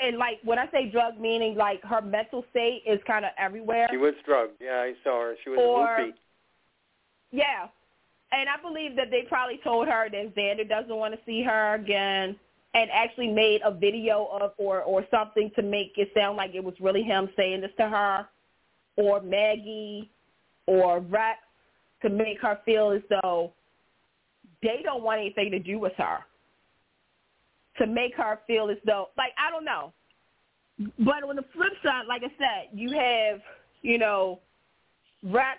and 0.00 0.16
like 0.18 0.38
when 0.44 0.58
I 0.58 0.70
say 0.70 0.86
drug 0.90 1.18
meaning 1.18 1.56
like 1.56 1.82
her 1.84 2.00
mental 2.00 2.44
state 2.50 2.82
is 2.86 3.00
kind 3.06 3.24
of 3.24 3.32
everywhere. 3.38 3.88
She 3.90 3.96
was 3.96 4.14
drugged. 4.24 4.60
Yeah, 4.60 4.80
I 4.80 4.94
saw 5.04 5.20
her. 5.22 5.34
She 5.42 5.50
was 5.50 5.58
Or- 5.60 5.96
loopy. 6.06 6.18
Yeah. 7.30 7.68
And 8.32 8.48
I 8.48 8.56
believe 8.62 8.96
that 8.96 9.10
they 9.10 9.22
probably 9.28 9.58
told 9.62 9.88
her 9.88 10.08
that 10.08 10.34
Xander 10.34 10.66
doesn't 10.66 10.94
want 10.96 11.12
to 11.14 11.20
see 11.26 11.42
her 11.42 11.74
again 11.74 12.38
and 12.74 12.90
actually 12.90 13.28
made 13.28 13.60
a 13.62 13.70
video 13.70 14.24
of 14.32 14.52
or 14.56 14.82
or 14.82 15.04
something 15.10 15.50
to 15.56 15.62
make 15.62 15.92
it 15.98 16.10
sound 16.14 16.36
like 16.38 16.54
it 16.54 16.64
was 16.64 16.74
really 16.80 17.02
him 17.02 17.28
saying 17.36 17.60
this 17.60 17.70
to 17.78 17.88
her. 17.88 18.26
or 18.96 19.20
Maggie 19.22 20.10
or 20.66 21.00
Rex 21.00 21.38
to 22.02 22.10
make 22.10 22.38
her 22.42 22.58
feel 22.64 22.90
as 22.90 23.00
though 23.08 23.52
they 24.62 24.80
don't 24.82 25.02
want 25.02 25.18
anything 25.20 25.50
to 25.50 25.58
do 25.58 25.78
with 25.78 25.94
her. 25.96 26.18
To 27.78 27.86
make 27.86 28.14
her 28.16 28.38
feel 28.46 28.68
as 28.70 28.76
though, 28.84 29.08
like, 29.16 29.32
I 29.38 29.50
don't 29.50 29.64
know. 29.64 29.92
But 30.98 31.22
on 31.24 31.36
the 31.36 31.44
flip 31.54 31.72
side, 31.82 32.04
like 32.06 32.22
I 32.22 32.28
said, 32.38 32.68
you 32.72 32.92
have, 32.92 33.40
you 33.82 33.98
know, 33.98 34.40
Rex, 35.22 35.58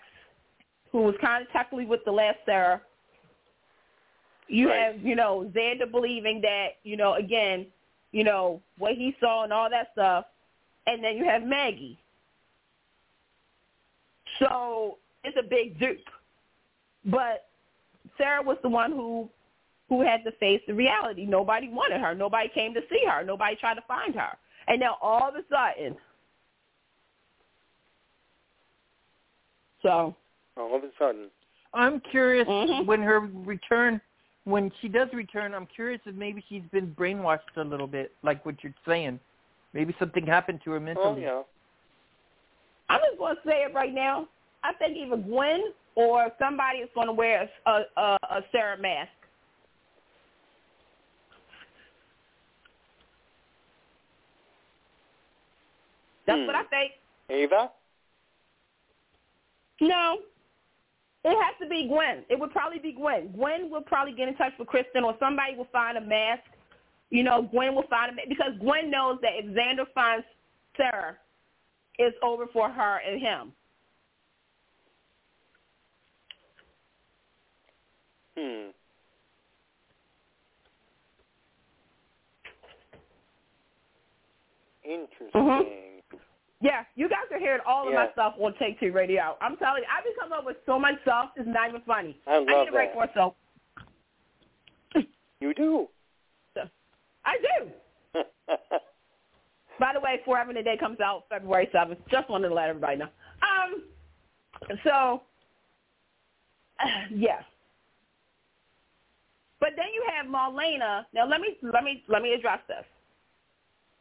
who 0.92 1.02
was 1.04 1.16
kind 1.22 1.44
of 1.44 1.52
technically 1.52 1.86
with 1.86 2.02
the 2.06 2.12
last 2.12 2.38
Sarah. 2.46 2.82
You 4.48 4.70
Right. 4.70 4.80
have, 4.80 5.02
you 5.04 5.16
know, 5.16 5.50
Xander 5.56 5.90
believing 5.90 6.42
that, 6.42 6.78
you 6.84 6.98
know, 6.98 7.14
again, 7.14 7.66
you 8.12 8.24
know, 8.24 8.62
what 8.78 8.94
he 8.94 9.16
saw 9.20 9.44
and 9.44 9.52
all 9.52 9.70
that 9.70 9.92
stuff. 9.94 10.26
And 10.86 11.04
then 11.04 11.18
you 11.18 11.26
have 11.26 11.44
Maggie. 11.44 11.98
So 14.40 15.00
it's 15.24 15.38
a 15.38 15.44
big 15.44 15.80
dupe. 15.80 16.08
But 17.06 17.50
Sarah 18.18 18.42
was 18.42 18.58
the 18.62 18.70
one 18.70 18.92
who 18.92 19.30
who 19.98 20.02
had 20.04 20.24
to 20.24 20.32
face 20.34 20.62
the 20.68 20.74
reality. 20.74 21.26
Nobody 21.26 21.70
wanted 21.70 22.02
her. 22.02 22.16
Nobody 22.16 22.50
came 22.50 22.74
to 22.74 22.82
see 22.90 23.04
her. 23.08 23.24
Nobody 23.24 23.56
tried 23.56 23.76
to 23.76 23.84
find 23.88 24.16
her. 24.16 24.38
And 24.68 24.80
now 24.80 24.98
all 25.02 25.30
of 25.30 25.36
a 25.36 25.44
sudden, 25.50 25.96
so 29.82 30.16
All 30.56 30.76
of 30.76 30.84
a 30.84 30.90
sudden. 31.00 31.30
I'm 31.74 32.00
curious 32.00 32.48
Mhm. 32.48 32.86
when 32.86 33.02
her 33.02 33.20
return, 33.22 34.00
when 34.44 34.72
she 34.80 34.88
does 34.88 35.12
return, 35.14 35.54
I'm 35.56 35.66
curious 35.66 36.00
if 36.06 36.14
maybe 36.16 36.42
she's 36.48 36.62
been 36.72 36.94
brainwashed 36.96 37.58
a 37.58 37.64
little 37.64 37.88
bit, 37.88 38.16
like 38.22 38.46
what 38.46 38.64
you're 38.64 38.74
saying. 38.86 39.20
Maybe 39.74 39.94
something 39.98 40.26
happened 40.28 40.62
to 40.64 40.72
her 40.72 40.78
Oh 40.78 40.80
mentally. 40.80 41.24
yeah. 41.24 41.42
I'm 42.90 43.02
just 43.02 43.18
going 43.18 43.36
to 43.36 43.42
say 43.44 43.64
it 43.64 43.74
right 43.74 43.94
now. 43.94 44.28
I 44.64 44.74
think 44.74 44.96
either 44.96 45.18
Gwen 45.18 45.74
or 45.96 46.32
somebody 46.38 46.80
is 46.80 46.90
going 46.94 47.08
to 47.08 47.14
wear 47.14 47.50
a, 47.66 47.72
a, 47.72 47.86
a, 47.98 48.18
a 48.30 48.44
Sarah 48.52 48.78
mask. 48.78 49.12
That's 56.26 56.40
Hmm. 56.40 56.48
what 56.48 56.56
I 56.56 56.64
think. 56.64 56.94
Ava? 57.30 57.72
No. 59.82 60.20
It 61.26 61.42
has 61.42 61.56
to 61.62 61.68
be 61.68 61.88
Gwen. 61.88 62.26
It 62.30 62.38
would 62.40 62.52
probably 62.52 62.80
be 62.80 62.92
Gwen. 62.92 63.32
Gwen 63.32 63.70
will 63.70 63.82
probably 63.82 64.14
get 64.14 64.28
in 64.28 64.36
touch 64.36 64.54
with 64.60 64.68
Kristen 64.68 65.04
or 65.04 65.16
somebody 65.20 65.56
will 65.56 65.66
find 65.72 65.98
a 65.98 66.02
mask. 66.02 66.44
You 67.10 67.24
know, 67.24 67.44
Gwen 67.44 67.76
will 67.76 67.88
find 67.90 68.12
a 68.12 68.16
mask 68.16 68.28
because 68.28 68.54
Gwen 68.60 68.92
knows 68.92 69.20
that 69.22 69.32
if 69.36 69.46
Xander 69.46 69.88
finds 69.94 70.26
Sarah, 70.76 71.18
it's 71.98 72.18
over 72.22 72.48
for 72.48 72.70
her 72.70 72.98
and 72.98 73.22
him. 73.22 73.54
Hmm. 78.36 78.70
Interesting. 84.84 85.83
Yeah, 86.64 86.86
you 86.96 87.10
guys 87.10 87.28
are 87.30 87.40
hearing 87.40 87.60
all 87.68 87.90
of 87.90 87.94
my 87.94 88.06
Yeah. 88.06 88.14
stuff 88.14 88.36
on 88.40 88.54
Take 88.56 88.80
Two 88.80 88.94
Radio. 88.94 89.36
I'm 89.42 89.58
telling 89.58 89.84
you, 89.84 89.90
I've 89.92 90.06
been 90.06 90.14
coming 90.18 90.38
up 90.38 90.46
with 90.46 90.56
so 90.66 90.80
much 90.80 90.96
stuff. 91.02 91.32
It's 91.36 91.46
not 91.46 91.68
even 91.68 91.82
funny. 91.82 92.18
I 92.26 92.38
love 92.38 92.48
need 92.48 92.68
a 92.70 92.72
break 92.72 92.94
for 92.94 93.06
myself. 93.06 93.36
You 95.42 95.54
do. 95.54 95.90
I 97.26 97.38
do. 97.38 98.22
By 99.78 99.92
the 99.94 100.00
way, 100.00 100.22
Forever 100.24 100.52
and 100.52 100.60
a 100.60 100.64
Day 100.64 100.78
comes 100.78 101.02
out 101.02 101.26
February 101.28 101.70
7th. 101.74 101.98
Just 102.10 102.30
wanted 102.30 102.48
to 102.48 102.54
let 102.56 102.70
everybody 102.70 102.96
know. 102.96 103.10
Um, 103.42 103.84
so, 104.86 105.24
yeah. 107.12 107.42
But 109.60 109.72
then 109.76 109.88
you 109.94 110.06
have 110.16 110.28
Marlena. 110.28 111.06
Now 111.14 111.28
let 111.28 111.42
me 111.42 111.58
let 111.62 111.84
me 111.84 112.04
let 112.08 112.22
me 112.22 112.34
address 112.34 112.60
this. 112.70 112.86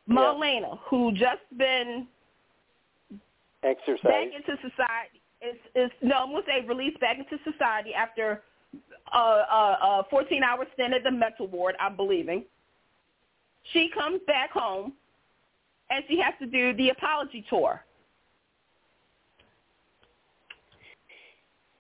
Yeah. 0.07 0.15
Marlena, 0.15 0.79
who 0.89 1.11
just 1.11 1.43
been 1.57 2.07
Exercise. 3.63 4.03
back 4.03 4.27
into 4.35 4.57
society 4.61 5.23
is 5.41 5.57
is 5.75 5.91
no, 6.03 6.17
I'm 6.17 6.31
gonna 6.31 6.43
say 6.47 6.67
released 6.67 7.01
back 7.01 7.19
into 7.19 7.39
society 7.51 7.95
after 7.95 8.43
a, 9.13 9.19
a, 9.19 9.79
a 9.83 10.07
14 10.11 10.43
hour 10.43 10.67
stint 10.75 10.95
at 10.95 11.03
the 11.05 11.11
mental 11.11 11.47
ward. 11.47 11.75
I'm 11.81 11.97
believing. 11.97 12.45
She 13.73 13.91
comes 13.95 14.21
back 14.27 14.51
home, 14.51 14.95
and 15.91 16.05
she 16.09 16.19
has 16.21 16.35
to 16.41 16.47
do 16.47 16.75
the 16.77 16.91
apology 16.91 17.45
tour. 17.49 17.85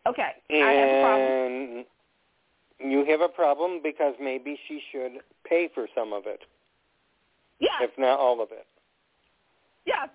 Okay, 0.06 0.30
I 0.50 0.70
have 0.72 0.90
a 0.90 1.00
problem. 1.00 1.86
And 2.80 2.92
you 2.92 3.04
have 3.06 3.20
a 3.20 3.28
problem 3.28 3.80
because 3.82 4.14
maybe 4.20 4.58
she 4.68 4.80
should 4.90 5.20
pay 5.44 5.68
for 5.72 5.86
some 5.94 6.12
of 6.12 6.24
it, 6.26 6.40
Yeah, 7.60 7.68
if 7.80 7.90
not 7.96 8.18
all 8.18 8.42
of 8.42 8.50
it. 8.50 8.66
yeah. 9.86 10.06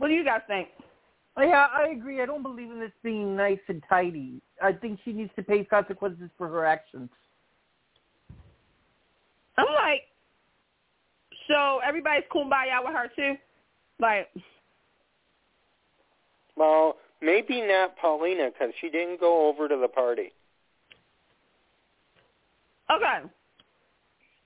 What 0.00 0.08
do 0.08 0.14
you 0.14 0.24
guys 0.24 0.40
think? 0.46 0.68
Oh, 1.36 1.42
yeah, 1.42 1.66
I 1.76 1.88
agree. 1.88 2.22
I 2.22 2.26
don't 2.26 2.42
believe 2.42 2.70
in 2.70 2.80
this 2.80 2.90
being 3.02 3.36
nice 3.36 3.58
and 3.68 3.82
tidy. 3.86 4.40
I 4.62 4.72
think 4.72 4.98
she 5.04 5.12
needs 5.12 5.30
to 5.36 5.42
pay 5.42 5.62
consequences 5.62 6.30
for 6.38 6.48
her 6.48 6.64
actions. 6.64 7.10
I'm 9.58 9.66
like, 9.74 10.04
so 11.48 11.80
everybody's 11.86 12.24
kumbaya 12.34 12.82
with 12.82 12.94
her 12.94 13.10
too. 13.14 13.34
Like, 13.98 14.28
Well, 16.56 16.96
maybe 17.20 17.60
not 17.60 17.94
Paulina 17.98 18.48
because 18.50 18.72
she 18.80 18.88
didn't 18.88 19.20
go 19.20 19.48
over 19.48 19.68
to 19.68 19.76
the 19.76 19.88
party. 19.88 20.32
okay, 22.90 23.18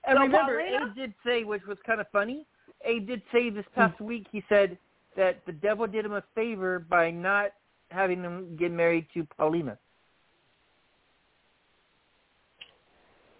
And 0.03 0.17
So 0.17 0.21
remember, 0.21 0.57
Paulina- 0.59 0.87
Abe 0.87 0.95
did 0.95 1.13
say, 1.25 1.45
which 1.45 1.63
was 1.65 1.77
kind 1.85 2.01
of 2.01 2.07
funny, 2.11 2.45
Abe 2.83 3.07
did 3.07 3.21
say 3.31 3.49
this 3.49 3.65
past 3.73 4.01
week, 4.01 4.27
he 4.33 4.43
said 4.49 4.77
that 5.15 5.45
the 5.45 5.51
devil 5.51 5.87
did 5.87 6.05
him 6.05 6.13
a 6.13 6.23
favor 6.33 6.79
by 6.79 7.11
not 7.11 7.51
having 7.91 8.21
him 8.21 8.55
get 8.57 8.71
married 8.71 9.07
to 9.13 9.25
Paulina. 9.37 9.77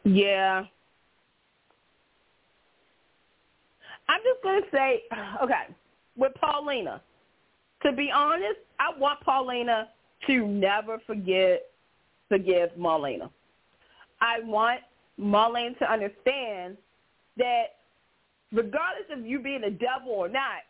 Yeah. 0.04 0.64
I'm 4.08 4.22
just 4.24 4.44
going 4.44 4.62
to 4.62 4.68
say, 4.72 5.04
okay, 5.44 5.74
with 6.16 6.34
Paulina, 6.40 7.02
to 7.84 7.92
be 7.92 8.10
honest, 8.14 8.60
I 8.80 8.98
want 8.98 9.20
Paulina 9.22 9.90
to 10.28 10.48
never 10.48 11.00
forget, 11.06 11.64
forgive 12.30 12.70
Marlena. 12.80 13.30
I 14.22 14.40
want 14.44 14.82
Marlena 15.20 15.78
to 15.80 15.92
understand 15.92 16.78
that 17.38 17.64
regardless 18.52 19.06
of 19.12 19.26
you 19.26 19.40
being 19.40 19.64
a 19.66 19.72
devil 19.72 20.12
or 20.12 20.30
not, 20.30 20.62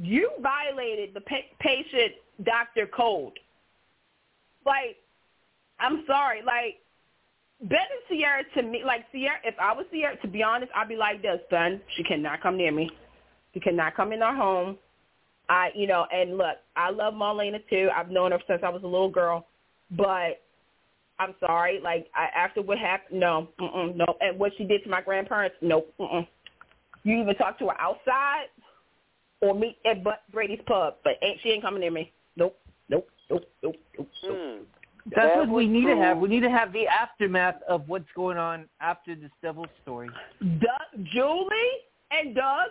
you 0.00 0.30
violated 0.40 1.14
the 1.14 1.20
pa- 1.20 1.50
patient-doctor 1.60 2.88
code. 2.88 3.38
Like, 4.66 4.96
I'm 5.78 6.04
sorry, 6.06 6.42
like, 6.44 6.80
and 7.60 7.70
Ciara 8.08 8.42
to 8.54 8.62
me, 8.62 8.82
like 8.84 9.10
Ciara, 9.12 9.38
if 9.44 9.54
I 9.60 9.72
was 9.72 9.86
Ciara, 9.92 10.16
to 10.20 10.28
be 10.28 10.42
honest, 10.42 10.72
I'd 10.74 10.88
be 10.88 10.96
like 10.96 11.22
this, 11.22 11.40
son, 11.50 11.80
she 11.96 12.02
cannot 12.02 12.42
come 12.42 12.56
near 12.56 12.72
me. 12.72 12.90
She 13.52 13.60
cannot 13.60 13.94
come 13.94 14.12
in 14.12 14.22
our 14.22 14.34
home. 14.34 14.76
I, 15.48 15.70
you 15.74 15.86
know, 15.86 16.06
and 16.12 16.36
look, 16.36 16.56
I 16.76 16.90
love 16.90 17.14
Marlena 17.14 17.60
too. 17.68 17.88
I've 17.94 18.10
known 18.10 18.32
her 18.32 18.40
since 18.48 18.62
I 18.64 18.70
was 18.70 18.82
a 18.82 18.86
little 18.86 19.10
girl, 19.10 19.46
but 19.90 20.42
I'm 21.18 21.34
sorry, 21.38 21.80
like 21.80 22.08
I, 22.14 22.26
after 22.36 22.62
what 22.62 22.78
happened, 22.78 23.20
no, 23.20 23.48
no, 23.60 24.16
and 24.20 24.38
what 24.38 24.52
she 24.56 24.64
did 24.64 24.82
to 24.84 24.90
my 24.90 25.02
grandparents, 25.02 25.56
nope, 25.60 25.92
mm-mm. 26.00 26.26
You 27.04 27.20
even 27.20 27.34
talk 27.36 27.58
to 27.58 27.66
her 27.66 27.80
outside 27.80 28.46
or 29.44 29.54
meet 29.54 29.78
at 29.84 30.02
But 30.02 30.22
Brady's 30.32 30.60
pub, 30.66 30.96
but 31.04 31.14
ain't 31.22 31.40
she 31.42 31.50
ain't 31.50 31.62
coming 31.62 31.80
near 31.80 31.90
me. 31.90 32.12
Nope, 32.36 32.58
nope, 32.88 33.08
nope, 33.30 33.44
nope, 33.62 33.76
nope. 33.98 34.08
nope. 34.24 34.38
Hmm. 34.38 34.62
That's 35.06 35.16
That 35.16 35.36
what 35.36 35.48
we 35.48 35.66
would 35.66 35.72
need 35.72 35.86
to 35.86 35.96
have. 35.96 36.18
We 36.18 36.28
need 36.28 36.40
to 36.40 36.50
have 36.50 36.72
the 36.72 36.86
aftermath 36.86 37.56
of 37.68 37.86
what's 37.88 38.08
going 38.16 38.38
on 38.38 38.66
after 38.80 39.14
this 39.14 39.30
devil 39.42 39.66
story. 39.82 40.08
Doug, 40.40 41.04
Julie 41.12 41.72
and 42.10 42.34
Doug 42.34 42.70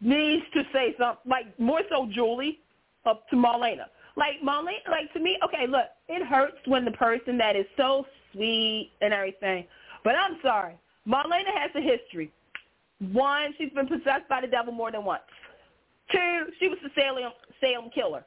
needs 0.00 0.44
to 0.54 0.62
say 0.72 0.94
something, 0.98 1.30
like 1.30 1.58
more 1.58 1.82
so 1.90 2.08
Julie 2.10 2.60
up 3.04 3.28
to 3.28 3.36
Marlena. 3.36 3.84
Like 4.16 4.40
Marlena, 4.42 4.88
like 4.90 5.12
to 5.12 5.20
me, 5.20 5.38
okay, 5.44 5.66
look, 5.66 5.86
it 6.08 6.26
hurts 6.26 6.56
when 6.66 6.86
the 6.86 6.92
person 6.92 7.36
that 7.38 7.54
is 7.54 7.66
so 7.76 8.06
sweet 8.32 8.92
and 9.02 9.12
everything, 9.12 9.66
but 10.04 10.14
I'm 10.14 10.38
sorry, 10.42 10.74
Marlena 11.06 11.52
has 11.54 11.70
a 11.74 11.80
history. 11.80 12.32
One, 13.12 13.54
she's 13.58 13.72
been 13.72 13.86
possessed 13.86 14.28
by 14.28 14.40
the 14.40 14.46
devil 14.46 14.72
more 14.72 14.90
than 14.90 15.04
once. 15.04 15.22
Two, 16.12 16.46
she 16.58 16.68
was 16.68 16.78
the 16.82 16.90
Salem 17.00 17.32
Salem 17.60 17.90
killer. 17.94 18.24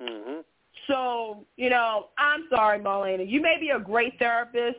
Mm-hmm. 0.00 0.40
So, 0.86 1.44
you 1.56 1.70
know, 1.70 2.08
I'm 2.18 2.46
sorry, 2.50 2.78
Marlena. 2.78 3.28
You 3.28 3.40
may 3.40 3.56
be 3.58 3.70
a 3.70 3.80
great 3.80 4.18
therapist, 4.18 4.78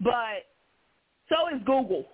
but 0.00 0.46
so 1.28 1.54
is 1.54 1.60
Google. 1.64 2.06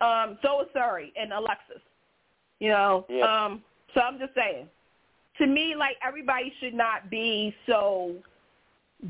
Um, 0.00 0.38
so 0.42 0.62
is 0.62 0.68
Suri 0.74 1.12
and 1.20 1.32
Alexis. 1.32 1.82
You 2.60 2.70
know, 2.70 3.06
Yeah. 3.08 3.24
um, 3.24 3.62
so 3.94 4.00
I'm 4.00 4.18
just 4.18 4.34
saying. 4.34 4.68
To 5.38 5.46
me, 5.46 5.74
like 5.76 5.96
everybody 6.06 6.52
should 6.60 6.72
not 6.72 7.10
be 7.10 7.54
so 7.66 8.14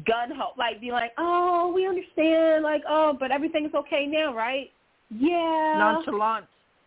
gun 0.05 0.31
ho, 0.37 0.51
like 0.59 0.81
be 0.81 0.91
like, 0.91 1.13
oh, 1.19 1.71
we 1.73 1.87
understand, 1.87 2.65
like, 2.65 2.83
oh, 2.89 3.17
but 3.19 3.31
everything's 3.31 3.75
okay 3.75 4.07
now, 4.07 4.35
right? 4.35 4.73
Yeah. 5.11 5.75
Nonchalant. 5.79 6.47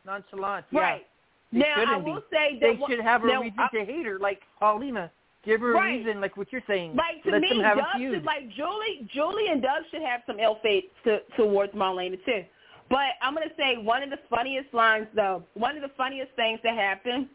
Nonchalant. 0.10 0.65
Yeah. 0.72 0.80
Right. 0.81 1.07
They 1.52 1.60
now 1.60 1.84
I 1.88 1.98
will 1.98 2.15
be. 2.15 2.22
say 2.31 2.60
that 2.60 2.77
They 2.77 2.80
should 2.95 3.03
have 3.03 3.23
a 3.23 3.27
now, 3.27 3.41
reason 3.41 3.60
I- 3.60 3.68
to 3.77 3.86
hate 3.86 4.06
her, 4.06 4.19
like 4.19 4.41
Paulina. 4.60 5.11
Give 5.45 5.61
her 5.61 5.72
a 5.72 5.76
Right. 5.76 5.98
reason, 6.06 6.19
like 6.19 6.36
what 6.36 6.52
you're 6.52 6.64
saying. 6.68 6.95
Like 6.95 7.23
to 7.23 7.31
Let 7.31 7.41
me, 7.41 7.49
them 7.49 7.61
have 7.61 7.77
Doug 7.77 7.86
a 7.94 7.98
feud. 7.98 8.14
should 8.15 8.26
like 8.26 8.49
Julie, 8.49 9.07
Julie 9.14 9.48
and 9.48 9.61
Doug 9.61 9.84
should 9.90 10.02
have 10.02 10.22
some 10.27 10.40
ill 10.40 10.56
fate 10.61 10.91
to, 11.06 11.19
towards 11.38 11.72
Marlena 11.73 12.23
too. 12.26 12.44
But 12.90 13.15
I'm 13.22 13.34
gonna 13.36 13.56
say 13.56 13.77
one 13.77 14.03
of 14.03 14.10
the 14.10 14.18
funniest 14.30 14.73
lines 14.73 15.07
though, 15.15 15.44
one 15.53 15.76
of 15.77 15.81
the 15.81 15.90
funniest 15.95 16.34
things 16.34 16.60
that 16.64 16.76
happened 16.76 17.30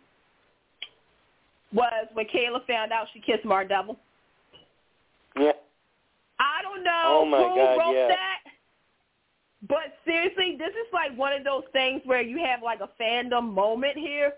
was 1.73 2.07
when 2.13 2.27
Kayla 2.27 2.65
found 2.67 2.93
out 2.93 3.07
she 3.13 3.21
kissed 3.21 3.45
Mar 3.45 3.65
Devil. 3.65 3.97
Yeah. 5.39 5.53
I 6.39 6.63
don't 6.63 6.85
know 6.85 7.21
Oh, 7.23 7.25
my 7.25 7.39
who 7.39 7.55
God, 7.55 7.79
wrote 7.79 7.95
yeah. 7.97 8.09
that, 8.09 8.39
but 9.69 9.95
seriously, 10.05 10.57
this 10.59 10.71
is 10.71 10.93
like 10.93 11.17
one 11.17 11.33
of 11.33 11.45
those 11.45 11.65
things 11.73 12.03
where 12.05 12.21
you 12.23 12.39
have 12.45 12.63
like 12.63 12.81
a 12.81 12.91
fandom 13.01 13.53
moment 13.53 13.97
here 13.97 14.33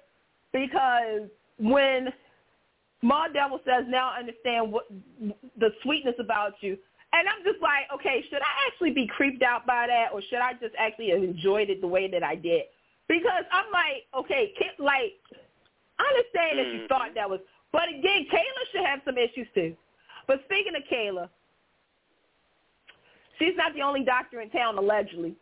because 0.53 1.29
when 1.59 2.13
Ma 3.03 3.29
Devil 3.29 3.61
says, 3.65 3.85
"Now 3.89 4.11
I 4.11 4.19
understand 4.21 4.73
what 4.73 4.87
the 5.59 5.71
sweetness 5.83 6.17
about 6.19 6.55
you," 6.61 6.77
and 7.13 7.29
I'm 7.29 7.43
just 7.45 7.63
like, 7.63 7.85
okay, 7.95 8.25
should 8.29 8.43
I 8.43 8.67
actually 8.67 8.93
be 8.93 9.07
creeped 9.07 9.43
out 9.43 9.67
by 9.67 9.87
that, 9.87 10.13
or 10.13 10.21
should 10.23 10.39
I 10.39 10.53
just 10.55 10.75
actually 10.79 11.11
have 11.11 11.23
enjoyed 11.23 11.71
it 11.71 11.81
the 11.81 11.89
way 11.89 12.09
that 12.11 12.23
I 12.23 12.35
did? 12.35 12.63
Because 13.09 13.45
I'm 13.53 13.71
like, 13.73 14.05
okay, 14.19 14.53
like 14.79 15.15
I 15.99 16.05
understand 16.05 16.59
that 16.59 16.67
you 16.75 16.87
thought 16.89 17.09
mm-hmm. 17.09 17.15
that 17.15 17.31
was, 17.31 17.41
but 17.73 17.89
again, 17.89 18.27
Kayla 18.33 18.63
should 18.73 18.85
have 18.85 19.01
some 19.05 19.17
issues 19.17 19.47
too. 19.55 19.77
But 20.27 20.43
speaking 20.45 20.75
of 20.77 20.83
Kayla, 20.93 21.29
she's 23.39 23.55
not 23.57 23.75
the 23.75 23.83
only 23.83 24.03
doctor 24.05 24.41
in 24.41 24.51
town, 24.51 24.79
allegedly. 24.79 25.35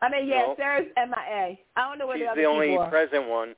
I 0.00 0.08
mean, 0.08 0.28
yeah, 0.28 0.42
No. 0.48 0.54
Sarah's 0.56 0.86
MIA. 0.96 1.56
I 1.76 1.88
don't 1.88 1.98
know 1.98 2.06
where 2.06 2.16
She's 2.16 2.26
the 2.26 2.30
other 2.32 2.40
the 2.42 2.46
only 2.46 2.68
people 2.68 2.84
are. 2.84 2.90
present 2.90 3.28
one. 3.28 3.54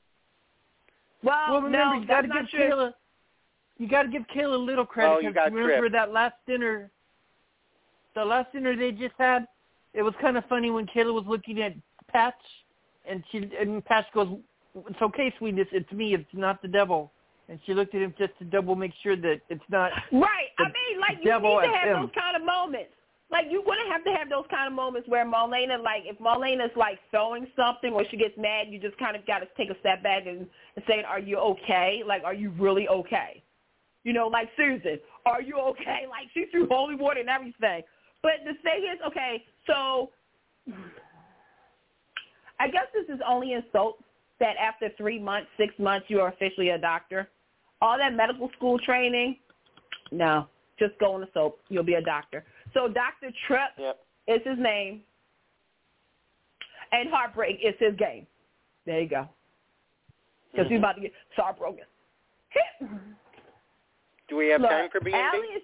well, 1.22 1.36
well, 1.50 1.62
remember, 1.62 1.94
no, 1.96 2.00
you 2.00 2.06
got 2.06 2.22
to 2.22 2.28
that's 2.28 2.50
give 2.50 2.60
not 2.60 2.68
true. 2.70 2.76
Kayla. 2.76 2.94
You 3.78 3.88
got 3.88 4.02
to 4.02 4.08
give 4.08 4.22
Kayla 4.34 4.54
a 4.54 4.58
little 4.58 4.86
credit. 4.86 5.10
Oh, 5.12 5.18
you 5.20 5.28
'cause 5.28 5.34
got 5.34 5.52
remember 5.52 5.78
tripped. 5.80 5.92
that 5.92 6.12
last 6.12 6.34
dinner, 6.46 6.90
the 8.14 8.24
last 8.24 8.52
dinner 8.52 8.74
they 8.76 8.90
just 8.92 9.14
had. 9.18 9.46
It 9.92 10.02
was 10.02 10.14
kind 10.20 10.36
of 10.36 10.44
funny 10.46 10.70
when 10.70 10.86
Kayla 10.86 11.12
was 11.12 11.24
looking 11.26 11.60
at 11.62 11.74
Patch, 12.08 12.34
and 13.06 13.22
she 13.30 13.50
and 13.58 13.84
Patch 13.84 14.06
goes, 14.14 14.28
"It's 14.88 15.02
okay, 15.02 15.32
sweetness. 15.38 15.68
It's 15.72 15.90
me. 15.92 16.14
It's 16.14 16.32
not 16.34 16.62
the 16.62 16.68
devil." 16.68 17.12
And 17.50 17.58
she 17.66 17.74
looked 17.74 17.96
at 17.96 18.00
him 18.00 18.14
just 18.16 18.30
to 18.38 18.44
double 18.44 18.76
make 18.76 18.92
sure 19.02 19.16
that 19.16 19.40
it's 19.48 19.68
not. 19.68 19.90
Right. 20.12 20.54
I 20.56 20.70
mean, 20.70 21.00
like 21.00 21.18
you 21.20 21.32
need 21.34 21.66
to 21.66 21.76
have 21.76 21.96
him. 21.96 22.02
those 22.02 22.14
kind 22.14 22.36
of 22.36 22.46
moments. 22.46 22.94
Like 23.28 23.46
you're 23.50 23.64
gonna 23.64 23.90
have 23.90 24.04
to 24.04 24.10
have 24.10 24.28
those 24.30 24.44
kind 24.50 24.68
of 24.68 24.72
moments 24.72 25.08
where 25.08 25.26
Marlena, 25.26 25.82
like 25.82 26.02
if 26.04 26.16
Marlena's 26.18 26.70
like 26.76 26.98
throwing 27.10 27.48
something 27.56 27.92
or 27.92 28.04
she 28.08 28.16
gets 28.16 28.38
mad, 28.38 28.68
you 28.70 28.78
just 28.78 28.96
kind 28.98 29.16
of 29.16 29.26
got 29.26 29.40
to 29.40 29.48
take 29.56 29.68
a 29.68 29.78
step 29.80 30.00
back 30.02 30.26
and, 30.26 30.46
and 30.76 30.84
say, 30.86 31.02
"Are 31.06 31.18
you 31.18 31.38
okay? 31.38 32.02
Like, 32.06 32.22
are 32.24 32.34
you 32.34 32.50
really 32.58 32.88
okay?" 32.88 33.42
You 34.04 34.12
know, 34.12 34.28
like 34.28 34.48
Susan, 34.56 34.98
"Are 35.26 35.42
you 35.42 35.58
okay?" 35.58 36.06
Like 36.08 36.30
she 36.34 36.46
threw 36.52 36.68
holy 36.68 36.94
water 36.94 37.20
and 37.20 37.28
everything. 37.28 37.82
But 38.22 38.32
the 38.44 38.54
thing 38.62 38.86
is, 38.92 38.98
okay, 39.06 39.44
so 39.66 40.10
I 42.60 42.68
guess 42.68 42.86
this 42.94 43.12
is 43.12 43.20
only 43.26 43.54
insult 43.54 43.98
that 44.38 44.56
after 44.56 44.88
three 44.96 45.18
months, 45.18 45.48
six 45.56 45.72
months, 45.78 46.06
you 46.08 46.20
are 46.20 46.28
officially 46.28 46.70
a 46.70 46.78
doctor. 46.78 47.28
All 47.82 47.96
that 47.98 48.14
medical 48.14 48.50
school 48.56 48.78
training, 48.78 49.36
no, 50.12 50.46
just 50.78 50.98
go 50.98 51.14
on 51.14 51.20
the 51.20 51.28
soap. 51.32 51.60
You'll 51.68 51.82
be 51.82 51.94
a 51.94 52.02
doctor. 52.02 52.44
So 52.74 52.88
Dr. 52.88 53.32
Tripp 53.46 53.70
Yep. 53.78 53.98
is 54.28 54.42
his 54.44 54.58
name, 54.58 55.02
and 56.92 57.08
Heartbreak 57.08 57.60
is 57.62 57.74
his 57.78 57.94
game. 57.96 58.26
There 58.86 59.00
you 59.00 59.08
go. 59.08 59.28
Because 60.52 60.68
he's 60.68 60.76
Mhm. 60.76 60.80
about 60.80 60.96
to 60.96 61.00
get 61.02 61.12
heartbroken. 61.36 61.84
Do 64.28 64.36
we 64.36 64.48
have 64.48 64.60
Look, 64.60 64.70
time 64.70 64.90
for 64.90 65.00
B&B? 65.00 65.18
is. 65.54 65.62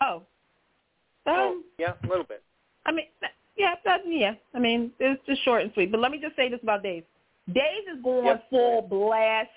Oh. 0.00 0.22
Oh, 1.26 1.50
Um, 1.52 1.64
yeah, 1.78 1.94
a 2.02 2.06
little 2.06 2.24
bit. 2.24 2.42
I 2.86 2.92
mean, 2.92 3.06
yeah, 3.56 3.76
that, 3.84 4.06
yeah. 4.06 4.34
I 4.54 4.58
mean, 4.58 4.92
it's 4.98 5.24
just 5.26 5.42
short 5.42 5.62
and 5.62 5.72
sweet. 5.74 5.90
But 5.90 6.00
let 6.00 6.10
me 6.10 6.18
just 6.18 6.34
say 6.36 6.48
this 6.48 6.62
about 6.62 6.82
Days. 6.82 7.04
Days 7.52 7.86
is 7.86 8.02
going 8.02 8.24
Yep. 8.26 8.50
full 8.50 8.82
blast 8.82 9.50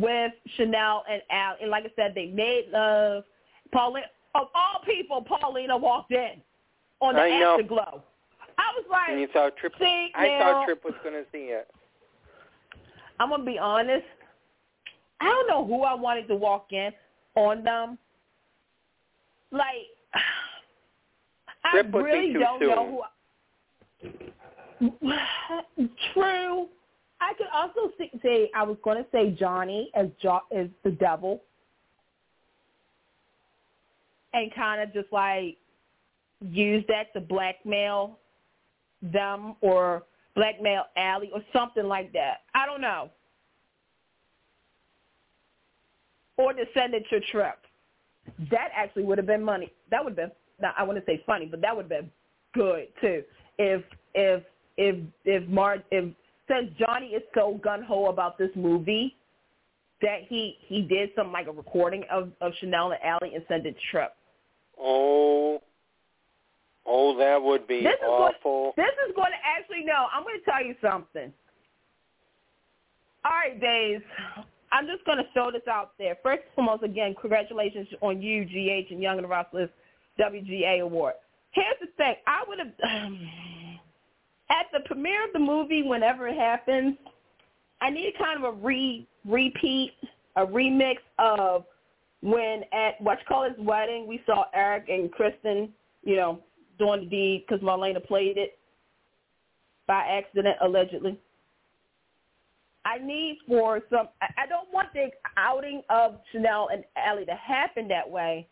with 0.00 0.32
Chanel 0.56 1.04
and 1.10 1.22
Al. 1.30 1.56
And 1.60 1.70
like 1.70 1.84
I 1.84 1.90
said, 1.96 2.12
they 2.14 2.26
made 2.26 2.66
love. 2.72 3.24
Paulina, 3.72 4.06
of 4.34 4.48
all 4.54 4.80
people, 4.84 5.22
Paulina 5.22 5.76
walked 5.76 6.12
in 6.12 6.40
on 7.00 7.14
the 7.14 7.20
I 7.20 7.38
know. 7.40 7.52
afterglow. 7.54 8.02
I 8.58 8.72
was 8.76 8.84
like, 8.90 9.10
And 9.10 9.20
you 9.20 9.28
thought 9.32 9.56
Tripp? 9.56 9.72
see, 9.78 10.10
I 10.14 10.26
now, 10.28 10.38
thought 10.38 10.64
Tripp 10.64 10.84
was 10.84 10.94
going 11.02 11.14
to 11.14 11.24
see 11.32 11.48
it. 11.50 11.68
I'm 13.18 13.30
gonna 13.30 13.44
be 13.44 13.58
honest. 13.58 14.04
I 15.20 15.24
don't 15.24 15.48
know 15.48 15.64
who 15.66 15.82
I 15.84 15.94
wanted 15.94 16.28
to 16.28 16.36
walk 16.36 16.66
in 16.72 16.90
on 17.34 17.64
them. 17.64 17.98
Like, 19.50 19.64
I 21.64 21.70
Tripp 21.72 21.92
be 21.92 21.98
really 21.98 22.32
don't 22.34 22.60
soon. 22.60 22.68
know 22.68 23.02
who. 24.02 25.08
I, 25.08 25.60
true. 26.12 26.68
I 27.20 27.32
could 27.34 27.46
also 27.54 27.92
say 28.22 28.50
I 28.54 28.62
was 28.62 28.76
going 28.84 29.02
to 29.02 29.06
say 29.10 29.30
Johnny 29.30 29.90
as 29.94 30.08
jo- 30.22 30.42
as 30.54 30.68
the 30.84 30.90
devil, 30.90 31.42
and 34.32 34.54
kind 34.54 34.82
of 34.82 34.92
just 34.92 35.12
like 35.12 35.56
use 36.40 36.84
that 36.88 37.12
to 37.14 37.20
blackmail 37.20 38.18
them 39.02 39.56
or 39.60 40.02
blackmail 40.34 40.84
Allie 40.96 41.30
or 41.32 41.40
something 41.52 41.84
like 41.84 42.12
that. 42.12 42.42
I 42.54 42.66
don't 42.66 42.80
know. 42.80 43.10
Or 46.36 46.52
to 46.52 46.64
send 46.74 46.92
it 46.94 47.04
to 47.10 47.20
Tripp. 47.32 47.58
That 48.50 48.68
actually 48.74 49.04
would 49.04 49.18
have 49.18 49.26
been 49.26 49.42
money. 49.42 49.72
That 49.90 50.04
would 50.04 50.10
have 50.10 50.16
been. 50.16 50.32
Now, 50.60 50.72
I 50.76 50.82
wouldn't 50.82 51.06
say 51.06 51.22
funny, 51.24 51.46
but 51.46 51.60
that 51.62 51.74
would 51.74 51.84
have 51.84 51.88
been 51.88 52.10
good 52.54 52.88
too. 53.00 53.22
If 53.58 53.82
if 54.14 54.42
if 54.76 54.96
if 55.24 55.48
Mar 55.48 55.78
if 55.90 56.12
since 56.48 56.70
Johnny 56.78 57.08
is 57.08 57.22
so 57.34 57.60
gun 57.62 57.82
ho 57.82 58.06
about 58.06 58.38
this 58.38 58.50
movie 58.54 59.16
that 60.02 60.20
he 60.28 60.56
he 60.66 60.82
did 60.82 61.10
some 61.16 61.32
like 61.32 61.46
a 61.46 61.52
recording 61.52 62.04
of 62.10 62.30
of 62.40 62.52
Chanel 62.60 62.92
and 62.92 63.02
Allie 63.02 63.34
and 63.34 63.44
sent 63.48 63.66
it 63.66 63.72
to 63.72 63.78
Tripp. 63.90 64.14
Oh, 64.78 65.62
oh, 66.84 67.16
that 67.18 67.42
would 67.42 67.66
be 67.66 67.82
This 67.82 67.94
is 67.94 68.06
awful. 68.06 68.74
This 68.76 68.92
is 69.08 69.14
going 69.14 69.32
to 69.32 69.38
actually 69.44 69.84
no. 69.84 70.06
I'm 70.12 70.22
going 70.22 70.38
to 70.38 70.44
tell 70.44 70.64
you 70.64 70.74
something. 70.82 71.32
All 73.24 73.32
right, 73.32 73.60
Days. 73.60 74.00
I'm 74.72 74.86
just 74.86 75.04
going 75.04 75.18
to 75.18 75.24
throw 75.32 75.50
this 75.50 75.66
out 75.70 75.92
there. 75.98 76.16
First 76.22 76.42
and 76.44 76.54
foremost, 76.54 76.82
again, 76.82 77.14
congratulations 77.20 77.88
on 78.00 78.20
you, 78.20 78.44
GH, 78.44 78.92
and 78.92 79.00
Young 79.00 79.16
and 79.16 79.24
the 79.24 79.28
Restless 79.28 79.70
WGA 80.20 80.80
award. 80.80 81.14
Here's 81.52 81.76
the 81.80 81.86
thing. 81.96 82.14
I 82.26 82.44
would 82.46 82.58
have 82.58 82.72
um, 83.06 83.28
at 84.50 84.66
the 84.72 84.80
premiere 84.86 85.26
of 85.26 85.32
the 85.32 85.38
movie, 85.38 85.82
whenever 85.82 86.28
it 86.28 86.36
happens, 86.36 86.96
I 87.80 87.90
need 87.90 88.14
kind 88.18 88.42
of 88.42 88.54
a 88.54 88.56
re 88.56 89.06
repeat, 89.24 89.92
a 90.36 90.46
remix 90.46 90.96
of 91.18 91.64
when 92.22 92.62
at 92.72 93.00
what's 93.00 93.22
called 93.28 93.52
his 93.52 93.66
wedding, 93.66 94.06
we 94.06 94.22
saw 94.26 94.44
Eric 94.54 94.88
and 94.88 95.10
Kristen, 95.12 95.72
you 96.02 96.16
know, 96.16 96.40
doing 96.78 97.00
the 97.00 97.06
deed 97.06 97.44
because 97.46 97.62
Marlena 97.62 98.04
played 98.04 98.36
it 98.36 98.58
by 99.86 100.04
accident, 100.04 100.56
allegedly. 100.62 101.18
I 102.84 102.98
need 102.98 103.38
for 103.48 103.80
some. 103.90 104.08
I 104.22 104.46
don't 104.46 104.72
want 104.72 104.88
the 104.94 105.10
outing 105.36 105.82
of 105.90 106.20
Chanel 106.30 106.68
and 106.72 106.84
Allie 106.96 107.24
to 107.24 107.34
happen 107.34 107.88
that 107.88 108.08
way, 108.08 108.46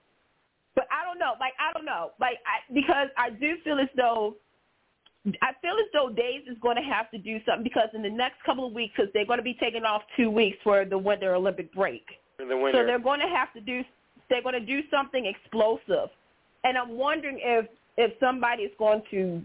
but 0.75 0.87
I 0.91 1.05
don't 1.05 1.21
know. 1.21 1.35
Like 1.39 1.53
I 1.61 1.73
don't 1.73 1.85
know. 1.85 2.11
Like 2.21 2.39
I, 2.45 2.73
because 2.73 3.09
I 3.17 3.31
do 3.31 3.55
feel 3.63 3.79
as 3.79 3.89
though 3.97 4.35
I 5.41 5.53
feel 5.63 5.73
as 5.81 5.87
though 5.95 6.11
Days 6.11 6.43
is 6.47 6.59
going 6.61 6.77
to 6.77 6.83
have 6.83 7.11
to 7.11 7.19
do 7.19 7.41
something 7.47 7.65
because 7.65 7.89
in 7.95 8.03
the 8.03 8.11
next 8.11 8.43
couple 8.45 8.67
of 8.67 8.73
weeks, 8.73 8.93
because 8.97 9.11
they're 9.15 9.25
going 9.25 9.39
to 9.39 9.45
be 9.45 9.55
taking 9.55 9.85
off 9.85 10.03
two 10.17 10.31
weeks 10.31 10.59
for 10.63 10.85
the 10.85 10.99
Winter 10.99 11.35
Olympic 11.35 11.73
break. 11.73 12.05
For 12.37 12.45
the 12.45 12.57
winner. 12.57 12.81
So 12.81 12.87
they're 12.87 12.99
going 12.99 13.21
to 13.21 13.29
have 13.29 13.53
to 13.55 13.61
do 13.61 13.83
they're 14.29 14.43
going 14.43 14.55
to 14.55 14.61
do 14.61 14.81
something 14.91 15.27
explosive, 15.27 16.09
and 16.65 16.77
I'm 16.77 16.97
wondering 16.97 17.39
if 17.41 17.67
if 17.97 18.13
somebody 18.21 18.65
is 18.65 18.73
going 18.79 19.03
to 19.11 19.41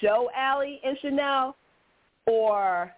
show 0.00 0.30
Allie 0.36 0.80
and 0.84 0.98
Chanel, 1.00 1.56
or 2.26 2.92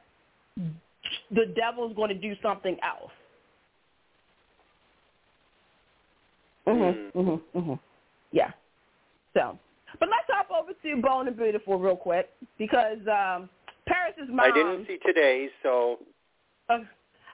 the 1.31 1.47
devil's 1.55 1.95
going 1.95 2.09
to 2.09 2.15
do 2.15 2.35
something 2.43 2.77
else. 2.83 3.13
Mhm. 6.67 7.13
Mhm. 7.13 7.41
Mhm. 7.55 7.79
Yeah. 8.33 8.51
So, 9.35 9.59
But 9.99 10.09
let's 10.09 10.29
hop 10.29 10.49
over 10.51 10.73
to 10.73 11.03
Bold 11.03 11.27
and 11.29 11.37
Beautiful 11.37 11.79
real 11.79 11.97
quick 11.97 12.29
because 12.59 12.99
um, 13.07 13.49
Paris's 13.87 14.29
mom. 14.29 14.41
I 14.41 14.51
didn't 14.53 14.87
see 14.87 14.99
today's, 15.07 15.51
so. 15.63 15.99
Uh, 16.69 16.79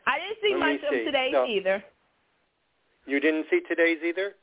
I 0.07 0.19
didn't 0.19 0.39
see 0.43 0.55
much 0.55 0.81
see. 0.91 0.99
of 1.01 1.05
today's 1.07 1.33
So- 1.33 1.47
either. 1.47 1.85
You 3.07 3.19
didn't 3.19 3.47
see 3.51 3.61
today's 3.69 3.99
either? 4.07 4.35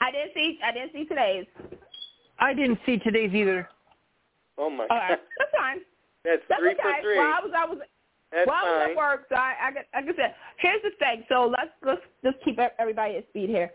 I 0.00 0.10
didn't 0.10 0.30
see. 0.34 0.58
I 0.64 0.72
didn't 0.72 0.92
see 0.92 1.04
today's. 1.04 1.44
I 2.38 2.54
didn't 2.54 2.78
see 2.86 2.96
today's 2.98 3.34
either. 3.34 3.68
Oh 4.56 4.70
my 4.70 4.86
All 4.88 4.96
right, 4.96 5.08
God. 5.10 5.18
that's 5.38 5.50
fine. 5.56 5.78
That's 6.24 6.42
That's 6.48 6.60
three 6.60 6.72
okay. 6.72 6.82
for 6.82 7.02
three. 7.02 7.16
Well, 7.18 7.26
I 7.32 7.40
was. 7.40 7.52
I 7.56 7.64
was. 7.66 7.78
That's 8.32 8.46
well, 8.46 8.56
I 8.56 8.62
was 8.62 8.80
fine. 8.82 8.90
at 8.90 8.96
work, 8.96 9.26
so 9.28 9.34
I, 9.36 9.54
I, 9.62 9.70
got- 9.72 9.84
like 9.94 10.04
I 10.04 10.16
said, 10.16 10.34
here's 10.58 10.82
the 10.82 10.90
thing. 10.98 11.24
So 11.28 11.46
let's 11.56 11.70
let's 11.84 12.02
just 12.24 12.44
keep 12.44 12.58
everybody 12.78 13.16
at 13.16 13.28
speed 13.28 13.48
here. 13.50 13.70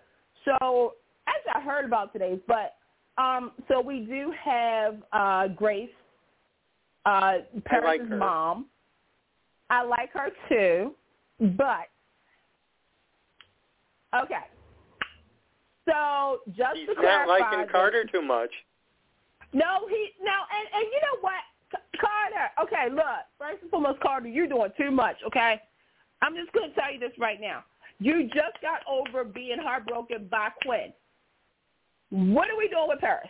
So 0.45 0.93
as 1.27 1.55
I 1.55 1.61
heard 1.61 1.85
about 1.85 2.11
today's, 2.13 2.39
but 2.47 2.75
um, 3.17 3.51
so 3.67 3.79
we 3.81 3.99
do 4.01 4.33
have 4.43 4.95
uh, 5.11 5.47
Grace, 5.49 5.89
uh, 7.05 7.39
Paris' 7.65 8.01
her. 8.09 8.17
mom. 8.17 8.65
I 9.69 9.83
like 9.83 10.11
her 10.13 10.29
too, 10.49 10.93
but 11.57 11.87
okay. 14.15 14.45
So 15.87 16.39
just 16.55 16.77
He's 16.77 16.87
to 16.95 17.01
not 17.01 17.27
liking 17.27 17.61
this- 17.61 17.71
Carter 17.71 18.05
too 18.05 18.21
much. 18.21 18.51
no, 19.53 19.87
he 19.89 20.09
no, 20.21 20.31
and 20.31 20.67
and 20.75 20.85
you 20.91 20.99
know 21.01 21.19
what, 21.21 21.43
Carter. 21.99 22.51
Okay, 22.63 22.93
look. 22.93 23.25
First 23.37 23.61
and 23.63 23.71
foremost, 23.71 23.99
Carter, 23.99 24.27
you're 24.27 24.47
doing 24.47 24.71
too 24.77 24.91
much. 24.91 25.17
Okay, 25.27 25.61
I'm 26.21 26.35
just 26.35 26.51
gonna 26.53 26.73
tell 26.73 26.91
you 26.93 26.99
this 26.99 27.11
right 27.19 27.39
now. 27.41 27.63
You 27.99 28.23
just 28.27 28.59
got 28.61 28.81
over 28.89 29.23
being 29.23 29.57
heartbroken 29.61 30.27
by 30.29 30.49
Quinn. 30.63 30.93
What 32.13 32.47
are 32.51 32.57
we 32.57 32.67
doing 32.67 32.85
with 32.87 32.99
Paris? 32.99 33.27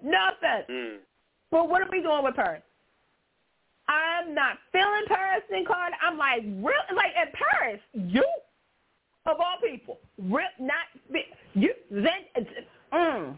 Nothing. 0.00 0.62
Hmm. 0.70 0.96
But 1.50 1.68
what 1.68 1.82
are 1.82 1.88
we 1.90 2.00
doing 2.00 2.22
with 2.22 2.36
Paris? 2.36 2.62
I'm 3.88 4.34
not 4.34 4.58
feeling 4.70 5.02
Paris 5.08 5.42
and 5.50 5.66
Carter. 5.66 5.96
I'm 6.00 6.16
like, 6.16 6.42
real, 6.44 6.78
like 6.94 7.10
at 7.20 7.32
Paris, 7.34 7.80
you 7.92 8.24
of 9.26 9.36
all 9.40 9.56
people, 9.60 9.98
rip 10.16 10.52
not 10.60 10.86
you. 11.54 11.74
then. 11.90 12.46
mm. 12.92 13.36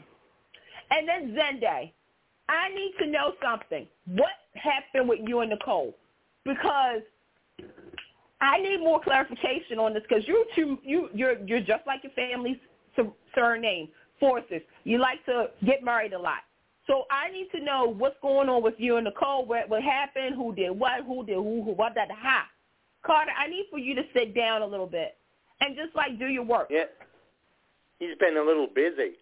and 0.91 1.09
then 1.09 1.35
Zende. 1.35 1.91
I 2.51 2.69
need 2.75 2.93
to 2.99 3.07
know 3.07 3.33
something. 3.43 3.87
What 4.07 4.31
happened 4.55 5.09
with 5.09 5.21
you 5.27 5.41
and 5.41 5.51
Nicole? 5.51 5.97
Because 6.45 7.01
I 8.41 8.61
need 8.61 8.81
more 8.81 9.01
clarification 9.01 9.79
on 9.79 9.95
this. 9.95 10.03
Because 10.07 10.27
you 10.29 10.45
two, 10.55 10.79
you 10.83 11.09
you're 11.15 11.39
you're 11.47 11.61
just 11.61 11.87
like 11.87 12.03
your 12.03 12.13
family's 12.13 12.59
sur- 13.03 13.13
surname, 13.35 13.89
Forces. 14.19 14.61
You 14.85 14.99
like 14.99 15.25
to 15.25 15.47
get 15.65 15.83
married 15.83 16.13
a 16.13 16.19
lot. 16.19 16.41
So 16.87 17.05
I 17.11 17.31
need 17.31 17.49
to 17.55 17.65
know 17.65 17.95
what's 17.97 18.17
going 18.21 18.49
on 18.49 18.63
with 18.63 18.75
you 18.79 18.97
and 18.97 19.05
Nicole. 19.05 19.47
What 19.47 19.69
what 19.69 19.83
happened? 19.83 20.35
Who 20.37 20.55
did 20.55 20.71
what? 20.71 21.05
Who 21.07 21.25
did 21.25 21.37
who? 21.37 21.63
Who? 21.63 21.73
What? 21.73 21.95
That 21.95 22.09
ha. 22.11 22.47
Carter, 23.03 23.31
I 23.39 23.49
need 23.49 23.67
for 23.71 23.79
you 23.79 23.95
to 23.95 24.03
sit 24.13 24.35
down 24.35 24.63
a 24.63 24.67
little 24.67 24.87
bit 24.87 25.17
and 25.61 25.75
just 25.75 25.95
like 25.97 26.19
do 26.19 26.27
your 26.27 26.45
work. 26.45 26.69
Yeah. 26.71 26.85
He's 27.99 28.17
been 28.19 28.37
a 28.37 28.43
little 28.43 28.67
busy. 28.67 29.17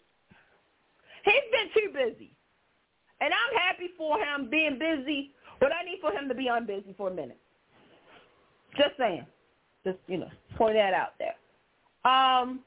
He's 1.24 1.34
been 1.52 1.68
too 1.74 1.92
busy. 1.92 2.32
And 3.20 3.32
I'm 3.32 3.58
happy 3.58 3.90
for 3.96 4.18
him 4.18 4.48
being 4.48 4.78
busy, 4.78 5.32
but 5.60 5.70
I 5.72 5.84
need 5.84 5.98
for 6.00 6.12
him 6.12 6.28
to 6.28 6.34
be 6.34 6.46
unbusy 6.46 6.96
for 6.96 7.08
a 7.08 7.14
minute. 7.14 7.38
Just 8.76 8.96
saying. 8.96 9.26
Just, 9.84 9.98
you 10.06 10.18
know, 10.18 10.30
point 10.56 10.76
that 10.76 10.94
out 10.94 11.14
there. 11.18 11.34
Um, 12.10 12.60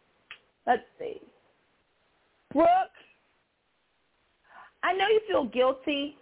let's 0.68 0.84
see. 1.00 1.22
Brooke, 2.54 2.68
I 4.84 4.94
know 4.94 5.08
you 5.08 5.22
feel 5.28 5.46
guilty 5.46 6.18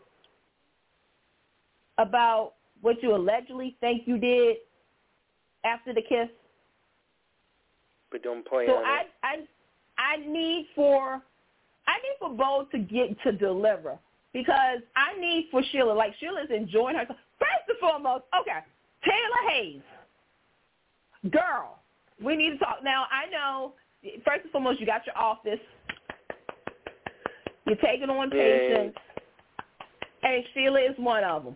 about 1.97 2.53
what 2.81 3.01
you 3.01 3.15
allegedly 3.15 3.75
think 3.79 4.03
you 4.05 4.17
did 4.17 4.57
after 5.65 5.93
the 5.93 6.01
kiss. 6.01 6.29
But 8.11 8.23
don't 8.23 8.45
play 8.47 8.65
So 8.67 8.73
on 8.75 8.85
I, 8.85 9.01
it. 9.01 9.07
I, 9.23 9.35
I 9.97 10.17
need 10.25 10.67
for, 10.75 11.21
I 11.87 11.93
need 11.97 12.15
for 12.19 12.29
Bo 12.29 12.67
to 12.71 12.79
get 12.79 13.21
to 13.23 13.31
deliver 13.31 13.97
because 14.33 14.79
I 14.95 15.19
need 15.19 15.47
for 15.51 15.61
Sheila, 15.71 15.91
like 15.91 16.13
Sheila's 16.19 16.49
enjoying 16.55 16.95
herself. 16.95 17.19
First 17.39 17.69
and 17.69 17.77
foremost, 17.79 18.23
okay, 18.39 18.59
Taylor 19.03 19.51
Hayes, 19.51 19.81
girl, 21.31 21.79
we 22.23 22.35
need 22.35 22.51
to 22.51 22.57
talk. 22.57 22.77
Now 22.83 23.05
I 23.11 23.29
know. 23.29 23.73
First 24.03 24.43
and 24.43 24.51
foremost, 24.51 24.79
you 24.79 24.85
got 24.85 25.05
your 25.05 25.17
office. 25.17 25.59
You're 27.65 27.75
taking 27.77 28.09
on 28.09 28.31
patients, 28.31 28.97
and 30.23 30.43
Sheila 30.53 30.79
is 30.79 30.95
one 30.97 31.23
of 31.23 31.43
them. 31.43 31.55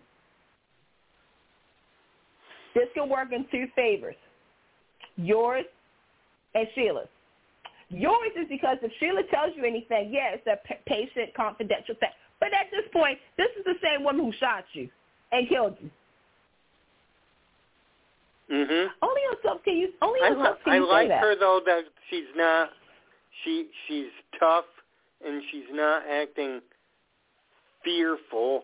This 2.74 2.88
can 2.94 3.08
work 3.08 3.32
in 3.32 3.46
two 3.50 3.66
favors. 3.74 4.16
Yours 5.16 5.64
and 6.54 6.66
Sheila's. 6.74 7.08
Yours 7.88 8.32
is 8.36 8.46
because 8.48 8.78
if 8.82 8.92
Sheila 8.98 9.22
tells 9.32 9.52
you 9.56 9.64
anything, 9.64 10.10
yeah, 10.12 10.34
it's 10.34 10.46
a 10.46 10.56
p- 10.66 10.80
patient 10.86 11.34
confidential 11.34 11.94
thing. 12.00 12.10
But 12.40 12.48
at 12.52 12.66
this 12.70 12.84
point, 12.92 13.18
this 13.36 13.48
is 13.58 13.64
the 13.64 13.74
same 13.82 14.04
woman 14.04 14.24
who 14.24 14.32
shot 14.38 14.64
you 14.72 14.88
and 15.32 15.48
killed 15.48 15.76
you. 15.80 15.90
Mhm. 18.50 18.88
Only 19.02 19.22
yourself 19.22 19.62
can 19.64 19.76
you. 19.76 19.92
Only 20.02 20.20
I, 20.20 20.28
yourself 20.28 20.58
li- 20.58 20.62
can 20.64 20.72
I 20.72 20.76
you 20.76 20.84
say 20.86 20.90
like 20.92 21.08
that. 21.08 21.20
her 21.20 21.34
though 21.36 21.60
that 21.64 21.84
she's 22.10 22.28
not 22.36 22.70
she 23.42 23.68
she's 23.86 24.10
tough 24.38 24.66
and 25.24 25.42
she's 25.50 25.64
not 25.72 26.06
acting 26.06 26.60
fearful 27.82 28.58
of 28.58 28.62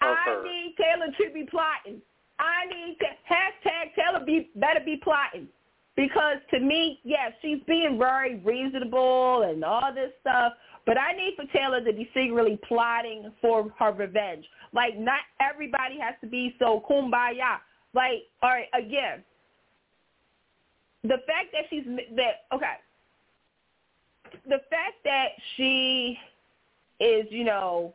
I 0.00 0.16
her. 0.26 0.42
need 0.42 0.74
Taylor 0.76 1.12
to 1.18 1.32
be 1.34 1.44
plotting. 1.44 2.00
I 2.38 2.66
need 2.66 2.96
to 2.98 3.06
hashtag 3.32 3.94
Taylor 3.94 4.24
be 4.24 4.50
better 4.56 4.80
be 4.84 4.96
plotting. 4.96 5.48
Because 5.94 6.38
to 6.50 6.58
me, 6.58 7.00
yes, 7.04 7.32
she's 7.42 7.58
being 7.66 7.98
very 7.98 8.36
reasonable 8.36 9.42
and 9.42 9.62
all 9.62 9.92
this 9.94 10.10
stuff, 10.22 10.54
but 10.86 10.96
I 10.98 11.12
need 11.12 11.34
for 11.36 11.44
Taylor 11.52 11.84
to 11.84 11.92
be 11.92 12.08
secretly 12.14 12.58
plotting 12.66 13.30
for 13.42 13.68
her 13.78 13.92
revenge. 13.92 14.46
Like 14.72 14.96
not 14.98 15.20
everybody 15.40 15.98
has 16.00 16.14
to 16.22 16.26
be 16.26 16.56
so 16.58 16.82
kumbaya. 16.88 17.58
Like, 17.94 18.22
all 18.42 18.50
right, 18.50 18.68
again, 18.74 19.22
the 21.02 21.18
fact 21.26 21.52
that 21.52 21.64
she's 21.68 21.84
that 22.16 22.46
okay, 22.54 22.76
the 24.44 24.60
fact 24.70 24.96
that 25.04 25.28
she 25.56 26.18
is, 27.00 27.26
you 27.30 27.44
know, 27.44 27.94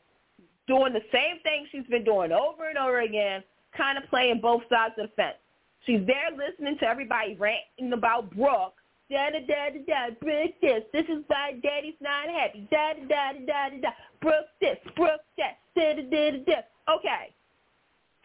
doing 0.67 0.93
the 0.93 1.01
same 1.11 1.39
thing 1.43 1.65
she's 1.71 1.87
been 1.89 2.03
doing 2.03 2.31
over 2.31 2.69
and 2.69 2.77
over 2.77 3.01
again, 3.01 3.43
kind 3.75 3.97
of 3.97 4.07
playing 4.09 4.39
both 4.41 4.61
sides 4.69 4.93
of 4.97 5.07
the 5.07 5.15
fence. 5.15 5.37
She's 5.85 6.05
there 6.05 6.29
listening 6.35 6.77
to 6.79 6.85
everybody 6.85 7.35
ranting 7.35 7.93
about 7.93 8.29
Brooke. 8.35 8.73
Da 9.09 9.29
da 9.29 9.39
da 9.39 9.69
da 9.71 9.79
da. 9.87 10.15
Brooke 10.19 10.55
this. 10.61 10.83
This 10.91 11.05
is 11.05 11.23
why 11.27 11.53
Daddy's 11.63 11.95
not 12.01 12.27
happy. 12.27 12.67
Da 12.69 12.93
da 12.93 13.07
da 13.07 13.31
da 13.45 13.69
da 13.69 13.77
da. 13.81 13.89
Brooke 14.21 14.51
this. 14.59 14.77
Brooke 14.97 15.21
that. 15.37 15.59
Da 15.75 15.93
da 15.93 16.01
da 16.01 16.31
da. 16.45 16.93
Okay. 16.93 17.33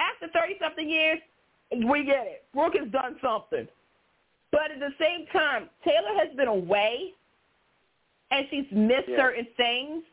After 0.01 0.27
thirty 0.35 0.57
something 0.61 0.89
years, 0.89 1.21
we 1.73 2.05
get 2.05 2.27
it. 2.27 2.45
Brooke 2.55 2.77
has 2.77 2.89
done 2.91 3.17
something. 3.23 3.67
But 4.51 4.71
at 4.71 4.81
the 4.81 4.93
same 5.01 5.27
time, 5.33 5.71
Taylor 5.85 6.15
has 6.19 6.35
been 6.37 6.49
away, 6.49 7.15
and 8.31 8.47
she's 8.51 8.71
missed 8.71 9.09
Yeah. 9.09 9.17
certain 9.17 9.47
things, 9.57 10.05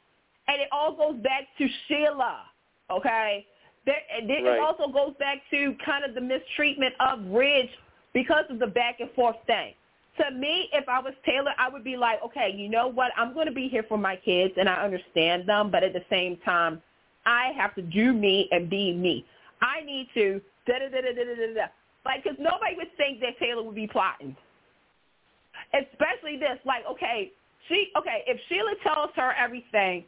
and 0.48 0.62
it 0.62 0.70
all 0.72 0.94
goes 0.94 1.18
back 1.18 1.56
to 1.58 1.68
Sheila. 1.88 2.50
Okay. 2.90 3.46
There, 3.86 4.02
and 4.12 4.30
then 4.30 4.44
Right. 4.44 4.56
it 4.56 4.60
also 4.60 4.88
goes 4.88 5.14
back 5.16 5.42
to 5.52 5.74
kind 5.76 6.04
of 6.04 6.14
the 6.14 6.22
mistreatment 6.22 6.96
of 7.00 7.26
Ridge 7.28 7.70
because 8.14 8.50
of 8.50 8.60
the 8.60 8.68
back 8.68 9.00
and 9.00 9.12
forth 9.12 9.38
thing. 9.46 9.74
To 10.18 10.32
me, 10.32 10.70
if 10.74 10.90
I 10.90 11.00
was 11.00 11.14
Taylor, 11.24 11.54
I 11.58 11.70
would 11.70 11.84
be 11.84 11.96
like, 11.96 12.22
okay, 12.24 12.50
you 12.50 12.68
know 12.68 12.88
what? 12.88 13.12
I'm 13.16 13.34
going 13.34 13.46
to 13.46 13.54
be 13.54 13.70
here 13.70 13.84
for 13.84 13.98
my 13.98 14.16
kids, 14.18 14.54
and 14.58 14.68
I 14.68 14.84
understand 14.84 15.48
them, 15.48 15.70
but 15.70 15.84
at 15.84 15.94
the 15.94 16.04
same 16.10 16.38
time, 16.38 16.82
I 17.26 17.52
have 17.52 17.76
to 17.76 17.82
do 17.82 18.12
me 18.12 18.50
and 18.52 18.70
be 18.70 18.94
me. 18.94 19.26
I 19.62 19.82
need 19.86 20.08
to 20.14 20.42
da 20.68 20.80
da 20.80 20.90
da 20.90 21.02
da 21.02 21.14
da 21.14 21.24
da 21.24 21.54
da. 21.54 21.68
Like, 22.06 22.24
because 22.24 22.38
nobody 22.40 22.76
would 22.78 22.96
think 22.98 23.20
that 23.22 23.38
Taylor 23.40 23.64
would 23.64 23.76
be 23.76 23.88
plotting, 23.88 24.36
especially 25.74 26.38
this. 26.38 26.58
Like, 26.66 26.84
okay, 26.90 27.32
she 27.68 27.92
okay. 27.98 28.24
If 28.26 28.40
Sheila 28.48 28.74
tells 28.84 29.12
her 29.16 29.34
everything 29.34 30.06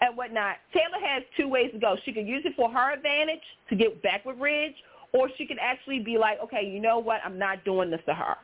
and 0.00 0.16
whatnot, 0.16 0.56
Taylor 0.72 1.00
has 1.04 1.22
two 1.36 1.48
ways 1.48 1.70
to 1.72 1.78
go. 1.78 1.96
She 2.04 2.12
could 2.12 2.26
use 2.26 2.42
it 2.44 2.54
for 2.56 2.70
her 2.70 2.92
advantage 2.92 3.42
to 3.68 3.76
get 3.76 4.02
back 4.02 4.24
with 4.24 4.38
Ridge, 4.38 4.74
or 5.12 5.28
she 5.38 5.46
could 5.46 5.58
actually 5.60 6.00
be 6.00 6.18
like, 6.18 6.38
okay, 6.42 6.64
you 6.66 6.80
know 6.80 6.98
what? 6.98 7.20
I'm 7.24 7.38
not 7.38 7.64
doing 7.64 7.90
this 7.90 8.00
to 8.06 8.14
her. 8.14 8.36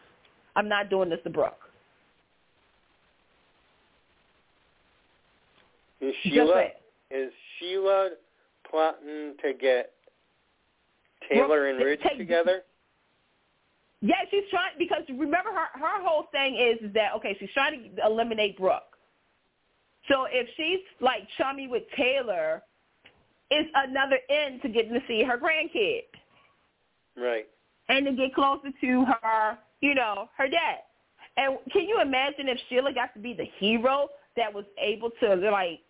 I'm 0.55 0.69
not 0.69 0.89
doing 0.89 1.11
this 1.11 1.21
to 1.25 1.31
Brooke. 1.31 1.59
Is 6.01 6.15
Sheila 6.23 6.67
is 7.11 7.33
Sheila 7.59 8.11
plotting 8.71 9.35
to 9.43 9.53
get 9.55 9.93
Taylor 11.29 11.67
and 11.67 11.79
Brooke, 11.79 11.87
Rich 11.87 12.01
take- 12.03 12.19
together? 12.19 12.63
Yeah, 14.03 14.17
she's 14.31 14.45
trying 14.51 14.73
because 14.79 15.03
remember 15.09 15.51
her 15.53 15.79
her 15.79 16.03
whole 16.05 16.29
thing 16.31 16.57
is, 16.57 16.79
is 16.87 16.93
that 16.95 17.15
okay? 17.17 17.37
She's 17.41 17.51
trying 17.55 17.95
to 17.97 18.07
eliminate 18.07 18.59
Brooke. 18.59 18.97
So 20.09 20.27
if 20.31 20.49
she's 20.57 20.81
like 21.01 21.23
chummy 21.39 21.67
with 21.67 21.83
Taylor, 21.97 22.63
it's 23.51 23.71
another 23.75 24.19
end 24.29 24.63
to 24.63 24.69
getting 24.69 24.93
to 24.93 25.01
see 25.09 25.25
her 25.25 25.39
grandkid. 25.39 26.03
Right. 27.17 27.47
And 27.89 28.07
to 28.07 28.13
get 28.13 28.35
closer 28.35 28.69
to 28.81 29.05
her, 29.23 29.59
you 29.81 29.95
know, 29.95 30.29
her 30.37 30.49
dad. 30.49 30.81
And 31.37 31.59
can 31.73 31.83
you 31.83 32.01
imagine 32.01 32.49
if 32.49 32.59
Sheila 32.69 32.93
got 32.93 33.13
to 33.15 33.21
be 33.21 33.35
the 33.35 33.47
hero 33.59 34.09
that 34.37 34.53
was 34.53 34.65
able 34.79 35.11
to 35.21 35.35
like, 35.51 35.81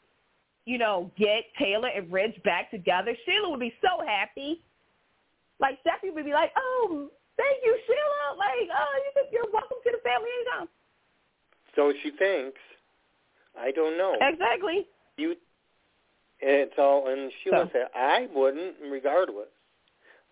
you 0.64 0.78
know, 0.78 1.10
get 1.18 1.44
Taylor 1.58 1.88
and 1.88 2.12
Ridge 2.12 2.40
back 2.44 2.70
together? 2.70 3.16
Sheila 3.24 3.50
would 3.50 3.60
be 3.60 3.74
so 3.80 4.04
happy. 4.04 4.62
Like 5.60 5.78
Stephanie 5.80 6.12
would 6.12 6.24
be 6.24 6.32
like, 6.32 6.52
"Oh, 6.56 7.08
thank 7.36 7.58
you, 7.64 7.76
Sheila. 7.86 8.36
Like, 8.36 8.68
oh, 8.72 8.98
you're 9.32 9.50
welcome 9.52 9.78
to 9.84 9.90
the 9.92 10.02
family 10.04 10.28
anytime." 10.40 10.68
So 11.74 11.92
she 12.02 12.10
thinks. 12.10 12.60
I 13.58 13.70
don't 13.70 13.96
know. 13.96 14.14
Exactly. 14.20 14.86
You. 15.16 15.34
It's 16.40 16.74
all, 16.76 17.08
and 17.08 17.32
Sheila 17.42 17.64
So. 17.66 17.70
said, 17.72 17.88
"I 17.94 18.28
wouldn't, 18.34 18.76
regardless." 18.90 19.48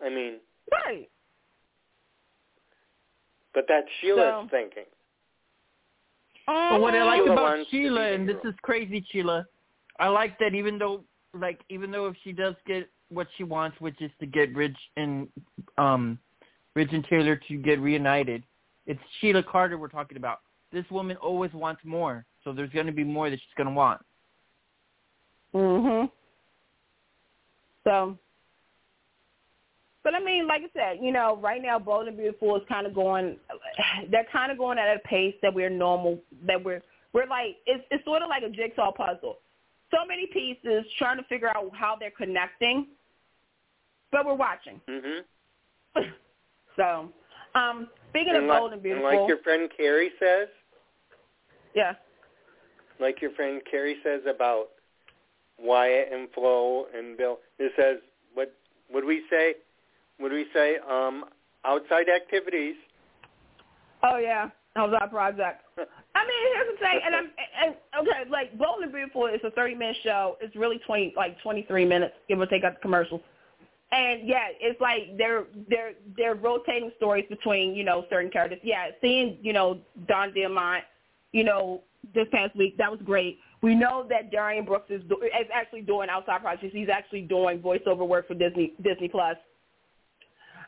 I 0.03 0.09
mean, 0.09 0.39
Right. 0.71 1.09
but 3.53 3.65
that's 3.67 3.87
Sheila's 4.01 4.43
So- 4.43 4.47
thinking. 4.51 4.85
But 6.45 6.79
what 6.79 6.93
I 6.93 6.99
mm. 6.99 7.05
like 7.05 7.21
Sheila 7.21 7.31
about 7.31 7.43
wants 7.43 7.69
to 7.71 7.75
Sheila, 7.75 8.01
and 8.11 8.29
this 8.29 8.37
is 8.43 8.53
crazy, 8.61 9.01
Sheila, 9.09 9.47
I 9.97 10.09
like 10.09 10.37
that 10.37 10.53
even 10.53 10.77
though, 10.77 11.03
like, 11.33 11.59
even 11.69 11.89
though 11.89 12.05
if 12.07 12.15
she 12.23 12.33
does 12.33 12.55
get 12.67 12.87
what 13.09 13.27
she 13.37 13.43
wants, 13.43 13.79
which 13.79 14.01
is 14.01 14.11
to 14.19 14.25
get 14.25 14.53
Ridge 14.55 14.75
and 14.97 15.27
um, 15.77 16.19
Ridge 16.75 16.89
and 16.91 17.05
Taylor 17.05 17.39
to 17.47 17.57
get 17.57 17.79
reunited, 17.79 18.43
it's 18.85 18.99
Sheila 19.19 19.43
Carter 19.43 19.77
we're 19.77 19.87
talking 19.87 20.17
about. 20.17 20.39
This 20.71 20.85
woman 20.91 21.17
always 21.17 21.53
wants 21.53 21.81
more, 21.85 22.25
so 22.43 22.51
there's 22.51 22.71
going 22.71 22.87
to 22.87 22.91
be 22.91 23.03
more 23.03 23.29
that 23.29 23.37
she's 23.37 23.55
going 23.57 23.67
to 23.67 23.73
want. 23.73 24.01
Mhm. 25.53 26.11
So, 27.85 28.17
but 30.03 30.13
I 30.15 30.19
mean, 30.19 30.47
like 30.47 30.63
I 30.63 30.69
said, 30.73 30.99
you 31.01 31.11
know, 31.13 31.37
right 31.41 31.61
now, 31.61 31.79
Bold 31.79 32.07
and 32.07 32.17
Beautiful 32.17 32.55
is 32.57 32.63
kind 32.67 32.85
of 32.85 32.93
going. 32.93 33.37
They're 34.11 34.27
kind 34.31 34.51
of 34.51 34.57
going 34.57 34.77
at 34.77 34.97
a 34.97 34.99
pace 34.99 35.35
that 35.41 35.53
we're 35.53 35.69
normal. 35.69 36.19
That 36.45 36.63
we're 36.63 36.81
we're 37.13 37.27
like 37.27 37.57
it's 37.65 37.85
it's 37.91 38.03
sort 38.03 38.21
of 38.21 38.29
like 38.29 38.43
a 38.43 38.49
jigsaw 38.49 38.91
puzzle. 38.91 39.37
So 39.91 39.97
many 40.07 40.27
pieces 40.27 40.85
trying 40.97 41.17
to 41.17 41.23
figure 41.25 41.49
out 41.49 41.69
how 41.73 41.95
they're 41.99 42.11
connecting, 42.11 42.87
but 44.11 44.25
we're 44.25 44.35
watching. 44.35 44.81
hmm 44.87 45.19
So, 46.75 47.09
um, 47.55 47.87
speaking 48.09 48.35
And, 48.35 48.43
of 48.43 48.49
like, 48.49 48.59
Bold 48.59 48.73
and 48.73 48.85
and 48.85 49.01
like 49.01 49.27
your 49.29 49.37
friend 49.43 49.69
Carrie 49.77 50.11
says, 50.19 50.49
yeah, 51.73 51.93
like 52.99 53.21
your 53.21 53.31
friend 53.31 53.61
Carrie 53.69 53.97
says 54.03 54.21
about 54.29 54.67
Wyatt 55.59 56.09
and 56.11 56.27
Flo 56.33 56.87
and 56.95 57.17
Bill. 57.17 57.39
It 57.59 57.71
says 57.77 57.97
what 58.33 58.53
would 58.91 59.05
we 59.05 59.23
say? 59.29 59.55
Would 60.19 60.31
we 60.31 60.45
say 60.53 60.77
um 60.89 61.25
outside 61.63 62.07
activities? 62.09 62.75
Oh 64.03 64.17
yeah, 64.17 64.49
that 64.75 65.09
project. 65.09 65.63
I 65.77 66.25
mean, 66.25 66.53
here's 66.53 66.67
the 66.73 66.79
thing, 66.79 66.99
and 67.05 67.15
I'm 67.15 67.31
and 67.63 67.75
okay, 68.01 68.29
like 68.29 68.57
Bold 68.57 68.83
and 68.83 68.91
Beautiful 68.91 69.27
is 69.27 69.39
a 69.43 69.51
30 69.51 69.75
minute 69.75 69.97
show. 70.03 70.37
It's 70.41 70.55
really 70.55 70.79
20 70.85 71.13
like 71.15 71.41
23 71.41 71.85
minutes, 71.85 72.13
give 72.27 72.39
or 72.39 72.45
take 72.45 72.63
out 72.63 72.75
the 72.75 72.81
commercials. 72.81 73.21
And 73.91 74.27
yeah, 74.27 74.47
it's 74.59 74.79
like 74.81 75.17
they're 75.17 75.45
they're 75.69 75.93
they're 76.17 76.35
rotating 76.35 76.91
stories 76.97 77.25
between 77.29 77.75
you 77.75 77.83
know 77.83 78.05
certain 78.09 78.29
characters. 78.29 78.59
Yeah, 78.63 78.87
seeing 79.01 79.37
you 79.41 79.53
know 79.53 79.79
Don 80.07 80.31
Diamont, 80.31 80.81
you 81.31 81.43
know 81.43 81.81
this 82.13 82.27
past 82.31 82.55
week 82.55 82.77
that 82.77 82.91
was 82.91 82.99
great. 83.05 83.39
We 83.61 83.75
know 83.75 84.05
that 84.09 84.31
Darin 84.31 84.65
Brooks 84.65 84.91
is 84.91 85.01
do- 85.07 85.21
is 85.23 85.47
actually 85.53 85.81
doing 85.81 86.09
outside 86.09 86.41
projects. 86.41 86.73
He's 86.73 86.89
actually 86.89 87.21
doing 87.21 87.59
voiceover 87.59 88.07
work 88.07 88.27
for 88.27 88.33
Disney 88.33 88.73
Disney 88.83 89.07
Plus. 89.07 89.37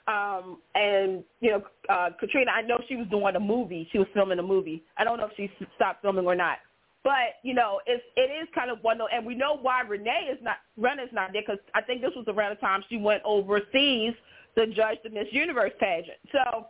Um, 0.08 0.60
and 0.74 1.24
you 1.42 1.52
know, 1.52 1.64
uh, 1.90 2.10
Katrina, 2.20 2.52
I 2.52 2.62
know 2.62 2.80
she 2.88 2.96
was 2.96 3.08
doing 3.08 3.36
a 3.36 3.40
movie. 3.40 3.88
She 3.92 3.98
was 3.98 4.08
filming 4.14 4.40
a 4.40 4.44
movie. 4.44 4.84
I 4.98 5.04
don't 5.04 5.18
know 5.18 5.26
if 5.26 5.34
she 5.36 5.50
stopped 5.76 6.02
filming 6.02 6.26
or 6.26 6.36
not. 6.36 6.60
But 7.04 7.40
you 7.44 7.54
know, 7.54 7.80
it's 7.86 8.04
it 8.16 8.32
is 8.32 8.48
kind 8.56 8.72
of 8.72 8.80
one, 8.84 9.00
and 9.14 9.26
we 9.26 9.36
know 9.36 9.58
why 9.62 9.82
Renee 9.82 10.30
is 10.32 10.40
not 10.42 10.58
Rena's 10.78 11.10
not 11.12 11.32
there 11.34 11.42
because 11.42 11.60
I 11.76 11.82
think 11.82 12.02
this 12.02 12.12
was 12.16 12.26
around 12.28 12.56
the 12.56 12.62
time 12.62 12.84
she 12.90 12.98
went 12.98 13.22
overseas 13.26 14.14
to 14.58 14.68
judge 14.68 14.98
the 15.04 15.10
Miss 15.10 15.28
Universe 15.32 15.72
pageant. 15.80 16.18
So 16.32 16.68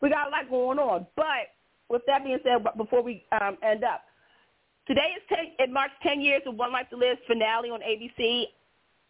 we 0.00 0.10
got 0.10 0.28
a 0.28 0.30
lot 0.30 0.50
going 0.50 0.78
on. 0.78 1.06
But 1.16 1.54
with 1.88 2.02
that 2.06 2.24
being 2.24 2.38
said, 2.42 2.64
before 2.76 3.02
we 3.02 3.24
um, 3.40 3.56
end 3.62 3.84
up, 3.84 4.02
today 4.86 5.14
is 5.16 5.22
10, 5.28 5.38
it 5.58 5.72
marks 5.72 5.94
10 6.02 6.20
years 6.20 6.42
of 6.46 6.56
One 6.56 6.72
Life 6.72 6.88
to 6.90 6.96
Live 6.96 7.16
finale 7.26 7.70
on 7.70 7.80
ABC. 7.80 8.44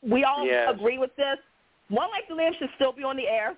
We 0.03 0.25
all 0.25 0.47
Yes. 0.47 0.73
agree 0.73 0.99
with 0.99 1.15
this. 1.17 1.39
One 1.89 2.11
Life 2.11 2.27
to 2.29 2.35
Live 2.35 2.55
should 2.59 2.71
still 2.77 2.93
be 2.93 3.03
on 3.05 3.17
the 3.17 3.27
air. 3.29 3.55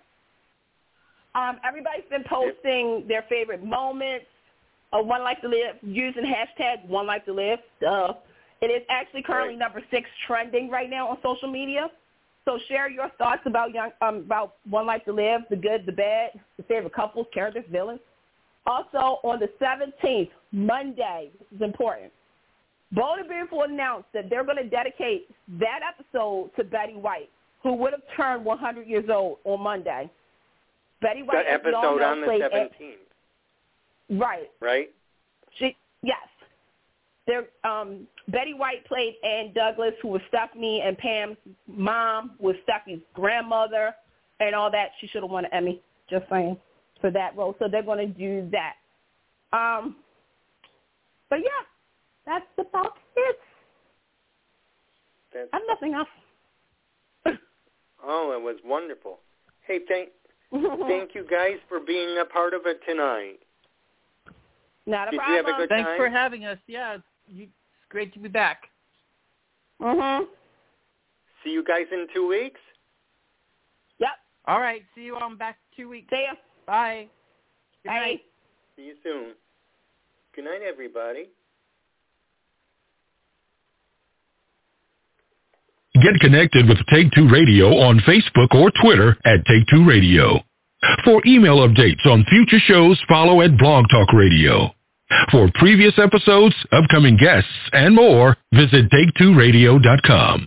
Um, 1.35 1.59
everybody's 1.65 2.09
been 2.11 2.25
posting 2.25 3.07
their 3.07 3.23
favorite 3.29 3.65
moments 3.65 4.27
of 4.93 5.07
One 5.07 5.23
Life 5.23 5.39
to 5.43 5.49
Live 5.49 5.77
using 5.83 6.25
hashtag 6.25 6.87
One 6.87 7.07
Life 7.07 7.25
to 7.27 7.33
Live. 7.33 7.59
It 8.61 8.67
is 8.67 8.83
actually 8.89 9.23
currently 9.23 9.55
Right. 9.55 9.59
number 9.59 9.83
six 9.91 10.09
trending 10.27 10.69
right 10.69 10.91
now 10.91 11.09
on 11.09 11.19
social 11.23 11.49
media. 11.49 11.91
So 12.45 12.59
share 12.67 12.89
your 12.89 13.09
thoughts 13.11 13.43
about 13.45 13.73
young 13.73 13.93
um, 14.01 14.17
about 14.17 14.57
One 14.69 14.87
Life 14.87 15.05
to 15.05 15.13
Live, 15.13 15.43
the 15.51 15.57
good, 15.57 15.85
the 15.87 15.93
bad, 15.93 16.31
the 16.57 16.63
favorite 16.65 16.93
couples, 16.95 17.27
characters, 17.33 17.65
villains. 17.71 18.01
Also 18.67 19.21
on 19.23 19.39
the 19.39 19.49
17th, 19.61 20.31
Monday, 20.53 21.31
this 21.39 21.57
is 21.57 21.63
important. 21.63 22.11
Bold 22.93 23.19
and 23.19 23.29
Beautiful 23.29 23.63
announced 23.65 24.09
that 24.15 24.31
they're 24.31 24.45
going 24.45 24.57
to 24.57 24.69
dedicate 24.69 25.29
that 25.61 25.81
episode 25.87 26.51
to 26.57 26.65
Betty 26.65 26.95
White, 26.95 27.29
who 27.69 27.75
would 27.75 27.93
have 27.93 28.01
turned 28.17 28.47
100 28.47 28.87
years 28.87 29.05
old 29.13 29.37
on 29.45 29.61
Monday. 29.61 30.11
Betty 31.03 31.23
White, 31.23 31.45
The 31.45 31.53
episode 31.53 32.01
on 32.01 32.23
the 32.23 32.27
played 32.27 32.41
seventeenth, 32.41 32.99
right. 34.09 34.51
right? 34.61 34.91
She 35.59 35.77
yes. 36.03 36.17
There, 37.27 37.45
um, 37.71 38.07
Betty 38.29 38.55
White 38.55 38.87
played 38.87 39.17
Ann 39.23 39.53
Douglas, 39.55 39.93
who 40.01 40.09
was 40.09 40.23
Stephanie 40.29 40.83
and 40.83 40.97
Pam's 40.97 41.37
mom, 41.67 42.37
was 42.41 42.57
Stephanie's 42.63 43.03
grandmother, 43.13 43.95
and 44.41 44.55
all 44.55 44.71
that. 44.71 44.93
She 44.99 45.07
should 45.09 45.23
have 45.23 45.31
won 45.31 45.45
an 45.45 45.53
Emmy. 45.53 45.83
Just 46.09 46.25
saying 46.31 46.57
for 47.03 47.11
that 47.11 47.37
role. 47.37 47.55
So 47.59 47.69
they're 47.71 47.83
going 47.83 47.99
to 47.99 48.19
do 48.19 48.51
that. 48.51 48.77
Um, 49.53 49.97
but 51.29 51.41
yeah, 51.41 51.67
that's 52.25 52.47
about 52.59 52.95
it. 53.15 53.37
That's, 55.35 55.49
I 55.53 55.59
have 55.59 55.67
nothing 55.69 55.93
else. 55.93 56.09
Oh, 58.05 58.33
it 58.33 58.43
was 58.43 58.57
wonderful. 58.65 59.19
Hey, 59.67 59.81
thank 59.89 60.11
thank 60.89 61.15
you 61.15 61.27
guys 61.31 61.57
for 61.69 61.81
being 61.81 62.19
a 62.21 62.25
part 62.25 62.55
of 62.55 62.63
it 62.67 62.81
tonight. 62.89 63.39
Not 64.87 65.09
a 65.09 65.11
Did 65.11 65.21
you 65.29 65.37
have 65.37 65.47
a 65.47 65.53
good 65.59 65.69
Thanks 65.69 65.89
time? 65.89 65.99
for 65.99 66.09
having 66.09 66.47
us. 66.47 66.59
Yeah, 66.67 66.95
it's, 66.95 67.05
you, 67.27 67.43
it's 67.45 67.89
great 67.91 68.13
to 68.15 68.19
be 68.19 68.29
back. 68.29 68.63
Mhm. 69.81 70.25
See 71.45 71.51
you 71.51 71.63
guys 71.63 71.85
in 71.93 72.07
two 72.15 72.27
weeks. 72.27 72.61
Yep. 73.99 74.11
All 74.47 74.61
right, 74.61 74.83
see 74.95 75.03
you 75.03 75.17
on 75.17 75.37
back 75.37 75.59
two 75.77 75.89
weeks. 75.89 76.09
See 76.11 76.23
ya. 76.27 76.35
Bye. 76.67 77.07
Good 77.83 77.91
Bye. 77.91 77.95
night. 77.95 78.21
See 78.77 78.83
you 78.85 78.95
soon. 79.03 79.35
Good 80.35 80.45
night, 80.45 80.63
everybody. 80.67 81.29
Get 86.03 86.21
connected 86.21 86.69
with 86.69 86.79
Take 86.93 87.11
Two 87.13 87.29
Radio 87.29 87.69
on 87.79 87.99
Facebook 88.01 88.55
or 88.55 88.71
Twitter 88.83 89.17
at 89.25 89.45
Take 89.47 89.67
Two 89.71 89.89
Radio. 89.89 90.39
For 91.05 91.21
email 91.27 91.67
updates 91.67 92.05
on 92.07 92.25
future 92.25 92.59
shows, 92.59 93.03
follow 93.09 93.41
at 93.43 93.59
Blog 93.59 93.87
Talk 93.91 94.13
Radio. 94.13 94.71
For 95.33 95.51
previous 95.55 95.99
episodes, 95.99 96.55
upcoming 96.71 97.17
guests, 97.17 97.51
and 97.73 97.95
more, 97.95 98.37
visit 98.53 98.91
Take2Radio.com. 98.91 100.47